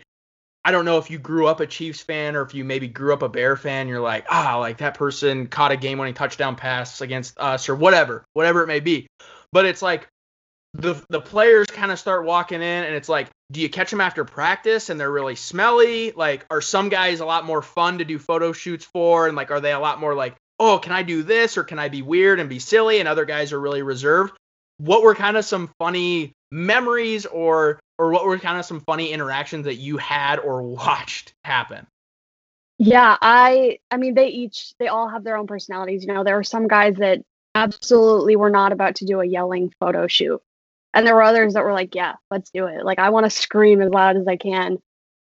I 0.65 0.71
don't 0.71 0.85
know 0.85 0.99
if 0.99 1.11
you 1.11 1.19
grew 1.19 1.47
up 1.47 1.61
a 1.61 1.67
Chiefs 1.67 2.01
fan 2.01 2.37
or 2.37 2.43
if 2.43 2.55
you 2.55 2.65
maybe 2.65 2.89
grew 2.89 3.13
up 3.13 3.23
a 3.23 3.29
Bear 3.29 3.57
fan. 3.57 3.89
You're 3.89 4.01
like 4.01 4.27
ah, 4.29 4.59
like 4.59 4.79
that 4.79 4.95
person 4.95 5.47
caught 5.47 5.73
a 5.73 5.77
game-winning 5.77 6.15
touchdown 6.15 6.57
pass 6.57 7.01
against 7.01 7.39
us 7.39 7.69
or 7.69 7.75
whatever, 7.75 8.25
whatever 8.33 8.63
it 8.63 8.67
may 8.67 8.81
be. 8.81 9.07
But 9.53 9.65
it's 9.65 9.83
like 9.83 10.09
the 10.75 11.03
the 11.11 11.21
players 11.21 11.67
kind 11.67 11.93
of 11.93 11.99
start 11.99 12.25
walking 12.25 12.63
in 12.63 12.85
and 12.85 12.95
it's 12.95 13.09
like 13.09 13.29
do 13.51 13.61
you 13.61 13.69
catch 13.69 13.91
them 13.91 14.01
after 14.01 14.25
practice 14.25 14.89
and 14.89 14.99
they're 14.99 15.13
really 15.13 15.35
smelly 15.35 16.13
like 16.13 16.47
are 16.51 16.63
some 16.63 16.89
guys 16.89 17.21
a 17.21 17.27
lot 17.27 17.45
more 17.45 17.61
fun 17.61 17.99
to 17.99 18.05
do 18.07 18.19
photo 18.19 18.53
shoots 18.53 18.87
for 18.87 19.27
and 19.29 19.37
like 19.37 19.51
are 19.51 19.61
they 19.61 19.73
a 19.73 19.79
lot 19.79 20.01
more 20.01 20.15
like 20.15 20.35
oh 20.59 20.79
can 20.79 20.93
i 20.93 21.03
do 21.03 21.23
this 21.23 21.59
or 21.59 21.63
can 21.65 21.79
i 21.79 21.91
be 21.91 22.01
weird 22.01 22.41
and 22.41 22.49
be 22.49 22.59
silly 22.59 23.01
and 23.01 23.09
other 23.09 23.27
guys 23.27 23.53
are 23.53 23.61
really 23.61 23.83
reserved 23.83 24.33
what 24.83 25.03
were 25.03 25.15
kind 25.15 25.37
of 25.37 25.45
some 25.45 25.71
funny 25.79 26.33
memories 26.51 27.25
or 27.27 27.79
or 27.99 28.11
what 28.11 28.25
were 28.27 28.39
kind 28.39 28.59
of 28.59 28.65
some 28.65 28.81
funny 28.81 29.13
interactions 29.13 29.65
that 29.65 29.77
you 29.77 29.97
had 29.97 30.39
or 30.41 30.63
watched 30.63 31.33
happen 31.45 31.87
Yeah, 32.79 33.17
I 33.21 33.79
I 33.91 33.97
mean 33.97 34.15
they 34.15 34.29
each 34.29 34.75
they 34.79 34.89
all 34.89 35.09
have 35.09 35.23
their 35.23 35.37
own 35.37 35.47
personalities, 35.47 36.05
you 36.05 36.13
know. 36.13 36.25
There 36.25 36.35
were 36.35 36.43
some 36.43 36.67
guys 36.67 36.97
that 36.97 37.23
absolutely 37.55 38.35
were 38.37 38.51
not 38.51 38.73
about 38.73 38.97
to 38.97 39.05
do 39.05 39.21
a 39.21 39.27
yelling 39.27 39.73
photo 39.79 40.07
shoot. 40.09 40.41
And 40.95 41.07
there 41.07 41.15
were 41.15 41.23
others 41.23 41.55
that 41.55 41.65
were 41.65 41.73
like, 41.73 41.95
yeah, 41.95 42.15
let's 42.31 42.51
do 42.51 42.67
it. 42.67 42.85
Like 42.85 42.99
I 42.99 43.11
want 43.11 43.25
to 43.25 43.31
scream 43.31 43.81
as 43.81 43.91
loud 43.91 44.17
as 44.17 44.27
I 44.27 44.37
can. 44.37 44.79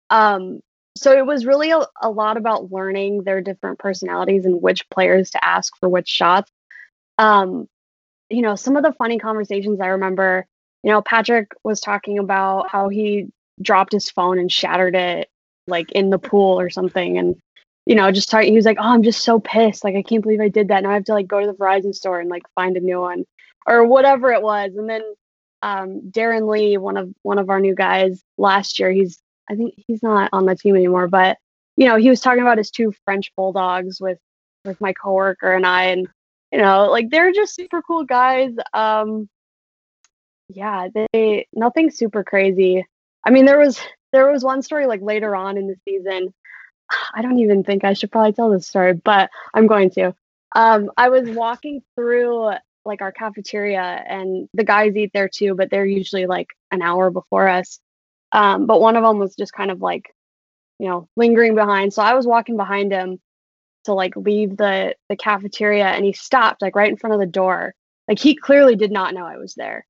Um 0.08 0.60
so 0.96 1.16
it 1.16 1.24
was 1.26 1.46
really 1.46 1.70
a, 1.70 1.80
a 2.00 2.10
lot 2.10 2.36
about 2.36 2.72
learning 2.72 3.24
their 3.24 3.40
different 3.40 3.78
personalities 3.78 4.44
and 4.46 4.60
which 4.60 4.88
players 4.90 5.30
to 5.30 5.44
ask 5.44 5.76
for 5.78 5.88
which 5.88 6.08
shots. 6.08 6.50
Um 7.18 7.68
you 8.30 8.42
know, 8.42 8.54
some 8.54 8.76
of 8.76 8.82
the 8.82 8.92
funny 8.92 9.18
conversations 9.18 9.80
I 9.80 9.88
remember, 9.88 10.46
you 10.82 10.90
know, 10.90 11.02
Patrick 11.02 11.52
was 11.64 11.80
talking 11.80 12.18
about 12.18 12.70
how 12.70 12.88
he 12.88 13.28
dropped 13.60 13.92
his 13.92 14.10
phone 14.10 14.38
and 14.38 14.50
shattered 14.50 14.94
it 14.94 15.28
like 15.66 15.92
in 15.92 16.10
the 16.10 16.18
pool 16.18 16.58
or 16.58 16.70
something. 16.70 17.18
And 17.18 17.36
you 17.86 17.94
know 17.94 18.12
just 18.12 18.30
talking 18.30 18.50
he 18.50 18.56
was 18.56 18.66
like 18.66 18.76
oh 18.78 18.84
i'm 18.84 19.02
just 19.02 19.22
so 19.24 19.40
pissed. 19.40 19.84
Like 19.84 19.96
i 19.96 20.02
can't 20.02 20.22
believe 20.22 20.40
i 20.40 20.48
did 20.48 20.68
that. 20.68 20.82
Now 20.82 20.90
i 20.90 20.94
have 20.94 21.04
to 21.04 21.12
like 21.14 21.26
go 21.26 21.40
to 21.40 21.46
the 21.46 21.54
verizon 21.54 21.94
store 21.94 22.20
and 22.20 22.30
like 22.30 22.42
find 22.54 22.76
a 22.76 22.80
new 22.80 23.00
one 23.00 23.24
or 23.66 23.86
whatever 23.86 24.32
it 24.32 24.42
was. 24.42 24.72
And 24.76 24.88
then 24.88 25.02
um 25.62 26.00
Darron 26.10 26.48
Lee 26.50 26.76
one 26.76 26.96
of 26.96 27.12
one 27.22 27.38
of 27.38 27.50
our 27.50 27.60
new 27.60 27.74
guys 27.74 28.22
last 28.38 28.78
year 28.78 28.90
he's 28.90 29.18
i 29.50 29.54
think 29.54 29.74
he's 29.76 30.02
not 30.02 30.30
on 30.32 30.46
the 30.46 30.56
team 30.56 30.76
anymore 30.76 31.08
but 31.08 31.36
you 31.76 31.86
know 31.86 31.96
he 31.96 32.08
was 32.08 32.20
talking 32.20 32.42
about 32.42 32.58
his 32.58 32.70
two 32.70 32.92
french 33.04 33.30
bulldogs 33.36 34.00
with 34.00 34.18
with 34.64 34.80
my 34.80 34.92
coworker 34.92 35.52
and 35.52 35.66
i 35.66 35.84
and 35.86 36.08
you 36.52 36.58
know 36.58 36.90
like 36.90 37.10
they're 37.10 37.32
just 37.32 37.54
super 37.54 37.82
cool 37.82 38.04
guys 38.04 38.52
um 38.72 39.28
yeah 40.48 40.88
they 41.12 41.46
nothing 41.52 41.90
super 41.90 42.24
crazy 42.24 42.84
i 43.24 43.30
mean 43.30 43.44
there 43.44 43.58
was 43.58 43.80
there 44.12 44.30
was 44.30 44.44
one 44.44 44.62
story 44.62 44.86
like 44.86 45.00
later 45.02 45.36
on 45.36 45.56
in 45.56 45.66
the 45.66 45.76
season 45.86 46.32
I 47.14 47.22
don't 47.22 47.38
even 47.38 47.64
think 47.64 47.84
I 47.84 47.92
should 47.92 48.10
probably 48.12 48.32
tell 48.32 48.50
this 48.50 48.66
story, 48.68 48.94
but 48.94 49.30
I'm 49.54 49.66
going 49.66 49.90
to. 49.90 50.14
Um, 50.54 50.90
I 50.96 51.08
was 51.08 51.28
walking 51.30 51.82
through 51.94 52.52
like 52.84 53.02
our 53.02 53.12
cafeteria, 53.12 54.04
and 54.06 54.48
the 54.54 54.64
guys 54.64 54.96
eat 54.96 55.10
there 55.12 55.28
too, 55.28 55.54
but 55.54 55.70
they're 55.70 55.86
usually 55.86 56.26
like 56.26 56.48
an 56.70 56.82
hour 56.82 57.10
before 57.10 57.48
us. 57.48 57.78
Um, 58.32 58.66
but 58.66 58.80
one 58.80 58.96
of 58.96 59.02
them 59.02 59.18
was 59.18 59.36
just 59.36 59.52
kind 59.52 59.70
of 59.70 59.80
like, 59.82 60.14
you 60.78 60.88
know, 60.88 61.08
lingering 61.16 61.54
behind. 61.54 61.92
So 61.92 62.02
I 62.02 62.14
was 62.14 62.26
walking 62.26 62.56
behind 62.56 62.92
him 62.92 63.20
to 63.84 63.94
like 63.94 64.16
leave 64.16 64.56
the 64.56 64.94
the 65.08 65.16
cafeteria, 65.16 65.86
and 65.86 66.04
he 66.04 66.12
stopped 66.12 66.62
like 66.62 66.76
right 66.76 66.90
in 66.90 66.96
front 66.96 67.14
of 67.14 67.20
the 67.20 67.26
door. 67.26 67.74
Like 68.08 68.18
he 68.18 68.34
clearly 68.34 68.76
did 68.76 68.90
not 68.90 69.14
know 69.14 69.26
I 69.26 69.36
was 69.36 69.54
there, 69.54 69.86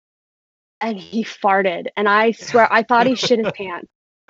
and 0.80 0.98
he 0.98 1.24
farted, 1.24 1.86
and 1.96 2.08
I 2.08 2.32
swear 2.32 2.72
I 2.72 2.82
thought 2.82 3.06
he 3.06 3.14
shit 3.14 3.38
his 3.38 3.52
pants. 3.56 3.88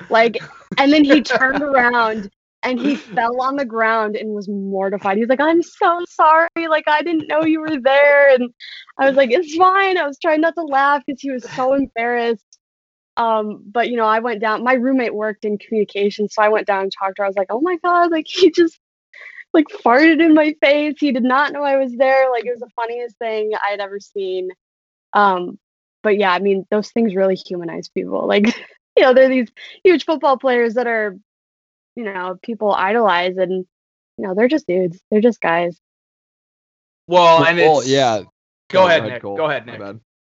Like, 0.09 0.39
and 0.79 0.93
then 0.93 1.05
he 1.05 1.21
turned 1.21 1.63
around 1.63 2.31
and 2.63 2.79
he 2.79 2.95
fell 2.95 3.41
on 3.41 3.57
the 3.57 3.65
ground 3.65 4.17
and 4.17 4.35
was 4.35 4.49
mortified. 4.49 5.17
He's 5.17 5.29
like, 5.29 5.41
I'm 5.41 5.63
so 5.63 6.05
sorry. 6.09 6.49
Like, 6.69 6.85
I 6.87 7.03
didn't 7.03 7.29
know 7.29 7.45
you 7.45 7.61
were 7.61 7.81
there. 7.81 8.35
And 8.35 8.51
I 8.99 9.07
was 9.07 9.17
like, 9.17 9.31
it's 9.31 9.55
fine. 9.57 9.97
I 9.97 10.07
was 10.07 10.19
trying 10.19 10.41
not 10.41 10.55
to 10.57 10.63
laugh 10.63 11.03
because 11.07 11.21
he 11.21 11.31
was 11.31 11.45
so 11.51 11.75
embarrassed. 11.75 12.45
Um, 13.17 13.63
but 13.67 13.91
you 13.91 13.97
know, 13.97 14.07
I 14.07 14.21
went 14.21 14.41
down, 14.41 14.65
my 14.65 14.75
roommate 14.75 15.15
worked 15.15 15.45
in 15.45 15.59
communication, 15.59 16.29
so 16.29 16.43
I 16.43 16.49
went 16.49 16.67
down 16.67 16.85
and 16.85 16.93
talked 16.93 17.17
to 17.17 17.23
her. 17.23 17.27
I 17.27 17.29
was 17.29 17.37
like, 17.37 17.51
oh 17.51 17.61
my 17.61 17.77
God, 17.85 18.11
like 18.11 18.27
he 18.27 18.51
just 18.51 18.80
like 19.53 19.67
farted 19.85 20.21
in 20.25 20.35
my 20.35 20.55
face. 20.63 20.95
He 20.99 21.13
did 21.13 21.25
not 21.25 21.53
know 21.53 21.63
I 21.63 21.77
was 21.77 21.93
there. 21.97 22.31
Like 22.31 22.45
it 22.47 22.51
was 22.51 22.61
the 22.61 22.71
funniest 22.77 23.17
thing 23.19 23.53
I 23.55 23.71
had 23.71 23.81
ever 23.81 23.99
seen. 24.01 24.51
Um, 25.13 25.59
but 26.03 26.17
yeah, 26.19 26.33
I 26.33 26.39
mean, 26.39 26.67
those 26.71 26.91
things 26.91 27.15
really 27.15 27.35
humanize 27.35 27.89
people. 27.89 28.27
Like, 28.27 28.47
you 28.97 29.03
know, 29.03 29.13
they're 29.15 29.29
these 29.29 29.49
huge 29.85 30.05
football 30.05 30.39
players 30.39 30.75
that 30.75 30.87
are 30.87 31.17
you 31.97 32.05
know 32.05 32.39
people 32.43 32.73
idolize 32.73 33.37
and 33.37 33.51
you 34.17 34.27
know 34.27 34.35
they're 34.35 34.49
just 34.49 34.67
dudes 34.67 35.01
they're 35.11 35.21
just 35.21 35.41
guys 35.41 35.79
well 37.09 37.45
and 37.45 37.59
Well, 37.59 37.81
it's 37.81 37.89
yeah. 37.89 38.23
go 38.71 38.87
ahead 38.87 39.03
go 39.03 39.09
nick 39.09 39.23
Cole. 39.23 39.37
go 39.37 39.47
ahead 39.47 39.67
nick. 39.67 39.81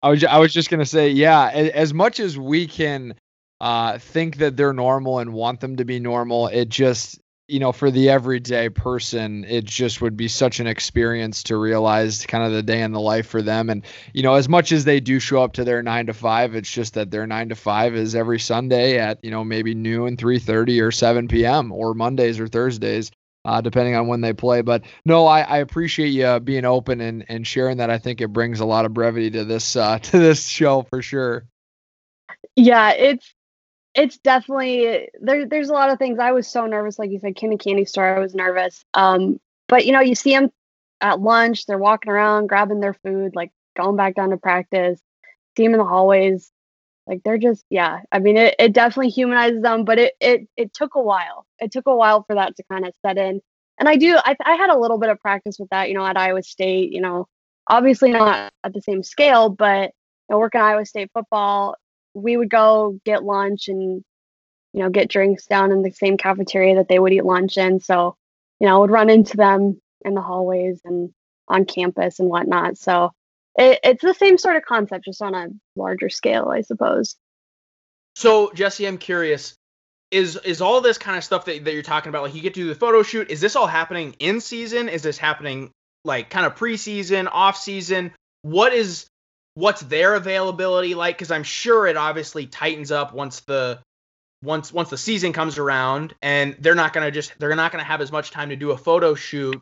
I 0.03 0.11
was 0.11 0.25
I 0.25 0.39
was 0.39 0.53
just 0.53 0.69
gonna 0.69 0.85
say, 0.85 1.09
yeah. 1.09 1.49
As 1.51 1.95
much 1.95 2.21
as 2.21 2.37
we 2.39 2.67
can 2.67 3.15
uh, 3.61 3.99
think 3.99 4.37
that 4.37 4.57
they're 4.57 4.75
normal 4.75 5.21
and 5.21 5.33
want 5.33 5.61
them 5.61 5.77
to 5.77 5.85
be 5.87 5.99
normal, 5.99 6.49
it 6.49 6.69
just 6.69 7.19
you 7.49 7.61
know 7.61 7.73
for 7.73 7.91
the 7.91 8.11
everyday 8.11 8.69
person, 8.69 9.45
it 9.45 9.65
just 9.65 10.01
would 10.01 10.17
be 10.17 10.29
such 10.29 10.61
an 10.61 10.67
experience 10.67 11.43
to 11.45 11.57
realize 11.57 12.25
kind 12.27 12.45
of 12.45 12.53
the 12.53 12.63
day 12.63 12.83
in 12.83 12.93
the 12.93 13.01
life 13.01 13.27
for 13.27 13.43
them. 13.43 13.71
And 13.71 13.85
you 14.13 14.23
know, 14.23 14.35
as 14.35 14.49
much 14.49 14.73
as 14.73 14.85
they 14.85 15.01
do 15.01 15.19
show 15.19 15.43
up 15.43 15.55
to 15.55 15.65
their 15.65 15.83
nine 15.83 16.07
to 16.07 16.15
five, 16.15 16.55
it's 16.55 16.71
just 16.71 16.95
that 16.95 17.11
their 17.11 17.27
nine 17.27 17.49
to 17.51 17.55
five 17.55 17.95
is 17.95 18.15
every 18.15 18.41
Sunday 18.41 18.99
at 18.99 19.19
you 19.23 19.31
know 19.31 19.45
maybe 19.45 19.75
noon, 19.75 20.17
three 20.17 20.39
thirty, 20.39 20.81
or 20.81 20.91
seven 20.91 21.29
p.m. 21.29 21.73
or 21.73 21.95
Mondays 21.95 22.41
or 22.41 22.49
Thursdays 22.49 23.11
uh, 23.45 23.61
depending 23.61 23.95
on 23.95 24.07
when 24.07 24.21
they 24.21 24.33
play. 24.33 24.63
But 24.63 24.85
no, 25.05 25.27
I, 25.27 25.43
I 25.43 25.59
appreciate 25.59 26.09
you 26.09 26.41
being 26.41 26.65
open 26.65 27.01
and, 27.01 27.25
and 27.29 27.47
sharing 27.47 27.79
that. 27.79 27.91
I 27.91 27.99
think 27.99 28.21
it 28.21 28.33
brings 28.33 28.61
a 28.61 28.65
lot 28.65 28.85
of 28.85 28.95
brevity 28.95 29.31
to 29.33 29.45
this 29.45 29.77
uh, 29.77 29.99
to 30.03 30.19
this 30.19 30.47
show 30.47 30.83
for 30.83 31.03
sure. 31.03 31.47
yeah 32.57 32.91
it's 32.93 33.35
it's 33.95 34.19
definitely 34.19 35.09
there. 35.21 35.47
There's 35.47 35.71
a 35.71 35.75
lot 35.75 35.91
of 35.91 35.99
things. 35.99 36.19
I 36.19 36.33
was 36.33 36.49
so 36.49 36.67
nervous, 36.67 36.99
like 36.99 37.11
you 37.11 37.21
said, 37.21 37.39
Kinder 37.41 37.57
Candy 37.57 37.85
Store. 37.85 38.17
I 38.17 38.19
was 38.19 38.35
nervous. 38.35 38.85
Um, 38.95 39.41
but 39.69 39.87
you 39.87 39.93
know, 39.93 40.01
you 40.01 40.15
see 40.15 40.35
them 40.35 40.51
at 41.01 41.21
lunch. 41.21 41.67
They're 41.67 41.79
walking 41.79 42.11
around, 42.11 42.49
grabbing 42.49 42.81
their 42.81 42.95
food, 42.95 43.35
like 43.35 43.53
going 43.77 43.97
back 43.97 44.15
down 44.15 44.31
to 44.31 44.37
practice. 44.37 45.01
See 45.57 45.65
them 45.65 45.75
in 45.75 45.79
the 45.79 45.85
hallways. 45.85 46.51
Like 47.07 47.23
they're 47.25 47.39
just, 47.39 47.65
yeah. 47.71 48.01
I 48.11 48.19
mean, 48.19 48.37
it, 48.37 48.55
it 48.59 48.73
definitely 48.73 49.11
humanizes 49.11 49.63
them, 49.63 49.85
but 49.85 49.99
it 49.99 50.15
it 50.21 50.49
it 50.57 50.75
took 50.75 50.95
a 50.95 51.03
while. 51.03 51.47
It 51.61 51.71
took 51.71 51.87
a 51.87 51.97
while 51.97 52.25
for 52.25 52.35
that 52.35 52.57
to 52.57 52.65
kind 52.71 52.87
of 52.87 52.95
set 53.05 53.19
in. 53.19 53.41
And 53.79 53.89
I 53.89 53.97
do. 53.97 54.17
I 54.25 54.37
I 54.45 54.55
had 54.55 54.71
a 54.71 54.79
little 54.79 54.99
bit 54.99 55.11
of 55.11 55.21
practice 55.21 55.59
with 55.59 55.69
that. 55.71 55.89
You 55.89 55.95
know, 55.95 56.07
at 56.07 56.17
Iowa 56.17 56.43
State. 56.43 56.93
You 56.93 57.01
know, 57.01 57.29
obviously 57.69 58.11
not 58.11 58.53
at 58.65 58.73
the 58.73 58.81
same 58.81 59.03
scale, 59.03 59.51
but 59.51 59.93
you 60.29 60.35
know, 60.35 60.39
working 60.39 60.61
Iowa 60.61 60.87
State 60.87 61.11
football, 61.13 61.77
we 62.15 62.37
would 62.37 62.51
go 62.51 62.99
get 63.05 63.25
lunch 63.25 63.69
and 63.69 64.05
you 64.73 64.81
know 64.81 64.91
get 64.91 65.09
drinks 65.09 65.47
down 65.47 65.73
in 65.73 65.83
the 65.83 65.91
same 65.91 66.17
cafeteria 66.17 66.77
that 66.77 66.89
they 66.89 66.99
would 66.99 67.13
eat 67.13 67.25
lunch 67.25 67.59
in. 67.59 67.81
So 67.81 68.17
you 68.61 68.69
know, 68.69 68.77
I 68.77 68.79
would 68.79 68.91
run 68.91 69.11
into 69.11 69.37
them 69.37 69.81
in 70.05 70.15
the 70.15 70.23
hallways 70.23 70.81
and 70.85 71.11
on 71.49 71.65
campus 71.65 72.21
and 72.21 72.29
whatnot. 72.29 72.79
So 72.79 73.11
it, 73.59 73.81
it's 73.83 74.03
the 74.03 74.15
same 74.15 74.39
sort 74.39 74.57
of 74.57 74.65
concept, 74.65 75.05
just 75.05 75.23
on 75.23 75.35
a 75.35 75.49
larger 75.77 76.09
scale, 76.09 76.49
I 76.49 76.63
suppose. 76.63 77.17
So 78.15 78.49
Jessi, 78.49 78.87
I'm 78.87 78.99
curious. 78.99 79.55
Is 80.11 80.39
is 80.45 80.61
all 80.61 80.81
this 80.81 80.99
kind 80.99 81.17
of 81.17 81.25
stuff 81.25 81.47
that, 81.47 81.65
that 81.65 81.73
you're 81.73 81.83
talking 81.83 82.09
about, 82.09 82.23
like 82.23 82.35
you 82.35 82.41
get 82.41 82.55
to 82.55 82.61
do 82.61 82.69
the 82.69 82.75
photo 82.75 83.03
shoot, 83.03 83.31
is 83.31 83.41
this 83.41 83.57
all 83.57 83.67
happening 83.67 84.15
in 84.21 84.41
season? 84.41 84.89
Is 84.89 85.03
this 85.03 85.19
happening 85.19 85.71
like 86.05 86.31
kind 86.31 86.47
of 86.47 86.55
preseason, 86.55 87.29
off 87.31 87.57
season? 87.57 88.13
What 88.43 88.73
is 88.73 89.07
what's 89.55 89.81
their 89.83 90.15
availability 90.15 90.95
like? 90.95 91.17
Because 91.17 91.31
I'm 91.31 91.43
sure 91.43 91.87
it 91.87 91.97
obviously 91.97 92.47
tightens 92.47 92.91
up 92.91 93.15
once 93.15 93.41
the 93.41 93.79
once 94.43 94.73
once 94.73 94.91
the 94.91 94.99
season 94.99 95.33
comes 95.33 95.59
around, 95.59 96.15
and 96.23 96.57
they're 96.59 96.75
not 96.75 96.93
gonna 96.93 97.11
just 97.11 97.33
they're 97.39 97.55
not 97.57 97.73
gonna 97.73 97.85
have 97.85 98.01
as 98.01 98.13
much 98.13 98.31
time 98.31 98.51
to 98.51 98.57
do 98.57 98.73
a 98.73 98.79
photo 98.79 99.15
shoot 99.15 99.61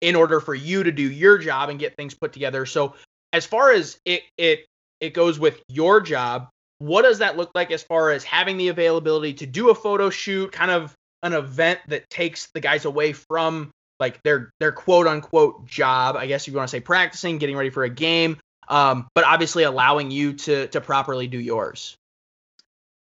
in 0.00 0.14
order 0.16 0.40
for 0.40 0.54
you 0.54 0.82
to 0.82 0.92
do 0.92 1.02
your 1.02 1.38
job 1.38 1.70
and 1.70 1.78
get 1.78 1.96
things 1.96 2.14
put 2.14 2.32
together. 2.32 2.66
So 2.66 2.94
as 3.32 3.46
far 3.46 3.72
as 3.72 3.98
it 4.04 4.22
it 4.36 4.66
it 5.00 5.14
goes 5.14 5.38
with 5.38 5.62
your 5.68 6.00
job, 6.00 6.48
what 6.78 7.02
does 7.02 7.18
that 7.18 7.36
look 7.36 7.50
like 7.54 7.70
as 7.70 7.82
far 7.82 8.10
as 8.10 8.24
having 8.24 8.56
the 8.56 8.68
availability 8.68 9.34
to 9.34 9.46
do 9.46 9.70
a 9.70 9.74
photo 9.74 10.10
shoot, 10.10 10.52
kind 10.52 10.70
of 10.70 10.94
an 11.22 11.32
event 11.32 11.80
that 11.88 12.08
takes 12.10 12.48
the 12.54 12.60
guys 12.60 12.84
away 12.84 13.12
from 13.12 13.70
like 14.00 14.22
their 14.22 14.50
their 14.60 14.72
quote 14.72 15.06
unquote 15.06 15.66
job, 15.66 16.16
I 16.16 16.26
guess 16.26 16.46
you 16.46 16.54
want 16.54 16.68
to 16.68 16.70
say 16.70 16.80
practicing, 16.80 17.38
getting 17.38 17.56
ready 17.56 17.70
for 17.70 17.84
a 17.84 17.90
game, 17.90 18.38
um, 18.68 19.08
but 19.14 19.24
obviously 19.24 19.64
allowing 19.64 20.10
you 20.10 20.34
to 20.34 20.68
to 20.68 20.80
properly 20.80 21.26
do 21.26 21.38
yours. 21.38 21.96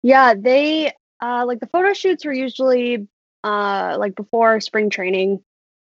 Yeah, 0.02 0.34
they 0.34 0.92
uh, 1.20 1.44
like 1.46 1.61
the 1.61 1.66
photo 1.66 1.92
shoots 1.92 2.24
were 2.24 2.32
usually 2.32 3.09
uh, 3.44 3.96
like 3.98 4.14
before 4.14 4.61
spring 4.61 4.90
training 4.90 5.42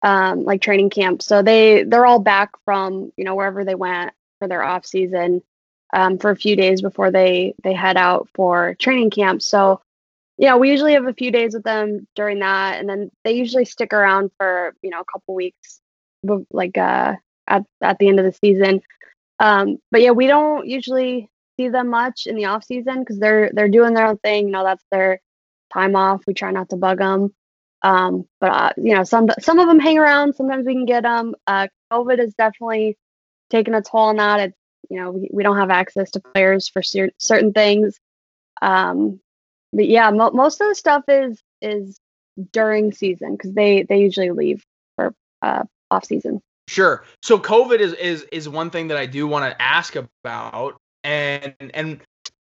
um, 0.02 0.44
like 0.44 0.60
training 0.60 0.90
camp. 0.90 1.22
So 1.22 1.42
they 1.42 1.82
they're 1.82 2.06
all 2.06 2.20
back 2.20 2.50
from 2.64 3.12
you 3.16 3.24
know 3.24 3.34
wherever 3.34 3.64
they 3.64 3.74
went 3.74 4.12
for 4.38 4.48
their 4.48 4.62
off 4.62 4.86
season 4.86 5.42
um, 5.92 6.18
for 6.18 6.30
a 6.30 6.36
few 6.36 6.56
days 6.56 6.82
before 6.82 7.10
they 7.10 7.54
they 7.62 7.74
head 7.74 7.96
out 7.96 8.28
for 8.34 8.74
training 8.78 9.10
camp. 9.10 9.42
So 9.42 9.80
yeah, 10.38 10.56
we 10.56 10.70
usually 10.70 10.92
have 10.92 11.06
a 11.06 11.14
few 11.14 11.30
days 11.30 11.54
with 11.54 11.64
them 11.64 12.06
during 12.14 12.40
that, 12.40 12.78
and 12.78 12.88
then 12.88 13.10
they 13.24 13.32
usually 13.32 13.64
stick 13.64 13.92
around 13.92 14.30
for 14.38 14.74
you 14.82 14.90
know 14.90 15.00
a 15.00 15.04
couple 15.12 15.34
weeks, 15.34 15.80
like 16.50 16.76
uh, 16.76 17.14
at 17.46 17.64
at 17.80 17.98
the 17.98 18.08
end 18.08 18.20
of 18.20 18.26
the 18.26 18.32
season. 18.32 18.82
Um, 19.38 19.78
but 19.90 20.00
yeah, 20.02 20.10
we 20.12 20.26
don't 20.26 20.66
usually 20.66 21.30
see 21.56 21.68
them 21.68 21.88
much 21.88 22.26
in 22.26 22.36
the 22.36 22.46
off 22.46 22.64
season 22.64 23.00
because 23.00 23.18
they're 23.18 23.50
they're 23.52 23.68
doing 23.68 23.94
their 23.94 24.06
own 24.06 24.18
thing. 24.18 24.46
You 24.46 24.52
know, 24.52 24.64
that's 24.64 24.84
their 24.90 25.20
time 25.72 25.96
off. 25.96 26.22
We 26.26 26.34
try 26.34 26.50
not 26.50 26.70
to 26.70 26.76
bug 26.76 26.98
them. 26.98 27.34
Um, 27.82 28.26
but 28.40 28.50
uh, 28.50 28.72
you 28.76 28.94
know, 28.94 29.04
some 29.04 29.28
some 29.38 29.58
of 29.58 29.68
them 29.68 29.78
hang 29.78 29.98
around. 29.98 30.34
Sometimes 30.34 30.66
we 30.66 30.74
can 30.74 30.86
get 30.86 31.02
them. 31.02 31.34
Uh, 31.46 31.68
COVID 31.92 32.18
has 32.18 32.34
definitely 32.34 32.96
taken 33.50 33.74
a 33.74 33.82
toll 33.82 34.08
on 34.08 34.16
that. 34.16 34.40
It's 34.40 34.58
you 34.90 35.00
know 35.00 35.10
we, 35.12 35.28
we 35.32 35.42
don't 35.42 35.58
have 35.58 35.70
access 35.70 36.10
to 36.12 36.20
players 36.20 36.68
for 36.68 36.82
cer- 36.82 37.12
certain 37.18 37.52
things. 37.52 37.98
Um, 38.62 39.20
but 39.72 39.86
yeah, 39.86 40.10
mo- 40.10 40.30
most 40.30 40.60
of 40.60 40.68
the 40.68 40.74
stuff 40.74 41.04
is 41.08 41.40
is 41.60 42.00
during 42.52 42.92
season 42.92 43.32
because 43.32 43.52
they 43.52 43.82
they 43.82 44.00
usually 44.00 44.30
leave 44.30 44.64
for 44.96 45.14
uh, 45.42 45.64
off 45.90 46.06
season. 46.06 46.42
Sure. 46.68 47.04
So 47.22 47.38
COVID 47.38 47.78
is 47.78 47.92
is 47.94 48.22
is 48.32 48.48
one 48.48 48.70
thing 48.70 48.88
that 48.88 48.96
I 48.96 49.06
do 49.06 49.26
want 49.26 49.50
to 49.50 49.62
ask 49.62 49.94
about, 49.96 50.76
and 51.04 51.54
and 51.58 52.00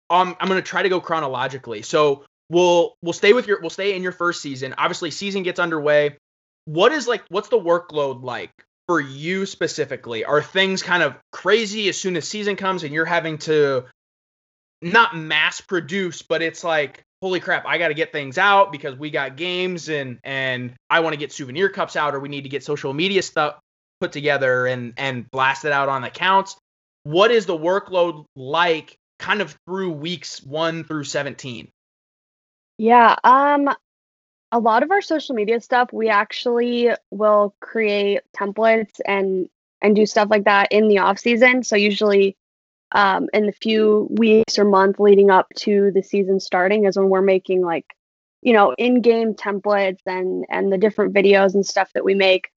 um, 0.10 0.36
I'm 0.40 0.50
going 0.50 0.62
to 0.62 0.68
try 0.68 0.84
to 0.84 0.90
go 0.90 1.00
chronologically. 1.00 1.82
So 1.82 2.26
we'll 2.50 2.96
we'll 3.02 3.14
stay 3.14 3.32
with 3.34 3.48
your 3.48 3.62
we'll 3.62 3.70
stay 3.70 3.96
in 3.96 4.04
your 4.04 4.12
first 4.12 4.42
season. 4.42 4.76
Obviously, 4.78 5.12
season 5.12 5.44
gets 5.44 5.60
underway. 5.60 6.18
What 6.66 6.92
is 6.92 7.08
like 7.08 7.24
what's 7.30 7.48
the 7.48 7.60
workload 7.60 8.22
like 8.22 8.52
for 8.88 9.00
you 9.00 9.46
specifically? 9.46 10.26
Are 10.26 10.42
things 10.42 10.84
kind 10.84 11.04
of 11.04 11.16
crazy 11.32 11.88
as 11.88 11.98
soon 11.98 12.18
as 12.18 12.28
season 12.28 12.58
comes 12.58 12.84
and 12.84 12.94
you're 12.94 13.06
having 13.06 13.38
to 13.40 13.86
not 14.82 15.16
mass 15.16 15.62
produce, 15.62 16.22
but 16.22 16.42
it's 16.42 16.66
like 16.66 17.02
holy 17.22 17.40
crap, 17.40 17.66
I 17.66 17.78
got 17.78 17.90
to 17.90 17.94
get 17.94 18.12
things 18.12 18.38
out 18.38 18.72
because 18.72 18.98
we 18.98 19.10
got 19.10 19.38
games 19.38 19.88
and 19.88 20.20
and 20.26 20.74
I 20.90 21.00
want 21.00 21.14
to 21.14 21.18
get 21.18 21.32
souvenir 21.32 21.70
cups 21.70 21.96
out 21.96 22.14
or 22.14 22.20
we 22.20 22.28
need 22.28 22.42
to 22.42 22.50
get 22.50 22.64
social 22.66 22.94
media 22.94 23.22
stuff 23.22 23.56
put 24.02 24.12
together 24.12 24.66
and 24.66 24.94
and 24.98 25.30
blast 25.32 25.64
it 25.64 25.72
out 25.72 25.88
on 25.88 26.04
accounts. 26.04 26.58
What 27.04 27.32
is 27.32 27.46
the 27.46 27.58
workload 27.58 28.26
like 28.36 28.98
kind 29.20 29.42
of 29.42 29.56
through 29.66 29.92
weeks 29.92 30.44
1 30.44 30.84
through 30.84 31.06
17? 31.06 31.70
Yeah, 32.78 33.16
um, 33.24 33.70
a 34.52 34.60
lot 34.60 34.84
of 34.84 34.92
our 34.92 35.02
social 35.02 35.36
media 35.36 35.62
stuff, 35.62 35.94
we 35.94 36.10
actually 36.10 36.90
will 37.12 37.56
create 37.62 38.22
templates 38.36 39.00
and 39.06 39.48
and 39.84 39.96
do 39.96 40.06
stuff 40.06 40.30
like 40.30 40.44
that 40.44 40.72
in 40.72 40.88
the 40.88 41.00
off 41.00 41.20
season. 41.20 41.64
So 41.64 41.76
usually, 41.76 42.36
um, 42.92 43.30
in 43.34 43.46
the 43.46 43.52
few 43.54 44.08
weeks 44.12 44.60
or 44.60 44.66
month 44.66 45.00
leading 45.00 45.32
up 45.32 45.48
to 45.58 45.92
the 45.92 46.04
season 46.04 46.40
starting 46.40 46.86
is 46.86 46.98
when 46.98 47.10
we're 47.10 47.22
making 47.22 47.62
like, 47.62 47.86
you 48.42 48.54
know, 48.54 48.74
in-game 48.78 49.34
templates 49.36 50.02
and 50.06 50.46
and 50.50 50.72
the 50.72 50.78
different 50.78 51.14
videos 51.14 51.54
and 51.54 51.66
stuff 51.66 51.92
that 51.94 52.04
we 52.04 52.16
make. 52.16 52.50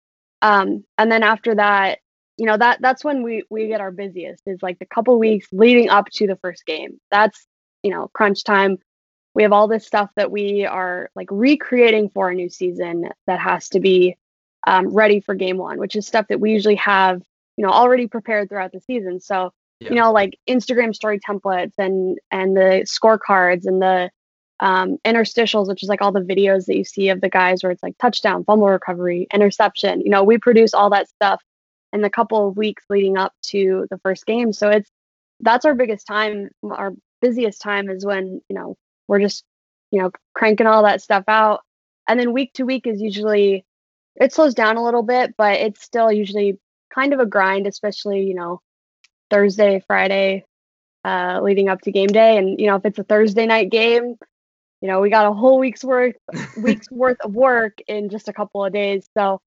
Um, 0.44 0.84
and 1.00 1.12
then 1.12 1.24
after 1.24 1.56
that, 1.56 2.00
you 2.38 2.46
know, 2.46 2.58
that 2.58 2.82
that's 2.82 3.04
when 3.04 3.24
we 3.24 3.44
we 3.50 3.68
get 3.68 3.82
our 3.82 3.92
busiest 3.92 4.44
is 4.46 4.62
like 4.62 4.78
the 4.78 4.86
couple 4.86 5.18
weeks 5.18 5.48
leading 5.52 5.90
up 5.90 6.10
to 6.14 6.28
the 6.28 6.36
first 6.36 6.66
game. 6.68 7.00
That's 7.10 7.48
you 7.84 7.92
know 7.92 8.10
crunch 8.14 8.44
time 8.44 8.78
we 9.36 9.44
have 9.44 9.52
all 9.52 9.68
this 9.68 9.86
stuff 9.86 10.10
that 10.16 10.32
we 10.32 10.66
are 10.66 11.10
like 11.16 11.28
recreating 11.32 12.10
for 12.10 12.30
a 12.30 12.36
new 12.36 12.50
season 12.50 13.10
that 13.28 13.40
has 13.40 13.70
to 13.70 13.80
be 13.80 14.16
um, 14.66 14.88
ready 14.88 15.20
for 15.20 15.36
game 15.36 15.58
one 15.58 15.78
which 15.78 15.96
is 15.96 16.08
stuff 16.08 16.26
that 16.30 16.40
we 16.40 16.52
usually 16.52 16.76
have 16.76 17.22
you 17.58 17.66
know 17.66 17.72
already 17.72 18.08
prepared 18.08 18.50
throughout 18.50 18.72
the 18.72 18.80
season 18.80 19.20
so 19.20 19.52
yeah. 19.80 19.90
you 19.90 19.96
know 19.96 20.12
like 20.12 20.40
instagram 20.50 20.96
story 20.96 21.20
templates 21.20 21.74
and 21.78 22.18
and 22.32 22.56
the 22.56 22.86
scorecards 22.88 23.66
and 23.66 23.82
the 23.82 24.10
um, 24.64 24.98
interstitials 25.04 25.68
which 25.68 25.84
is 25.84 25.90
like 25.90 26.02
all 26.02 26.14
the 26.14 26.22
videos 26.22 26.66
that 26.66 26.78
you 26.78 26.86
see 26.86 27.10
of 27.10 27.20
the 27.20 27.30
guys 27.30 27.62
where 27.62 27.72
it's 27.72 27.84
like 27.84 27.98
touchdown 27.98 28.46
fumble 28.46 28.70
recovery 28.70 29.28
interception. 29.34 30.00
You 30.00 30.10
know 30.10 30.24
we 30.24 30.38
produce 30.38 30.74
all 30.74 30.90
that 30.92 31.10
stuff 31.10 31.44
in 31.92 32.02
the 32.02 32.10
couple 32.10 32.48
of 32.48 32.56
weeks 32.56 32.86
leading 32.90 33.18
up 33.18 33.34
to 33.48 33.86
the 33.92 33.98
first 34.00 34.26
game. 34.26 34.54
So 34.54 34.70
it's 34.70 34.90
that's 35.42 35.66
our 35.66 35.76
biggest 35.76 36.08
time 36.08 36.50
our 36.64 36.94
busiest 37.22 37.62
time 37.62 37.90
is 37.90 38.06
when 38.06 38.42
you 38.48 38.56
know 38.56 38.78
we're 39.10 39.20
just 39.20 39.44
you 39.92 40.02
know 40.02 40.12
cranking 40.34 40.66
all 40.66 40.84
that 40.84 41.02
stuff 41.02 41.26
out. 41.28 41.60
And 42.08 42.18
then 42.18 42.32
week 42.32 42.54
to 42.54 42.64
week 42.64 42.88
is 42.88 43.02
usually 43.02 43.66
it 44.16 44.32
slows 44.34 44.54
down 44.54 44.78
a 44.78 44.84
little 44.84 45.04
bit 45.04 45.36
but 45.38 45.60
it's 45.60 45.84
still 45.84 46.10
usually 46.10 46.58
kind 46.94 47.14
of 47.14 47.20
a 47.20 47.26
grind 47.26 47.68
especially 47.68 48.22
you 48.22 48.36
know 48.36 48.62
thursday 49.30 49.84
friday 49.88 50.46
uh, 51.04 51.42
leading 51.44 51.68
up 51.68 51.82
to 51.82 51.92
game 51.92 52.08
day. 52.08 52.38
And 52.38 52.60
you 52.60 52.68
know 52.68 52.78
if 52.78 52.86
it's 52.86 53.00
a 53.00 53.04
thursday 53.04 53.46
night 53.46 53.70
game 53.70 54.16
you 54.84 54.88
know 54.88 55.02
we 55.02 55.10
got 55.10 55.26
a 55.26 55.34
whole 55.34 55.58
week's 55.58 55.84
worth 55.84 56.16
week's 56.62 56.92
worth 56.92 57.18
of 57.22 57.34
work 57.34 57.80
in 57.88 58.10
just 58.10 58.30
a 58.30 58.34
couple 58.34 58.64
of 58.64 58.72
days 58.72 59.08
so 59.18 59.42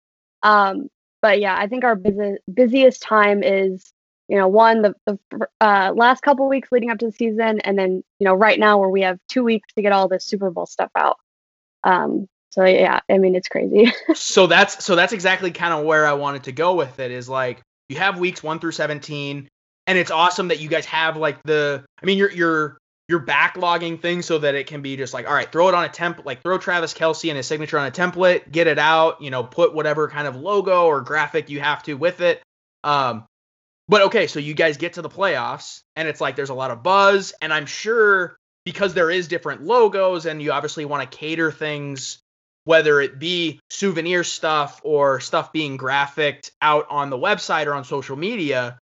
um 0.44 0.88
but 1.22 1.42
yeah 1.42 1.58
i 1.58 1.68
think 1.68 1.84
our 1.84 1.96
busy, 1.96 2.38
busiest 2.54 3.02
time 3.02 3.44
is 3.44 3.92
you 4.28 4.38
know, 4.38 4.48
one 4.48 4.82
the, 4.82 4.96
the 5.06 5.20
uh, 5.60 5.92
last 5.96 6.22
couple 6.22 6.48
weeks 6.48 6.70
leading 6.72 6.90
up 6.90 6.98
to 7.00 7.08
the 7.08 7.12
season, 7.12 7.60
and 7.60 7.78
then 7.78 8.04
you 8.20 8.26
know 8.26 8.34
right 8.34 8.60
now 8.60 8.80
where 8.80 8.90
we 8.90 9.02
have 9.02 9.20
two 9.28 9.44
weeks 9.44 9.68
to 9.76 9.82
get 9.82 9.92
all 9.92 10.08
this 10.08 10.26
Super 10.26 10.50
Bowl 10.50 10.66
stuff 10.66 10.92
out. 10.96 11.18
Um, 11.84 12.28
so 12.50 12.64
yeah, 12.64 13.02
I 13.10 13.18
mean 13.18 13.36
it's 13.36 13.48
crazy. 13.48 13.92
so 14.16 14.48
that's 14.48 14.84
so 14.84 14.96
that's 14.96 15.14
exactly 15.14 15.52
kind 15.52 15.74
of 15.74 15.86
where 15.86 16.08
I 16.08 16.14
wanted 16.14 16.46
to 16.46 16.52
go 16.52 16.76
with 16.76 17.00
it. 17.00 17.12
Is 17.12 17.28
like 17.28 17.62
you 17.90 17.98
have 17.98 18.18
weeks 18.18 18.42
one 18.42 18.60
through 18.60 18.72
seventeen, 18.72 19.50
and 19.88 19.98
it's 19.98 20.12
awesome 20.12 20.48
that 20.48 20.60
you 20.60 20.70
guys 20.70 20.86
have 20.86 21.18
like 21.18 21.44
the. 21.44 21.84
I 22.02 22.06
mean, 22.06 22.18
you're 22.18 22.32
you're 22.32 22.78
you're 23.08 23.20
backlogging 23.20 24.02
things 24.02 24.26
so 24.26 24.40
that 24.40 24.56
it 24.56 24.68
can 24.68 24.82
be 24.82 24.96
just 24.96 25.14
like, 25.14 25.28
all 25.28 25.34
right, 25.34 25.52
throw 25.52 25.68
it 25.68 25.76
on 25.76 25.84
a 25.84 25.90
template, 25.90 26.26
like 26.26 26.42
throw 26.42 26.58
Travis 26.58 26.94
Kelce 26.94 27.30
and 27.30 27.38
his 27.38 27.48
signature 27.48 27.78
on 27.78 27.86
a 27.86 27.92
template, 27.92 28.52
get 28.52 28.68
it 28.68 28.80
out, 28.80 29.22
you 29.22 29.30
know, 29.30 29.44
put 29.44 29.74
whatever 29.74 30.08
kind 30.08 30.28
of 30.28 30.36
logo 30.36 30.86
or 30.86 31.02
graphic 31.02 31.50
you 31.50 31.60
have 31.60 31.84
to 31.84 31.96
with 31.96 32.22
it. 32.22 32.42
Um, 32.84 33.26
but 33.90 34.04
okay, 34.04 34.28
so 34.28 34.40
you 34.40 34.54
guys 34.54 34.78
get 34.78 34.94
to 34.94 35.02
the 35.02 35.10
playoffs, 35.10 35.82
and 35.96 36.08
it's 36.08 36.22
like 36.22 36.36
there's 36.36 36.50
a 36.50 36.54
lot 36.54 36.72
of 36.72 36.84
buzz, 36.84 37.34
and 37.42 37.54
I'm 37.54 37.66
sure 37.66 38.38
because 38.66 38.94
there 38.94 39.12
is 39.12 39.28
different 39.28 39.62
logos 39.62 40.26
and 40.26 40.42
you 40.42 40.54
obviously 40.54 40.86
want 40.86 41.10
to 41.10 41.18
cater 41.18 41.52
things 41.52 42.24
whether 42.66 43.02
it 43.02 43.20
be 43.20 43.60
souvenir 43.70 44.24
stuff 44.24 44.80
or 44.84 45.20
stuff 45.20 45.52
being 45.52 45.78
graphicked 45.78 46.52
out 46.62 46.88
on 46.90 47.10
the 47.10 47.18
website 47.18 47.66
or 47.66 47.74
on 47.74 47.84
social 47.84 48.16
media, 48.16 48.80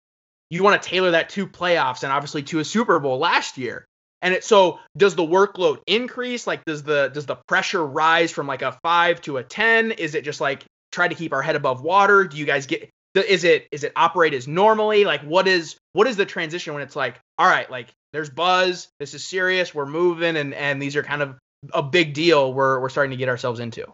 you 0.50 0.64
want 0.64 0.82
to 0.82 0.90
tailor 0.90 1.12
that 1.12 1.30
to 1.30 1.48
playoffs 1.48 2.04
and 2.04 2.12
obviously 2.12 2.44
to 2.44 2.60
a 2.60 2.66
Super 2.66 3.00
Bowl 3.00 3.20
last 3.20 3.58
year. 3.58 3.86
And 4.22 4.34
it, 4.34 4.44
so 4.44 4.80
does 4.98 5.16
the 5.16 5.24
workload 5.24 5.80
increase? 5.88 6.46
Like 6.46 6.66
does 6.66 6.84
the 6.84 7.10
does 7.14 7.26
the 7.26 7.38
pressure 7.48 7.86
rise 7.86 8.32
from 8.32 8.48
like 8.48 8.62
a 8.62 8.78
5 8.84 9.22
to 9.22 9.38
a 9.38 9.44
10? 9.44 9.92
Is 9.92 10.16
it 10.16 10.24
just 10.24 10.42
like 10.42 10.66
try 10.92 11.08
to 11.08 11.16
keep 11.16 11.34
our 11.34 11.42
head 11.42 11.56
above 11.56 11.82
water? 11.82 12.26
Do 12.26 12.38
you 12.38 12.46
guys 12.46 12.66
get 12.66 12.90
is 13.16 13.44
it 13.44 13.68
is 13.72 13.84
it 13.84 13.94
operate 13.96 14.34
as 14.34 14.48
normally? 14.48 15.06
Like 15.06 15.22
what 15.22 15.48
is 15.48 15.78
what 15.94 16.08
is 16.08 16.18
the 16.18 16.26
transition 16.26 16.74
when 16.74 16.84
it's 16.84 16.96
like 16.96 17.20
all 17.38 17.48
right, 17.48 17.70
like 17.72 17.90
there's 18.12 18.30
buzz, 18.30 18.90
this 19.00 19.14
is 19.14 19.26
serious, 19.26 19.74
we're 19.74 19.86
moving 19.86 20.36
and 20.36 20.54
and 20.54 20.82
these 20.82 20.96
are 20.96 21.04
kind 21.04 21.22
of 21.22 21.38
a 21.74 21.84
big 21.84 22.14
deal 22.14 22.54
we're 22.54 22.80
we're 22.80 22.90
starting 22.90 23.12
to 23.12 23.18
get 23.18 23.30
ourselves 23.30 23.60
into. 23.60 23.86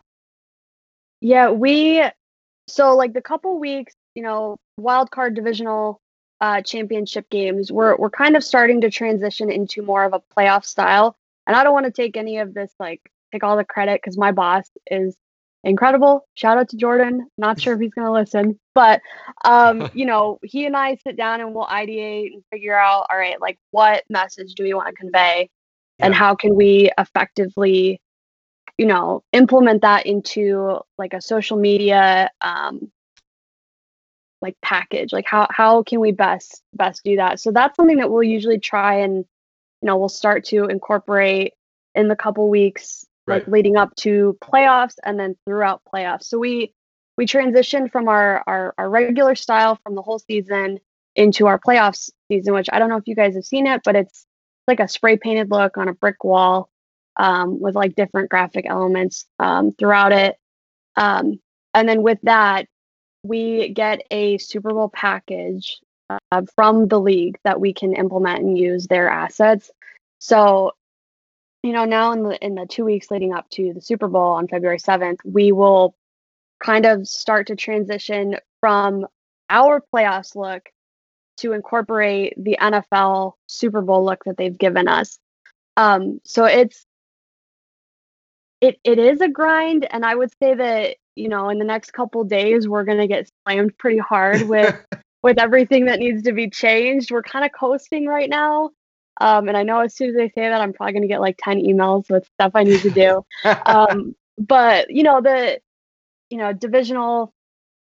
Yeah, 1.21 1.51
we 1.51 2.03
so 2.67 2.95
like 2.95 3.13
the 3.13 3.21
couple 3.21 3.59
weeks, 3.59 3.93
you 4.15 4.23
know, 4.23 4.57
wild 4.77 5.11
card 5.11 5.35
divisional 5.35 5.99
uh, 6.41 6.61
championship 6.61 7.29
games, 7.29 7.71
we're 7.71 7.95
we're 7.97 8.09
kind 8.09 8.35
of 8.35 8.43
starting 8.43 8.81
to 8.81 8.89
transition 8.89 9.49
into 9.49 9.81
more 9.81 10.03
of 10.03 10.13
a 10.13 10.21
playoff 10.35 10.65
style. 10.65 11.15
And 11.47 11.55
I 11.55 11.63
don't 11.63 11.73
want 11.73 11.85
to 11.85 11.91
take 11.91 12.17
any 12.17 12.39
of 12.39 12.53
this 12.53 12.71
like 12.79 13.01
take 13.31 13.43
all 13.43 13.57
the 13.57 13.63
credit 13.63 14.01
because 14.01 14.17
my 14.17 14.31
boss 14.31 14.69
is 14.89 15.15
incredible. 15.63 16.27
Shout 16.35 16.57
out 16.57 16.69
to 16.69 16.77
Jordan. 16.77 17.27
Not 17.37 17.59
sure 17.59 17.73
if 17.73 17.79
he's 17.79 17.93
gonna 17.93 18.11
listen, 18.11 18.59
but 18.73 19.01
um, 19.43 19.89
you 19.93 20.05
know, 20.05 20.39
he 20.43 20.65
and 20.65 20.75
I 20.75 20.97
sit 21.05 21.17
down 21.17 21.41
and 21.41 21.53
we'll 21.53 21.65
ideate 21.65 22.33
and 22.33 22.43
figure 22.51 22.77
out, 22.77 23.07
all 23.09 23.17
right, 23.17 23.39
like 23.39 23.57
what 23.71 24.03
message 24.09 24.53
do 24.55 24.63
we 24.63 24.73
want 24.73 24.89
to 24.89 24.93
convey, 24.93 25.49
yeah. 25.99 26.05
and 26.05 26.15
how 26.15 26.35
can 26.35 26.55
we 26.55 26.91
effectively, 26.97 27.99
you 28.77 28.85
know, 28.85 29.23
implement 29.33 29.81
that 29.81 30.05
into 30.05 30.79
like 30.97 31.13
a 31.13 31.21
social 31.21 31.57
media 31.57 32.29
um, 32.41 32.91
like 34.45 34.55
package 34.61 35.11
like 35.11 35.25
how 35.25 35.47
how 35.49 35.83
can 35.83 35.99
we 35.99 36.11
best 36.11 36.61
best 36.73 37.01
do 37.03 37.15
that? 37.17 37.39
So 37.39 37.51
that's 37.51 37.75
something 37.75 37.97
that 37.97 38.09
we'll 38.09 38.23
usually 38.23 38.59
try 38.59 38.95
and 38.95 39.17
you 39.17 39.87
know 39.87 39.97
we'll 39.97 40.09
start 40.09 40.45
to 40.45 40.65
incorporate 40.65 41.53
in 41.93 42.07
the 42.07 42.15
couple 42.15 42.49
weeks 42.49 43.05
right. 43.27 43.39
like 43.39 43.47
leading 43.47 43.77
up 43.77 43.95
to 43.97 44.37
playoffs 44.41 44.95
and 45.03 45.19
then 45.19 45.35
throughout 45.45 45.81
playoffs. 45.93 46.23
So 46.23 46.37
we 46.37 46.73
we 47.17 47.25
transitioned 47.25 47.91
from 47.91 48.07
our, 48.07 48.43
our 48.47 48.73
our 48.77 48.89
regular 48.89 49.35
style 49.35 49.79
from 49.83 49.95
the 49.95 50.01
whole 50.01 50.19
season 50.19 50.79
into 51.15 51.47
our 51.47 51.57
playoffs 51.57 52.09
season 52.29 52.53
which 52.53 52.67
i 52.73 52.77
don't 52.77 52.89
know 52.89 52.97
if 52.97 53.07
you 53.07 53.15
guys 53.15 53.35
have 53.35 53.45
seen 53.45 53.67
it 53.67 53.79
but 53.85 53.95
it's 53.95 54.25
like 54.67 54.81
a 54.81 54.87
spray 54.87 55.15
painted 55.15 55.49
look 55.49 55.77
on 55.77 55.87
a 55.87 55.93
brick 55.93 56.25
wall 56.25 56.69
um, 57.17 57.59
with 57.59 57.75
like 57.75 57.95
different 57.95 58.29
graphic 58.29 58.65
elements 58.67 59.25
um, 59.39 59.71
throughout 59.71 60.11
it. 60.11 60.35
Um, 60.95 61.39
and 61.73 61.87
then 61.87 62.01
with 62.01 62.19
that 62.23 62.67
we 63.27 63.69
get 63.69 64.01
a 64.11 64.37
Super 64.37 64.69
Bowl 64.69 64.89
package 64.89 65.79
uh, 66.09 66.41
from 66.55 66.87
the 66.87 66.99
league 66.99 67.37
that 67.43 67.59
we 67.59 67.73
can 67.73 67.95
implement 67.95 68.41
and 68.41 68.57
use 68.57 68.87
their 68.87 69.09
assets. 69.09 69.71
So, 70.19 70.73
you 71.63 71.73
know, 71.73 71.85
now 71.85 72.11
in 72.11 72.23
the 72.23 72.45
in 72.45 72.55
the 72.55 72.65
two 72.65 72.85
weeks 72.85 73.09
leading 73.09 73.33
up 73.33 73.49
to 73.51 73.73
the 73.73 73.81
Super 73.81 74.07
Bowl 74.07 74.33
on 74.33 74.47
February 74.47 74.79
seventh, 74.79 75.19
we 75.23 75.51
will 75.51 75.95
kind 76.63 76.85
of 76.85 77.07
start 77.07 77.47
to 77.47 77.55
transition 77.55 78.37
from 78.59 79.05
our 79.49 79.81
playoffs 79.93 80.35
look 80.35 80.69
to 81.37 81.51
incorporate 81.51 82.33
the 82.37 82.57
NFL 82.61 83.33
Super 83.47 83.81
Bowl 83.81 84.05
look 84.05 84.23
that 84.25 84.37
they've 84.37 84.57
given 84.57 84.87
us. 84.87 85.19
Um, 85.77 86.21
so 86.23 86.45
it's 86.45 86.85
it 88.61 88.79
it 88.83 88.99
is 88.99 89.21
a 89.21 89.27
grind, 89.27 89.87
and 89.91 90.05
I 90.05 90.15
would 90.15 90.31
say 90.41 90.53
that 90.55 90.97
you 91.15 91.29
know, 91.29 91.49
in 91.49 91.59
the 91.59 91.65
next 91.65 91.91
couple 91.91 92.23
days, 92.23 92.67
we're 92.67 92.83
going 92.83 92.97
to 92.97 93.07
get 93.07 93.29
slammed 93.43 93.77
pretty 93.77 93.99
hard 93.99 94.43
with 94.43 94.75
with 95.23 95.39
everything 95.39 95.85
that 95.85 95.99
needs 95.99 96.21
to 96.23 96.33
be 96.33 96.49
changed. 96.49 97.09
We're 97.09 97.23
kind 97.23 97.43
of 97.43 97.51
coasting 97.51 98.05
right 98.05 98.29
now. 98.29 98.69
Um, 99.21 99.47
and 99.47 99.57
I 99.57 99.63
know 99.63 99.79
as 99.79 99.95
soon 99.95 100.09
as 100.11 100.15
I 100.17 100.27
say 100.27 100.49
that, 100.49 100.61
I'm 100.61 100.73
probably 100.73 100.93
going 100.93 101.01
to 101.01 101.07
get 101.07 101.21
like 101.21 101.37
10 101.39 101.63
emails 101.63 102.09
with 102.11 102.29
stuff 102.35 102.51
I 102.53 102.63
need 102.63 102.81
to 102.81 102.91
do. 102.91 103.25
um, 103.65 104.15
but, 104.37 104.91
you 104.91 105.01
know, 105.03 105.21
the, 105.21 105.59
you 106.29 106.37
know, 106.37 106.53
divisional 106.53 107.33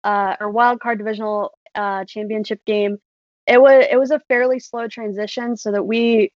uh, 0.04 0.36
or 0.40 0.50
wild 0.50 0.80
card 0.80 0.96
divisional 0.96 1.52
uh, 1.74 2.04
championship 2.04 2.64
game, 2.64 2.98
it 3.46 3.60
was, 3.60 3.84
it 3.90 3.98
was 3.98 4.12
a 4.12 4.20
fairly 4.28 4.58
slow 4.58 4.88
transition 4.88 5.56
so 5.56 5.72
that 5.72 5.82
we, 5.82 6.32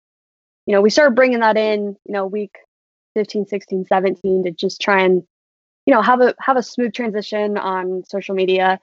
you 0.66 0.76
know, 0.76 0.82
we 0.82 0.90
started 0.90 1.16
bringing 1.16 1.40
that 1.40 1.56
in, 1.56 1.96
you 2.06 2.14
know, 2.14 2.26
week 2.26 2.58
15, 3.16 3.46
16, 3.46 3.86
17 3.86 4.44
to 4.44 4.52
just 4.52 4.82
try 4.82 5.04
and 5.04 5.24
you 5.90 5.96
know 5.96 6.04
have 6.04 6.22
a 6.22 6.36
have 6.40 6.56
a 6.56 6.62
smooth 6.62 6.94
transition 6.94 7.58
on 7.58 8.04
social 8.08 8.36
media. 8.36 8.80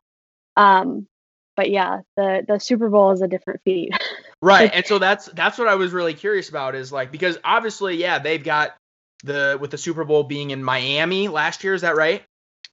Um 0.57 1.07
but 1.54 1.70
yeah 1.70 2.00
the 2.16 2.44
the 2.46 2.59
super 2.59 2.90
bowl 2.90 3.12
is 3.12 3.22
a 3.22 3.28
different 3.28 3.61
feat. 3.64 3.92
Right 4.42 4.70
and 4.72 4.84
so 4.84 4.98
that's 4.98 5.26
that's 5.26 5.57
what 5.57 5.66
i 5.66 5.76
was 5.76 5.92
really 5.92 6.12
curious 6.12 6.50
about 6.50 6.74
is 6.74 6.92
like 6.92 7.11
because 7.11 7.38
obviously 7.42 7.96
yeah 7.96 8.18
they've 8.18 8.44
got 8.44 8.76
the 9.24 9.57
with 9.59 9.70
the 9.70 9.78
super 9.78 10.04
bowl 10.04 10.24
being 10.24 10.50
in 10.50 10.62
miami 10.62 11.26
last 11.28 11.64
year 11.64 11.72
is 11.72 11.80
that 11.80 11.96
right? 11.96 12.22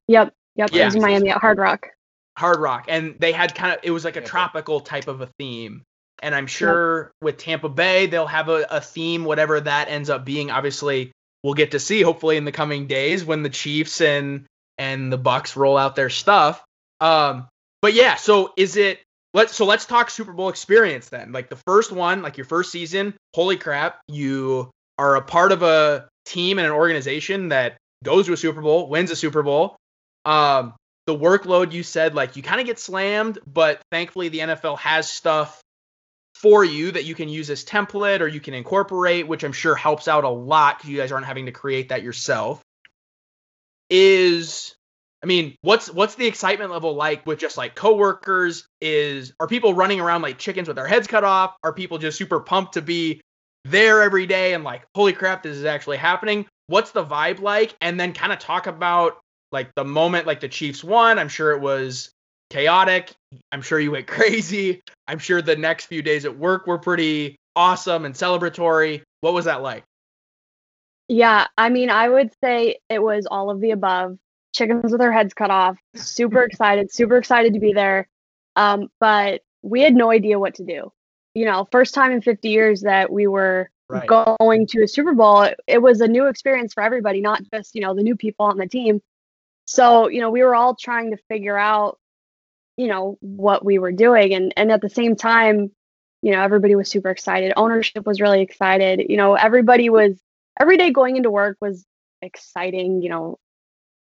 Yep 0.08 0.34
yep 0.56 0.70
yeah. 0.72 0.82
it 0.82 0.84
was 0.84 0.94
in 0.96 1.02
miami 1.02 1.30
at 1.30 1.38
hard 1.38 1.56
rock. 1.56 1.88
Hard 2.36 2.60
rock 2.60 2.84
and 2.88 3.16
they 3.18 3.32
had 3.32 3.54
kind 3.54 3.72
of 3.72 3.80
it 3.82 3.92
was 3.92 4.04
like 4.04 4.16
a 4.16 4.20
tropical 4.20 4.80
type 4.80 5.08
of 5.08 5.22
a 5.22 5.26
theme. 5.38 5.82
And 6.22 6.34
i'm 6.34 6.46
sure 6.46 7.04
yep. 7.04 7.12
with 7.22 7.36
tampa 7.38 7.70
bay 7.70 8.06
they'll 8.06 8.26
have 8.26 8.50
a, 8.50 8.66
a 8.70 8.80
theme 8.82 9.24
whatever 9.24 9.58
that 9.58 9.88
ends 9.88 10.10
up 10.10 10.26
being. 10.26 10.50
Obviously 10.50 11.12
we'll 11.44 11.54
get 11.54 11.70
to 11.72 11.78
see 11.78 12.02
hopefully 12.02 12.36
in 12.36 12.44
the 12.44 12.50
coming 12.50 12.88
days 12.88 13.24
when 13.24 13.44
the 13.44 13.50
Chiefs 13.50 14.00
and 14.00 14.46
and 14.78 15.12
the 15.12 15.18
Bucks 15.18 15.56
roll 15.56 15.76
out 15.76 15.94
their 15.94 16.10
stuff. 16.10 16.64
Um, 17.00 17.46
but 17.82 17.94
yeah, 17.94 18.16
so 18.16 18.52
is 18.56 18.76
it 18.76 19.00
let's 19.34 19.54
so 19.54 19.64
let's 19.66 19.84
talk 19.84 20.10
Super 20.10 20.32
Bowl 20.32 20.48
experience 20.48 21.10
then. 21.10 21.30
Like 21.30 21.50
the 21.50 21.60
first 21.66 21.92
one, 21.92 22.22
like 22.22 22.36
your 22.36 22.46
first 22.46 22.72
season, 22.72 23.14
holy 23.34 23.56
crap, 23.56 24.00
you 24.08 24.70
are 24.98 25.14
a 25.14 25.22
part 25.22 25.52
of 25.52 25.62
a 25.62 26.08
team 26.24 26.58
and 26.58 26.66
an 26.66 26.72
organization 26.72 27.50
that 27.50 27.76
goes 28.02 28.26
to 28.26 28.32
a 28.32 28.36
Super 28.36 28.62
Bowl, 28.62 28.88
wins 28.88 29.10
a 29.10 29.16
Super 29.16 29.42
Bowl. 29.42 29.76
Um, 30.24 30.74
the 31.06 31.14
workload 31.14 31.72
you 31.72 31.82
said 31.82 32.14
like 32.14 32.36
you 32.36 32.42
kind 32.42 32.60
of 32.60 32.66
get 32.66 32.78
slammed, 32.78 33.38
but 33.46 33.80
thankfully 33.92 34.30
the 34.30 34.38
NFL 34.38 34.78
has 34.78 35.10
stuff 35.10 35.60
for 36.44 36.62
you 36.62 36.90
that 36.90 37.04
you 37.04 37.14
can 37.14 37.30
use 37.30 37.48
as 37.48 37.64
template 37.64 38.20
or 38.20 38.28
you 38.28 38.38
can 38.38 38.52
incorporate, 38.52 39.26
which 39.26 39.44
I'm 39.44 39.52
sure 39.54 39.74
helps 39.74 40.08
out 40.08 40.24
a 40.24 40.28
lot 40.28 40.76
because 40.76 40.90
you 40.90 40.98
guys 40.98 41.10
aren't 41.10 41.24
having 41.24 41.46
to 41.46 41.52
create 41.52 41.88
that 41.88 42.02
yourself. 42.02 42.60
Is 43.88 44.74
I 45.22 45.26
mean, 45.26 45.56
what's 45.62 45.90
what's 45.90 46.16
the 46.16 46.26
excitement 46.26 46.70
level 46.70 46.96
like 46.96 47.24
with 47.24 47.38
just 47.38 47.56
like 47.56 47.74
coworkers? 47.74 48.66
Is 48.82 49.32
are 49.40 49.46
people 49.46 49.72
running 49.72 50.00
around 50.00 50.20
like 50.20 50.36
chickens 50.36 50.68
with 50.68 50.76
their 50.76 50.86
heads 50.86 51.06
cut 51.06 51.24
off? 51.24 51.56
Are 51.64 51.72
people 51.72 51.96
just 51.96 52.18
super 52.18 52.40
pumped 52.40 52.74
to 52.74 52.82
be 52.82 53.22
there 53.64 54.02
every 54.02 54.26
day 54.26 54.52
and 54.52 54.64
like, 54.64 54.82
holy 54.94 55.14
crap, 55.14 55.42
this 55.42 55.56
is 55.56 55.64
actually 55.64 55.96
happening? 55.96 56.44
What's 56.66 56.90
the 56.90 57.06
vibe 57.06 57.40
like? 57.40 57.74
And 57.80 57.98
then 57.98 58.12
kind 58.12 58.34
of 58.34 58.38
talk 58.38 58.66
about 58.66 59.18
like 59.50 59.74
the 59.76 59.84
moment 59.86 60.26
like 60.26 60.40
the 60.40 60.48
Chiefs 60.50 60.84
won. 60.84 61.18
I'm 61.18 61.30
sure 61.30 61.52
it 61.52 61.62
was 61.62 62.10
chaotic. 62.50 63.12
I'm 63.52 63.62
sure 63.62 63.78
you 63.78 63.92
went 63.92 64.06
crazy. 64.08 64.82
I'm 65.06 65.18
sure 65.18 65.42
the 65.42 65.56
next 65.56 65.86
few 65.86 66.02
days 66.02 66.24
at 66.24 66.36
work 66.36 66.66
were 66.66 66.78
pretty 66.78 67.36
awesome 67.56 68.04
and 68.04 68.14
celebratory. 68.14 69.02
What 69.20 69.34
was 69.34 69.44
that 69.46 69.62
like? 69.62 69.84
Yeah, 71.08 71.46
I 71.58 71.68
mean, 71.68 71.90
I 71.90 72.08
would 72.08 72.30
say 72.42 72.78
it 72.88 73.02
was 73.02 73.26
all 73.26 73.50
of 73.50 73.60
the 73.60 73.72
above. 73.72 74.18
Chickens 74.54 74.92
with 74.92 75.00
their 75.00 75.12
heads 75.12 75.34
cut 75.34 75.50
off. 75.50 75.76
Super 75.94 76.42
excited, 76.44 76.92
super 76.92 77.16
excited 77.16 77.54
to 77.54 77.60
be 77.60 77.72
there. 77.72 78.08
Um, 78.56 78.88
but 79.00 79.42
we 79.62 79.82
had 79.82 79.94
no 79.94 80.10
idea 80.10 80.38
what 80.38 80.54
to 80.56 80.64
do. 80.64 80.92
You 81.34 81.44
know, 81.46 81.66
first 81.72 81.94
time 81.94 82.12
in 82.12 82.22
50 82.22 82.48
years 82.48 82.82
that 82.82 83.10
we 83.10 83.26
were 83.26 83.68
right. 83.88 84.06
going 84.06 84.66
to 84.68 84.82
a 84.82 84.88
Super 84.88 85.12
Bowl. 85.12 85.42
It, 85.42 85.58
it 85.66 85.82
was 85.82 86.00
a 86.00 86.08
new 86.08 86.28
experience 86.28 86.72
for 86.72 86.82
everybody, 86.82 87.20
not 87.20 87.42
just, 87.52 87.74
you 87.74 87.80
know, 87.80 87.94
the 87.94 88.02
new 88.02 88.16
people 88.16 88.46
on 88.46 88.56
the 88.56 88.68
team. 88.68 89.02
So, 89.66 90.08
you 90.08 90.20
know, 90.20 90.30
we 90.30 90.42
were 90.42 90.54
all 90.54 90.76
trying 90.76 91.10
to 91.10 91.16
figure 91.28 91.58
out 91.58 91.98
you 92.76 92.86
know 92.88 93.16
what 93.20 93.64
we 93.64 93.78
were 93.78 93.92
doing. 93.92 94.34
And 94.34 94.52
and 94.56 94.72
at 94.72 94.80
the 94.80 94.90
same 94.90 95.16
time 95.16 95.70
you 96.22 96.32
know 96.32 96.40
everybody 96.42 96.74
was 96.74 96.88
super 96.90 97.10
excited. 97.10 97.52
Ownership 97.56 98.06
was 98.06 98.20
really 98.20 98.40
excited. 98.40 99.06
You 99.08 99.16
know 99.16 99.34
everybody 99.34 99.90
was 99.90 100.18
every 100.60 100.76
day 100.76 100.90
going 100.90 101.16
into 101.16 101.30
work 101.30 101.58
was 101.60 101.84
exciting 102.22 103.02
you 103.02 103.10
know. 103.10 103.38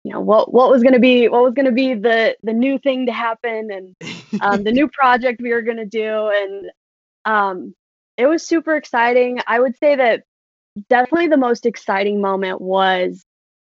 You 0.05 0.13
know 0.13 0.21
what 0.21 0.53
what 0.53 0.71
was 0.71 0.83
going 0.83 0.95
to 0.95 1.01
be 1.01 1.29
what 1.29 1.43
was 1.43 1.53
going 1.53 1.67
to 1.67 1.73
be 1.73 1.93
the 1.95 2.37
the 2.43 2.55
new 2.55 2.79
thing 2.79 3.07
to 3.07 3.13
happen 3.13 3.71
and 3.71 4.41
um, 4.41 4.65
the 4.65 4.73
new 4.73 4.89
project 4.93 5.43
we 5.43 5.53
were 5.53 5.61
going 5.63 5.77
to 5.77 5.85
do. 5.85 6.31
And 6.33 6.71
um 7.27 7.75
it 8.17 8.27
was 8.27 8.47
super 8.47 8.77
exciting. 8.77 9.41
I 9.47 9.61
would 9.61 9.77
say 9.79 9.97
that 9.97 10.25
definitely 10.89 11.29
the 11.29 11.37
most 11.37 11.67
exciting 11.67 12.21
moment 12.21 12.61
was 12.61 13.25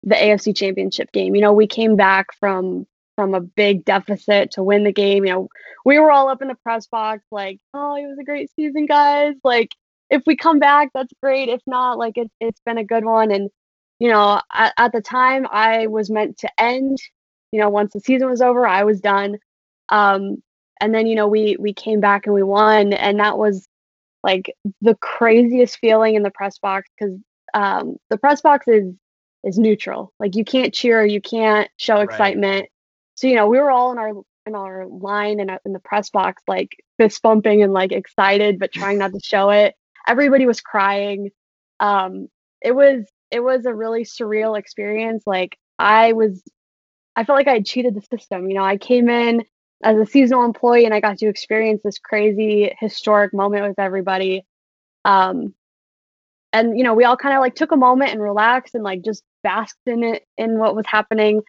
the 0.03 0.15
afc 0.15 0.55
championship 0.55 1.11
game. 1.11 1.35
You 1.35 1.41
know 1.41 1.53
we 1.53 1.67
came 1.67 1.95
back 1.95 2.27
from 2.39 2.85
from 3.21 3.35
a 3.35 3.39
big 3.39 3.85
deficit 3.85 4.49
to 4.49 4.63
win 4.63 4.83
the 4.83 4.91
game. 4.91 5.23
You 5.25 5.31
know, 5.31 5.49
we 5.85 5.99
were 5.99 6.11
all 6.11 6.27
up 6.27 6.41
in 6.41 6.47
the 6.47 6.55
press 6.55 6.87
box 6.87 7.21
like, 7.31 7.59
"Oh, 7.71 7.95
it 7.95 8.07
was 8.07 8.17
a 8.19 8.23
great 8.23 8.49
season, 8.55 8.87
guys!" 8.87 9.35
Like 9.43 9.75
if 10.09 10.23
we 10.25 10.35
come 10.35 10.57
back, 10.57 10.89
that's 10.95 11.13
great. 11.21 11.47
If 11.47 11.61
not, 11.67 11.99
like 11.99 12.17
it, 12.17 12.31
it's 12.39 12.61
been 12.65 12.79
a 12.79 12.83
good 12.83 13.05
one. 13.05 13.31
And 13.31 13.51
you 13.99 14.09
know, 14.09 14.41
at, 14.51 14.73
at 14.75 14.91
the 14.91 15.01
time, 15.01 15.45
I 15.51 15.85
was 15.85 16.09
meant 16.09 16.39
to 16.39 16.49
end. 16.59 16.97
You 17.51 17.59
know, 17.59 17.69
once 17.69 17.93
the 17.93 17.99
season 17.99 18.27
was 18.27 18.41
over, 18.41 18.65
I 18.65 18.85
was 18.85 19.01
done. 19.01 19.37
Um, 19.89 20.41
and 20.79 20.95
then 20.95 21.05
you 21.05 21.13
know, 21.13 21.27
we 21.27 21.57
we 21.59 21.73
came 21.73 21.99
back 21.99 22.25
and 22.25 22.33
we 22.33 22.41
won, 22.41 22.93
and 22.93 23.19
that 23.19 23.37
was 23.37 23.67
like 24.23 24.55
the 24.81 24.95
craziest 24.95 25.77
feeling 25.77 26.15
in 26.15 26.23
the 26.23 26.31
press 26.31 26.57
box 26.57 26.89
because 26.97 27.19
um, 27.53 27.97
the 28.09 28.17
press 28.17 28.41
box 28.41 28.67
is 28.67 28.95
is 29.43 29.59
neutral. 29.59 30.11
Like 30.19 30.35
you 30.35 30.43
can't 30.43 30.73
cheer, 30.73 31.05
you 31.05 31.21
can't 31.21 31.69
show 31.77 32.01
Right. 32.57 32.80
So 33.21 33.27
you 33.27 33.35
know, 33.35 33.47
we 33.47 33.59
were 33.59 33.69
all 33.69 33.91
in 33.91 33.99
our 33.99 34.13
in 34.47 34.55
our 34.55 34.87
line 34.87 35.39
and 35.39 35.51
in 35.63 35.73
the 35.73 35.79
press 35.79 36.09
box, 36.09 36.41
like 36.47 36.71
fist 36.97 37.21
bumping 37.21 37.61
and 37.61 37.71
like 37.71 37.91
excited, 37.91 38.57
but 38.57 38.73
trying 38.73 38.97
not 38.97 39.13
to 39.13 39.19
show 39.23 39.51
it. 39.51 39.75
Everybody 40.07 40.47
was 40.47 40.59
crying. 40.59 41.29
Um, 41.79 42.29
it 42.63 42.73
was 42.73 43.05
it 43.29 43.41
was 43.41 43.67
a 43.67 43.75
really 43.75 44.05
surreal 44.05 44.57
experience. 44.57 45.21
Like 45.27 45.55
I 45.77 46.13
was, 46.13 46.41
I 47.15 47.23
felt 47.23 47.37
like 47.37 47.47
I 47.47 47.53
had 47.53 47.65
cheated 47.67 47.93
the 47.93 48.01
system. 48.01 48.49
You 48.49 48.55
know, 48.55 48.63
I 48.63 48.77
came 48.77 49.07
in 49.07 49.45
as 49.83 49.97
a 49.99 50.05
seasonal 50.07 50.43
employee 50.43 50.85
and 50.85 50.93
I 50.93 50.99
got 50.99 51.19
to 51.19 51.27
experience 51.27 51.81
this 51.83 51.99
crazy 51.99 52.75
historic 52.79 53.35
moment 53.35 53.67
with 53.67 53.77
everybody. 53.77 54.45
Um, 55.05 55.53
and 56.53 56.75
you 56.75 56.83
know, 56.83 56.95
we 56.95 57.03
all 57.03 57.17
kind 57.17 57.35
of 57.35 57.41
like 57.41 57.53
took 57.53 57.71
a 57.71 57.77
moment 57.77 58.13
and 58.13 58.21
relaxed 58.21 58.73
and 58.73 58.83
like 58.83 59.03
just 59.03 59.21
basked 59.43 59.77
in 59.85 60.03
it 60.03 60.25
in 60.39 60.57
what 60.57 60.75
was 60.75 60.87
happening. 60.87 61.43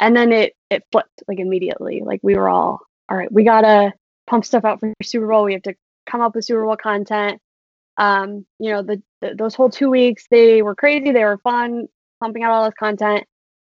And 0.00 0.16
then 0.16 0.32
it 0.32 0.54
it 0.70 0.84
flipped 0.90 1.22
like 1.28 1.38
immediately. 1.38 2.02
Like 2.04 2.20
we 2.22 2.34
were 2.34 2.48
all, 2.48 2.80
all 3.08 3.16
right, 3.16 3.30
we 3.30 3.44
gotta 3.44 3.92
pump 4.26 4.44
stuff 4.44 4.64
out 4.64 4.80
for 4.80 4.92
Super 5.02 5.26
Bowl. 5.26 5.44
We 5.44 5.52
have 5.52 5.62
to 5.62 5.74
come 6.08 6.22
up 6.22 6.34
with 6.34 6.44
Super 6.44 6.64
Bowl 6.64 6.76
content. 6.76 7.40
Um, 7.98 8.46
you 8.58 8.70
know, 8.70 8.82
the, 8.82 9.02
the 9.20 9.34
those 9.34 9.54
whole 9.54 9.68
two 9.70 9.90
weeks 9.90 10.26
they 10.30 10.62
were 10.62 10.74
crazy. 10.74 11.12
They 11.12 11.24
were 11.24 11.38
fun, 11.38 11.86
pumping 12.20 12.42
out 12.42 12.52
all 12.52 12.64
this 12.64 12.74
content. 12.78 13.26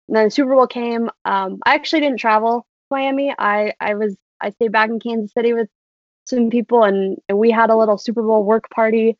And 0.08 0.16
then 0.16 0.24
the 0.26 0.30
Super 0.30 0.54
Bowl 0.54 0.66
came. 0.66 1.08
Um, 1.24 1.58
I 1.64 1.74
actually 1.74 2.00
didn't 2.00 2.18
travel 2.18 2.60
to 2.60 2.66
Miami. 2.90 3.34
I 3.38 3.72
I 3.80 3.94
was 3.94 4.16
I 4.40 4.50
stayed 4.50 4.72
back 4.72 4.90
in 4.90 5.00
Kansas 5.00 5.32
City 5.32 5.54
with 5.54 5.68
some 6.24 6.50
people, 6.50 6.84
and, 6.84 7.16
and 7.28 7.38
we 7.38 7.50
had 7.50 7.70
a 7.70 7.76
little 7.76 7.96
Super 7.96 8.22
Bowl 8.22 8.44
work 8.44 8.68
party. 8.70 9.16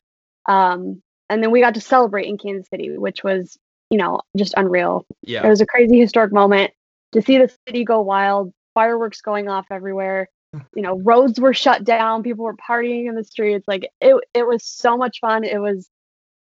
Um, 0.47 1.01
and 1.29 1.43
then 1.43 1.51
we 1.51 1.59
got 1.59 1.73
to 1.73 1.81
celebrate 1.81 2.27
in 2.27 2.37
Kansas 2.37 2.69
City, 2.69 2.97
which 2.97 3.23
was 3.23 3.57
you 3.89 3.97
know 3.97 4.21
just 4.37 4.53
unreal. 4.57 5.05
Yeah, 5.23 5.45
It 5.45 5.49
was 5.49 5.61
a 5.61 5.65
crazy 5.65 5.99
historic 5.99 6.31
moment 6.31 6.71
to 7.11 7.21
see 7.21 7.37
the 7.37 7.51
city 7.67 7.83
go 7.83 8.01
wild, 8.01 8.53
fireworks 8.73 9.21
going 9.21 9.49
off 9.49 9.67
everywhere. 9.71 10.29
You 10.75 10.81
know, 10.81 10.99
roads 10.99 11.39
were 11.39 11.53
shut 11.53 11.83
down, 11.83 12.23
people 12.23 12.45
were 12.45 12.55
partying 12.55 13.07
in 13.07 13.15
the 13.15 13.23
streets. 13.23 13.67
Like 13.67 13.89
it 14.01 14.15
it 14.33 14.47
was 14.47 14.65
so 14.65 14.97
much 14.97 15.19
fun. 15.19 15.43
It 15.43 15.59
was 15.59 15.87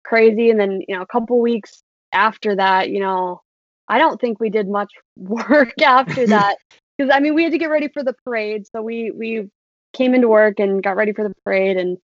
crazy. 0.04 0.50
And 0.50 0.60
then, 0.60 0.82
you 0.86 0.94
know, 0.94 1.02
a 1.02 1.06
couple 1.06 1.40
weeks 1.40 1.82
after 2.12 2.54
that, 2.56 2.90
you 2.90 3.00
know, 3.00 3.40
I 3.88 3.98
don't 3.98 4.20
think 4.20 4.40
we 4.40 4.50
did 4.50 4.68
much 4.68 4.92
work 5.16 5.80
after 5.80 6.26
that. 6.26 6.56
Because 6.96 7.12
I 7.14 7.20
mean 7.20 7.34
we 7.34 7.44
had 7.44 7.52
to 7.52 7.58
get 7.58 7.70
ready 7.70 7.88
for 7.88 8.02
the 8.02 8.14
parade. 8.24 8.66
So 8.66 8.82
we 8.82 9.10
we 9.10 9.48
came 9.94 10.14
into 10.14 10.28
work 10.28 10.60
and 10.60 10.82
got 10.82 10.96
ready 10.96 11.12
for 11.12 11.26
the 11.26 11.34
parade 11.44 11.76
and 11.76 11.98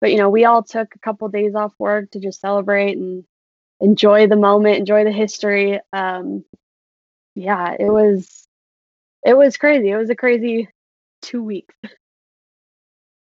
but 0.00 0.10
you 0.10 0.18
know, 0.18 0.28
we 0.30 0.44
all 0.44 0.62
took 0.62 0.94
a 0.94 0.98
couple 0.98 1.28
days 1.28 1.54
off 1.54 1.72
work 1.78 2.10
to 2.12 2.20
just 2.20 2.40
celebrate 2.40 2.96
and 2.96 3.24
enjoy 3.80 4.26
the 4.26 4.36
moment, 4.36 4.78
enjoy 4.78 5.04
the 5.04 5.12
history. 5.12 5.80
Um, 5.92 6.44
yeah, 7.36 7.76
it 7.78 7.90
was 7.90 8.48
it 9.24 9.36
was 9.36 9.56
crazy. 9.56 9.90
It 9.90 9.96
was 9.96 10.10
a 10.10 10.16
crazy 10.16 10.68
two 11.22 11.42
weeks. 11.42 11.74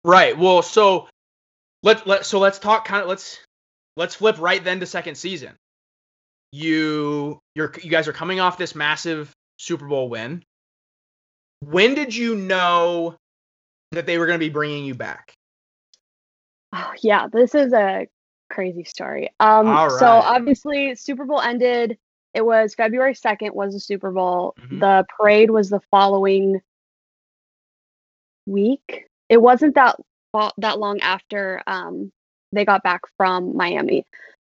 Right. 0.05 0.39
Well, 0.39 0.63
so 0.63 1.09
let 1.83 2.07
let 2.07 2.27
so 2.27 2.39
let's 2.39 2.59
talk 2.59 2.85
kind 2.85 3.03
of 3.03 3.09
let's 3.09 3.41
let's 3.97 4.15
flip 4.15 4.39
right 4.39 4.63
then 4.63 4.81
to 4.81 4.87
second 4.87 5.17
season. 5.17 5.55
You 6.53 7.41
you're 7.55 7.73
you 7.83 7.91
guys 7.91 8.07
are 8.07 8.13
coming 8.13 8.39
off 8.39 8.59
this 8.59 8.75
massive 8.75 9.33
Super 9.59 9.89
Bowl 9.89 10.09
win. 10.09 10.45
When 11.61 11.95
did 11.95 12.15
you 12.15 12.37
know 12.37 13.17
that 13.93 14.05
they 14.05 14.19
were 14.19 14.27
going 14.27 14.39
to 14.39 14.45
be 14.45 14.51
bringing 14.51 14.85
you 14.85 14.95
back? 14.95 15.33
Oh, 16.75 16.93
yeah, 17.01 17.29
this 17.29 17.55
is 17.55 17.73
a 17.73 18.07
crazy 18.51 18.85
story. 18.85 19.31
Um, 19.41 19.67
so 19.99 20.07
obviously 20.07 20.95
Super 20.97 21.25
Bowl 21.25 21.41
ended. 21.41 21.97
It 22.35 22.45
was 22.45 22.75
February 22.75 23.15
second 23.15 23.55
was 23.55 23.73
the 23.75 23.81
Super 23.81 24.11
Bowl. 24.11 24.55
Mhm. 24.61 24.81
The 24.81 25.07
parade 25.17 25.51
was 25.51 25.71
the 25.71 25.81
following 25.91 26.61
week. 28.47 29.07
It 29.29 29.41
wasn't 29.41 29.75
that 29.77 29.97
that 30.59 30.81
long 30.81 31.01
after 31.01 31.63
um, 31.69 32.11
they 32.51 32.65
got 32.65 32.83
back 32.83 33.03
from 33.17 33.57
Miami. 33.57 34.05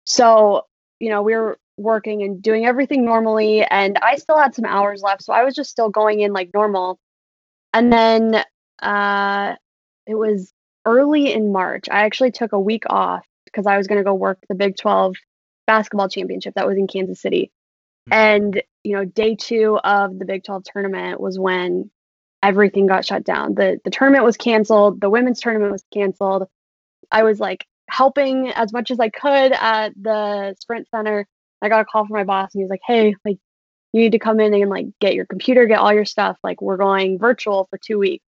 So 0.07 0.67
you 1.01 1.11
know 1.11 1.23
we 1.23 1.35
were 1.35 1.59
working 1.77 2.23
and 2.23 2.41
doing 2.41 2.67
everything 2.67 3.05
normally, 3.05 3.65
and 3.65 3.99
I 3.99 4.17
still 4.17 4.39
had 4.39 4.55
some 4.55 4.65
hours 4.65 5.03
left, 5.03 5.23
so 5.23 5.33
I 5.33 5.43
was 5.45 5.55
just 5.55 5.71
still 5.71 5.89
going 5.91 6.21
in 6.21 6.33
like 6.33 6.51
normal. 6.55 6.99
And 7.73 7.93
then 7.93 8.45
uh, 8.81 9.57
it 10.07 10.15
was 10.15 10.53
early 10.87 11.33
in 11.33 11.51
March. 11.53 11.89
I 11.91 12.05
actually 12.05 12.31
took 12.31 12.53
a 12.53 12.61
week 12.61 12.85
off 12.89 13.27
because 13.47 13.67
I 13.67 13.77
was 13.77 13.89
going 13.89 13.99
to 13.99 14.05
go 14.05 14.15
work 14.15 14.39
the 14.49 14.55
Big 14.55 14.77
12 14.77 15.17
basketball 15.67 16.09
championship 16.09 16.55
that 16.55 16.67
was 16.67 16.77
in 16.77 16.87
Kansas 16.87 17.21
City. 17.21 17.51
Mhm. 18.11 18.13
And, 18.17 18.63
you 18.83 18.97
know, 18.97 19.05
day 19.05 19.35
two 19.37 19.79
of 19.85 20.19
the 20.19 20.25
Big 20.25 20.45
12 20.45 20.65
tournament 20.65 21.21
was 21.21 21.39
when 21.39 21.91
everything 22.43 22.87
got 22.87 23.05
shut 23.05 23.25
down. 23.25 23.55
The 23.55 23.81
the 23.85 23.91
tournament 23.91 24.25
was 24.25 24.37
canceled, 24.37 25.01
the 25.01 25.11
women's 25.11 25.41
tournament 25.41 25.73
was 25.73 25.85
canceled. 25.93 26.47
I 27.13 27.25
was 27.25 27.41
like 27.41 27.67
helping 27.91 28.51
as 28.51 28.73
much 28.73 28.91
as 28.91 29.01
I 29.01 29.11
could 29.11 29.53
at 29.53 29.93
the 30.01 30.57
Sprint 30.61 30.89
Center. 30.91 31.27
I 31.63 31.69
got 31.71 31.83
a 31.83 31.85
call 31.87 32.07
from 32.07 32.17
my 32.17 32.25
boss 32.25 32.55
and 32.55 32.61
he 32.61 32.65
was 32.65 32.71
like, 32.71 32.83
"Hey, 32.87 33.17
like 33.25 33.39
you 33.93 34.03
need 34.03 34.13
to 34.13 34.21
come 34.21 34.41
in 34.41 34.55
and 34.55 34.71
like 34.71 34.87
get 35.01 35.15
your 35.15 35.27
computer, 35.27 35.67
get 35.67 35.81
all 35.81 35.93
your 35.95 36.05
stuff. 36.07 36.39
Like 36.45 36.63
we're 36.63 36.79
going 36.79 37.19
virtual 37.19 37.67
for 37.71 37.79
2 37.79 37.99
weeks." 37.99 38.25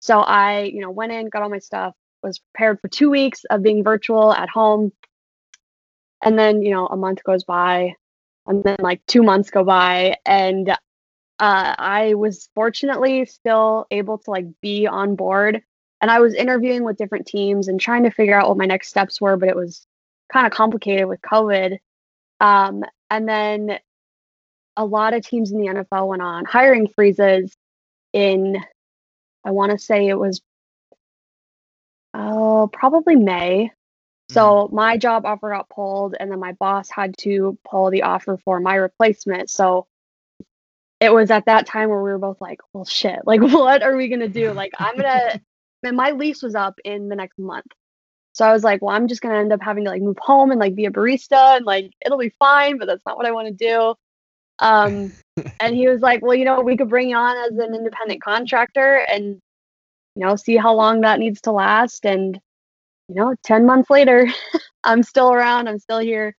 So 0.00 0.20
I, 0.20 0.64
you 0.64 0.80
know, 0.82 0.90
went 0.90 1.12
in, 1.12 1.28
got 1.30 1.42
all 1.42 1.50
my 1.50 1.58
stuff, 1.60 1.94
was 2.22 2.38
prepared 2.40 2.80
for 2.80 2.88
2 2.88 3.10
weeks 3.10 3.44
of 3.50 3.62
being 3.62 3.84
virtual 3.84 4.32
at 4.32 4.50
home. 4.50 4.92
And 6.22 6.38
then, 6.38 6.62
you 6.62 6.70
know, 6.70 6.86
a 6.86 6.96
month 6.96 7.22
goes 7.24 7.44
by 7.44 7.94
and 8.46 8.64
then 8.64 8.76
like 8.80 9.04
2 9.06 9.22
months 9.22 9.50
go 9.50 9.64
by 9.64 10.16
and 10.24 10.70
uh, 10.70 10.74
I 11.78 12.14
was 12.14 12.48
fortunately 12.54 13.24
still 13.24 13.86
able 13.90 14.18
to 14.18 14.30
like 14.30 14.46
be 14.60 14.86
on 14.86 15.16
board 15.16 15.62
and 16.00 16.10
I 16.10 16.20
was 16.20 16.34
interviewing 16.34 16.84
with 16.84 16.96
different 16.96 17.26
teams 17.26 17.68
and 17.68 17.78
trying 17.78 18.04
to 18.04 18.10
figure 18.10 18.38
out 18.38 18.48
what 18.48 18.56
my 18.56 18.66
next 18.66 18.88
steps 18.88 19.20
were, 19.20 19.36
but 19.36 19.48
it 19.48 19.56
was 19.56 19.86
kind 20.32 20.46
of 20.46 20.52
complicated 20.52 21.06
with 21.06 21.20
COVID. 21.20 21.78
Um, 22.40 22.84
and 23.10 23.28
then 23.28 23.78
a 24.76 24.84
lot 24.84 25.12
of 25.12 25.26
teams 25.26 25.52
in 25.52 25.58
the 25.58 25.66
NFL 25.66 26.08
went 26.08 26.22
on 26.22 26.46
hiring 26.46 26.88
freezes 26.88 27.54
in, 28.12 28.56
I 29.44 29.50
want 29.50 29.72
to 29.72 29.78
say 29.78 30.08
it 30.08 30.18
was, 30.18 30.40
oh, 32.14 32.70
probably 32.72 33.16
May. 33.16 33.72
So 34.32 34.68
my 34.72 34.96
job 34.96 35.24
offer 35.26 35.50
got 35.50 35.68
pulled, 35.68 36.14
and 36.18 36.30
then 36.30 36.40
my 36.40 36.52
boss 36.52 36.90
had 36.90 37.16
to 37.18 37.58
pull 37.68 37.90
the 37.90 38.02
offer 38.02 38.38
for 38.44 38.60
my 38.60 38.74
replacement. 38.76 39.50
So 39.50 39.86
it 41.00 41.12
was 41.12 41.30
at 41.30 41.46
that 41.46 41.66
time 41.66 41.88
where 41.88 42.02
we 42.02 42.10
were 42.10 42.18
both 42.18 42.40
like, 42.40 42.60
well, 42.72 42.84
shit, 42.84 43.20
like, 43.24 43.40
what 43.40 43.82
are 43.82 43.96
we 43.96 44.08
going 44.08 44.20
to 44.20 44.28
do? 44.28 44.52
Like, 44.52 44.72
I'm 44.78 44.96
going 44.96 45.04
to, 45.04 45.40
and 45.82 45.96
my 45.96 46.10
lease 46.10 46.42
was 46.42 46.54
up 46.54 46.78
in 46.84 47.08
the 47.08 47.16
next 47.16 47.38
month. 47.38 47.66
So 48.32 48.46
I 48.46 48.52
was 48.52 48.62
like, 48.62 48.80
well, 48.80 48.94
I'm 48.94 49.08
just 49.08 49.22
going 49.22 49.34
to 49.34 49.40
end 49.40 49.52
up 49.52 49.62
having 49.62 49.84
to 49.84 49.90
like 49.90 50.02
move 50.02 50.18
home 50.20 50.50
and 50.52 50.60
like 50.60 50.76
be 50.76 50.86
a 50.86 50.90
barista 50.90 51.56
and 51.56 51.66
like 51.66 51.90
it'll 52.04 52.18
be 52.18 52.32
fine, 52.38 52.78
but 52.78 52.86
that's 52.86 53.04
not 53.04 53.16
what 53.16 53.26
I 53.26 53.32
want 53.32 53.48
to 53.48 53.54
do. 53.54 53.94
Um, 54.60 55.12
and 55.58 55.74
he 55.74 55.88
was 55.88 56.00
like, 56.00 56.22
well, 56.22 56.34
you 56.34 56.44
know, 56.44 56.60
we 56.60 56.76
could 56.76 56.88
bring 56.88 57.10
you 57.10 57.16
on 57.16 57.36
as 57.36 57.58
an 57.58 57.74
independent 57.74 58.22
contractor 58.22 59.04
and, 59.10 59.40
you 60.14 60.26
know, 60.26 60.36
see 60.36 60.56
how 60.56 60.74
long 60.74 61.00
that 61.00 61.18
needs 61.18 61.40
to 61.42 61.52
last. 61.52 62.06
And, 62.06 62.38
you 63.10 63.16
know, 63.16 63.34
10 63.42 63.66
months 63.66 63.90
later, 63.90 64.28
I'm 64.84 65.02
still 65.02 65.32
around, 65.32 65.68
I'm 65.68 65.80
still 65.80 65.98
here. 65.98 66.36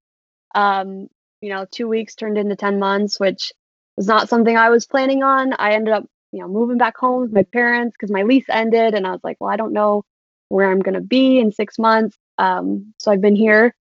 Um, 0.55 1.07
you 1.41 1.49
know, 1.49 1.65
two 1.69 1.87
weeks 1.87 2.15
turned 2.15 2.37
into 2.37 2.55
10 2.55 2.79
months, 2.79 3.19
which 3.19 3.51
was 3.97 4.07
not 4.07 4.29
something 4.29 4.55
I 4.55 4.69
was 4.69 4.85
planning 4.85 5.21
on. 5.21 5.53
I 5.59 5.73
ended 5.73 5.93
up, 5.93 6.05
you 6.31 6.39
know, 6.39 6.47
moving 6.47 6.77
back 6.77 6.95
home 6.95 7.23
with 7.23 7.33
my 7.33 7.43
parents 7.43 7.95
because 7.97 8.11
my 8.11 8.23
lease 8.23 8.45
ended, 8.49 8.93
and 8.93 9.05
I 9.05 9.11
was 9.11 9.19
like, 9.23 9.35
well, 9.41 9.51
I 9.51 9.57
don't 9.57 9.73
know 9.73 10.03
where 10.47 10.71
I'm 10.71 10.79
gonna 10.79 11.01
be 11.01 11.39
in 11.39 11.51
six 11.51 11.77
months. 11.77 12.17
Um, 12.37 12.93
so 12.97 13.11
I've 13.11 13.21
been 13.21 13.35
here 13.35 13.75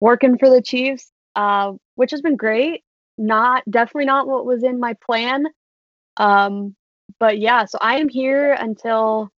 working 0.00 0.38
for 0.38 0.48
the 0.48 0.62
Chiefs, 0.62 1.10
uh, 1.34 1.72
which 1.96 2.12
has 2.12 2.22
been 2.22 2.36
great. 2.36 2.84
Not 3.16 3.64
definitely 3.68 4.06
not 4.06 4.28
what 4.28 4.46
was 4.46 4.62
in 4.62 4.78
my 4.78 4.94
plan. 5.04 5.44
Um, 6.18 6.76
but 7.18 7.38
yeah, 7.40 7.64
so 7.64 7.78
I 7.80 7.98
am 7.98 8.08
here 8.08 8.52
until 8.52 9.32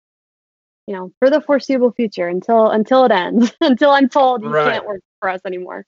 you 0.91 0.97
know, 0.97 1.13
for 1.21 1.31
the 1.31 1.41
foreseeable 1.41 1.93
future, 1.93 2.27
until 2.27 2.69
until 2.69 3.05
it 3.05 3.13
ends, 3.13 3.53
until 3.61 3.91
I'm 3.91 4.09
told 4.09 4.43
you 4.43 4.49
Right. 4.49 4.73
can't 4.73 4.85
work 4.87 5.01
for 5.21 5.29
us 5.29 5.41
anymore. 5.47 5.85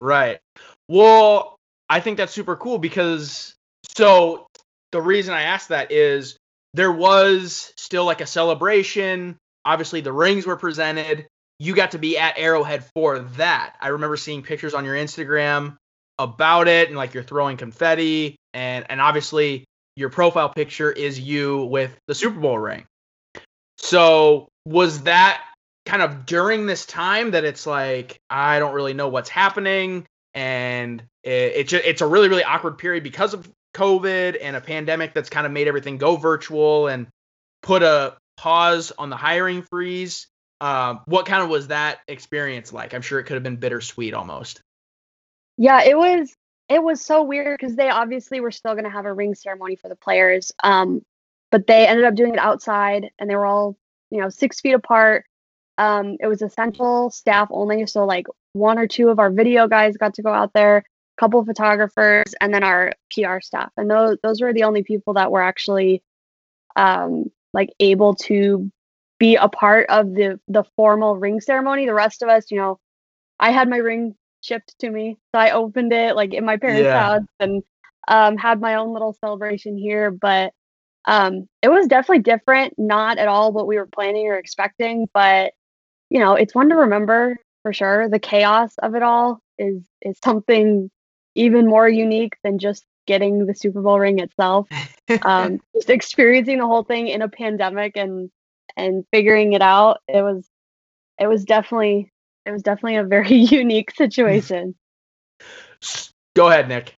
Right. 0.00 0.40
Well, 0.88 1.54
I 1.88 2.00
think 2.00 2.16
that's 2.16 2.32
super 2.32 2.56
cool 2.56 2.78
because 2.78 3.54
so 3.96 4.48
the 4.90 5.00
reason 5.00 5.34
I 5.34 5.42
asked 5.42 5.68
that 5.68 5.92
is 5.92 6.36
there 6.74 6.90
was 6.90 7.72
still 7.76 8.04
like 8.04 8.20
a 8.20 8.26
celebration. 8.26 9.36
Obviously, 9.64 10.00
the 10.00 10.12
rings 10.12 10.46
were 10.46 10.56
presented. 10.56 11.28
you 11.60 11.72
got 11.76 11.92
to 11.92 11.98
be 11.98 12.18
at 12.18 12.36
Arrowhead 12.38 12.84
for 12.96 13.20
that. 13.20 13.76
I 13.80 13.88
remember 13.88 14.16
seeing 14.16 14.42
pictures 14.42 14.74
on 14.74 14.84
your 14.84 14.96
Instagram 14.96 15.76
about 16.18 16.66
it 16.66 16.88
and 16.88 16.96
like 16.96 17.14
you're 17.14 17.22
throwing 17.22 17.56
confetti 17.56 18.34
and 18.52 18.84
and 18.88 19.00
obviously 19.00 19.64
your 19.94 20.10
profile 20.10 20.48
picture 20.48 20.90
is 20.90 21.20
you 21.20 21.64
with 21.66 21.96
the 22.08 22.14
Super 22.16 22.40
Bowl 22.40 22.58
ring. 22.58 22.84
So 23.82 24.48
was 24.64 25.02
that 25.02 25.42
kind 25.84 26.02
of 26.02 26.24
during 26.24 26.66
this 26.66 26.86
time 26.86 27.32
that 27.32 27.44
it's 27.44 27.66
like 27.66 28.20
I 28.30 28.58
don't 28.58 28.74
really 28.74 28.94
know 28.94 29.08
what's 29.08 29.28
happening 29.28 30.06
and 30.34 31.02
it, 31.24 31.72
it 31.72 31.72
it's 31.72 32.00
a 32.00 32.06
really 32.06 32.28
really 32.28 32.44
awkward 32.44 32.78
period 32.78 33.02
because 33.02 33.34
of 33.34 33.50
COVID 33.74 34.38
and 34.40 34.54
a 34.56 34.60
pandemic 34.60 35.14
that's 35.14 35.30
kind 35.30 35.46
of 35.46 35.52
made 35.52 35.68
everything 35.68 35.98
go 35.98 36.16
virtual 36.16 36.86
and 36.86 37.06
put 37.62 37.82
a 37.82 38.16
pause 38.36 38.92
on 38.96 39.10
the 39.10 39.16
hiring 39.16 39.62
freeze. 39.62 40.28
Um, 40.60 41.00
what 41.06 41.26
kind 41.26 41.42
of 41.42 41.48
was 41.48 41.68
that 41.68 42.00
experience 42.06 42.72
like? 42.72 42.94
I'm 42.94 43.02
sure 43.02 43.18
it 43.18 43.24
could 43.24 43.34
have 43.34 43.42
been 43.42 43.56
bittersweet 43.56 44.14
almost. 44.14 44.60
Yeah, 45.56 45.82
it 45.82 45.96
was. 45.96 46.32
It 46.68 46.82
was 46.82 47.04
so 47.04 47.24
weird 47.24 47.58
because 47.58 47.76
they 47.76 47.90
obviously 47.90 48.40
were 48.40 48.50
still 48.50 48.72
going 48.72 48.84
to 48.84 48.90
have 48.90 49.04
a 49.04 49.12
ring 49.12 49.34
ceremony 49.34 49.76
for 49.76 49.88
the 49.88 49.96
players, 49.96 50.52
um, 50.62 51.02
but 51.52 51.66
they 51.68 51.86
ended 51.86 52.06
up 52.06 52.16
doing 52.16 52.32
it 52.34 52.40
outside, 52.40 53.10
and 53.20 53.30
they 53.30 53.36
were 53.36 53.46
all, 53.46 53.76
you 54.10 54.20
know, 54.20 54.30
six 54.30 54.60
feet 54.60 54.72
apart. 54.72 55.24
Um, 55.78 56.16
it 56.20 56.26
was 56.26 56.42
essential 56.42 57.10
staff 57.10 57.48
only, 57.52 57.86
so 57.86 58.04
like 58.06 58.26
one 58.54 58.78
or 58.78 58.88
two 58.88 59.10
of 59.10 59.20
our 59.20 59.30
video 59.30 59.68
guys 59.68 59.96
got 59.96 60.14
to 60.14 60.22
go 60.22 60.32
out 60.32 60.52
there, 60.54 60.78
a 60.78 61.20
couple 61.20 61.40
of 61.40 61.46
photographers, 61.46 62.34
and 62.40 62.52
then 62.52 62.64
our 62.64 62.92
PR 63.12 63.40
staff, 63.40 63.70
and 63.76 63.90
those 63.90 64.18
those 64.22 64.40
were 64.40 64.52
the 64.54 64.64
only 64.64 64.82
people 64.82 65.14
that 65.14 65.30
were 65.30 65.42
actually, 65.42 66.02
um, 66.76 67.30
like 67.52 67.70
able 67.80 68.14
to 68.16 68.70
be 69.18 69.36
a 69.36 69.48
part 69.48 69.88
of 69.90 70.14
the 70.14 70.40
the 70.48 70.64
formal 70.76 71.16
ring 71.16 71.40
ceremony. 71.40 71.86
The 71.86 71.94
rest 71.94 72.22
of 72.22 72.28
us, 72.30 72.50
you 72.50 72.58
know, 72.58 72.80
I 73.38 73.50
had 73.50 73.68
my 73.68 73.76
ring 73.76 74.16
shipped 74.40 74.74
to 74.80 74.90
me, 74.90 75.18
so 75.34 75.40
I 75.40 75.50
opened 75.50 75.92
it 75.92 76.16
like 76.16 76.34
in 76.34 76.44
my 76.46 76.56
parents' 76.56 76.88
Yeah. 76.88 77.10
house 77.10 77.26
and 77.40 77.62
um, 78.08 78.36
had 78.38 78.60
my 78.60 78.76
own 78.76 78.92
little 78.92 79.14
celebration 79.20 79.76
here. 79.78 80.10
But 80.10 80.52
um, 81.06 81.48
it 81.62 81.68
was 81.68 81.86
definitely 81.86 82.22
different, 82.22 82.74
not 82.78 83.18
at 83.18 83.28
all 83.28 83.52
what 83.52 83.66
we 83.66 83.76
were 83.76 83.86
planning 83.86 84.26
or 84.28 84.36
expecting. 84.36 85.08
But 85.12 85.52
you 86.10 86.20
know, 86.20 86.34
it's 86.34 86.54
one 86.54 86.68
to 86.68 86.76
remember 86.76 87.36
for 87.62 87.72
sure. 87.72 88.08
The 88.08 88.18
chaos 88.18 88.74
of 88.78 88.94
it 88.94 89.02
all 89.02 89.40
is 89.58 89.82
is 90.02 90.18
something 90.24 90.90
even 91.34 91.66
more 91.66 91.88
unique 91.88 92.36
than 92.44 92.58
just 92.58 92.84
getting 93.06 93.46
the 93.46 93.54
Super 93.54 93.82
Bowl 93.82 93.98
ring 93.98 94.20
itself 94.20 94.68
um, 95.22 95.58
just 95.74 95.90
experiencing 95.90 96.58
the 96.58 96.66
whole 96.66 96.84
thing 96.84 97.08
in 97.08 97.22
a 97.22 97.28
pandemic 97.28 97.96
and 97.96 98.30
and 98.76 99.04
figuring 99.10 99.54
it 99.54 99.62
out 99.62 99.98
it 100.06 100.22
was 100.22 100.46
it 101.18 101.26
was 101.26 101.44
definitely 101.44 102.12
it 102.46 102.52
was 102.52 102.62
definitely 102.62 102.96
a 102.96 103.02
very 103.02 103.34
unique 103.34 103.90
situation 103.90 104.76
Go 106.34 106.48
ahead, 106.48 106.68
Nick. 106.68 106.94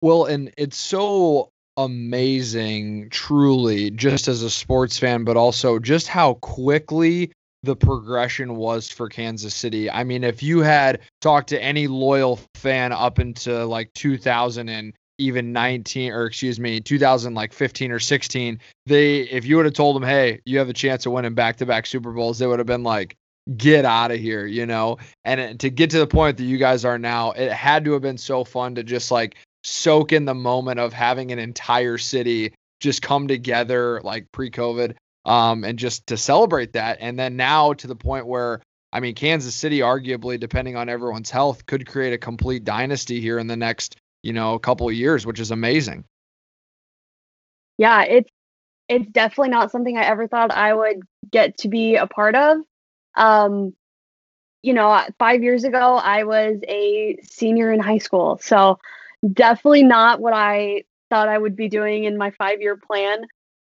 Well, 0.00 0.24
and 0.24 0.52
it's 0.56 0.76
so 0.76 1.51
amazing, 1.76 3.08
truly, 3.10 3.90
just 3.90 4.28
as 4.28 4.42
a 4.42 4.50
sports 4.50 4.98
fan, 4.98 5.24
but 5.24 5.36
also 5.36 5.78
just 5.78 6.08
how 6.08 6.34
quickly 6.34 7.32
the 7.62 7.76
progression 7.76 8.56
was 8.56 8.90
for 8.90 9.08
Kansas 9.08 9.54
City. 9.54 9.90
I 9.90 10.04
mean, 10.04 10.24
if 10.24 10.42
you 10.42 10.60
had 10.60 11.00
talked 11.20 11.48
to 11.50 11.62
any 11.62 11.86
loyal 11.86 12.40
fan 12.54 12.92
up 12.92 13.18
into 13.18 13.64
like 13.64 13.92
2000 13.94 14.68
and 14.68 14.92
even 15.18 15.52
19 15.52 16.12
or 16.12 16.26
excuse 16.26 16.58
me 16.58 16.80
2000 16.80 17.34
like 17.34 17.52
15 17.52 17.92
or 17.92 18.00
16 18.00 18.58
they 18.86 19.20
if 19.20 19.44
you 19.44 19.56
would 19.56 19.66
have 19.66 19.74
told 19.74 19.94
them 19.94 20.02
hey 20.02 20.40
you 20.46 20.58
have 20.58 20.70
a 20.70 20.72
chance 20.72 21.04
of 21.04 21.12
winning 21.12 21.34
back-to-back 21.34 21.86
super 21.86 22.12
bowls 22.12 22.38
they 22.38 22.46
would 22.46 22.58
have 22.58 22.66
been 22.66 22.82
like 22.82 23.14
get 23.56 23.84
out 23.84 24.10
of 24.10 24.18
here 24.18 24.46
you 24.46 24.64
know 24.64 24.96
and 25.24 25.40
uh, 25.40 25.54
to 25.58 25.68
get 25.68 25.90
to 25.90 25.98
the 25.98 26.06
point 26.06 26.38
that 26.38 26.44
you 26.44 26.56
guys 26.56 26.84
are 26.84 26.98
now 26.98 27.30
it 27.32 27.52
had 27.52 27.84
to 27.84 27.92
have 27.92 28.02
been 28.02 28.18
so 28.18 28.42
fun 28.42 28.74
to 28.74 28.82
just 28.82 29.10
like 29.10 29.36
soak 29.62 30.12
in 30.12 30.24
the 30.24 30.34
moment 30.34 30.80
of 30.80 30.92
having 30.92 31.30
an 31.32 31.38
entire 31.38 31.98
city 31.98 32.52
just 32.80 33.00
come 33.02 33.28
together 33.28 34.00
like 34.02 34.30
pre-covid 34.32 34.94
um 35.24 35.64
and 35.64 35.78
just 35.78 36.06
to 36.08 36.16
celebrate 36.16 36.72
that. 36.72 36.98
And 37.00 37.18
then 37.18 37.36
now 37.36 37.72
to 37.74 37.86
the 37.86 37.94
point 37.96 38.26
where 38.26 38.60
i 38.92 39.00
mean 39.00 39.14
kansas 39.14 39.54
city 39.54 39.78
arguably 39.78 40.38
depending 40.38 40.76
on 40.76 40.88
everyone's 40.88 41.30
health 41.30 41.64
could 41.66 41.86
create 41.86 42.12
a 42.12 42.18
complete 42.18 42.64
dynasty 42.64 43.20
here 43.20 43.38
in 43.38 43.46
the 43.46 43.56
next 43.56 43.96
you 44.22 44.32
know 44.32 44.58
couple 44.58 44.88
of 44.88 44.94
years 44.94 45.24
which 45.24 45.40
is 45.40 45.50
amazing. 45.50 46.04
Yeah 47.78 48.02
it's 48.02 48.30
it's 48.88 49.10
definitely 49.12 49.50
not 49.50 49.70
something 49.70 49.96
i 49.96 50.02
ever 50.02 50.26
thought 50.26 50.50
i 50.50 50.74
would 50.74 51.00
get 51.30 51.56
to 51.58 51.68
be 51.68 51.96
a 51.96 52.06
part 52.06 52.34
of. 52.34 52.58
Um 53.14 53.74
you 54.62 54.74
know 54.74 54.90
uh, 54.90 55.06
five 55.18 55.42
years 55.42 55.64
ago 55.64 55.96
i 56.02 56.24
was 56.24 56.58
a 56.68 57.16
senior 57.22 57.72
in 57.72 57.78
high 57.80 57.98
school. 57.98 58.38
So 58.42 58.78
definitely 59.32 59.84
not 59.84 60.20
what 60.20 60.32
i 60.32 60.82
thought 61.10 61.28
i 61.28 61.36
would 61.38 61.54
be 61.54 61.68
doing 61.68 62.04
in 62.04 62.16
my 62.16 62.30
five 62.32 62.60
year 62.60 62.76
plan. 62.76 63.24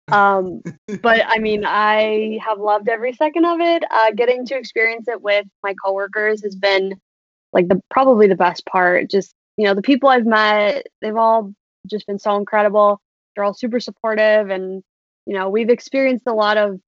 Um 0.09 0.63
but 1.03 1.23
i 1.27 1.39
mean 1.39 1.65
i 1.65 2.39
have 2.47 2.59
loved 2.59 2.89
every 2.89 3.13
second 3.13 3.45
of 3.45 3.61
it. 3.61 3.85
Uh 3.91 4.11
getting 4.13 4.45
to 4.47 4.57
experience 4.57 5.09
it 5.09 5.23
with 5.23 5.47
my 5.63 5.75
coworkers 5.83 6.43
has 6.43 6.57
been 6.57 6.95
like 7.53 7.69
the 7.69 7.81
probably 7.91 8.27
the 8.27 8.35
best 8.35 8.67
part. 8.67 9.11
Just 9.11 9.33
you 9.57 9.65
know 9.65 9.75
the 9.75 9.83
people 9.83 10.09
i've 10.09 10.27
met 10.27 10.87
they've 11.01 11.17
all 11.17 11.53
just 11.87 12.07
been 12.07 12.19
so 12.19 12.37
incredible. 12.37 13.01
They're 13.35 13.45
all 13.45 13.55
super 13.55 13.81
supportive 13.81 14.51
and 14.51 14.83
you 15.25 15.35
know 15.35 15.49
we've 15.49 15.71
experienced 15.71 16.27
a 16.27 16.35
lot 16.35 16.57
of 16.57 16.81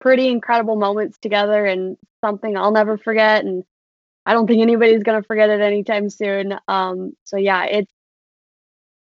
pretty 0.00 0.28
incredible 0.28 0.76
moments 0.76 1.18
together 1.18 1.64
and 1.64 1.96
something 2.24 2.56
i'll 2.56 2.72
never 2.72 2.96
forget. 2.96 3.44
And 3.44 3.64
i 4.26 4.32
don't 4.32 4.46
think 4.46 4.62
anybody's 4.62 5.02
going 5.02 5.20
to 5.20 5.26
forget 5.26 5.50
it 5.50 5.60
anytime 5.60 6.08
soon. 6.10 6.54
Um 6.68 7.12
so 7.24 7.36
yeah 7.36 7.64
it's 7.64 7.92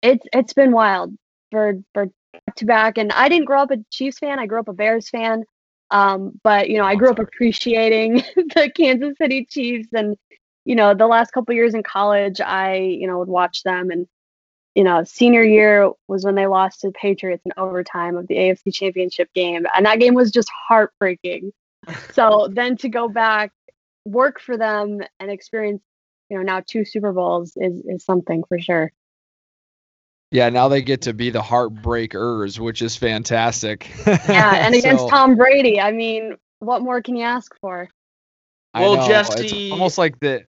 it's 0.03 0.27
it's 0.33 0.53
been 0.53 0.73
wild 0.73 1.15
for 1.51 1.75
for 1.95 2.07
back 2.33 2.55
to 2.57 2.65
back. 2.65 2.99
And 2.99 3.13
i 3.13 3.29
didn't 3.29 3.47
grow 3.47 3.63
up 3.63 3.71
a 3.71 3.79
chiefs 3.91 4.19
fan 4.19 4.39
i 4.39 4.47
grew 4.47 4.61
up 4.61 4.69
a 4.69 4.73
bears 4.73 5.09
fan. 5.09 5.45
Um 5.91 6.41
but 6.43 6.69
you 6.71 6.79
know 6.79 6.85
i 6.85 6.95
grew 6.95 7.11
up 7.11 7.19
appreciating 7.19 8.17
the 8.37 8.71
kansas 8.77 9.17
city 9.19 9.47
chiefs. 9.49 9.89
And 9.93 10.17
you 10.65 10.75
know 10.75 10.95
the 10.95 11.07
last 11.07 11.33
couple 11.33 11.55
years 11.55 11.75
in 11.75 11.83
college 11.83 12.41
i 12.41 12.77
you 12.77 13.07
know 13.07 13.19
would 13.19 13.29
watch 13.29 13.63
them. 13.63 13.91
And 13.91 14.07
you 14.75 14.85
know 14.85 15.05
senior 15.05 15.43
year 15.43 15.91
was 16.09 16.25
when 16.25 16.35
they 16.35 16.47
lost 16.47 16.81
to 16.81 16.89
the 16.89 16.93
patriots 16.95 17.43
in 17.45 17.53
overtime 17.57 18.17
of 18.17 18.27
the 18.29 18.37
afc 18.37 18.73
championship 18.73 19.33
game. 19.35 19.67
And 19.77 19.87
that 19.87 20.01
game 20.01 20.15
was 20.15 20.31
just 20.31 20.51
heartbreaking. 20.69 21.53
So 22.13 22.49
then 22.53 22.77
to 22.77 22.89
go 22.89 23.09
back 23.09 23.51
work 24.05 24.41
for 24.41 24.57
them 24.57 25.01
and 25.21 25.31
experience 25.31 25.83
you 26.29 26.37
know 26.37 26.43
now 26.43 26.63
two 26.67 26.85
super 26.85 27.13
bowls 27.13 27.53
is 27.57 27.83
is 27.87 28.05
something 28.05 28.43
for 28.49 28.59
sure 28.59 28.93
yeah 30.31 30.49
now 30.49 30.69
they 30.69 30.83
get 30.83 31.03
to 31.03 31.13
be 31.13 31.31
the 31.31 31.41
heartbreakers 31.41 32.59
which 32.59 32.83
is 32.83 32.97
fantastic 32.97 33.91
yeah 34.07 34.57
and 34.67 34.75
against 34.75 35.05
So, 35.05 35.11
tom 35.11 35.37
brady 35.37 35.81
i 35.81 35.93
mean 35.93 36.37
what 36.59 36.83
more 36.83 37.03
can 37.03 37.17
you 37.17 37.25
ask 37.25 37.55
for 37.61 37.89
I 38.75 38.83
Well, 38.83 38.97
know, 38.97 39.03
Jessi- 39.03 39.45
it's 39.45 39.73
almost 39.73 39.99
like 39.99 40.19
the 40.21 40.45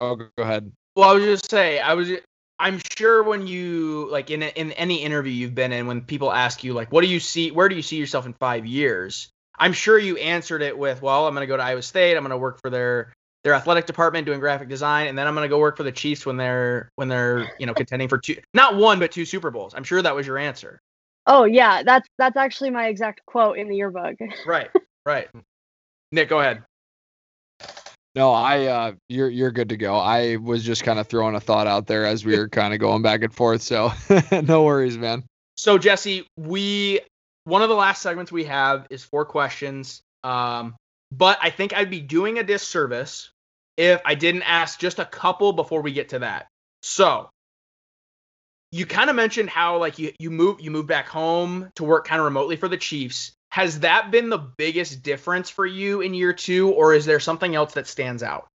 oh 0.00 0.14
go 0.16 0.28
go 0.36 0.42
ahead 0.42 0.72
Well, 0.94 1.10
I 1.10 1.12
was 1.12 1.24
just 1.24 1.50
say 1.50 1.78
I 1.78 1.94
was. 1.94 2.10
I'm 2.58 2.80
sure 2.96 3.22
when 3.22 3.46
you 3.46 4.08
like 4.10 4.30
in 4.30 4.42
in 4.42 4.72
any 4.72 5.02
interview 5.02 5.30
you've 5.30 5.54
been 5.54 5.72
in, 5.72 5.86
when 5.86 6.00
people 6.00 6.32
ask 6.32 6.64
you 6.64 6.72
like, 6.72 6.90
what 6.90 7.02
do 7.02 7.08
you 7.08 7.20
see? 7.20 7.50
Where 7.50 7.68
do 7.68 7.74
you 7.76 7.82
see 7.82 7.96
yourself 7.96 8.24
in 8.24 8.32
five 8.32 8.64
years? 8.64 9.28
I'm 9.58 9.72
sure 9.72 9.98
you 9.98 10.16
answered 10.16 10.62
it 10.62 10.76
with, 10.76 11.02
well, 11.02 11.26
I'm 11.26 11.34
going 11.34 11.42
to 11.42 11.46
go 11.46 11.56
to 11.56 11.62
Iowa 11.62 11.82
State. 11.82 12.16
I'm 12.16 12.22
going 12.22 12.30
to 12.30 12.36
work 12.38 12.60
for 12.60 12.70
their 12.70 13.12
their 13.44 13.54
athletic 13.54 13.86
department 13.86 14.26
doing 14.26 14.40
graphic 14.40 14.68
design, 14.68 15.06
and 15.06 15.16
then 15.16 15.26
I'm 15.26 15.34
going 15.34 15.44
to 15.44 15.48
go 15.48 15.58
work 15.58 15.76
for 15.76 15.84
the 15.84 15.92
Chiefs 15.92 16.26
when 16.26 16.36
they're 16.36 16.90
when 16.96 17.08
they're 17.08 17.50
you 17.58 17.66
know 17.66 17.74
contending 17.74 18.08
for 18.08 18.18
two, 18.18 18.36
not 18.54 18.76
one 18.76 18.98
but 18.98 19.12
two 19.12 19.24
Super 19.24 19.50
Bowls. 19.50 19.74
I'm 19.74 19.84
sure 19.84 20.02
that 20.02 20.14
was 20.14 20.26
your 20.26 20.38
answer. 20.38 20.80
oh 21.28 21.44
yeah 21.44 21.82
that's 21.84 22.08
that's 22.18 22.36
actually 22.36 22.70
my 22.70 22.86
exact 22.88 23.20
quote 23.26 23.58
in 23.58 23.68
the 23.68 23.76
yearbook 23.76 24.16
Right. 24.46 24.70
Right. 25.04 25.28
Nick, 26.12 26.28
go 26.28 26.40
ahead. 26.40 26.62
No, 28.14 28.32
I 28.32 28.66
uh 28.66 28.92
you're 29.08 29.28
you're 29.28 29.50
good 29.52 29.68
to 29.68 29.76
go. 29.76 29.96
I 29.96 30.36
was 30.36 30.64
just 30.64 30.84
kind 30.84 30.98
of 30.98 31.06
throwing 31.06 31.34
a 31.34 31.40
thought 31.40 31.66
out 31.66 31.86
there 31.86 32.06
as 32.06 32.24
we 32.24 32.36
were 32.36 32.48
kind 32.48 32.72
of 32.72 32.80
going 32.80 33.02
back 33.02 33.22
and 33.22 33.32
forth, 33.32 33.62
so 33.62 33.92
no 34.42 34.62
worries, 34.64 34.96
man. 34.96 35.24
So 35.56 35.78
Jessi, 35.78 36.24
we 36.36 37.00
one 37.46 37.62
of 37.62 37.68
the 37.68 37.74
last 37.74 38.02
segments 38.02 38.32
we 38.32 38.44
have 38.44 38.86
is 38.90 39.04
four 39.04 39.24
questions. 39.24 40.02
Um, 40.24 40.74
but 41.12 41.38
I 41.40 41.50
think 41.50 41.72
I'd 41.72 41.90
be 41.90 42.00
doing 42.00 42.38
a 42.38 42.42
disservice 42.42 43.30
if 43.76 44.00
I 44.04 44.16
didn't 44.16 44.42
ask 44.42 44.78
just 44.80 44.98
a 44.98 45.04
couple 45.04 45.52
before 45.52 45.80
we 45.80 45.92
get 45.92 46.08
to 46.08 46.18
that. 46.18 46.48
So 46.82 47.30
you 48.72 48.84
kind 48.84 49.08
of 49.08 49.16
mentioned 49.16 49.48
how 49.48 49.78
like 49.78 49.98
you 49.98 50.12
you 50.18 50.30
move 50.30 50.60
you 50.60 50.72
move 50.72 50.88
back 50.88 51.06
home 51.06 51.70
to 51.76 51.84
work 51.84 52.06
kind 52.06 52.18
of 52.18 52.24
remotely 52.24 52.56
for 52.56 52.68
the 52.68 52.76
Chiefs. 52.76 53.32
Has 53.50 53.80
that 53.80 54.10
been 54.10 54.28
the 54.28 54.38
biggest 54.38 55.02
difference 55.02 55.48
for 55.48 55.64
you 55.64 56.00
in 56.00 56.14
year 56.14 56.32
two, 56.32 56.72
or 56.72 56.94
is 56.94 57.06
there 57.06 57.20
something 57.20 57.54
else 57.54 57.74
that 57.74 57.86
stands 57.86 58.24
out? 58.24 58.48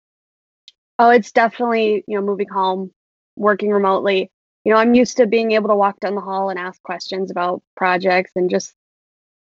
Oh, 0.98 1.08
it's 1.08 1.32
definitely, 1.32 2.04
you 2.06 2.16
know, 2.16 2.24
moving 2.24 2.48
home, 2.48 2.92
working 3.36 3.70
remotely. 3.70 4.30
You 4.64 4.72
know, 4.72 4.78
I'm 4.78 4.94
used 4.94 5.16
to 5.16 5.26
being 5.26 5.52
able 5.52 5.70
to 5.70 5.74
walk 5.74 5.98
down 5.98 6.14
the 6.14 6.20
hall 6.20 6.50
and 6.50 6.58
ask 6.58 6.80
questions 6.82 7.30
about 7.30 7.62
projects 7.74 8.32
and 8.36 8.48
just, 8.48 8.74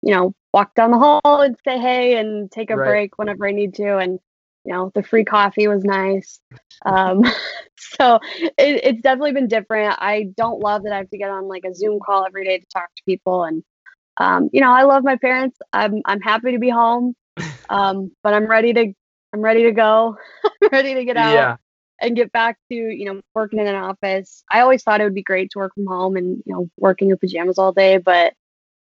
you 0.01 0.13
know, 0.13 0.33
walk 0.53 0.75
down 0.75 0.91
the 0.91 0.97
hall 0.99 1.41
and 1.41 1.55
say 1.65 1.79
hey 1.79 2.17
and 2.17 2.51
take 2.51 2.69
a 2.71 2.77
Right. 2.77 2.77
break 2.77 3.17
whenever 3.17 3.47
I 3.47 3.51
need 3.51 3.73
to. 3.75 3.97
And 3.97 4.19
you 4.65 4.73
know, 4.73 4.91
the 4.95 5.03
free 5.03 5.23
coffee 5.25 5.67
was 5.67 5.83
nice. 5.83 6.39
Um, 6.85 7.23
so 7.77 8.19
it, 8.57 8.81
it's 8.83 9.01
definitely 9.01 9.33
been 9.33 9.47
different. 9.47 9.95
I 9.99 10.27
don't 10.37 10.59
love 10.59 10.83
that 10.83 10.93
I 10.93 10.97
have 10.97 11.09
to 11.09 11.17
get 11.17 11.29
on 11.29 11.47
like 11.47 11.63
a 11.65 11.73
Zoom 11.73 11.99
call 11.99 12.25
every 12.25 12.45
day 12.45 12.57
to 12.59 12.65
talk 12.67 12.89
to 12.95 13.03
people. 13.05 13.43
And 13.43 13.63
um, 14.17 14.49
you 14.53 14.61
know, 14.61 14.71
I 14.71 14.83
love 14.83 15.03
my 15.03 15.17
parents. 15.17 15.59
I'm 15.73 16.01
I'm 16.05 16.21
happy 16.21 16.51
to 16.51 16.59
be 16.59 16.69
home, 16.69 17.15
um, 17.69 18.11
but 18.23 18.33
I'm 18.33 18.45
ready 18.47 18.73
to 18.73 18.93
I'm 19.33 19.41
ready 19.41 19.63
to 19.63 19.71
go. 19.71 20.17
I'm 20.61 20.69
ready 20.71 20.93
to 20.95 21.05
get 21.05 21.17
out 21.17 21.49
Yeah. 21.49 21.57
and 22.01 22.15
get 22.15 22.31
back 22.31 22.57
to 22.69 22.75
you 22.75 23.05
know 23.05 23.21
working 23.33 23.59
in 23.59 23.67
an 23.67 23.75
office. 23.75 24.43
I 24.51 24.61
always 24.61 24.83
thought 24.83 25.01
it 25.01 25.03
would 25.05 25.15
be 25.15 25.23
great 25.23 25.51
to 25.51 25.59
work 25.59 25.73
from 25.75 25.87
home 25.87 26.15
and 26.17 26.41
you 26.45 26.53
know 26.53 26.69
work 26.77 27.01
in 27.01 27.07
your 27.07 27.17
pajamas 27.17 27.57
all 27.59 27.71
day, 27.73 27.97
but 27.97 28.33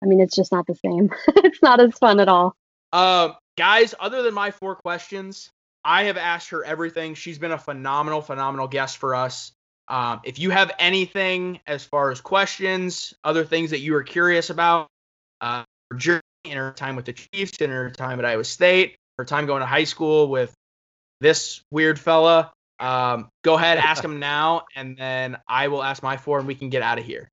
I 0.02 0.06
mean 0.06 0.20
it's 0.20 0.36
just 0.36 0.52
not 0.52 0.66
the 0.66 0.74
same. 0.74 1.10
it's 1.44 1.62
not 1.62 1.80
as 1.80 1.94
fun 1.98 2.20
at 2.20 2.28
all. 2.28 2.54
Um, 2.92 3.34
guys, 3.56 3.94
other 3.98 4.22
than 4.22 4.34
my 4.34 4.50
four 4.50 4.76
questions, 4.76 5.50
I 5.84 6.04
have 6.04 6.16
asked 6.16 6.50
her 6.50 6.64
everything. 6.64 7.14
She's 7.14 7.38
been 7.38 7.52
a 7.52 7.58
phenomenal, 7.58 8.22
phenomenal 8.22 8.68
guest 8.68 8.98
for 8.98 9.14
us. 9.14 9.52
Um, 9.88 10.20
if 10.24 10.38
you 10.38 10.50
have 10.50 10.70
anything 10.78 11.60
as 11.66 11.84
far 11.84 12.10
as 12.10 12.20
questions, 12.20 13.14
other 13.24 13.44
things 13.44 13.70
that 13.70 13.80
you 13.80 13.94
are 13.94 14.02
curious 14.02 14.50
about, 14.50 14.88
uh, 15.40 15.64
her 15.90 15.96
journey 15.96 16.22
in 16.44 16.56
her 16.56 16.72
time 16.72 16.96
with 16.96 17.06
the 17.06 17.14
Chiefs, 17.14 17.60
and 17.60 17.72
her 17.72 17.90
time 17.90 18.18
at 18.18 18.24
Iowa 18.24 18.44
State, 18.44 18.96
her 19.16 19.24
time 19.24 19.46
going 19.46 19.60
to 19.60 19.66
high 19.66 19.84
school 19.84 20.28
with 20.28 20.52
this 21.20 21.62
weird 21.70 21.98
fella, 21.98 22.52
um, 22.80 23.28
go 23.42 23.54
ahead, 23.54 23.78
ask 23.78 24.04
him 24.04 24.18
now, 24.18 24.66
and 24.76 24.96
then 24.96 25.38
I 25.48 25.68
will 25.68 25.82
ask 25.82 26.02
my 26.02 26.16
four, 26.16 26.38
and 26.38 26.46
we 26.46 26.54
can 26.54 26.68
get 26.68 26.82
out 26.82 26.98
of 26.98 27.04
here. 27.04 27.30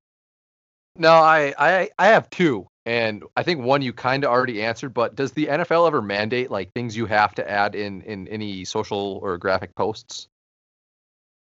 No, 0.97 1.11
I, 1.11 1.53
I 1.57 1.89
I 1.99 2.07
have 2.07 2.29
two, 2.29 2.67
and 2.85 3.23
I 3.35 3.43
think 3.43 3.61
one 3.61 3.81
you 3.81 3.91
kind 3.91 4.23
of 4.23 4.31
already 4.31 4.63
answered. 4.63 4.93
But 4.93 5.15
does 5.15 5.33
the 5.33 5.47
NFL 5.47 5.87
ever 5.87 6.01
mandate 6.01 6.49
like 6.49 6.71
things 6.71 6.95
you 6.95 7.05
have 7.05 7.35
to 7.35 7.49
add 7.49 7.75
in 7.75 8.01
in 8.03 8.27
any 8.29 8.63
social 8.63 9.19
or 9.21 9.37
graphic 9.37 9.75
posts? 9.75 10.27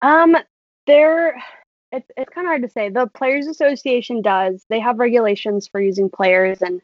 Um, 0.02 0.36
there, 0.86 1.40
it's 1.92 2.10
it's 2.16 2.30
kind 2.30 2.46
of 2.46 2.50
hard 2.50 2.62
to 2.62 2.68
say. 2.68 2.88
The 2.88 3.06
Players 3.06 3.46
Association 3.46 4.22
does. 4.22 4.64
They 4.68 4.80
have 4.80 4.98
regulations 4.98 5.68
for 5.68 5.80
using 5.80 6.10
players, 6.10 6.60
and 6.60 6.80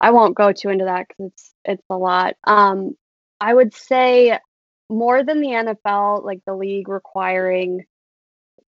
I 0.00 0.12
won't 0.12 0.36
go 0.36 0.52
too 0.52 0.68
into 0.68 0.84
that 0.84 1.08
because 1.08 1.32
it's 1.32 1.54
it's 1.64 1.86
a 1.90 1.96
lot. 1.96 2.36
Um, 2.44 2.96
I 3.40 3.54
would 3.54 3.74
say 3.74 4.38
more 4.88 5.24
than 5.24 5.40
the 5.40 5.48
NFL, 5.48 6.24
like 6.24 6.40
the 6.46 6.54
league 6.54 6.88
requiring 6.88 7.84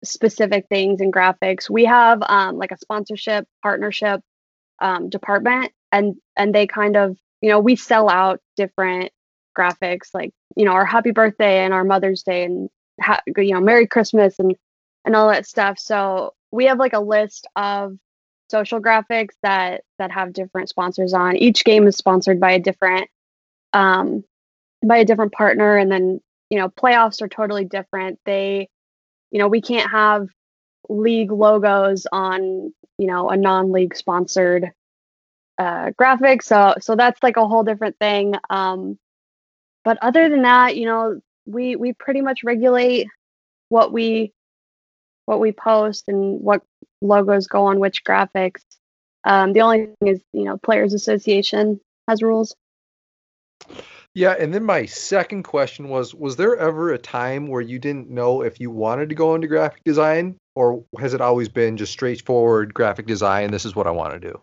specific 0.03 0.67
things 0.69 1.01
in 1.01 1.11
graphics. 1.11 1.69
We 1.69 1.85
have 1.85 2.21
um 2.27 2.57
like 2.57 2.71
a 2.71 2.77
sponsorship 2.77 3.47
partnership 3.63 4.21
um 4.79 5.09
department, 5.09 5.71
and 5.91 6.15
and 6.35 6.53
they 6.53 6.67
kind 6.67 6.95
of 6.97 7.17
you 7.41 7.49
know 7.49 7.59
we 7.59 7.75
sell 7.75 8.09
out 8.09 8.39
different 8.55 9.11
graphics 9.57 10.09
like 10.13 10.31
you 10.55 10.65
know 10.65 10.71
our 10.71 10.85
happy 10.85 11.11
birthday 11.11 11.63
and 11.65 11.73
our 11.73 11.83
Mother's 11.83 12.23
Day 12.23 12.43
and 12.45 12.69
ha- 13.01 13.21
you 13.35 13.53
know 13.53 13.61
Merry 13.61 13.87
Christmas 13.87 14.37
and 14.39 14.55
and 15.05 15.15
all 15.15 15.29
that 15.29 15.47
stuff. 15.47 15.79
So 15.79 16.33
we 16.51 16.65
have 16.65 16.79
like 16.79 16.93
a 16.93 16.99
list 16.99 17.47
of 17.55 17.97
social 18.49 18.79
graphics 18.79 19.33
that 19.43 19.83
that 19.99 20.11
have 20.11 20.33
different 20.33 20.69
sponsors 20.69 21.13
on. 21.13 21.37
Each 21.37 21.63
game 21.65 21.87
is 21.87 21.97
sponsored 21.97 22.39
by 22.39 22.51
a 22.51 22.59
different 22.59 23.09
um 23.73 24.23
by 24.85 24.97
a 24.97 25.05
different 25.05 25.33
partner 25.33 25.77
and 25.77 25.91
then 25.91 26.21
you 26.49 26.57
know 26.59 26.69
playoffs 26.69 27.21
are 27.21 27.27
totally 27.27 27.65
different. 27.65 28.19
They 28.25 28.69
you 29.31 29.39
know 29.39 29.47
we 29.47 29.61
can't 29.61 29.89
have 29.89 30.27
league 30.89 31.31
logos 31.31 32.07
on 32.11 32.73
you 32.97 33.07
know 33.07 33.29
a 33.29 33.37
non-league 33.37 33.95
sponsored 33.95 34.71
uh 35.57 35.91
graphic. 35.97 36.41
So 36.41 36.75
so 36.79 36.95
that's 36.95 37.21
like 37.23 37.37
a 37.37 37.47
whole 37.47 37.63
different 37.63 37.97
thing. 37.99 38.35
Um 38.49 38.97
but 39.83 39.97
other 40.01 40.29
than 40.29 40.43
that 40.43 40.77
you 40.77 40.85
know 40.85 41.19
we 41.45 41.75
we 41.75 41.93
pretty 41.93 42.21
much 42.21 42.43
regulate 42.43 43.07
what 43.69 43.91
we 43.91 44.33
what 45.25 45.39
we 45.39 45.51
post 45.51 46.05
and 46.07 46.39
what 46.41 46.61
logos 47.01 47.47
go 47.47 47.65
on 47.65 47.79
which 47.79 48.03
graphics. 48.03 48.63
Um 49.23 49.53
the 49.53 49.61
only 49.61 49.87
thing 49.99 50.07
is 50.07 50.21
you 50.33 50.45
know 50.45 50.57
players 50.57 50.93
association 50.93 51.79
has 52.07 52.21
rules 52.21 52.55
Yeah, 54.17 54.31
and 54.31 54.51
then 54.51 54.63
my 54.63 54.87
second 54.87 55.43
question 55.43 55.89
was 55.89 56.15
was 56.15 56.37
there 56.37 56.57
ever 56.57 56.91
a 56.91 56.97
time 56.97 57.45
where 57.45 57.61
you 57.61 57.77
didn't 57.77 58.09
know 58.09 58.41
if 58.41 58.59
you 58.59 58.71
wanted 58.71 59.09
to 59.09 59.15
go 59.15 59.35
into 59.35 59.45
graphic 59.45 59.83
design 59.83 60.37
or 60.55 60.83
has 60.99 61.13
it 61.13 61.21
always 61.21 61.49
been 61.49 61.77
just 61.77 61.91
straightforward 61.91 62.73
graphic 62.73 63.05
design 63.05 63.51
this 63.51 63.63
is 63.63 63.75
what 63.75 63.85
I 63.85 63.91
want 63.91 64.13
to 64.13 64.19
do? 64.19 64.41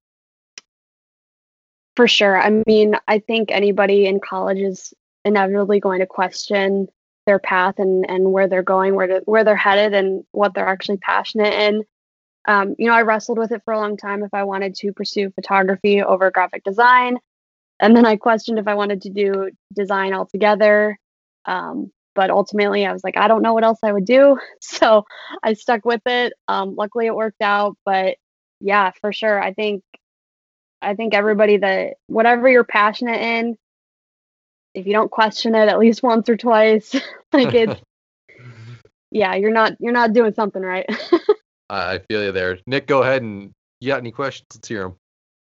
For 1.97 2.07
sure. 2.07 2.41
I 2.41 2.62
mean, 2.68 2.95
I 3.09 3.18
think 3.18 3.51
anybody 3.51 4.07
in 4.07 4.20
college 4.20 4.59
is 4.59 4.95
inevitably 5.25 5.81
going 5.81 5.99
to 5.99 6.07
question 6.07 6.87
their 7.27 7.41
path 7.41 7.81
and, 7.81 8.09
and 8.09 8.31
where 8.31 8.47
they're 8.47 8.62
going, 8.62 8.95
where 8.95 9.09
to, 9.09 9.22
where 9.25 9.43
they're 9.43 9.57
headed, 9.57 9.93
and 9.93 10.22
what 10.31 10.55
they're 10.55 10.68
actually 10.68 10.99
passionate 10.99 11.53
in. 11.53 11.83
Um, 12.47 12.77
you 12.79 12.87
know, 12.87 12.95
I 12.95 13.03
wrestled 13.03 13.39
with 13.39 13.51
it 13.51 13.62
for 13.64 13.75
a 13.75 13.81
long 13.81 13.97
time 13.97 14.22
if 14.22 14.35
I 14.35 14.45
wanted 14.45 14.77
to 14.77 14.93
pursue 14.93 15.33
photography 15.33 16.01
over 16.01 16.31
graphic 16.31 16.62
design, 16.62 17.18
and 17.81 17.97
then 17.97 18.07
I 18.07 18.16
questioned 18.16 18.59
if 18.59 18.68
I 18.68 18.75
wanted 18.75 19.03
to 19.03 19.11
do 19.11 19.51
design 19.75 20.14
altogether. 20.14 20.99
Um, 21.45 21.91
but 22.14 22.31
ultimately, 22.31 22.87
I 22.87 22.93
was 22.93 23.03
like, 23.03 23.16
I 23.16 23.27
don't 23.27 23.43
know 23.43 23.53
what 23.55 23.64
else 23.64 23.81
I 23.83 23.93
would 23.93 24.05
do, 24.05 24.39
so 24.61 25.05
I 25.43 25.55
stuck 25.55 25.85
with 25.85 26.03
it. 26.07 26.33
Um, 26.49 26.75
luckily, 26.77 27.07
it 27.07 27.14
worked 27.14 27.43
out. 27.43 27.77
But 27.85 28.16
yeah, 28.61 28.93
for 29.01 29.12
sure, 29.12 29.43
I 29.43 29.53
think 29.53 29.83
I 30.81 30.95
think 30.95 31.14
everybody 31.14 31.57
that 31.59 31.95
whatever 32.07 32.49
you're 32.49 32.64
passionate 32.64 33.20
in, 33.20 33.57
if 34.75 34.87
you 34.87 34.93
don't 34.93 35.11
question 35.11 35.55
it 35.55 35.68
at 35.68 35.79
least 35.79 36.03
once 36.03 36.29
or 36.29 36.37
twice, 36.37 36.95
like 37.33 37.55
it's 37.55 37.81
yeah, 39.11 39.35
you're 39.35 39.53
not 39.53 39.72
you're 39.81 39.93
not 39.93 40.12
doing 40.12 40.35
something 40.35 40.62
right. 40.62 40.87
I 41.70 41.99
feel 41.99 42.22
you 42.22 42.33
there. 42.33 42.59
Nick, 42.66 42.87
go 42.87 43.03
ahead 43.03 43.22
and 43.22 43.53
you 43.81 43.89
got 43.89 43.99
any 43.99 44.12
questions? 44.12 44.47
Let's 44.55 44.68
hear 44.68 44.83
them. 44.83 44.97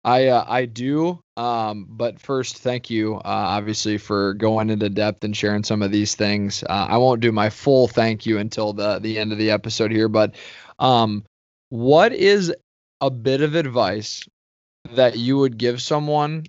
I 0.06 0.28
uh, 0.28 0.44
I 0.46 0.66
do. 0.66 1.20
Um, 1.36 1.86
but 1.90 2.20
first, 2.20 2.58
thank 2.58 2.88
you, 2.88 3.16
uh, 3.16 3.20
obviously, 3.24 3.98
for 3.98 4.34
going 4.34 4.70
into 4.70 4.88
depth 4.88 5.24
and 5.24 5.36
sharing 5.36 5.64
some 5.64 5.82
of 5.82 5.90
these 5.90 6.14
things. 6.14 6.62
Uh, 6.62 6.86
I 6.88 6.96
won't 6.96 7.20
do 7.20 7.32
my 7.32 7.50
full 7.50 7.88
thank 7.88 8.24
you 8.24 8.38
until 8.38 8.72
the 8.72 9.00
the 9.00 9.18
end 9.18 9.32
of 9.32 9.38
the 9.38 9.50
episode 9.50 9.90
here, 9.90 10.08
but 10.08 10.36
um, 10.78 11.24
what 11.70 12.12
is 12.12 12.54
a 13.00 13.10
bit 13.10 13.40
of 13.40 13.56
advice 13.56 14.22
that 14.94 15.18
you 15.18 15.38
would 15.38 15.58
give 15.58 15.82
someone 15.82 16.46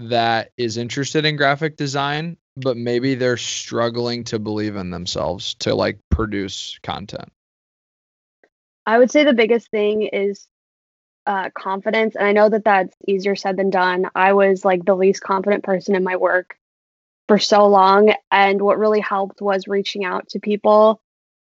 that 0.00 0.50
is 0.58 0.76
interested 0.76 1.24
in 1.24 1.36
graphic 1.36 1.76
design, 1.76 2.36
but 2.56 2.76
maybe 2.76 3.14
they're 3.14 3.36
struggling 3.36 4.24
to 4.24 4.40
believe 4.40 4.74
in 4.74 4.90
themselves 4.90 5.54
to 5.54 5.76
like 5.76 6.00
produce 6.10 6.76
content? 6.82 7.30
I 8.84 8.98
would 8.98 9.12
say 9.12 9.22
the 9.22 9.32
biggest 9.32 9.70
thing 9.70 10.02
is 10.12 10.48
uh, 11.26 11.50
confidence, 11.50 12.16
and 12.16 12.26
I 12.26 12.32
know 12.32 12.48
that 12.48 12.64
that's 12.64 12.96
easier 13.06 13.36
said 13.36 13.56
than 13.56 13.70
done. 13.70 14.08
I 14.14 14.32
was 14.32 14.64
like 14.64 14.84
the 14.84 14.96
least 14.96 15.22
confident 15.22 15.64
person 15.64 15.94
in 15.94 16.04
my 16.04 16.16
work 16.16 16.56
for 17.28 17.38
so 17.38 17.66
long, 17.66 18.14
and 18.30 18.62
what 18.62 18.78
really 18.78 19.00
helped 19.00 19.40
was 19.42 19.68
reaching 19.68 20.04
out 20.04 20.28
to 20.28 20.40
people 20.40 21.00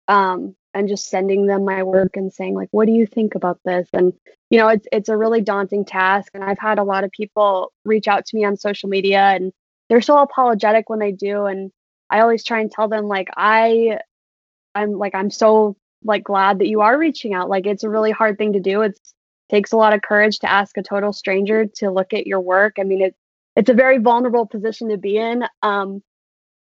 um, 0.08 0.56
and 0.74 0.88
just 0.88 1.08
sending 1.08 1.46
them 1.46 1.64
my 1.64 1.82
work 1.82 2.16
and 2.16 2.32
saying 2.32 2.54
like, 2.54 2.68
"What 2.72 2.86
do 2.86 2.92
you 2.92 3.06
think 3.06 3.34
about 3.34 3.60
this?" 3.64 3.88
And 3.92 4.12
you 4.50 4.58
know, 4.58 4.68
it's 4.68 4.86
it's 4.92 5.08
a 5.08 5.16
really 5.16 5.40
daunting 5.40 5.84
task, 5.84 6.32
and 6.34 6.44
I've 6.44 6.58
had 6.58 6.78
a 6.78 6.84
lot 6.84 7.04
of 7.04 7.12
people 7.12 7.72
reach 7.84 8.08
out 8.08 8.26
to 8.26 8.36
me 8.36 8.44
on 8.44 8.56
social 8.56 8.88
media, 8.88 9.20
and 9.20 9.52
they're 9.88 10.00
so 10.00 10.18
apologetic 10.18 10.90
when 10.90 10.98
they 10.98 11.12
do, 11.12 11.46
and 11.46 11.70
I 12.10 12.20
always 12.20 12.44
try 12.44 12.60
and 12.60 12.70
tell 12.70 12.88
them 12.88 13.06
like 13.06 13.28
I 13.36 14.00
I'm 14.74 14.92
like 14.98 15.14
I'm 15.14 15.30
so 15.30 15.76
like 16.04 16.24
glad 16.24 16.60
that 16.60 16.68
you 16.68 16.80
are 16.80 16.98
reaching 16.98 17.34
out. 17.34 17.48
Like 17.48 17.66
it's 17.66 17.84
a 17.84 17.90
really 17.90 18.10
hard 18.12 18.38
thing 18.38 18.54
to 18.54 18.60
do. 18.60 18.82
It's 18.82 19.14
takes 19.50 19.72
a 19.72 19.76
lot 19.76 19.94
of 19.94 20.02
courage 20.02 20.38
to 20.40 20.50
ask 20.50 20.76
a 20.76 20.82
total 20.82 21.12
stranger 21.12 21.66
to 21.76 21.90
look 21.90 22.12
at 22.12 22.26
your 22.26 22.40
work. 22.40 22.76
I 22.78 22.84
mean, 22.84 23.02
it's 23.02 23.18
it's 23.56 23.70
a 23.70 23.74
very 23.74 23.98
vulnerable 23.98 24.46
position 24.46 24.90
to 24.90 24.96
be 24.96 25.16
in. 25.16 25.44
Um, 25.62 26.02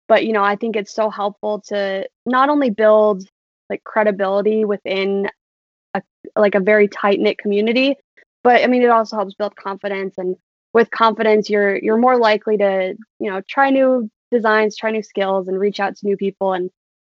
but 0.07 0.25
you 0.25 0.33
know, 0.33 0.43
I 0.43 0.55
think 0.55 0.75
it's 0.75 0.93
so 0.93 1.09
helpful 1.09 1.61
to 1.67 2.07
not 2.25 2.49
only 2.49 2.69
build 2.69 3.23
like 3.69 3.83
credibility 3.83 4.65
within 4.65 5.29
a 5.93 6.01
like 6.35 6.55
a 6.55 6.59
very 6.59 6.87
tight 6.87 7.19
knit 7.19 7.37
community, 7.37 7.95
but 8.43 8.63
I 8.63 8.67
mean, 8.67 8.83
it 8.83 8.89
also 8.89 9.17
helps 9.17 9.35
build 9.35 9.55
confidence. 9.55 10.15
And 10.17 10.35
with 10.73 10.89
confidence, 10.91 11.49
you're 11.49 11.77
you're 11.77 11.97
more 11.97 12.17
likely 12.17 12.57
to 12.57 12.95
you 13.19 13.29
know 13.29 13.41
try 13.41 13.69
new 13.69 14.09
designs, 14.31 14.75
try 14.75 14.91
new 14.91 15.03
skills, 15.03 15.47
and 15.47 15.59
reach 15.59 15.79
out 15.79 15.97
to 15.97 16.05
new 16.05 16.17
people. 16.17 16.53
And 16.53 16.69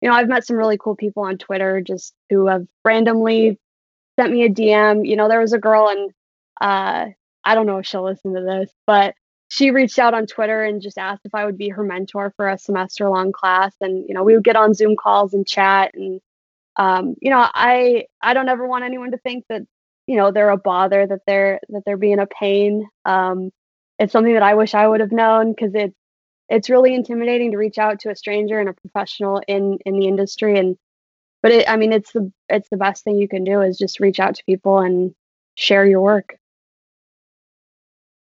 you 0.02 0.10
know, 0.10 0.16
I've 0.16 0.30
met 0.30 0.46
some 0.46 0.58
really 0.58 0.78
cool 0.78 0.96
people 0.96 1.24
on 1.24 1.38
Twitter 1.38 1.82
just 1.82 2.14
who 2.30 2.48
have 2.48 2.66
randomly 2.84 3.60
sent 4.20 4.34
me 4.34 4.44
a 4.44 4.50
DM. 4.50 5.08
You 5.08 5.16
know, 5.16 5.28
there 5.30 5.40
was 5.40 5.54
a 5.54 5.60
girl 5.60 5.88
and 5.90 6.12
uh 6.62 7.12
I 7.44 7.56
don't 7.56 7.66
know 7.66 7.78
if 7.78 7.86
she'll 7.86 8.04
listen 8.04 8.34
to 8.34 8.42
this, 8.42 8.72
but 8.86 9.16
she 9.50 9.72
reached 9.72 9.98
out 9.98 10.14
on 10.14 10.28
Twitter 10.28 10.64
and 10.64 10.82
just 10.82 10.98
asked 10.98 11.26
if 11.26 11.34
I 11.34 11.46
would 11.46 11.58
be 11.58 11.70
her 11.70 11.84
mentor 11.84 12.34
for 12.38 12.48
a 12.48 12.58
semester 12.58 13.10
long 13.10 13.32
class. 13.32 13.74
And, 13.82 14.06
you 14.08 14.14
know, 14.14 14.24
we 14.24 14.36
would 14.36 14.44
get 14.44 14.56
on 14.56 14.76
Zoom 14.76 14.96
calls 14.96 15.34
and 15.34 15.48
chat. 15.48 15.92
And, 15.96 16.22
um, 16.76 17.16
you 17.22 17.32
know, 17.32 17.48
I, 17.54 18.06
I 18.22 18.34
don't 18.34 18.50
ever 18.50 18.68
want 18.68 18.84
anyone 18.86 19.12
to 19.12 19.18
think 19.18 19.46
that, 19.50 19.64
you 20.06 20.18
know, 20.18 20.32
they're 20.32 20.52
a 20.52 20.58
bother, 20.58 21.08
that 21.08 21.22
they're, 21.26 21.60
that 21.70 21.82
they're 21.86 21.98
being 21.98 22.20
a 22.20 22.28
pain. 22.28 22.88
Um, 23.06 23.52
it's 23.98 24.14
something 24.14 24.34
that 24.34 24.44
I 24.44 24.54
wish 24.54 24.76
I 24.76 24.88
would 24.88 25.00
have 25.00 25.12
known 25.12 25.54
because 25.54 25.74
it's 25.74 25.96
it's 26.48 26.70
really 26.70 26.96
intimidating 26.96 27.52
to 27.52 27.58
reach 27.58 27.78
out 27.78 28.00
to 28.00 28.10
a 28.10 28.16
stranger 28.16 28.60
and 28.60 28.70
a 28.70 28.74
professional 28.74 29.42
in 29.48 29.78
in 29.86 30.00
the 30.00 30.08
industry 30.08 30.58
and 30.58 30.78
but 31.42 31.52
it, 31.52 31.70
I 31.70 31.78
mean 31.78 31.94
it's 31.94 32.12
the 32.12 32.32
it's 32.50 32.70
the 32.70 32.78
best 32.78 33.04
thing 33.04 33.18
you 33.18 33.28
can 33.28 33.44
do 33.44 33.62
is 33.62 33.78
just 33.78 34.00
reach 34.00 34.20
out 34.20 34.36
to 34.36 34.44
people 34.46 34.80
and 34.80 35.14
share 35.56 35.86
your 35.86 36.02
work. 36.02 36.38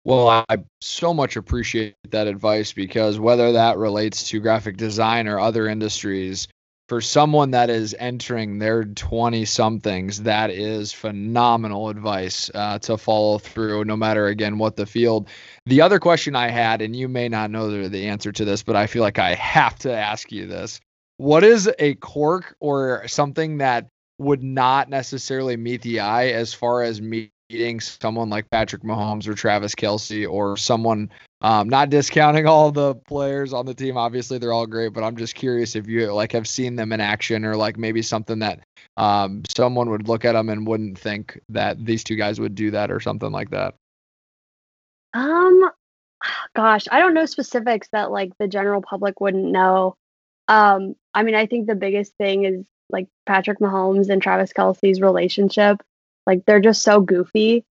Well, 0.03 0.29
I 0.29 0.57
so 0.79 1.13
much 1.13 1.35
appreciate 1.35 1.95
that 2.11 2.27
advice 2.27 2.71
because 2.71 3.19
whether 3.19 3.51
that 3.51 3.77
relates 3.77 4.29
to 4.29 4.39
graphic 4.39 4.77
design 4.77 5.27
or 5.27 5.37
other 5.37 5.67
industries, 5.67 6.47
for 6.87 7.01
someone 7.01 7.51
that 7.51 7.69
is 7.69 7.95
entering 7.99 8.59
their 8.59 8.85
20 8.85 9.43
somethings, 9.43 10.23
that 10.23 10.49
is 10.49 10.93
phenomenal 10.93 11.89
advice 11.89 12.49
uh, 12.55 12.79
to 12.79 12.97
follow 12.97 13.37
through, 13.37 13.83
no 13.83 13.97
matter 13.97 14.27
again 14.27 14.57
what 14.57 14.77
the 14.77 14.85
field. 14.85 15.27
The 15.65 15.81
other 15.81 15.99
question 15.99 16.35
I 16.35 16.47
had, 16.47 16.81
and 16.81 16.95
you 16.95 17.09
may 17.09 17.27
not 17.27 17.51
know 17.51 17.69
the, 17.69 17.89
the 17.89 18.07
answer 18.07 18.31
to 18.31 18.45
this, 18.45 18.63
but 18.63 18.77
I 18.77 18.87
feel 18.87 19.03
like 19.03 19.19
I 19.19 19.33
have 19.35 19.77
to 19.79 19.93
ask 19.93 20.31
you 20.31 20.47
this. 20.47 20.79
What 21.17 21.43
is 21.43 21.69
a 21.79 21.95
quirk 21.95 22.55
or 22.59 23.07
something 23.07 23.57
that 23.57 23.87
would 24.19 24.43
not 24.43 24.89
necessarily 24.89 25.57
meet 25.57 25.81
the 25.81 25.99
eye 25.99 26.27
as 26.27 26.53
far 26.53 26.83
as 26.83 27.01
meeting 27.01 27.79
someone 27.79 28.29
like 28.29 28.49
Patrick 28.49 28.83
Mahomes 28.83 29.27
or 29.27 29.33
Travis 29.33 29.75
Kelce 29.75 30.29
or 30.29 30.57
someone, 30.57 31.09
um, 31.41 31.69
not 31.69 31.89
discounting 31.89 32.45
all 32.47 32.71
the 32.71 32.95
players 32.95 33.53
on 33.53 33.65
the 33.65 33.73
team. 33.73 33.97
Obviously, 33.97 34.37
they're 34.37 34.53
all 34.53 34.67
great, 34.67 34.93
but 34.93 35.03
I'm 35.03 35.15
just 35.15 35.35
curious 35.35 35.75
if 35.75 35.87
you 35.87 36.11
like 36.13 36.31
have 36.31 36.47
seen 36.47 36.75
them 36.75 36.91
in 36.91 36.99
action 36.99 37.45
or 37.45 37.55
like 37.55 37.77
maybe 37.77 38.01
something 38.01 38.39
that 38.39 38.61
um, 38.97 39.43
someone 39.55 39.89
would 39.89 40.07
look 40.07 40.25
at 40.25 40.33
them 40.33 40.49
and 40.49 40.67
wouldn't 40.67 40.97
think 40.97 41.39
that 41.49 41.83
these 41.83 42.03
two 42.03 42.15
guys 42.15 42.39
would 42.39 42.55
do 42.55 42.71
that 42.71 42.91
or 42.91 42.99
something 42.99 43.31
like 43.31 43.51
that. 43.51 43.75
Um, 45.13 45.69
gosh, 46.55 46.87
I 46.91 46.99
don't 46.99 47.13
know 47.13 47.25
specifics 47.25 47.87
that 47.91 48.11
like 48.11 48.31
the 48.39 48.47
general 48.47 48.81
public 48.81 49.21
wouldn't 49.21 49.45
know. 49.45 49.95
Um, 50.47 50.95
I 51.17 51.23
mean, 51.23 51.33
I 51.33 51.47
think 51.47 51.65
the 51.65 51.73
biggest 51.73 52.13
thing 52.17 52.45
is 52.45 52.63
like 52.91 53.07
Patrick 53.25 53.57
Mahomes 53.57 54.09
and 54.09 54.21
Travis 54.21 54.53
Kelce's 54.53 55.01
relationship. 55.01 55.81
Like 56.27 56.45
they're 56.45 56.59
just 56.59 56.83
so 56.83 57.01
goofy. 57.01 57.65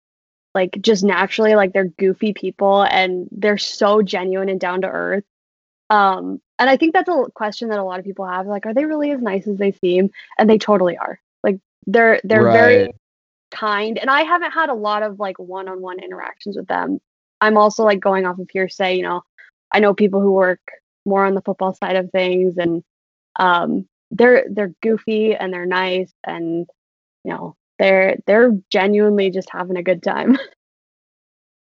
Like 0.53 0.76
just 0.80 1.05
naturally, 1.05 1.55
like 1.55 1.72
they're 1.72 1.84
goofy 1.84 2.32
people 2.32 2.82
and 2.82 3.28
they're 3.30 3.57
so 3.57 4.03
genuine 4.03 4.49
and 4.49 4.59
down 4.59 4.80
to 4.80 4.88
earth. 4.88 5.22
Um, 5.90 6.42
and 6.59 6.68
I 6.68 6.76
think 6.76 6.92
that's 6.92 7.09
a 7.09 7.26
question 7.34 7.68
that 7.68 7.78
a 7.78 7.84
lot 7.84 8.01
of 8.01 8.05
people 8.05 8.26
have. 8.26 8.49
Like, 8.49 8.66
are 8.66 8.74
they 8.74 8.84
really 8.84 9.12
as 9.12 9.22
nice 9.22 9.47
as 9.47 9.59
they 9.59 9.70
seem? 9.70 10.11
And 10.36 10.51
they 10.51 10.59
totally 10.59 10.99
are. 10.99 11.20
Like 11.44 11.61
they're 11.86 12.20
they're 12.24 12.42
right. 12.42 12.53
very 12.53 12.94
kind. 13.53 13.97
And 13.97 14.11
I 14.11 14.22
haven't 14.22 14.51
had 14.51 14.70
a 14.70 14.74
lot 14.74 15.05
of 15.05 15.20
like 15.20 15.38
one-on-one 15.38 16.01
interactions 16.01 16.57
with 16.57 16.66
them. 16.66 16.99
I'm 17.40 17.57
also 17.57 17.84
like 17.84 18.01
going 18.01 18.26
off 18.26 18.40
of 18.40 18.51
hearsay, 18.51 18.97
you 18.97 19.05
know. 19.05 19.22
I 19.70 19.78
know 19.78 19.94
people 19.94 20.20
who 20.20 20.32
work 20.32 20.59
more 21.05 21.24
on 21.24 21.34
the 21.34 21.42
football 21.42 21.74
side 21.74 21.94
of 21.94 22.11
things 22.11 22.59
and 22.59 22.82
um 23.39 23.87
they're 24.11 24.47
they're 24.51 24.72
goofy 24.82 25.34
and 25.34 25.53
they're 25.53 25.66
nice 25.66 26.12
and 26.24 26.66
you 27.24 27.32
know 27.32 27.57
they're 27.78 28.16
they're 28.26 28.53
genuinely 28.70 29.30
just 29.30 29.49
having 29.51 29.76
a 29.76 29.82
good 29.82 30.03
time. 30.03 30.39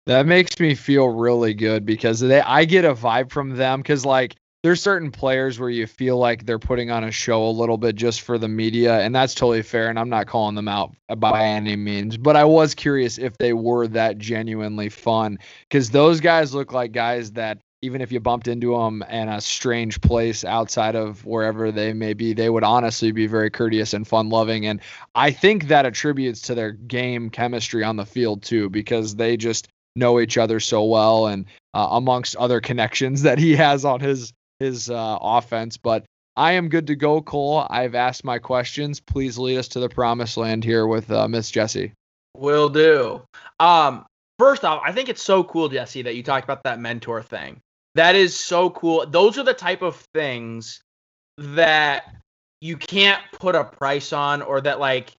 That 0.07 0.25
makes 0.25 0.57
me 0.57 0.73
feel 0.73 1.09
really 1.09 1.53
good 1.53 1.85
because 1.85 2.21
they 2.21 2.39
I 2.39 2.63
get 2.63 2.85
a 2.85 2.95
vibe 2.95 3.29
from 3.29 3.57
them 3.57 3.81
because 3.81 4.05
like 4.05 4.37
there's 4.63 4.81
certain 4.81 5.11
players 5.11 5.59
where 5.59 5.69
you 5.69 5.85
feel 5.85 6.17
like 6.17 6.45
they're 6.45 6.59
putting 6.59 6.91
on 6.91 7.03
a 7.03 7.11
show 7.11 7.45
a 7.45 7.51
little 7.51 7.77
bit 7.77 7.97
just 7.97 8.21
for 8.21 8.37
the 8.37 8.47
media, 8.47 8.99
and 8.99 9.13
that's 9.13 9.33
totally 9.33 9.61
fair. 9.61 9.89
And 9.89 9.99
I'm 9.99 10.07
not 10.07 10.27
calling 10.27 10.55
them 10.55 10.69
out 10.69 10.95
by 11.17 11.45
any 11.45 11.75
means, 11.75 12.15
but 12.15 12.37
I 12.37 12.45
was 12.45 12.73
curious 12.73 13.17
if 13.17 13.37
they 13.37 13.51
were 13.51 13.85
that 13.89 14.17
genuinely 14.17 14.87
fun 14.87 15.39
because 15.69 15.89
those 15.89 16.21
guys 16.21 16.53
look 16.53 16.71
like 16.71 16.93
guys 16.93 17.33
that 17.33 17.59
even 17.81 18.01
if 18.01 18.11
you 18.11 18.19
bumped 18.19 18.47
into 18.47 18.71
them 18.75 19.03
in 19.09 19.29
a 19.29 19.39
strange 19.39 20.01
place 20.01 20.43
outside 20.43 20.95
of 20.95 21.23
wherever 21.25 21.71
they 21.71 21.93
may 21.93 22.13
be, 22.13 22.33
they 22.33 22.49
would 22.49 22.63
honestly 22.63 23.11
be 23.11 23.27
very 23.27 23.49
courteous 23.49 23.93
and 23.93 24.07
fun 24.07 24.29
loving. 24.29 24.65
And 24.65 24.81
I 25.13 25.31
think 25.31 25.67
that 25.67 25.85
attributes 25.85 26.41
to 26.43 26.55
their 26.55 26.71
game 26.71 27.29
chemistry 27.29 27.83
on 27.83 27.95
the 27.95 28.05
field 28.05 28.41
too, 28.41 28.69
because 28.69 29.15
they 29.15 29.37
just 29.37 29.67
know 29.95 30.19
each 30.19 30.37
other 30.37 30.59
so 30.59 30.83
well 30.83 31.27
and 31.27 31.45
uh, 31.73 31.89
amongst 31.91 32.35
other 32.37 32.59
connections 32.59 33.21
that 33.23 33.37
he 33.37 33.55
has 33.55 33.85
on 33.85 33.99
his 33.99 34.33
his 34.59 34.89
uh, 34.89 35.19
offense. 35.21 35.77
But 35.77 36.03
I 36.35 36.53
am 36.53 36.69
good 36.69 36.87
to 36.87 36.95
go, 36.95 37.21
Cole. 37.21 37.67
I've 37.69 37.95
asked 37.95 38.23
my 38.23 38.39
questions. 38.39 38.99
Please 38.99 39.37
lead 39.37 39.57
us 39.57 39.67
to 39.69 39.79
the 39.79 39.89
promised 39.89 40.35
land 40.35 40.63
here 40.63 40.87
with 40.87 41.11
uh, 41.11 41.27
Miss 41.27 41.51
Jessi. 41.51 41.91
Will 42.35 42.69
do. 42.69 43.21
Um, 43.59 44.05
first 44.39 44.63
off, 44.63 44.81
I 44.83 44.91
think 44.91 45.09
it's 45.09 45.23
so 45.23 45.43
cool, 45.43 45.69
Jessi, 45.69 46.03
that 46.03 46.15
you 46.15 46.23
talked 46.23 46.43
about 46.43 46.63
that 46.63 46.79
mentor 46.79 47.21
thing. 47.21 47.59
That 47.97 48.15
is 48.15 48.39
so 48.39 48.69
cool. 48.69 49.07
Those 49.07 49.39
are 49.39 49.43
the 49.43 49.55
type 49.55 49.81
of 49.81 49.95
things 50.13 50.81
that 51.39 52.03
you 52.61 52.77
can't 52.77 53.21
put 53.39 53.55
a 53.55 53.63
price 53.63 54.13
on 54.13 54.43
or 54.43 54.61
that 54.61 54.79
like 54.79 55.15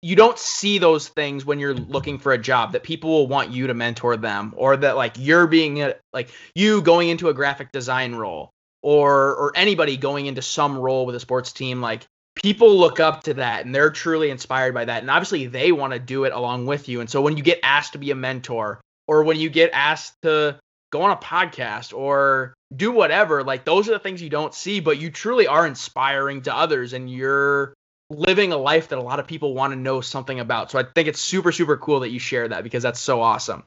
you 0.00 0.16
don't 0.16 0.38
see 0.38 0.78
those 0.78 1.08
things 1.08 1.44
when 1.44 1.58
you're 1.58 1.74
looking 1.74 2.18
for 2.18 2.32
a 2.32 2.38
job 2.38 2.72
that 2.72 2.84
people 2.84 3.10
will 3.10 3.26
want 3.26 3.50
you 3.50 3.66
to 3.66 3.74
mentor 3.74 4.16
them 4.16 4.54
or 4.56 4.78
that 4.78 4.96
like 4.96 5.16
you're 5.18 5.46
being 5.46 5.82
a, 5.82 5.94
like 6.14 6.30
you 6.54 6.80
going 6.80 7.10
into 7.10 7.28
a 7.28 7.34
graphic 7.34 7.70
design 7.70 8.14
role 8.14 8.50
or 8.82 9.34
or 9.34 9.52
anybody 9.54 9.98
going 9.98 10.24
into 10.24 10.40
some 10.40 10.78
role 10.78 11.04
with 11.04 11.14
a 11.14 11.20
sports 11.20 11.52
team 11.52 11.82
like 11.82 12.06
people 12.34 12.78
look 12.78 12.98
up 12.98 13.24
to 13.24 13.34
that 13.34 13.66
and 13.66 13.74
they're 13.74 13.90
truly 13.90 14.30
inspired 14.30 14.72
by 14.72 14.86
that 14.86 15.02
and 15.02 15.10
obviously 15.10 15.48
they 15.48 15.70
want 15.70 15.92
to 15.92 15.98
do 15.98 16.24
it 16.24 16.32
along 16.32 16.64
with 16.64 16.88
you 16.88 17.00
and 17.00 17.10
so 17.10 17.20
when 17.20 17.36
you 17.36 17.42
get 17.42 17.60
asked 17.62 17.92
to 17.92 17.98
be 17.98 18.10
a 18.10 18.14
mentor 18.14 18.80
or 19.06 19.22
when 19.22 19.38
you 19.38 19.50
get 19.50 19.70
asked 19.74 20.14
to 20.22 20.58
go 20.92 21.02
on 21.02 21.10
a 21.10 21.16
podcast 21.16 21.96
or 21.96 22.54
do 22.74 22.92
whatever. 22.92 23.42
Like 23.42 23.64
those 23.64 23.88
are 23.88 23.92
the 23.92 23.98
things 23.98 24.22
you 24.22 24.30
don't 24.30 24.54
see, 24.54 24.78
but 24.78 25.00
you 25.00 25.10
truly 25.10 25.46
are 25.46 25.66
inspiring 25.66 26.42
to 26.42 26.54
others 26.54 26.92
and 26.92 27.10
you're 27.10 27.74
living 28.10 28.52
a 28.52 28.56
life 28.56 28.88
that 28.88 28.98
a 28.98 29.02
lot 29.02 29.18
of 29.18 29.26
people 29.26 29.54
want 29.54 29.72
to 29.72 29.78
know 29.78 30.00
something 30.00 30.38
about. 30.38 30.70
So 30.70 30.78
I 30.78 30.84
think 30.94 31.08
it's 31.08 31.20
super, 31.20 31.50
super 31.50 31.76
cool 31.76 32.00
that 32.00 32.10
you 32.10 32.18
share 32.18 32.46
that 32.48 32.62
because 32.62 32.82
that's 32.82 33.00
so 33.00 33.22
awesome. 33.22 33.64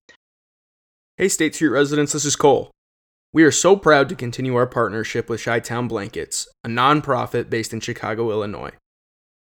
Hey, 1.18 1.28
State 1.28 1.56
Street 1.56 1.70
residents, 1.70 2.14
this 2.14 2.26
is 2.26 2.36
Cole. 2.36 2.72
We 3.34 3.44
are 3.44 3.52
so 3.52 3.76
proud 3.76 4.08
to 4.10 4.16
continue 4.16 4.56
our 4.56 4.68
partnership 4.68 5.30
with 5.30 5.44
Chi 5.44 5.60
Town 5.60 5.88
Blankets, 5.88 6.48
a 6.64 6.70
nonprofit 6.70 7.50
based 7.50 7.74
in 7.74 7.80
Chicago, 7.80 8.32
Illinois. 8.32 8.72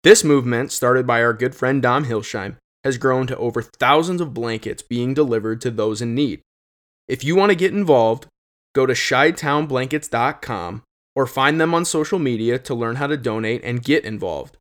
This 0.02 0.24
movement, 0.24 0.72
started 0.72 1.06
by 1.06 1.22
our 1.22 1.34
good 1.34 1.54
friend 1.54 1.82
Dom 1.82 2.04
Hilsheim, 2.06 2.56
has 2.84 2.98
grown 2.98 3.26
to 3.26 3.36
over 3.36 3.62
thousands 3.62 4.20
of 4.20 4.34
blankets 4.34 4.82
being 4.82 5.14
delivered 5.14 5.60
to 5.60 5.70
those 5.70 6.00
in 6.00 6.14
need. 6.14 6.40
If 7.08 7.24
you 7.24 7.36
want 7.36 7.50
to 7.50 7.56
get 7.56 7.72
involved, 7.72 8.26
go 8.74 8.86
to 8.86 8.92
chitownblankets.com 8.92 10.82
or 11.14 11.26
find 11.26 11.60
them 11.60 11.74
on 11.74 11.84
social 11.84 12.18
media 12.18 12.58
to 12.58 12.74
learn 12.74 12.96
how 12.96 13.06
to 13.06 13.16
donate 13.16 13.62
and 13.64 13.84
get 13.84 14.04
involved. 14.04 14.56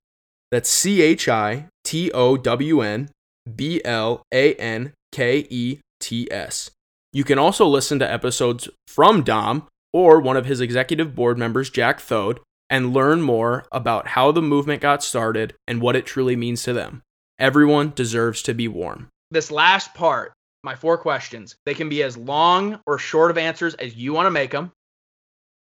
That's 0.51 0.69
C 0.69 1.01
H 1.01 1.29
I 1.29 1.67
T 1.83 2.11
O 2.11 2.37
W 2.37 2.81
N 2.81 3.09
B 3.55 3.81
L 3.85 4.23
A 4.33 4.53
N 4.55 4.93
K 5.11 5.47
E 5.49 5.79
T 5.99 6.27
S. 6.31 6.71
You 7.13 7.23
can 7.23 7.39
also 7.39 7.65
listen 7.65 7.99
to 7.99 8.11
episodes 8.11 8.69
from 8.87 9.23
Dom 9.23 9.67
or 9.93 10.19
one 10.19 10.37
of 10.37 10.45
his 10.45 10.61
executive 10.61 11.15
board 11.15 11.37
members, 11.37 11.69
Jack 11.69 11.99
Thode, 11.99 12.39
and 12.69 12.93
learn 12.93 13.21
more 13.21 13.65
about 13.71 14.09
how 14.09 14.31
the 14.31 14.41
movement 14.41 14.81
got 14.81 15.03
started 15.03 15.53
and 15.67 15.81
what 15.81 15.95
it 15.95 16.05
truly 16.05 16.35
means 16.35 16.63
to 16.63 16.73
them. 16.73 17.01
Everyone 17.37 17.91
deserves 17.95 18.41
to 18.43 18.53
be 18.53 18.67
warm. 18.67 19.09
This 19.29 19.51
last 19.51 19.93
part 19.93 20.33
my 20.63 20.75
four 20.75 20.97
questions. 20.97 21.55
They 21.65 21.73
can 21.73 21.89
be 21.89 22.03
as 22.03 22.17
long 22.17 22.79
or 22.85 22.97
short 22.97 23.31
of 23.31 23.37
answers 23.37 23.73
as 23.73 23.95
you 23.95 24.13
want 24.13 24.27
to 24.27 24.31
make 24.31 24.51
them. 24.51 24.71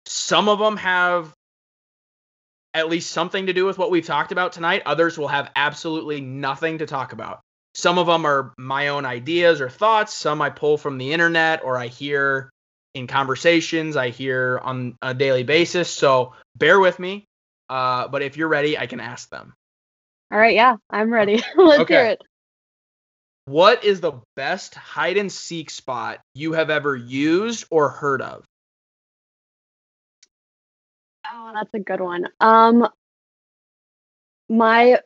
Some 0.05 0.49
of 0.49 0.59
them 0.59 0.77
have 0.77 1.33
at 2.73 2.89
least 2.89 3.11
something 3.11 3.47
to 3.47 3.53
do 3.53 3.65
with 3.65 3.77
what 3.77 3.91
we've 3.91 4.05
talked 4.05 4.31
about 4.31 4.53
tonight. 4.53 4.83
Others 4.85 5.17
will 5.17 5.27
have 5.27 5.51
absolutely 5.55 6.21
nothing 6.21 6.79
to 6.79 6.85
talk 6.85 7.13
about. 7.13 7.41
Some 7.73 7.97
of 7.97 8.07
them 8.07 8.25
are 8.25 8.53
my 8.57 8.89
own 8.89 9.05
ideas 9.05 9.61
or 9.61 9.69
thoughts. 9.69 10.13
Some 10.13 10.41
I 10.41 10.49
pull 10.49 10.77
from 10.77 10.97
the 10.97 11.13
internet 11.13 11.63
or 11.63 11.77
I 11.77 11.87
hear 11.87 12.49
in 12.93 13.07
conversations, 13.07 13.95
I 13.95 14.09
hear 14.09 14.59
on 14.61 14.97
a 15.01 15.13
daily 15.13 15.43
basis. 15.43 15.89
So 15.89 16.33
bear 16.57 16.79
with 16.79 16.99
me. 16.99 17.25
Uh, 17.69 18.09
but 18.09 18.21
if 18.21 18.35
you're 18.35 18.49
ready, 18.49 18.77
I 18.77 18.87
can 18.87 18.99
ask 18.99 19.29
them. 19.29 19.53
All 20.31 20.37
right. 20.37 20.55
Yeah, 20.55 20.75
I'm 20.89 21.11
ready. 21.11 21.41
Let's 21.55 21.81
okay. 21.81 21.93
hear 21.93 22.05
it. 22.07 22.21
What 23.45 23.83
is 23.83 24.01
the 24.01 24.13
best 24.35 24.75
hide 24.75 25.17
and 25.17 25.31
seek 25.31 25.69
spot 25.69 26.19
you 26.33 26.53
have 26.53 26.69
ever 26.69 26.95
used 26.95 27.65
or 27.71 27.89
heard 27.89 28.21
of? 28.21 28.45
Oh, 31.31 31.51
that's 31.53 31.73
a 31.73 31.79
good 31.79 32.01
one. 32.01 32.27
Um, 32.39 32.87
my 34.49 34.99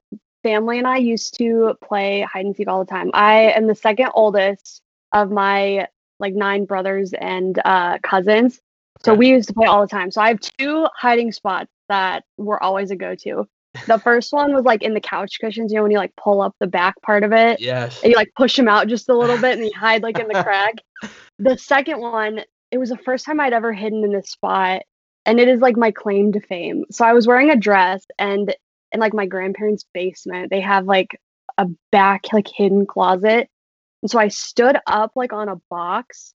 family 0.44 0.78
and 0.78 0.88
I 0.88 0.98
used 0.98 1.38
to 1.38 1.76
play 1.84 2.22
hide 2.22 2.46
and 2.46 2.56
seek 2.56 2.68
all 2.68 2.84
the 2.84 2.90
time. 2.90 3.12
I 3.14 3.52
am 3.52 3.68
the 3.68 3.76
second 3.76 4.10
oldest 4.14 4.82
of 5.14 5.32
my 5.32 5.88
like 6.20 6.34
nine 6.34 6.66
brothers 6.66 7.14
and 7.14 7.60
uh, 7.64 8.00
cousins. 8.00 8.60
So 9.04 9.14
we 9.14 9.30
used 9.30 9.50
to 9.50 9.54
play 9.54 9.68
all 9.68 9.82
the 9.82 9.88
time. 9.88 10.10
So 10.12 10.22
I 10.22 10.30
have 10.30 10.40
two 10.40 10.88
hiding 10.96 11.32
spots 11.32 11.70
that 11.90 12.24
were 12.38 12.62
always 12.62 12.92
a 12.92 12.96
go-to. 12.96 13.48
The 13.88 14.00
first 14.00 14.32
one 14.34 14.54
was 14.54 14.64
like 14.66 14.84
in 14.84 14.94
the 14.94 15.02
couch 15.02 15.40
cushions, 15.40 15.72
you 15.72 15.78
know, 15.78 15.84
when 15.84 15.92
you 15.92 15.98
like 15.98 16.16
pull 16.16 16.42
up 16.42 16.56
the 16.60 16.68
back 16.68 16.96
part 17.02 17.24
of 17.24 17.32
it 17.32 17.60
Yes. 17.60 18.02
and 18.04 18.12
you 18.12 18.16
like 18.16 18.32
push 18.36 18.58
him 18.58 18.68
out 18.68 18.88
just 18.88 19.10
a 19.10 19.18
little 19.18 19.38
bit 19.38 19.58
and 19.58 19.66
you 19.66 19.72
hide 19.76 20.04
like 20.04 20.20
in 20.20 20.28
the 20.28 20.44
crack. 20.44 20.76
The 21.40 21.58
second 21.58 22.00
one, 22.00 22.42
it 22.72 22.78
was 22.78 22.90
the 22.90 22.98
first 22.98 23.26
time 23.26 23.40
I'd 23.40 23.54
ever 23.54 23.74
hidden 23.74 24.04
in 24.04 24.12
this 24.12 24.30
spot, 24.32 24.82
and 25.26 25.40
it 25.40 25.48
is 25.48 25.60
like 25.60 25.78
my 25.78 25.92
claim 25.92 26.32
to 26.34 26.40
fame. 26.40 26.86
So 26.92 27.06
I 27.06 27.14
was 27.14 27.28
wearing 27.28 27.50
a 27.50 27.56
dress, 27.56 28.06
and 28.18 28.54
in 28.92 29.00
like 29.00 29.14
my 29.14 29.26
grandparents' 29.26 29.86
basement, 29.94 30.50
they 30.50 30.62
have 30.62 30.86
like 30.86 31.20
a 31.58 31.68
back 31.92 32.32
like 32.34 32.48
hidden 32.48 32.86
closet, 32.86 33.50
and 34.02 34.12
so 34.12 34.20
I 34.20 34.30
stood 34.30 34.78
up 34.88 35.12
like 35.16 35.34
on 35.34 35.50
a 35.50 35.58
box 35.70 36.34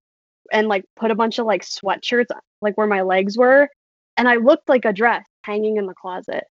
and 0.52 0.68
like 0.68 0.84
put 0.96 1.10
a 1.10 1.14
bunch 1.14 1.38
of 1.38 1.46
like 1.46 1.62
sweatshirts 1.62 2.26
like 2.60 2.76
where 2.76 2.86
my 2.86 3.02
legs 3.02 3.36
were, 3.38 3.68
and 4.16 4.28
I 4.28 4.36
looked 4.36 4.68
like 4.68 4.84
a 4.84 4.92
dress 4.92 5.24
hanging 5.44 5.76
in 5.78 5.86
the 5.86 5.94
closet, 5.94 6.44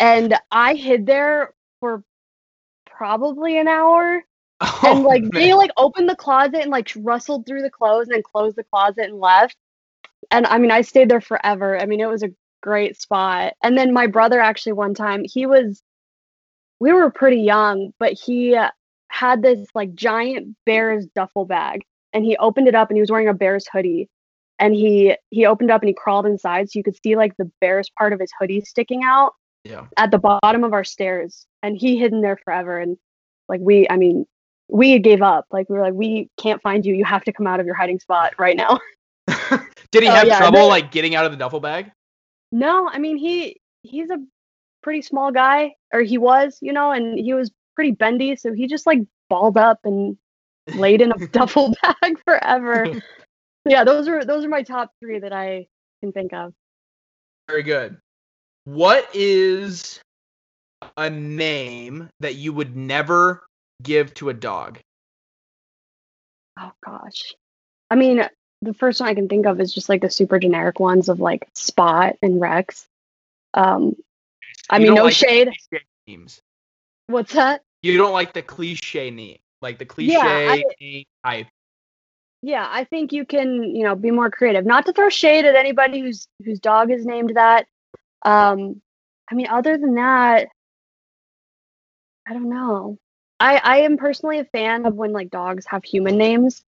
and 0.00 0.34
I 0.50 0.74
hid 0.74 1.06
there 1.06 1.54
for 1.80 2.02
probably 2.86 3.58
an 3.58 3.68
hour 3.68 4.24
and 4.84 5.04
like 5.04 5.22
they 5.30 5.54
like 5.54 5.70
opened 5.76 6.08
the 6.08 6.16
closet 6.16 6.62
and 6.62 6.70
like 6.70 6.90
rustled 6.96 7.46
through 7.46 7.62
the 7.62 7.70
clothes 7.70 8.06
and 8.06 8.14
then 8.14 8.22
closed 8.22 8.56
the 8.56 8.64
closet 8.64 9.04
and 9.04 9.20
left. 9.20 9.56
And 10.30 10.46
I 10.46 10.58
mean, 10.58 10.72
I 10.72 10.80
stayed 10.80 11.08
there 11.08 11.20
forever. 11.20 11.80
I 11.80 11.86
mean, 11.86 12.00
it 12.00 12.08
was 12.08 12.24
a 12.24 12.34
great 12.60 13.00
spot. 13.00 13.54
And 13.62 13.78
then 13.78 13.92
my 13.92 14.08
brother 14.08 14.40
actually 14.40 14.72
one 14.72 14.94
time 14.94 15.22
he 15.24 15.46
was, 15.46 15.80
we 16.80 16.92
were 16.92 17.10
pretty 17.10 17.40
young, 17.40 17.92
but 18.00 18.12
he 18.14 18.56
uh, 18.56 18.70
had 19.08 19.42
this 19.42 19.68
like 19.74 19.94
giant 19.94 20.56
Bears 20.66 21.06
duffel 21.14 21.44
bag, 21.44 21.84
and 22.12 22.24
he 22.24 22.36
opened 22.36 22.66
it 22.66 22.74
up 22.74 22.90
and 22.90 22.96
he 22.96 23.00
was 23.00 23.10
wearing 23.10 23.28
a 23.28 23.34
Bears 23.34 23.66
hoodie. 23.72 24.08
And 24.58 24.74
he 24.74 25.16
he 25.30 25.46
opened 25.46 25.70
up 25.70 25.82
and 25.82 25.88
he 25.88 25.94
crawled 25.94 26.26
inside 26.26 26.68
so 26.68 26.78
you 26.80 26.82
could 26.82 26.98
see 27.00 27.14
like 27.14 27.36
the 27.36 27.50
Bears 27.60 27.90
part 27.96 28.12
of 28.12 28.18
his 28.18 28.32
hoodie 28.40 28.60
sticking 28.62 29.04
out 29.04 29.34
yeah. 29.64 29.86
at 29.96 30.10
the 30.10 30.18
bottom 30.18 30.64
of 30.64 30.72
our 30.72 30.84
stairs 30.84 31.46
and 31.62 31.76
he 31.76 31.96
hid 31.98 32.12
in 32.12 32.20
there 32.20 32.36
forever 32.44 32.78
and 32.78 32.96
like 33.48 33.60
we 33.60 33.88
i 33.90 33.96
mean 33.96 34.26
we 34.68 34.98
gave 34.98 35.22
up 35.22 35.46
like 35.50 35.68
we 35.68 35.76
were 35.76 35.82
like 35.82 35.94
we 35.94 36.28
can't 36.38 36.60
find 36.62 36.84
you 36.84 36.94
you 36.94 37.04
have 37.04 37.24
to 37.24 37.32
come 37.32 37.46
out 37.46 37.60
of 37.60 37.66
your 37.66 37.74
hiding 37.74 37.98
spot 37.98 38.34
right 38.38 38.56
now 38.56 38.78
Did 39.90 40.02
he 40.02 40.08
Oh, 40.08 40.12
have 40.12 40.26
yeah, 40.26 40.38
trouble 40.38 40.60
the- 40.60 40.66
like 40.66 40.90
getting 40.90 41.14
out 41.14 41.24
of 41.24 41.32
the 41.32 41.38
duffel 41.38 41.60
bag? 41.60 41.90
no 42.52 42.88
i 42.88 42.98
mean 42.98 43.16
he 43.16 43.60
he's 43.82 44.10
a 44.10 44.18
pretty 44.82 45.02
small 45.02 45.30
guy 45.32 45.74
or 45.92 46.00
he 46.02 46.18
was 46.18 46.58
you 46.62 46.72
know 46.72 46.92
and 46.92 47.18
he 47.18 47.34
was 47.34 47.50
pretty 47.74 47.90
bendy 47.90 48.36
so 48.36 48.52
he 48.52 48.66
just 48.66 48.86
like 48.86 49.00
balled 49.28 49.56
up 49.58 49.78
and 49.84 50.16
laid 50.76 51.00
in 51.00 51.12
a 51.12 51.26
duffel 51.28 51.74
bag 51.82 52.18
forever 52.24 52.86
yeah 53.66 53.84
those 53.84 54.08
are 54.08 54.24
those 54.24 54.44
are 54.44 54.48
my 54.48 54.62
top 54.62 54.90
three 55.00 55.18
that 55.18 55.32
i 55.32 55.66
can 56.00 56.12
think 56.12 56.32
of 56.32 56.52
Very 57.48 57.62
good. 57.62 57.96
What 58.72 59.08
is 59.14 59.98
a 60.98 61.08
name 61.08 62.10
that 62.20 62.34
you 62.34 62.52
would 62.52 62.76
never 62.76 63.42
give 63.82 64.12
to 64.14 64.28
a 64.28 64.34
dog? 64.34 64.78
oh 66.60 66.72
gosh 66.84 67.34
i 67.90 67.94
mean 67.94 68.28
the 68.62 68.74
first 68.74 69.00
one 69.00 69.08
i 69.08 69.14
can 69.14 69.26
think 69.28 69.46
of 69.46 69.58
is 69.60 69.72
just 69.72 69.88
like 69.88 70.02
the 70.02 70.10
super 70.10 70.38
generic 70.40 70.80
ones 70.80 71.08
of 71.08 71.18
like 71.20 71.48
spot 71.54 72.16
and 72.20 72.40
rex 72.40 72.84
um 73.54 73.94
i 74.68 74.76
You 74.78 74.86
mean 74.86 74.94
no 74.96 75.04
like 75.04 75.14
shade 75.14 75.48
Names. 76.06 76.40
what's 77.06 77.32
that 77.34 77.62
You 77.82 77.96
don't 77.96 78.12
like 78.12 78.34
the 78.34 78.42
cliche 78.42 79.10
name, 79.10 79.38
like 79.62 79.78
the 79.78 79.86
cliche 79.86 80.12
Yeah, 80.12 80.26
I- 80.26 80.64
type. 81.24 81.46
yeah 82.42 82.68
i 82.70 82.84
think 82.84 83.12
you 83.12 83.24
can 83.24 83.62
you 83.62 83.84
know 83.84 83.94
be 83.94 84.10
more 84.10 84.30
creative 84.30 84.66
not 84.66 84.84
to 84.86 84.92
throw 84.92 85.08
shade 85.08 85.46
at 85.46 85.54
anybody 85.54 86.00
whose 86.00 86.26
whose 86.44 86.58
dog 86.60 86.90
is 86.90 87.06
named 87.06 87.32
that 87.36 87.66
um 88.24 88.80
i 89.30 89.34
mean 89.34 89.48
other 89.48 89.76
than 89.78 89.94
that 89.94 90.48
i 92.26 92.32
don't 92.32 92.50
know. 92.50 92.98
I 93.40 93.56
i 93.58 93.76
am 93.78 93.96
personally 93.96 94.38
a 94.38 94.44
fan 94.44 94.86
of 94.86 94.94
when 94.94 95.12
like 95.12 95.30
dogs 95.30 95.64
have 95.66 95.84
human 95.84 96.18
names. 96.18 96.62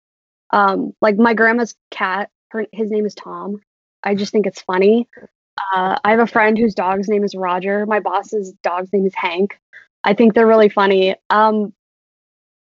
Um 0.52 0.94
like 1.02 1.18
my 1.18 1.34
grandma's 1.34 1.76
cat 1.91 2.30
her 2.49 2.65
his 2.72 2.91
name 2.91 3.06
is 3.06 3.15
tom. 3.15 3.61
I 4.03 4.15
just 4.15 4.32
think 4.32 4.45
it's 4.45 4.61
funny. 4.61 5.07
Uh, 5.74 5.98
i 6.03 6.11
have 6.11 6.19
a 6.19 6.28
friend 6.28 6.57
whose 6.57 6.76
dog's 6.76 7.07
name 7.07 7.24
is 7.24 7.34
roger. 7.36 7.86
My 7.86 7.99
boss's 7.99 8.53
dog's 8.64 8.94
name 8.94 9.06
is 9.06 9.15
hank. 9.15 9.60
I 10.03 10.14
think 10.14 10.34
they're 10.34 10.48
really 10.48 10.69
funny. 10.69 11.15
Um 11.30 11.74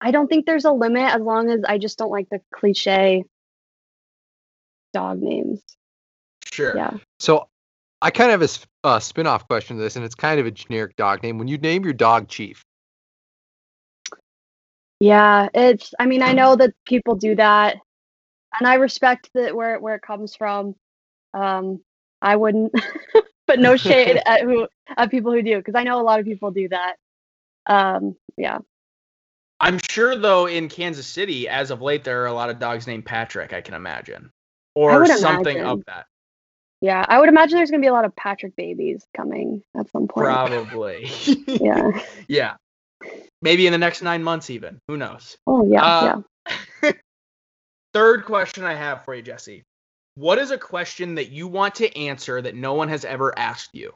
I 0.00 0.12
don't 0.12 0.28
think 0.28 0.46
there's 0.46 0.64
a 0.64 0.72
limit 0.72 1.14
as 1.14 1.20
long 1.20 1.50
as 1.50 1.60
I 1.68 1.76
just 1.76 1.98
don't 1.98 2.10
like 2.10 2.28
the 2.30 2.40
cliche 2.54 3.24
dog 4.94 5.20
names. 5.20 5.60
Sure. 6.50 6.74
Yeah. 6.74 6.92
So 7.18 7.49
I 8.02 8.10
kind 8.10 8.30
of 8.30 8.40
have 8.40 8.50
a 8.84 8.88
uh, 8.88 8.98
spin-off 8.98 9.46
question 9.46 9.76
to 9.76 9.82
this, 9.82 9.96
and 9.96 10.04
it's 10.04 10.14
kind 10.14 10.40
of 10.40 10.46
a 10.46 10.50
generic 10.50 10.96
dog 10.96 11.22
name. 11.22 11.38
When 11.38 11.48
you 11.48 11.58
name 11.58 11.84
your 11.84 11.92
dog 11.92 12.28
Chief, 12.28 12.64
Yeah, 15.00 15.48
it's 15.54 15.92
I 15.98 16.06
mean, 16.06 16.22
I 16.22 16.32
know 16.32 16.56
that 16.56 16.74
people 16.86 17.14
do 17.14 17.34
that 17.36 17.76
and 18.58 18.66
I 18.66 18.74
respect 18.74 19.30
that 19.34 19.54
where 19.54 19.78
where 19.78 19.94
it 19.94 20.02
comes 20.02 20.34
from. 20.34 20.74
Um 21.34 21.80
I 22.22 22.36
wouldn't 22.36 22.72
but 23.46 23.58
no 23.58 23.76
shade 23.76 24.20
at 24.26 24.42
who 24.42 24.66
at 24.96 25.10
people 25.10 25.32
who 25.32 25.42
do 25.42 25.58
because 25.58 25.74
I 25.74 25.84
know 25.84 26.00
a 26.00 26.04
lot 26.04 26.20
of 26.20 26.26
people 26.26 26.50
do 26.50 26.68
that. 26.68 26.96
Um 27.66 28.16
yeah. 28.36 28.58
I'm 29.60 29.78
sure 29.90 30.16
though 30.16 30.46
in 30.46 30.68
Kansas 30.68 31.06
City, 31.06 31.48
as 31.48 31.70
of 31.70 31.82
late, 31.82 32.02
there 32.02 32.22
are 32.22 32.26
a 32.26 32.32
lot 32.32 32.48
of 32.48 32.58
dogs 32.58 32.86
named 32.86 33.04
Patrick. 33.04 33.52
I 33.52 33.60
can 33.60 33.74
imagine, 33.74 34.30
or 34.74 35.00
would 35.00 35.18
something 35.18 35.60
of 35.60 35.84
that. 35.86 36.06
Yeah, 36.80 37.04
I 37.06 37.18
would 37.18 37.28
imagine 37.28 37.56
there's 37.56 37.70
going 37.70 37.80
to 37.82 37.84
be 37.84 37.88
a 37.88 37.92
lot 37.92 38.06
of 38.06 38.16
Patrick 38.16 38.56
babies 38.56 39.04
coming 39.14 39.62
at 39.76 39.90
some 39.90 40.08
point. 40.08 40.24
Probably. 40.24 41.10
Yeah. 41.46 42.00
yeah. 42.26 42.54
Maybe 43.42 43.66
in 43.66 43.72
the 43.72 43.78
next 43.78 44.02
nine 44.02 44.22
months, 44.22 44.50
even. 44.50 44.78
Who 44.88 44.96
knows? 44.96 45.36
Oh, 45.46 45.64
yeah, 45.66 45.84
Uh, 45.84 46.22
yeah. 46.82 46.92
Third 47.92 48.24
question 48.24 48.64
I 48.64 48.74
have 48.74 49.04
for 49.04 49.14
you, 49.14 49.22
Jessi. 49.22 49.62
What 50.14 50.38
is 50.38 50.50
a 50.50 50.58
question 50.58 51.16
that 51.16 51.30
you 51.30 51.48
want 51.48 51.76
to 51.76 51.96
answer 51.96 52.40
that 52.40 52.54
no 52.54 52.74
one 52.74 52.88
has 52.88 53.04
ever 53.04 53.36
asked 53.38 53.70
you? 53.74 53.92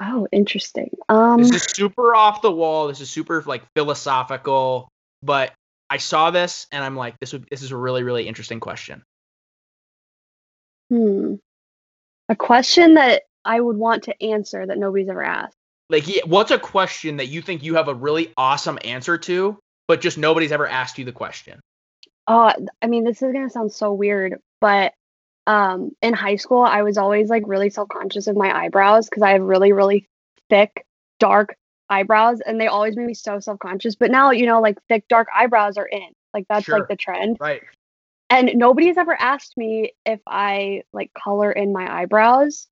Oh, 0.00 0.28
interesting. 0.30 0.90
Um 1.08 1.38
This 1.38 1.54
is 1.54 1.62
super 1.74 2.14
off 2.14 2.42
the 2.42 2.52
wall. 2.52 2.88
This 2.88 3.00
is 3.00 3.10
super 3.10 3.42
like 3.46 3.64
philosophical, 3.74 4.88
but 5.22 5.52
I 5.88 5.96
saw 5.98 6.30
this 6.30 6.66
and 6.70 6.84
I'm 6.84 6.96
like, 6.96 7.18
this 7.20 7.32
would 7.32 7.46
this 7.50 7.62
is 7.62 7.70
a 7.70 7.76
really 7.76 8.02
really 8.02 8.28
interesting 8.28 8.60
question. 8.60 9.02
Hmm. 10.90 11.34
A 12.28 12.36
question 12.36 12.94
that 12.94 13.22
I 13.44 13.60
would 13.60 13.76
want 13.76 14.04
to 14.04 14.22
answer 14.22 14.66
that 14.66 14.78
nobody's 14.78 15.08
ever 15.08 15.22
asked. 15.22 15.56
Like, 15.88 16.08
yeah, 16.08 16.22
what's 16.24 16.50
a 16.50 16.58
question 16.58 17.18
that 17.18 17.26
you 17.28 17.40
think 17.40 17.62
you 17.62 17.76
have 17.76 17.88
a 17.88 17.94
really 17.94 18.32
awesome 18.36 18.78
answer 18.84 19.18
to, 19.18 19.58
but 19.86 20.00
just 20.00 20.18
nobody's 20.18 20.50
ever 20.50 20.66
asked 20.66 20.98
you 20.98 21.04
the 21.04 21.12
question? 21.12 21.60
Oh, 22.26 22.52
I 22.82 22.86
mean, 22.88 23.04
this 23.04 23.22
is 23.22 23.32
gonna 23.32 23.50
sound 23.50 23.72
so 23.72 23.92
weird, 23.92 24.40
but 24.60 24.94
um, 25.46 25.92
in 26.02 26.12
high 26.12 26.36
school, 26.36 26.62
I 26.62 26.82
was 26.82 26.98
always 26.98 27.28
like 27.28 27.44
really 27.46 27.70
self-conscious 27.70 28.26
of 28.26 28.36
my 28.36 28.52
eyebrows 28.52 29.08
because 29.08 29.22
I 29.22 29.30
have 29.30 29.42
really, 29.42 29.72
really 29.72 30.08
thick, 30.50 30.84
dark 31.20 31.54
eyebrows, 31.88 32.40
and 32.40 32.60
they 32.60 32.66
always 32.66 32.96
made 32.96 33.06
me 33.06 33.14
so 33.14 33.38
self-conscious. 33.38 33.94
But 33.94 34.10
now, 34.10 34.32
you 34.32 34.46
know, 34.46 34.60
like 34.60 34.78
thick, 34.88 35.04
dark 35.08 35.28
eyebrows 35.32 35.76
are 35.76 35.86
in. 35.86 36.08
Like 36.34 36.46
that's 36.48 36.64
Sure. 36.64 36.80
like 36.80 36.88
the 36.88 36.96
trend. 36.96 37.36
Right. 37.38 37.62
And 38.28 38.52
nobody's 38.54 38.96
ever 38.96 39.16
asked 39.20 39.56
me 39.56 39.92
if 40.04 40.20
I 40.26 40.82
like 40.92 41.12
color 41.14 41.52
in 41.52 41.72
my 41.72 42.02
eyebrows. 42.02 42.66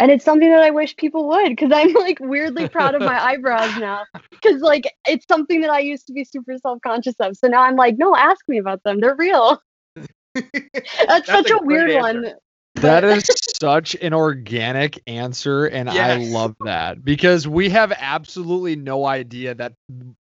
And 0.00 0.10
it's 0.10 0.24
something 0.24 0.48
that 0.48 0.62
I 0.62 0.70
wish 0.70 0.96
people 0.96 1.28
would 1.28 1.50
because 1.50 1.70
I'm 1.72 1.92
like 1.92 2.18
weirdly 2.20 2.68
proud 2.68 2.94
of 2.94 3.02
my 3.02 3.22
eyebrows 3.22 3.76
now. 3.78 4.04
Because 4.30 4.62
like 4.62 4.90
it's 5.06 5.26
something 5.28 5.60
that 5.60 5.68
I 5.68 5.80
used 5.80 6.06
to 6.06 6.14
be 6.14 6.24
super 6.24 6.56
self 6.56 6.80
conscious 6.80 7.14
of. 7.20 7.36
So 7.36 7.46
now 7.46 7.60
I'm 7.62 7.76
like, 7.76 7.98
no, 7.98 8.16
ask 8.16 8.40
me 8.48 8.56
about 8.56 8.82
them. 8.84 9.00
They're 9.00 9.14
real. 9.14 9.60
That's, 10.34 11.26
such 11.26 11.50
a 11.50 11.56
a, 11.56 11.62
weird 11.62 11.90
great 11.90 12.00
one. 12.00 12.34
That 12.76 13.04
is 13.04 13.24
such 13.60 13.94
an 13.96 14.14
organic 14.14 15.02
answer, 15.06 15.66
and 15.66 15.90
I 15.90 16.16
love 16.16 16.56
that 16.60 17.04
because 17.04 17.46
we 17.48 17.68
have 17.70 17.92
absolutely 17.92 18.76
no 18.76 19.06
idea 19.06 19.54
that 19.56 19.74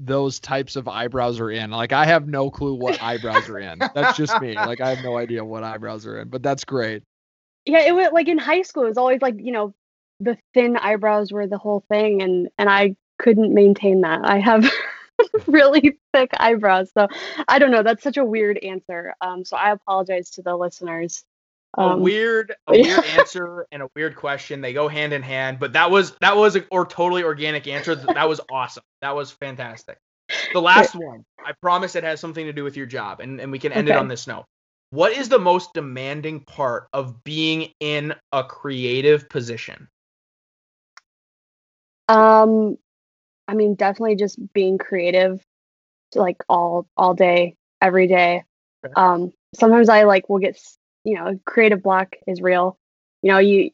those 0.01 0.41
types 0.41 0.77
of 0.77 0.89
eyebrows 0.89 1.41
are 1.41 1.51
in. 1.51 1.71
Like, 1.71 1.93
I 1.93 2.05
have 2.07 2.29
no 2.29 2.51
clue 2.51 2.75
what 2.75 3.03
eyebrows 3.03 3.49
are 3.49 3.59
in. 3.59 3.79
That's 3.95 4.17
just 4.17 4.39
me. 4.41 4.55
Like, 4.55 4.81
I 4.81 4.91
have 4.91 5.03
no 5.05 5.17
idea 5.17 5.45
what 5.45 5.63
eyebrows 5.65 6.07
are 6.07 6.21
in, 6.21 6.29
but 6.29 6.43
that's 6.43 6.65
great. 6.65 7.03
yeah, 7.67 7.81
it 7.81 7.95
was 7.95 8.09
like 8.13 8.29
in 8.29 8.39
high 8.39 8.63
school, 8.63 8.85
it 8.85 8.89
was 8.89 8.99
always 8.99 9.23
like, 9.23 9.37
you 9.39 9.53
know, 9.53 9.75
the 10.21 10.37
thin 10.55 10.77
eyebrows 10.77 11.33
were 11.33 11.47
the 11.47 11.59
whole 11.59 11.85
thing 11.89 12.23
and 12.23 12.49
and 12.59 12.69
I 12.71 12.97
couldn't 13.19 13.55
maintain 13.55 14.03
that. 14.03 14.21
I 14.25 14.39
have 14.41 14.71
really 15.47 15.99
thick 16.13 16.31
eyebrows. 16.39 16.91
So 16.97 17.09
I 17.49 17.59
don't 17.59 17.71
know. 17.71 17.83
That's 17.83 18.03
such 18.03 18.17
a 18.17 18.25
weird 18.25 18.59
answer. 18.59 19.15
Um 19.21 19.45
so 19.45 19.57
I 19.57 19.73
apologize 19.73 20.31
to 20.31 20.43
the 20.43 20.57
listeners. 20.57 21.25
A 21.77 21.81
Um, 21.81 22.01
weird, 22.01 22.55
a 22.67 22.73
weird 22.73 23.05
answer 23.05 23.67
and 23.73 23.83
a 23.83 23.89
weird 23.95 24.17
question. 24.17 24.61
They 24.61 24.73
go 24.73 24.89
hand 24.89 25.13
in 25.13 25.23
hand, 25.23 25.59
but 25.59 25.73
that 25.73 25.91
was 25.91 26.13
that 26.21 26.37
was 26.37 26.57
a 26.57 26.67
or 26.71 26.87
totally 26.87 27.23
organic 27.23 27.67
answer. 27.67 27.95
That 27.95 28.29
was 28.29 28.41
awesome. 28.51 28.85
That 29.01 29.15
was 29.15 29.31
fantastic. 29.31 29.99
The 30.53 30.61
last 30.61 30.95
one, 30.95 31.25
I 31.45 31.53
promise 31.61 31.95
it 31.97 32.05
has 32.05 32.21
something 32.21 32.47
to 32.47 32.53
do 32.53 32.65
with 32.65 32.77
your 32.77 32.87
job, 32.87 33.21
and, 33.21 33.41
and 33.41 33.53
we 33.53 33.59
can 33.59 33.73
end 33.73 33.89
it 33.89 33.97
on 33.97 34.09
this 34.09 34.27
note. 34.27 34.47
What 34.91 35.13
is 35.13 35.29
the 35.29 35.39
most 35.39 35.73
demanding 35.73 36.41
part 36.41 36.89
of 36.93 37.25
being 37.25 37.71
in 37.81 38.15
a 38.31 38.45
creative 38.45 39.29
position? 39.29 39.89
Um, 42.09 42.77
I 43.49 43.55
mean, 43.55 43.75
definitely 43.75 44.17
just 44.17 44.39
being 44.53 44.79
creative, 44.79 45.43
like 46.15 46.43
all 46.49 46.87
all 46.97 47.15
day, 47.15 47.57
every 47.81 48.07
day. 48.07 48.45
Okay. 48.85 48.93
Um, 48.95 49.33
sometimes 49.55 49.89
I 49.89 50.05
like 50.05 50.29
will 50.29 50.39
get 50.39 50.59
you 51.05 51.15
know 51.15 51.39
creative 51.45 51.83
block 51.83 52.17
is 52.27 52.41
real. 52.41 52.79
You 53.23 53.33
know, 53.33 53.39
you 53.39 53.71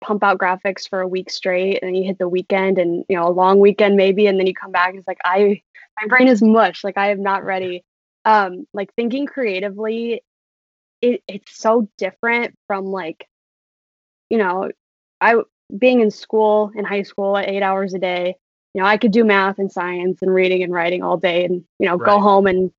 pump 0.00 0.22
out 0.22 0.38
graphics 0.38 0.88
for 0.88 1.00
a 1.00 1.08
week 1.08 1.30
straight, 1.30 1.80
and 1.82 1.88
then 1.88 1.94
you 1.94 2.04
hit 2.04 2.18
the 2.18 2.28
weekend, 2.28 2.78
and 2.78 3.04
you 3.08 3.16
know 3.16 3.28
a 3.28 3.30
long 3.30 3.60
weekend 3.60 3.96
maybe, 3.96 4.26
and 4.26 4.38
then 4.38 4.46
you 4.46 4.54
come 4.54 4.72
back 4.72 4.90
and 4.90 4.98
it's 4.98 5.08
like 5.08 5.20
I 5.24 5.62
my 6.00 6.08
brain 6.08 6.28
is 6.28 6.42
mush, 6.42 6.84
like 6.84 6.98
I 6.98 7.10
am 7.10 7.22
not 7.22 7.44
ready. 7.44 7.84
Um, 8.24 8.66
like 8.74 8.92
thinking 8.94 9.26
creatively, 9.26 10.22
it 11.00 11.22
it's 11.28 11.58
so 11.58 11.88
different 11.98 12.54
from 12.66 12.86
like, 12.86 13.28
you 14.30 14.38
know, 14.38 14.70
I 15.20 15.36
being 15.76 16.00
in 16.00 16.10
school 16.10 16.70
in 16.74 16.84
high 16.84 17.02
school 17.02 17.36
at 17.36 17.48
eight 17.48 17.62
hours 17.62 17.94
a 17.94 17.98
day 17.98 18.36
you 18.74 18.82
know 18.82 18.86
i 18.86 18.96
could 18.96 19.10
do 19.10 19.24
math 19.24 19.58
and 19.58 19.72
science 19.72 20.22
and 20.22 20.32
reading 20.32 20.62
and 20.62 20.72
writing 20.72 21.02
all 21.02 21.16
day 21.16 21.44
and 21.44 21.64
you 21.78 21.88
know 21.88 21.96
go 21.96 22.20
home 22.20 22.46
and 22.46 22.70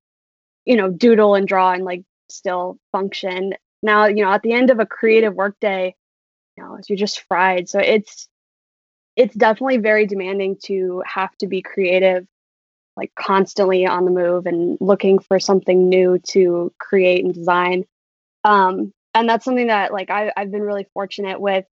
you 0.65 0.75
know 0.75 0.89
doodle 0.89 1.35
and 1.35 1.47
draw 1.47 1.73
and 1.73 1.83
like 1.83 2.03
still 2.29 2.77
function 2.91 3.53
now 3.83 4.05
you 4.05 4.23
know 4.23 4.31
at 4.31 4.41
the 4.41 4.53
end 4.53 4.69
of 4.69 4.79
a 4.79 4.85
creative 4.85 5.33
work 5.33 5.55
day 5.59 5.95
you 6.55 6.63
know 6.63 6.77
you're 6.87 6.97
just 6.97 7.21
fried 7.27 7.69
so 7.69 7.79
it's 7.79 8.27
it's 9.15 9.35
definitely 9.35 9.77
very 9.77 10.05
demanding 10.05 10.57
to 10.63 11.01
have 11.05 11.35
to 11.37 11.47
be 11.47 11.61
creative 11.61 12.25
like 12.95 13.11
constantly 13.15 13.85
on 13.85 14.05
the 14.05 14.11
move 14.11 14.45
and 14.45 14.77
looking 14.81 15.19
for 15.19 15.39
something 15.39 15.89
new 15.89 16.19
to 16.19 16.73
create 16.79 17.23
and 17.23 17.33
design 17.33 17.85
um 18.43 18.91
and 19.13 19.29
that's 19.29 19.45
something 19.45 19.67
that 19.67 19.93
like 19.93 20.09
I, 20.09 20.31
i've 20.35 20.51
been 20.51 20.61
really 20.61 20.87
fortunate 20.93 21.39
with 21.39 21.65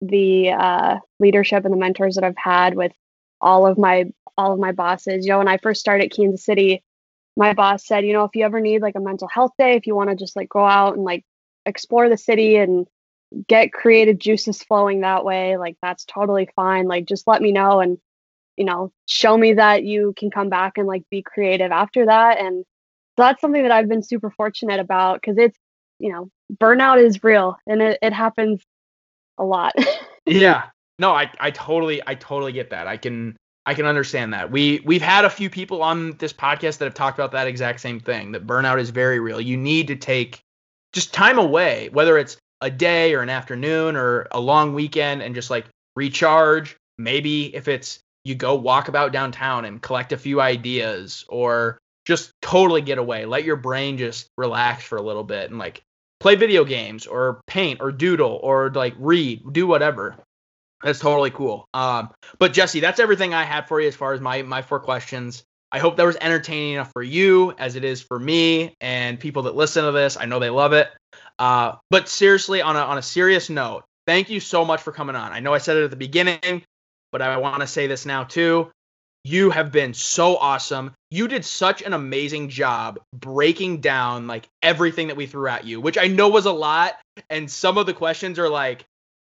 the 0.00 0.50
uh, 0.50 0.96
leadership 1.20 1.64
and 1.64 1.72
the 1.72 1.78
mentors 1.78 2.16
that 2.16 2.24
I've 2.24 2.36
had 2.36 2.74
with 2.74 2.92
all 3.40 3.66
of 3.66 3.78
my 3.78 4.06
all 4.36 4.52
of 4.52 4.58
my 4.58 4.72
bosses. 4.72 5.24
You 5.24 5.32
know, 5.32 5.38
when 5.38 5.48
I 5.48 5.58
first 5.58 5.80
started 5.80 6.12
Kansas 6.14 6.44
City, 6.44 6.82
my 7.36 7.54
boss 7.54 7.86
said, 7.86 8.04
you 8.04 8.12
know, 8.12 8.24
if 8.24 8.34
you 8.34 8.44
ever 8.44 8.60
need 8.60 8.82
like 8.82 8.96
a 8.96 9.00
mental 9.00 9.28
health 9.28 9.52
day, 9.58 9.74
if 9.74 9.86
you 9.86 9.94
want 9.94 10.10
to 10.10 10.16
just 10.16 10.36
like 10.36 10.48
go 10.48 10.64
out 10.64 10.94
and 10.94 11.04
like 11.04 11.24
explore 11.66 12.08
the 12.08 12.16
city 12.16 12.56
and 12.56 12.86
get 13.48 13.72
creative 13.72 14.18
juices 14.18 14.62
flowing 14.62 15.00
that 15.00 15.24
way, 15.24 15.56
like 15.56 15.76
that's 15.82 16.04
totally 16.04 16.48
fine. 16.56 16.86
Like 16.86 17.06
just 17.06 17.26
let 17.26 17.42
me 17.42 17.52
know 17.52 17.80
and 17.80 17.98
you 18.56 18.64
know, 18.64 18.90
show 19.06 19.36
me 19.36 19.52
that 19.52 19.84
you 19.84 20.14
can 20.16 20.30
come 20.30 20.48
back 20.48 20.78
and 20.78 20.86
like 20.86 21.02
be 21.10 21.20
creative 21.20 21.72
after 21.72 22.06
that. 22.06 22.38
And 22.38 22.64
so 23.18 23.22
that's 23.22 23.42
something 23.42 23.62
that 23.62 23.70
I've 23.70 23.88
been 23.88 24.02
super 24.02 24.30
fortunate 24.30 24.80
about 24.80 25.20
because 25.20 25.36
it's, 25.36 25.58
you 25.98 26.10
know, 26.10 26.30
burnout 26.54 27.04
is 27.04 27.22
real 27.22 27.58
and 27.66 27.82
it, 27.82 27.98
it 28.00 28.14
happens 28.14 28.62
a 29.36 29.44
lot. 29.44 29.74
yeah 30.26 30.64
no 30.98 31.12
i 31.12 31.30
i 31.40 31.50
totally 31.50 32.02
i 32.06 32.14
totally 32.14 32.52
get 32.52 32.70
that 32.70 32.86
i 32.86 32.96
can 32.96 33.36
i 33.64 33.72
can 33.72 33.86
understand 33.86 34.32
that 34.32 34.50
we 34.50 34.80
we've 34.84 35.02
had 35.02 35.24
a 35.24 35.30
few 35.30 35.48
people 35.48 35.82
on 35.82 36.16
this 36.18 36.32
podcast 36.32 36.78
that 36.78 36.84
have 36.84 36.94
talked 36.94 37.18
about 37.18 37.32
that 37.32 37.46
exact 37.46 37.80
same 37.80 38.00
thing 38.00 38.32
that 38.32 38.46
burnout 38.46 38.80
is 38.80 38.90
very 38.90 39.20
real 39.20 39.40
you 39.40 39.56
need 39.56 39.86
to 39.86 39.96
take 39.96 40.40
just 40.96 41.12
time 41.12 41.38
away 41.38 41.90
whether 41.92 42.16
it's 42.16 42.38
a 42.62 42.70
day 42.70 43.14
or 43.14 43.20
an 43.20 43.28
afternoon 43.28 43.96
or 43.96 44.26
a 44.30 44.40
long 44.40 44.72
weekend 44.72 45.20
and 45.20 45.34
just 45.34 45.50
like 45.50 45.66
recharge. 45.94 46.74
Maybe 46.96 47.54
if 47.54 47.68
it's 47.68 47.98
you 48.24 48.34
go 48.34 48.54
walk 48.54 48.88
about 48.88 49.12
downtown 49.12 49.66
and 49.66 49.82
collect 49.82 50.12
a 50.12 50.16
few 50.16 50.40
ideas 50.40 51.26
or 51.28 51.76
just 52.06 52.32
totally 52.40 52.80
get 52.80 52.96
away. 52.96 53.26
Let 53.26 53.44
your 53.44 53.56
brain 53.56 53.98
just 53.98 54.26
relax 54.38 54.84
for 54.84 54.96
a 54.96 55.02
little 55.02 55.22
bit 55.22 55.50
and 55.50 55.58
like 55.58 55.82
play 56.18 56.34
video 56.34 56.64
games 56.64 57.06
or 57.06 57.42
paint 57.46 57.82
or 57.82 57.92
doodle 57.92 58.40
or 58.42 58.70
like 58.70 58.94
read 58.98 59.42
do 59.52 59.66
whatever. 59.66 60.16
That's 60.82 60.98
totally 60.98 61.30
cool. 61.30 61.66
Um 61.74 62.08
but 62.38 62.54
jessi 62.54 62.80
that's 62.80 63.00
everything 63.00 63.34
i 63.34 63.44
had 63.44 63.68
for 63.68 63.82
you 63.82 63.88
as 63.88 63.94
far 63.94 64.14
as 64.14 64.22
my 64.22 64.40
my 64.40 64.62
four 64.62 64.80
questions 64.80 65.44
i 65.72 65.78
hope 65.78 65.96
that 65.96 66.06
was 66.06 66.16
entertaining 66.20 66.74
enough 66.74 66.92
for 66.92 67.02
you 67.02 67.52
as 67.58 67.76
it 67.76 67.84
is 67.84 68.00
for 68.00 68.18
me 68.18 68.74
and 68.80 69.20
people 69.20 69.42
that 69.42 69.54
listen 69.54 69.84
to 69.84 69.92
this 69.92 70.16
i 70.16 70.24
know 70.24 70.38
they 70.38 70.50
love 70.50 70.72
it 70.72 70.88
uh 71.38 71.72
but 71.90 72.08
seriously 72.08 72.62
on 72.62 72.76
a 72.76 72.80
on 72.80 72.98
a 72.98 73.02
serious 73.02 73.50
note 73.50 73.84
thank 74.06 74.30
you 74.30 74.40
so 74.40 74.64
much 74.64 74.82
for 74.82 74.92
coming 74.92 75.16
on 75.16 75.32
i 75.32 75.40
know 75.40 75.54
i 75.54 75.58
said 75.58 75.76
it 75.76 75.84
at 75.84 75.90
the 75.90 75.96
beginning 75.96 76.62
but 77.12 77.22
i 77.22 77.36
want 77.36 77.60
to 77.60 77.66
say 77.66 77.86
this 77.86 78.06
now 78.06 78.24
too 78.24 78.70
you 79.26 79.50
have 79.50 79.72
been 79.72 79.92
so 79.92 80.36
awesome. 80.36 80.94
You 81.10 81.26
did 81.26 81.44
such 81.44 81.82
an 81.82 81.94
amazing 81.94 82.48
job 82.48 83.00
breaking 83.12 83.80
down 83.80 84.28
like 84.28 84.48
everything 84.62 85.08
that 85.08 85.16
we 85.16 85.26
threw 85.26 85.48
at 85.48 85.64
you, 85.64 85.80
which 85.80 85.98
I 85.98 86.06
know 86.06 86.28
was 86.28 86.46
a 86.46 86.52
lot. 86.52 86.94
And 87.28 87.50
some 87.50 87.76
of 87.76 87.86
the 87.86 87.92
questions 87.92 88.38
are 88.38 88.48
like, 88.48 88.84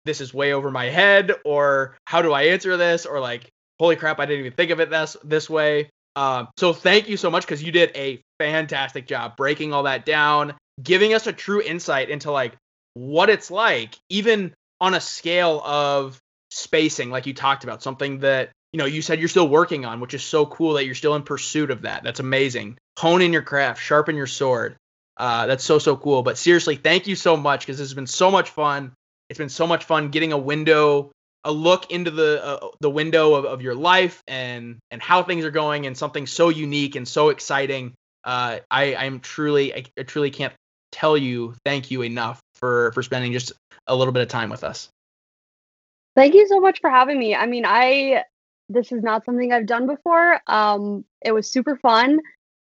this 0.03 0.19
is 0.19 0.33
way 0.33 0.51
over 0.51 0.69
my 0.69 0.85
head, 0.85 1.31
or 1.45 1.95
how 2.05 2.21
do 2.21 2.33
I 2.33 2.43
answer 2.43 2.75
this? 2.75 3.05
Or 3.05 3.21
like, 3.21 3.49
holy 3.79 3.95
crap, 3.95 4.19
I 4.19 4.25
didn't 4.25 4.41
even 4.41 4.51
think 4.51 4.71
of 4.71 4.81
it 4.81 4.89
this 4.89 5.15
this 5.23 5.49
way. 5.49 5.89
Um, 6.15 6.47
so 6.57 6.73
thank 6.73 7.09
you 7.09 7.17
so 7.17 7.29
much 7.29 7.43
because 7.43 7.61
you 7.61 7.71
did 7.71 7.91
a 7.95 8.21
fantastic 8.39 9.07
job 9.07 9.35
breaking 9.35 9.73
all 9.73 9.83
that 9.83 10.05
down, 10.05 10.53
giving 10.81 11.13
us 11.13 11.27
a 11.27 11.33
true 11.33 11.61
insight 11.61 12.09
into 12.09 12.31
like 12.31 12.55
what 12.93 13.29
it's 13.29 13.51
like, 13.51 13.95
even 14.09 14.53
on 14.79 14.93
a 14.93 15.01
scale 15.01 15.61
of 15.63 16.19
spacing, 16.51 17.09
like 17.09 17.25
you 17.25 17.33
talked 17.33 17.63
about, 17.63 17.83
something 17.83 18.19
that 18.19 18.51
you 18.71 18.77
know 18.77 18.85
you 18.85 19.01
said 19.01 19.19
you're 19.19 19.27
still 19.27 19.47
working 19.47 19.85
on, 19.85 19.99
which 19.99 20.13
is 20.13 20.23
so 20.23 20.45
cool 20.45 20.73
that 20.73 20.85
you're 20.85 20.95
still 20.95 21.15
in 21.15 21.23
pursuit 21.23 21.71
of 21.71 21.83
that. 21.83 22.03
That's 22.03 22.19
amazing. 22.19 22.77
Hone 22.97 23.21
in 23.21 23.33
your 23.33 23.41
craft, 23.41 23.81
sharpen 23.81 24.15
your 24.15 24.27
sword. 24.27 24.77
Uh, 25.17 25.45
that's 25.47 25.63
so 25.63 25.79
so 25.79 25.95
cool. 25.95 26.23
But 26.23 26.37
seriously, 26.37 26.75
thank 26.75 27.07
you 27.07 27.15
so 27.15 27.37
much 27.37 27.61
because 27.61 27.77
this 27.77 27.87
has 27.87 27.93
been 27.93 28.07
so 28.07 28.31
much 28.31 28.49
fun. 28.49 28.93
It's 29.29 29.39
been 29.39 29.49
so 29.49 29.67
much 29.67 29.85
fun 29.85 30.09
getting 30.09 30.33
a 30.33 30.37
window, 30.37 31.11
a 31.45 31.51
look 31.51 31.91
into 31.91 32.11
the 32.11 32.43
uh, 32.43 32.67
the 32.81 32.89
window 32.89 33.35
of, 33.35 33.45
of 33.45 33.61
your 33.61 33.75
life 33.75 34.21
and 34.27 34.79
and 34.91 35.01
how 35.01 35.23
things 35.23 35.45
are 35.45 35.51
going, 35.51 35.85
and 35.85 35.97
something 35.97 36.27
so 36.27 36.49
unique 36.49 36.95
and 36.95 37.07
so 37.07 37.29
exciting. 37.29 37.93
Uh, 38.23 38.59
I 38.69 38.95
I'm 38.95 39.19
truly 39.21 39.73
I, 39.73 39.83
I 39.97 40.03
truly 40.03 40.31
can't 40.31 40.53
tell 40.91 41.15
you 41.15 41.53
thank 41.63 41.91
you 41.91 42.01
enough 42.01 42.41
for 42.55 42.91
for 42.93 43.03
spending 43.03 43.31
just 43.31 43.53
a 43.87 43.95
little 43.95 44.11
bit 44.11 44.23
of 44.23 44.27
time 44.27 44.49
with 44.49 44.63
us. 44.63 44.89
Thank 46.15 46.33
you 46.33 46.47
so 46.47 46.59
much 46.59 46.79
for 46.81 46.89
having 46.89 47.19
me. 47.19 47.35
I 47.35 47.45
mean, 47.45 47.63
I 47.65 48.23
this 48.67 48.91
is 48.91 49.03
not 49.03 49.23
something 49.23 49.53
I've 49.53 49.67
done 49.67 49.85
before. 49.85 50.41
Um, 50.47 51.05
it 51.21 51.31
was 51.31 51.49
super 51.49 51.77
fun. 51.77 52.19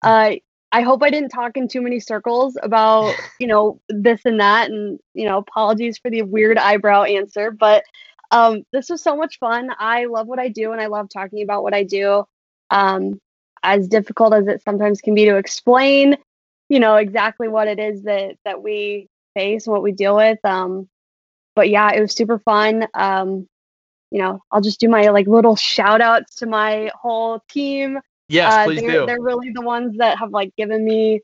Uh, 0.02 0.36
I 0.70 0.82
hope 0.82 1.02
I 1.02 1.10
didn't 1.10 1.30
talk 1.30 1.56
in 1.56 1.66
too 1.66 1.80
many 1.80 1.98
circles 1.98 2.56
about 2.62 3.14
you 3.40 3.48
know 3.48 3.80
this 3.88 4.20
and 4.24 4.38
that, 4.40 4.70
and 4.70 5.00
you 5.14 5.26
know 5.26 5.38
apologies 5.38 5.98
for 5.98 6.10
the 6.10 6.22
weird 6.22 6.58
eyebrow 6.58 7.02
answer, 7.02 7.50
but 7.50 7.82
um, 8.30 8.62
this 8.72 8.90
was 8.90 9.02
so 9.02 9.16
much 9.16 9.38
fun. 9.38 9.70
I 9.78 10.04
love 10.06 10.26
what 10.26 10.38
I 10.38 10.48
do, 10.48 10.72
and 10.72 10.80
I 10.80 10.86
love 10.86 11.08
talking 11.08 11.42
about 11.42 11.62
what 11.62 11.74
I 11.74 11.84
do. 11.84 12.24
Um, 12.70 13.20
as 13.62 13.88
difficult 13.88 14.34
as 14.34 14.46
it 14.46 14.62
sometimes 14.62 15.00
can 15.00 15.14
be 15.14 15.24
to 15.24 15.36
explain, 15.36 16.16
you 16.68 16.80
know 16.80 16.96
exactly 16.96 17.48
what 17.48 17.66
it 17.68 17.78
is 17.78 18.02
that 18.04 18.36
that 18.44 18.62
we 18.62 19.08
face 19.34 19.66
and 19.66 19.72
what 19.72 19.82
we 19.82 19.92
deal 19.92 20.16
with. 20.16 20.38
Um, 20.44 20.88
but 21.56 21.68
yeah, 21.68 21.92
it 21.92 22.00
was 22.00 22.12
super 22.14 22.38
fun. 22.38 22.86
Um, 22.94 23.48
you 24.10 24.20
know, 24.20 24.40
I'll 24.50 24.60
just 24.60 24.80
do 24.80 24.88
my 24.88 25.08
like 25.08 25.26
little 25.26 25.56
shout 25.56 26.00
outs 26.00 26.36
to 26.36 26.46
my 26.46 26.90
whole 26.94 27.42
team. 27.48 27.98
Yes, 28.28 28.52
Uh, 28.52 28.64
please 28.66 28.80
they're, 28.80 28.90
do. 28.90 29.06
they're 29.06 29.20
really 29.20 29.50
the 29.52 29.62
ones 29.62 29.96
that 29.98 30.18
have 30.18 30.30
like 30.30 30.54
given 30.56 30.84
me, 30.84 31.20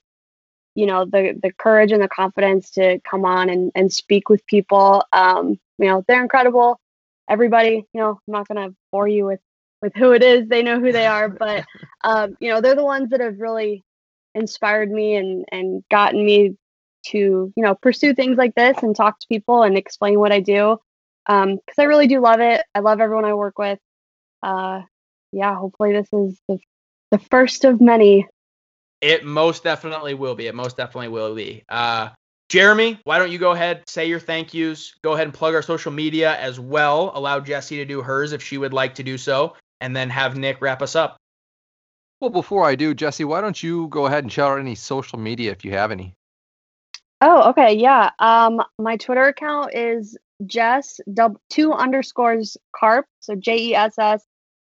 you 0.74 0.86
know, 0.86 1.04
the 1.04 1.38
the 1.42 1.52
courage 1.52 1.92
and 1.92 2.02
the 2.02 2.08
confidence 2.08 2.70
to 2.72 2.98
come 3.00 3.24
on 3.24 3.48
and 3.50 3.70
and 3.74 3.92
speak 3.92 4.28
with 4.28 4.44
people. 4.46 5.04
Um, 5.12 5.58
you 5.78 5.86
know, 5.86 6.04
they're 6.08 6.22
incredible. 6.22 6.80
Everybody, 7.28 7.84
you 7.92 8.00
know, 8.00 8.10
I'm 8.10 8.32
not 8.32 8.48
gonna 8.48 8.70
bore 8.92 9.08
you 9.08 9.26
with 9.26 9.40
with 9.82 9.94
who 9.94 10.12
it 10.12 10.22
is. 10.22 10.48
They 10.48 10.62
know 10.62 10.80
who 10.80 10.92
they 10.92 11.06
are, 11.06 11.28
but 11.28 11.64
um, 12.04 12.36
you 12.40 12.48
know, 12.50 12.60
they're 12.60 12.74
the 12.74 12.84
ones 12.84 13.10
that 13.10 13.20
have 13.20 13.40
really 13.40 13.82
inspired 14.34 14.90
me 14.90 15.14
and 15.16 15.44
and 15.50 15.84
gotten 15.90 16.24
me 16.24 16.56
to 17.06 17.52
you 17.54 17.62
know 17.62 17.74
pursue 17.74 18.14
things 18.14 18.36
like 18.36 18.54
this 18.54 18.82
and 18.82 18.96
talk 18.96 19.18
to 19.20 19.26
people 19.28 19.62
and 19.62 19.76
explain 19.76 20.18
what 20.18 20.32
I 20.32 20.40
do 20.40 20.78
um 21.26 21.56
because 21.56 21.78
I 21.78 21.84
really 21.84 22.06
do 22.06 22.20
love 22.20 22.40
it. 22.40 22.62
I 22.74 22.80
love 22.80 23.00
everyone 23.00 23.24
I 23.24 23.34
work 23.34 23.58
with. 23.58 23.78
Uh, 24.42 24.82
yeah, 25.32 25.54
hopefully 25.54 25.92
this 25.92 26.08
is 26.12 26.40
the 26.48 26.58
the 27.10 27.18
first 27.18 27.64
of 27.64 27.80
many. 27.80 28.26
It 29.00 29.24
most 29.24 29.64
definitely 29.64 30.14
will 30.14 30.34
be. 30.34 30.46
It 30.46 30.54
most 30.54 30.76
definitely 30.76 31.08
will 31.08 31.34
be. 31.34 31.64
Uh, 31.68 32.10
Jeremy, 32.48 33.00
why 33.04 33.18
don't 33.18 33.32
you 33.32 33.38
go 33.38 33.52
ahead, 33.52 33.82
say 33.88 34.06
your 34.06 34.20
thank 34.20 34.54
yous, 34.54 34.94
go 35.02 35.14
ahead 35.14 35.26
and 35.26 35.34
plug 35.34 35.54
our 35.54 35.62
social 35.62 35.90
media 35.90 36.38
as 36.38 36.60
well. 36.60 37.10
Allow 37.14 37.40
Jessi 37.40 37.76
to 37.76 37.84
do 37.84 38.02
hers 38.02 38.32
if 38.32 38.42
she 38.42 38.58
would 38.58 38.72
like 38.72 38.94
to 38.96 39.02
do 39.02 39.18
so, 39.18 39.56
and 39.80 39.96
then 39.96 40.10
have 40.10 40.36
Nick 40.36 40.60
wrap 40.60 40.82
us 40.82 40.94
up. 40.94 41.16
Well, 42.20 42.30
before 42.30 42.64
I 42.64 42.74
do, 42.74 42.94
Jessi, 42.94 43.24
why 43.24 43.40
don't 43.40 43.60
you 43.60 43.88
go 43.88 44.06
ahead 44.06 44.24
and 44.24 44.32
shout 44.32 44.52
out 44.52 44.60
any 44.60 44.74
social 44.74 45.18
media 45.18 45.50
if 45.50 45.64
you 45.64 45.72
have 45.72 45.90
any? 45.90 46.14
Oh, 47.20 47.50
okay, 47.50 47.74
yeah. 47.74 48.10
Um, 48.18 48.62
my 48.78 48.96
Twitter 48.96 49.24
account 49.24 49.74
is 49.74 50.16
Jess 50.46 51.00
dub 51.12 51.38
two 51.48 51.72
underscores 51.72 52.56
carp, 52.76 53.06
so 53.20 53.34
J 53.34 53.56
E 53.56 53.74
S 53.74 53.98
S 53.98 54.24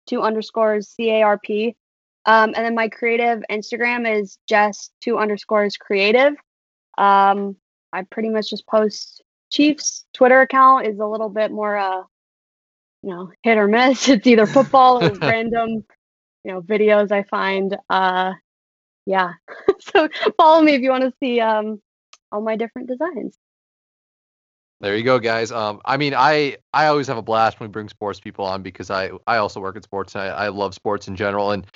two 0.06 0.22
underscores 0.22 0.88
C 0.88 1.10
A 1.10 1.22
R 1.22 1.38
P. 1.38 1.76
Um, 2.24 2.54
and 2.56 2.64
then 2.64 2.74
my 2.74 2.88
creative 2.88 3.42
Instagram 3.50 4.10
is 4.10 4.38
Jess 4.48 4.90
two 5.00 5.18
underscores 5.18 5.76
creative. 5.76 6.34
Um, 6.98 7.56
I 7.96 8.02
pretty 8.02 8.28
much 8.28 8.50
just 8.50 8.66
post 8.66 9.22
Chiefs 9.50 10.04
Twitter 10.12 10.40
account 10.40 10.86
is 10.86 10.98
a 10.98 11.06
little 11.06 11.28
bit 11.28 11.50
more 11.50 11.76
uh 11.76 12.02
you 13.02 13.10
know 13.10 13.30
hit 13.42 13.58
or 13.58 13.68
miss. 13.68 14.08
It's 14.08 14.26
either 14.26 14.46
football 14.46 15.02
or 15.02 15.10
random 15.20 15.84
you 16.44 16.52
know 16.52 16.62
videos 16.62 17.10
I 17.10 17.24
find. 17.24 17.76
Uh, 17.90 18.34
yeah, 19.04 19.32
so 19.80 20.08
follow 20.36 20.62
me 20.62 20.74
if 20.74 20.82
you 20.82 20.90
want 20.90 21.04
to 21.04 21.12
see 21.20 21.40
um, 21.40 21.80
all 22.30 22.40
my 22.40 22.56
different 22.56 22.88
designs. 22.88 23.36
There 24.80 24.96
you 24.96 25.02
go, 25.02 25.18
guys. 25.18 25.50
Um, 25.50 25.80
I 25.84 25.96
mean, 25.96 26.14
I 26.14 26.58
I 26.72 26.86
always 26.86 27.06
have 27.08 27.16
a 27.16 27.22
blast 27.22 27.58
when 27.58 27.68
we 27.68 27.72
bring 27.72 27.88
sports 27.88 28.20
people 28.20 28.44
on 28.44 28.62
because 28.62 28.90
I 28.90 29.10
I 29.26 29.38
also 29.38 29.60
work 29.60 29.76
in 29.76 29.82
sports 29.82 30.14
and 30.14 30.22
I, 30.22 30.26
I 30.26 30.48
love 30.48 30.74
sports 30.74 31.08
in 31.08 31.16
general. 31.16 31.50
And 31.50 31.66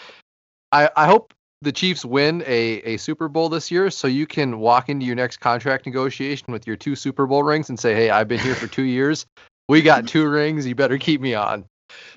I 0.70 0.90
I 0.96 1.06
hope 1.06 1.34
the 1.62 1.72
Chiefs 1.72 2.04
win 2.04 2.42
a 2.46 2.80
a 2.84 2.96
Super 2.96 3.28
Bowl 3.28 3.48
this 3.48 3.70
year, 3.70 3.90
so 3.90 4.08
you 4.08 4.26
can 4.26 4.58
walk 4.58 4.88
into 4.88 5.04
your 5.04 5.16
next 5.16 5.38
contract 5.38 5.86
negotiation 5.86 6.52
with 6.52 6.66
your 6.66 6.76
two 6.76 6.96
Super 6.96 7.26
Bowl 7.26 7.42
rings 7.42 7.68
and 7.68 7.78
say, 7.78 7.94
"Hey, 7.94 8.10
I've 8.10 8.28
been 8.28 8.40
here 8.40 8.54
for 8.54 8.66
two 8.66 8.84
years. 8.84 9.26
We 9.68 9.82
got 9.82 10.06
two 10.06 10.28
rings. 10.28 10.66
You 10.66 10.74
better 10.74 10.98
keep 10.98 11.20
me 11.20 11.34
on." 11.34 11.66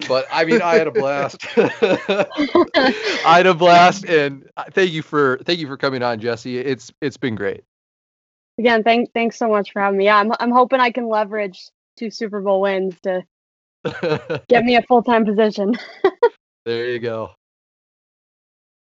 But 0.08 0.28
I 0.32 0.46
mean, 0.46 0.62
I 0.62 0.76
had 0.76 0.88
a 0.88 0.92
blast. 0.92 1.46
I 1.58 3.38
had 3.38 3.48
a 3.48 3.54
blast, 3.54 4.06
and 4.06 4.50
thank 4.72 4.92
you 4.92 5.02
for 5.02 5.40
thank 5.46 5.60
you 5.60 5.68
for 5.68 5.78
coming 5.78 6.04
on, 6.04 6.20
Jessi. 6.20 6.56
It's 6.56 6.92
it's 7.02 7.18
been 7.18 7.36
great. 7.36 7.64
Again, 8.60 8.84
thank 8.84 9.12
thanks 9.14 9.38
so 9.38 9.48
much 9.48 9.72
for 9.72 9.82
having 9.82 9.98
me. 9.98 10.06
Yeah, 10.06 10.18
I'm 10.18 10.32
I'm 10.40 10.52
hoping 10.52 10.80
I 10.80 10.92
can 10.92 11.08
leverage 11.08 11.70
two 11.98 12.12
Super 12.12 12.42
Bowl 12.42 12.62
wins 12.62 12.96
to 13.02 13.24
get 14.48 14.64
me 14.64 14.76
a 14.76 14.82
full 14.84 15.04
time 15.04 15.26
position. 15.26 15.78
there 16.66 16.90
you 16.90 17.00
go. 17.00 17.32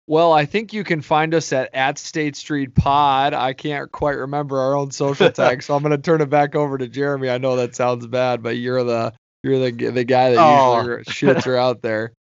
Well, 0.06 0.32
I 0.32 0.44
think 0.44 0.74
you 0.74 0.84
can 0.84 1.00
find 1.00 1.34
us 1.34 1.52
at 1.52 1.74
at 1.74 1.98
State 1.98 2.36
Street 2.36 2.74
Pod. 2.74 3.32
I 3.32 3.54
can't 3.54 3.90
quite 3.90 4.18
remember 4.18 4.60
our 4.60 4.74
own 4.74 4.90
social 4.90 5.30
tag, 5.32 5.62
so 5.62 5.74
I'm 5.74 5.82
going 5.82 5.92
to 5.92 5.98
turn 5.98 6.20
it 6.20 6.28
back 6.28 6.54
over 6.54 6.76
to 6.76 6.88
Jeremy. 6.88 7.30
I 7.30 7.38
know 7.38 7.56
that 7.56 7.74
sounds 7.74 8.06
bad, 8.06 8.42
but 8.42 8.56
you're 8.56 8.84
the 8.84 9.14
you're 9.42 9.58
the 9.58 9.90
the 9.90 10.04
guy 10.04 10.32
that 10.32 10.38
oh. 10.38 10.78
usually 10.78 11.04
shits 11.04 11.46
are 11.46 11.56
out 11.56 11.80
there. 11.80 12.12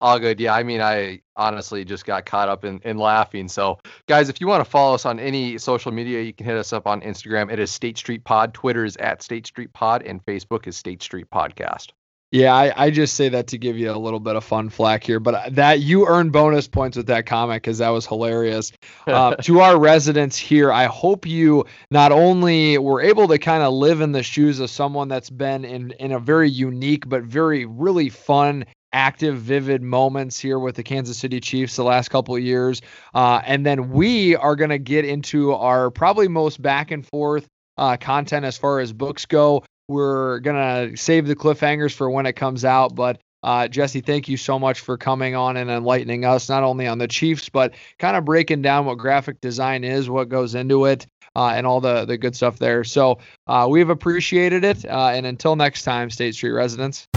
All 0.00 0.18
good. 0.18 0.38
Yeah, 0.38 0.54
I 0.54 0.64
mean, 0.64 0.82
I 0.82 1.22
honestly 1.36 1.82
just 1.84 2.04
got 2.04 2.26
caught 2.26 2.50
up 2.50 2.66
in, 2.66 2.78
in 2.84 2.98
laughing. 2.98 3.48
So, 3.48 3.78
guys, 4.06 4.28
if 4.28 4.38
you 4.38 4.46
want 4.46 4.62
to 4.62 4.70
follow 4.70 4.94
us 4.94 5.06
on 5.06 5.18
any 5.18 5.56
social 5.56 5.92
media, 5.92 6.20
you 6.20 6.34
can 6.34 6.44
hit 6.44 6.56
us 6.56 6.74
up 6.74 6.86
on 6.86 7.00
Instagram. 7.00 7.50
It 7.50 7.58
is 7.58 7.70
State 7.70 7.96
Street 7.96 8.22
Pod. 8.24 8.52
Twitter 8.52 8.84
is 8.84 8.96
at 8.98 9.22
State 9.22 9.46
Street 9.46 9.72
Pod, 9.72 10.02
and 10.02 10.22
Facebook 10.26 10.66
is 10.66 10.76
State 10.76 11.02
Street 11.02 11.26
Podcast. 11.32 11.92
Yeah, 12.34 12.52
I, 12.52 12.86
I 12.86 12.90
just 12.90 13.14
say 13.14 13.28
that 13.28 13.46
to 13.46 13.58
give 13.58 13.78
you 13.78 13.92
a 13.92 13.96
little 13.96 14.18
bit 14.18 14.34
of 14.34 14.42
fun 14.42 14.68
flack 14.68 15.04
here, 15.04 15.20
but 15.20 15.54
that 15.54 15.78
you 15.78 16.08
earn 16.08 16.30
bonus 16.30 16.66
points 16.66 16.96
with 16.96 17.06
that 17.06 17.26
comment 17.26 17.62
because 17.62 17.78
that 17.78 17.90
was 17.90 18.06
hilarious. 18.06 18.72
Uh, 19.06 19.36
to 19.42 19.60
our 19.60 19.78
residents 19.78 20.36
here, 20.36 20.72
I 20.72 20.86
hope 20.86 21.26
you 21.26 21.64
not 21.92 22.10
only 22.10 22.76
were 22.76 23.00
able 23.00 23.28
to 23.28 23.38
kind 23.38 23.62
of 23.62 23.72
live 23.72 24.00
in 24.00 24.10
the 24.10 24.24
shoes 24.24 24.58
of 24.58 24.68
someone 24.68 25.06
that's 25.06 25.30
been 25.30 25.64
in 25.64 25.92
in 26.00 26.10
a 26.10 26.18
very 26.18 26.50
unique 26.50 27.08
but 27.08 27.22
very 27.22 27.66
really 27.66 28.08
fun 28.08 28.64
active, 28.92 29.36
vivid 29.36 29.82
moments 29.82 30.40
here 30.40 30.58
with 30.58 30.74
the 30.74 30.82
Kansas 30.82 31.16
City 31.16 31.38
Chiefs 31.38 31.76
the 31.76 31.84
last 31.84 32.08
couple 32.08 32.34
of 32.34 32.42
years. 32.42 32.82
Uh, 33.14 33.42
and 33.46 33.64
then 33.64 33.90
we 33.90 34.34
are 34.34 34.56
going 34.56 34.70
to 34.70 34.78
get 34.78 35.04
into 35.04 35.52
our 35.52 35.88
probably 35.88 36.26
most 36.26 36.60
back 36.60 36.90
and 36.90 37.06
forth 37.06 37.46
uh, 37.78 37.96
content 37.96 38.44
as 38.44 38.58
far 38.58 38.80
as 38.80 38.92
books 38.92 39.24
go. 39.24 39.62
We're 39.88 40.40
to 40.40 40.96
save 40.96 41.26
the 41.26 41.36
cliffhangers 41.36 41.92
for 41.92 42.08
when 42.08 42.26
it 42.26 42.34
comes 42.34 42.64
out. 42.64 42.94
But 42.94 43.20
uh, 43.42 43.68
Jessi, 43.68 44.04
thank 44.04 44.28
you 44.28 44.36
so 44.36 44.58
much 44.58 44.80
for 44.80 44.96
coming 44.96 45.34
on 45.34 45.56
and 45.56 45.70
enlightening 45.70 46.24
us, 46.24 46.48
not 46.48 46.62
only 46.62 46.86
on 46.86 46.98
the 46.98 47.08
Chiefs, 47.08 47.48
but 47.48 47.74
kind 47.98 48.16
of 48.16 48.24
breaking 48.24 48.62
down 48.62 48.86
what 48.86 48.98
graphic 48.98 49.40
design 49.40 49.84
is, 49.84 50.08
what 50.08 50.28
goes 50.28 50.54
into 50.54 50.86
it. 50.86 51.06
Uh, 51.36 51.52
and 51.56 51.66
all 51.66 51.80
the, 51.80 52.04
the 52.04 52.16
good 52.16 52.36
stuff 52.36 52.60
there. 52.60 52.84
So 52.84 53.18
uh, 53.48 53.66
we've 53.68 53.90
appreciated 53.90 54.62
it. 54.62 54.84
Uh, 54.84 55.08
and 55.08 55.26
until 55.26 55.56
next 55.56 55.82
time, 55.82 56.08
State 56.08 56.36
Street 56.36 56.52
residents. 56.52 57.08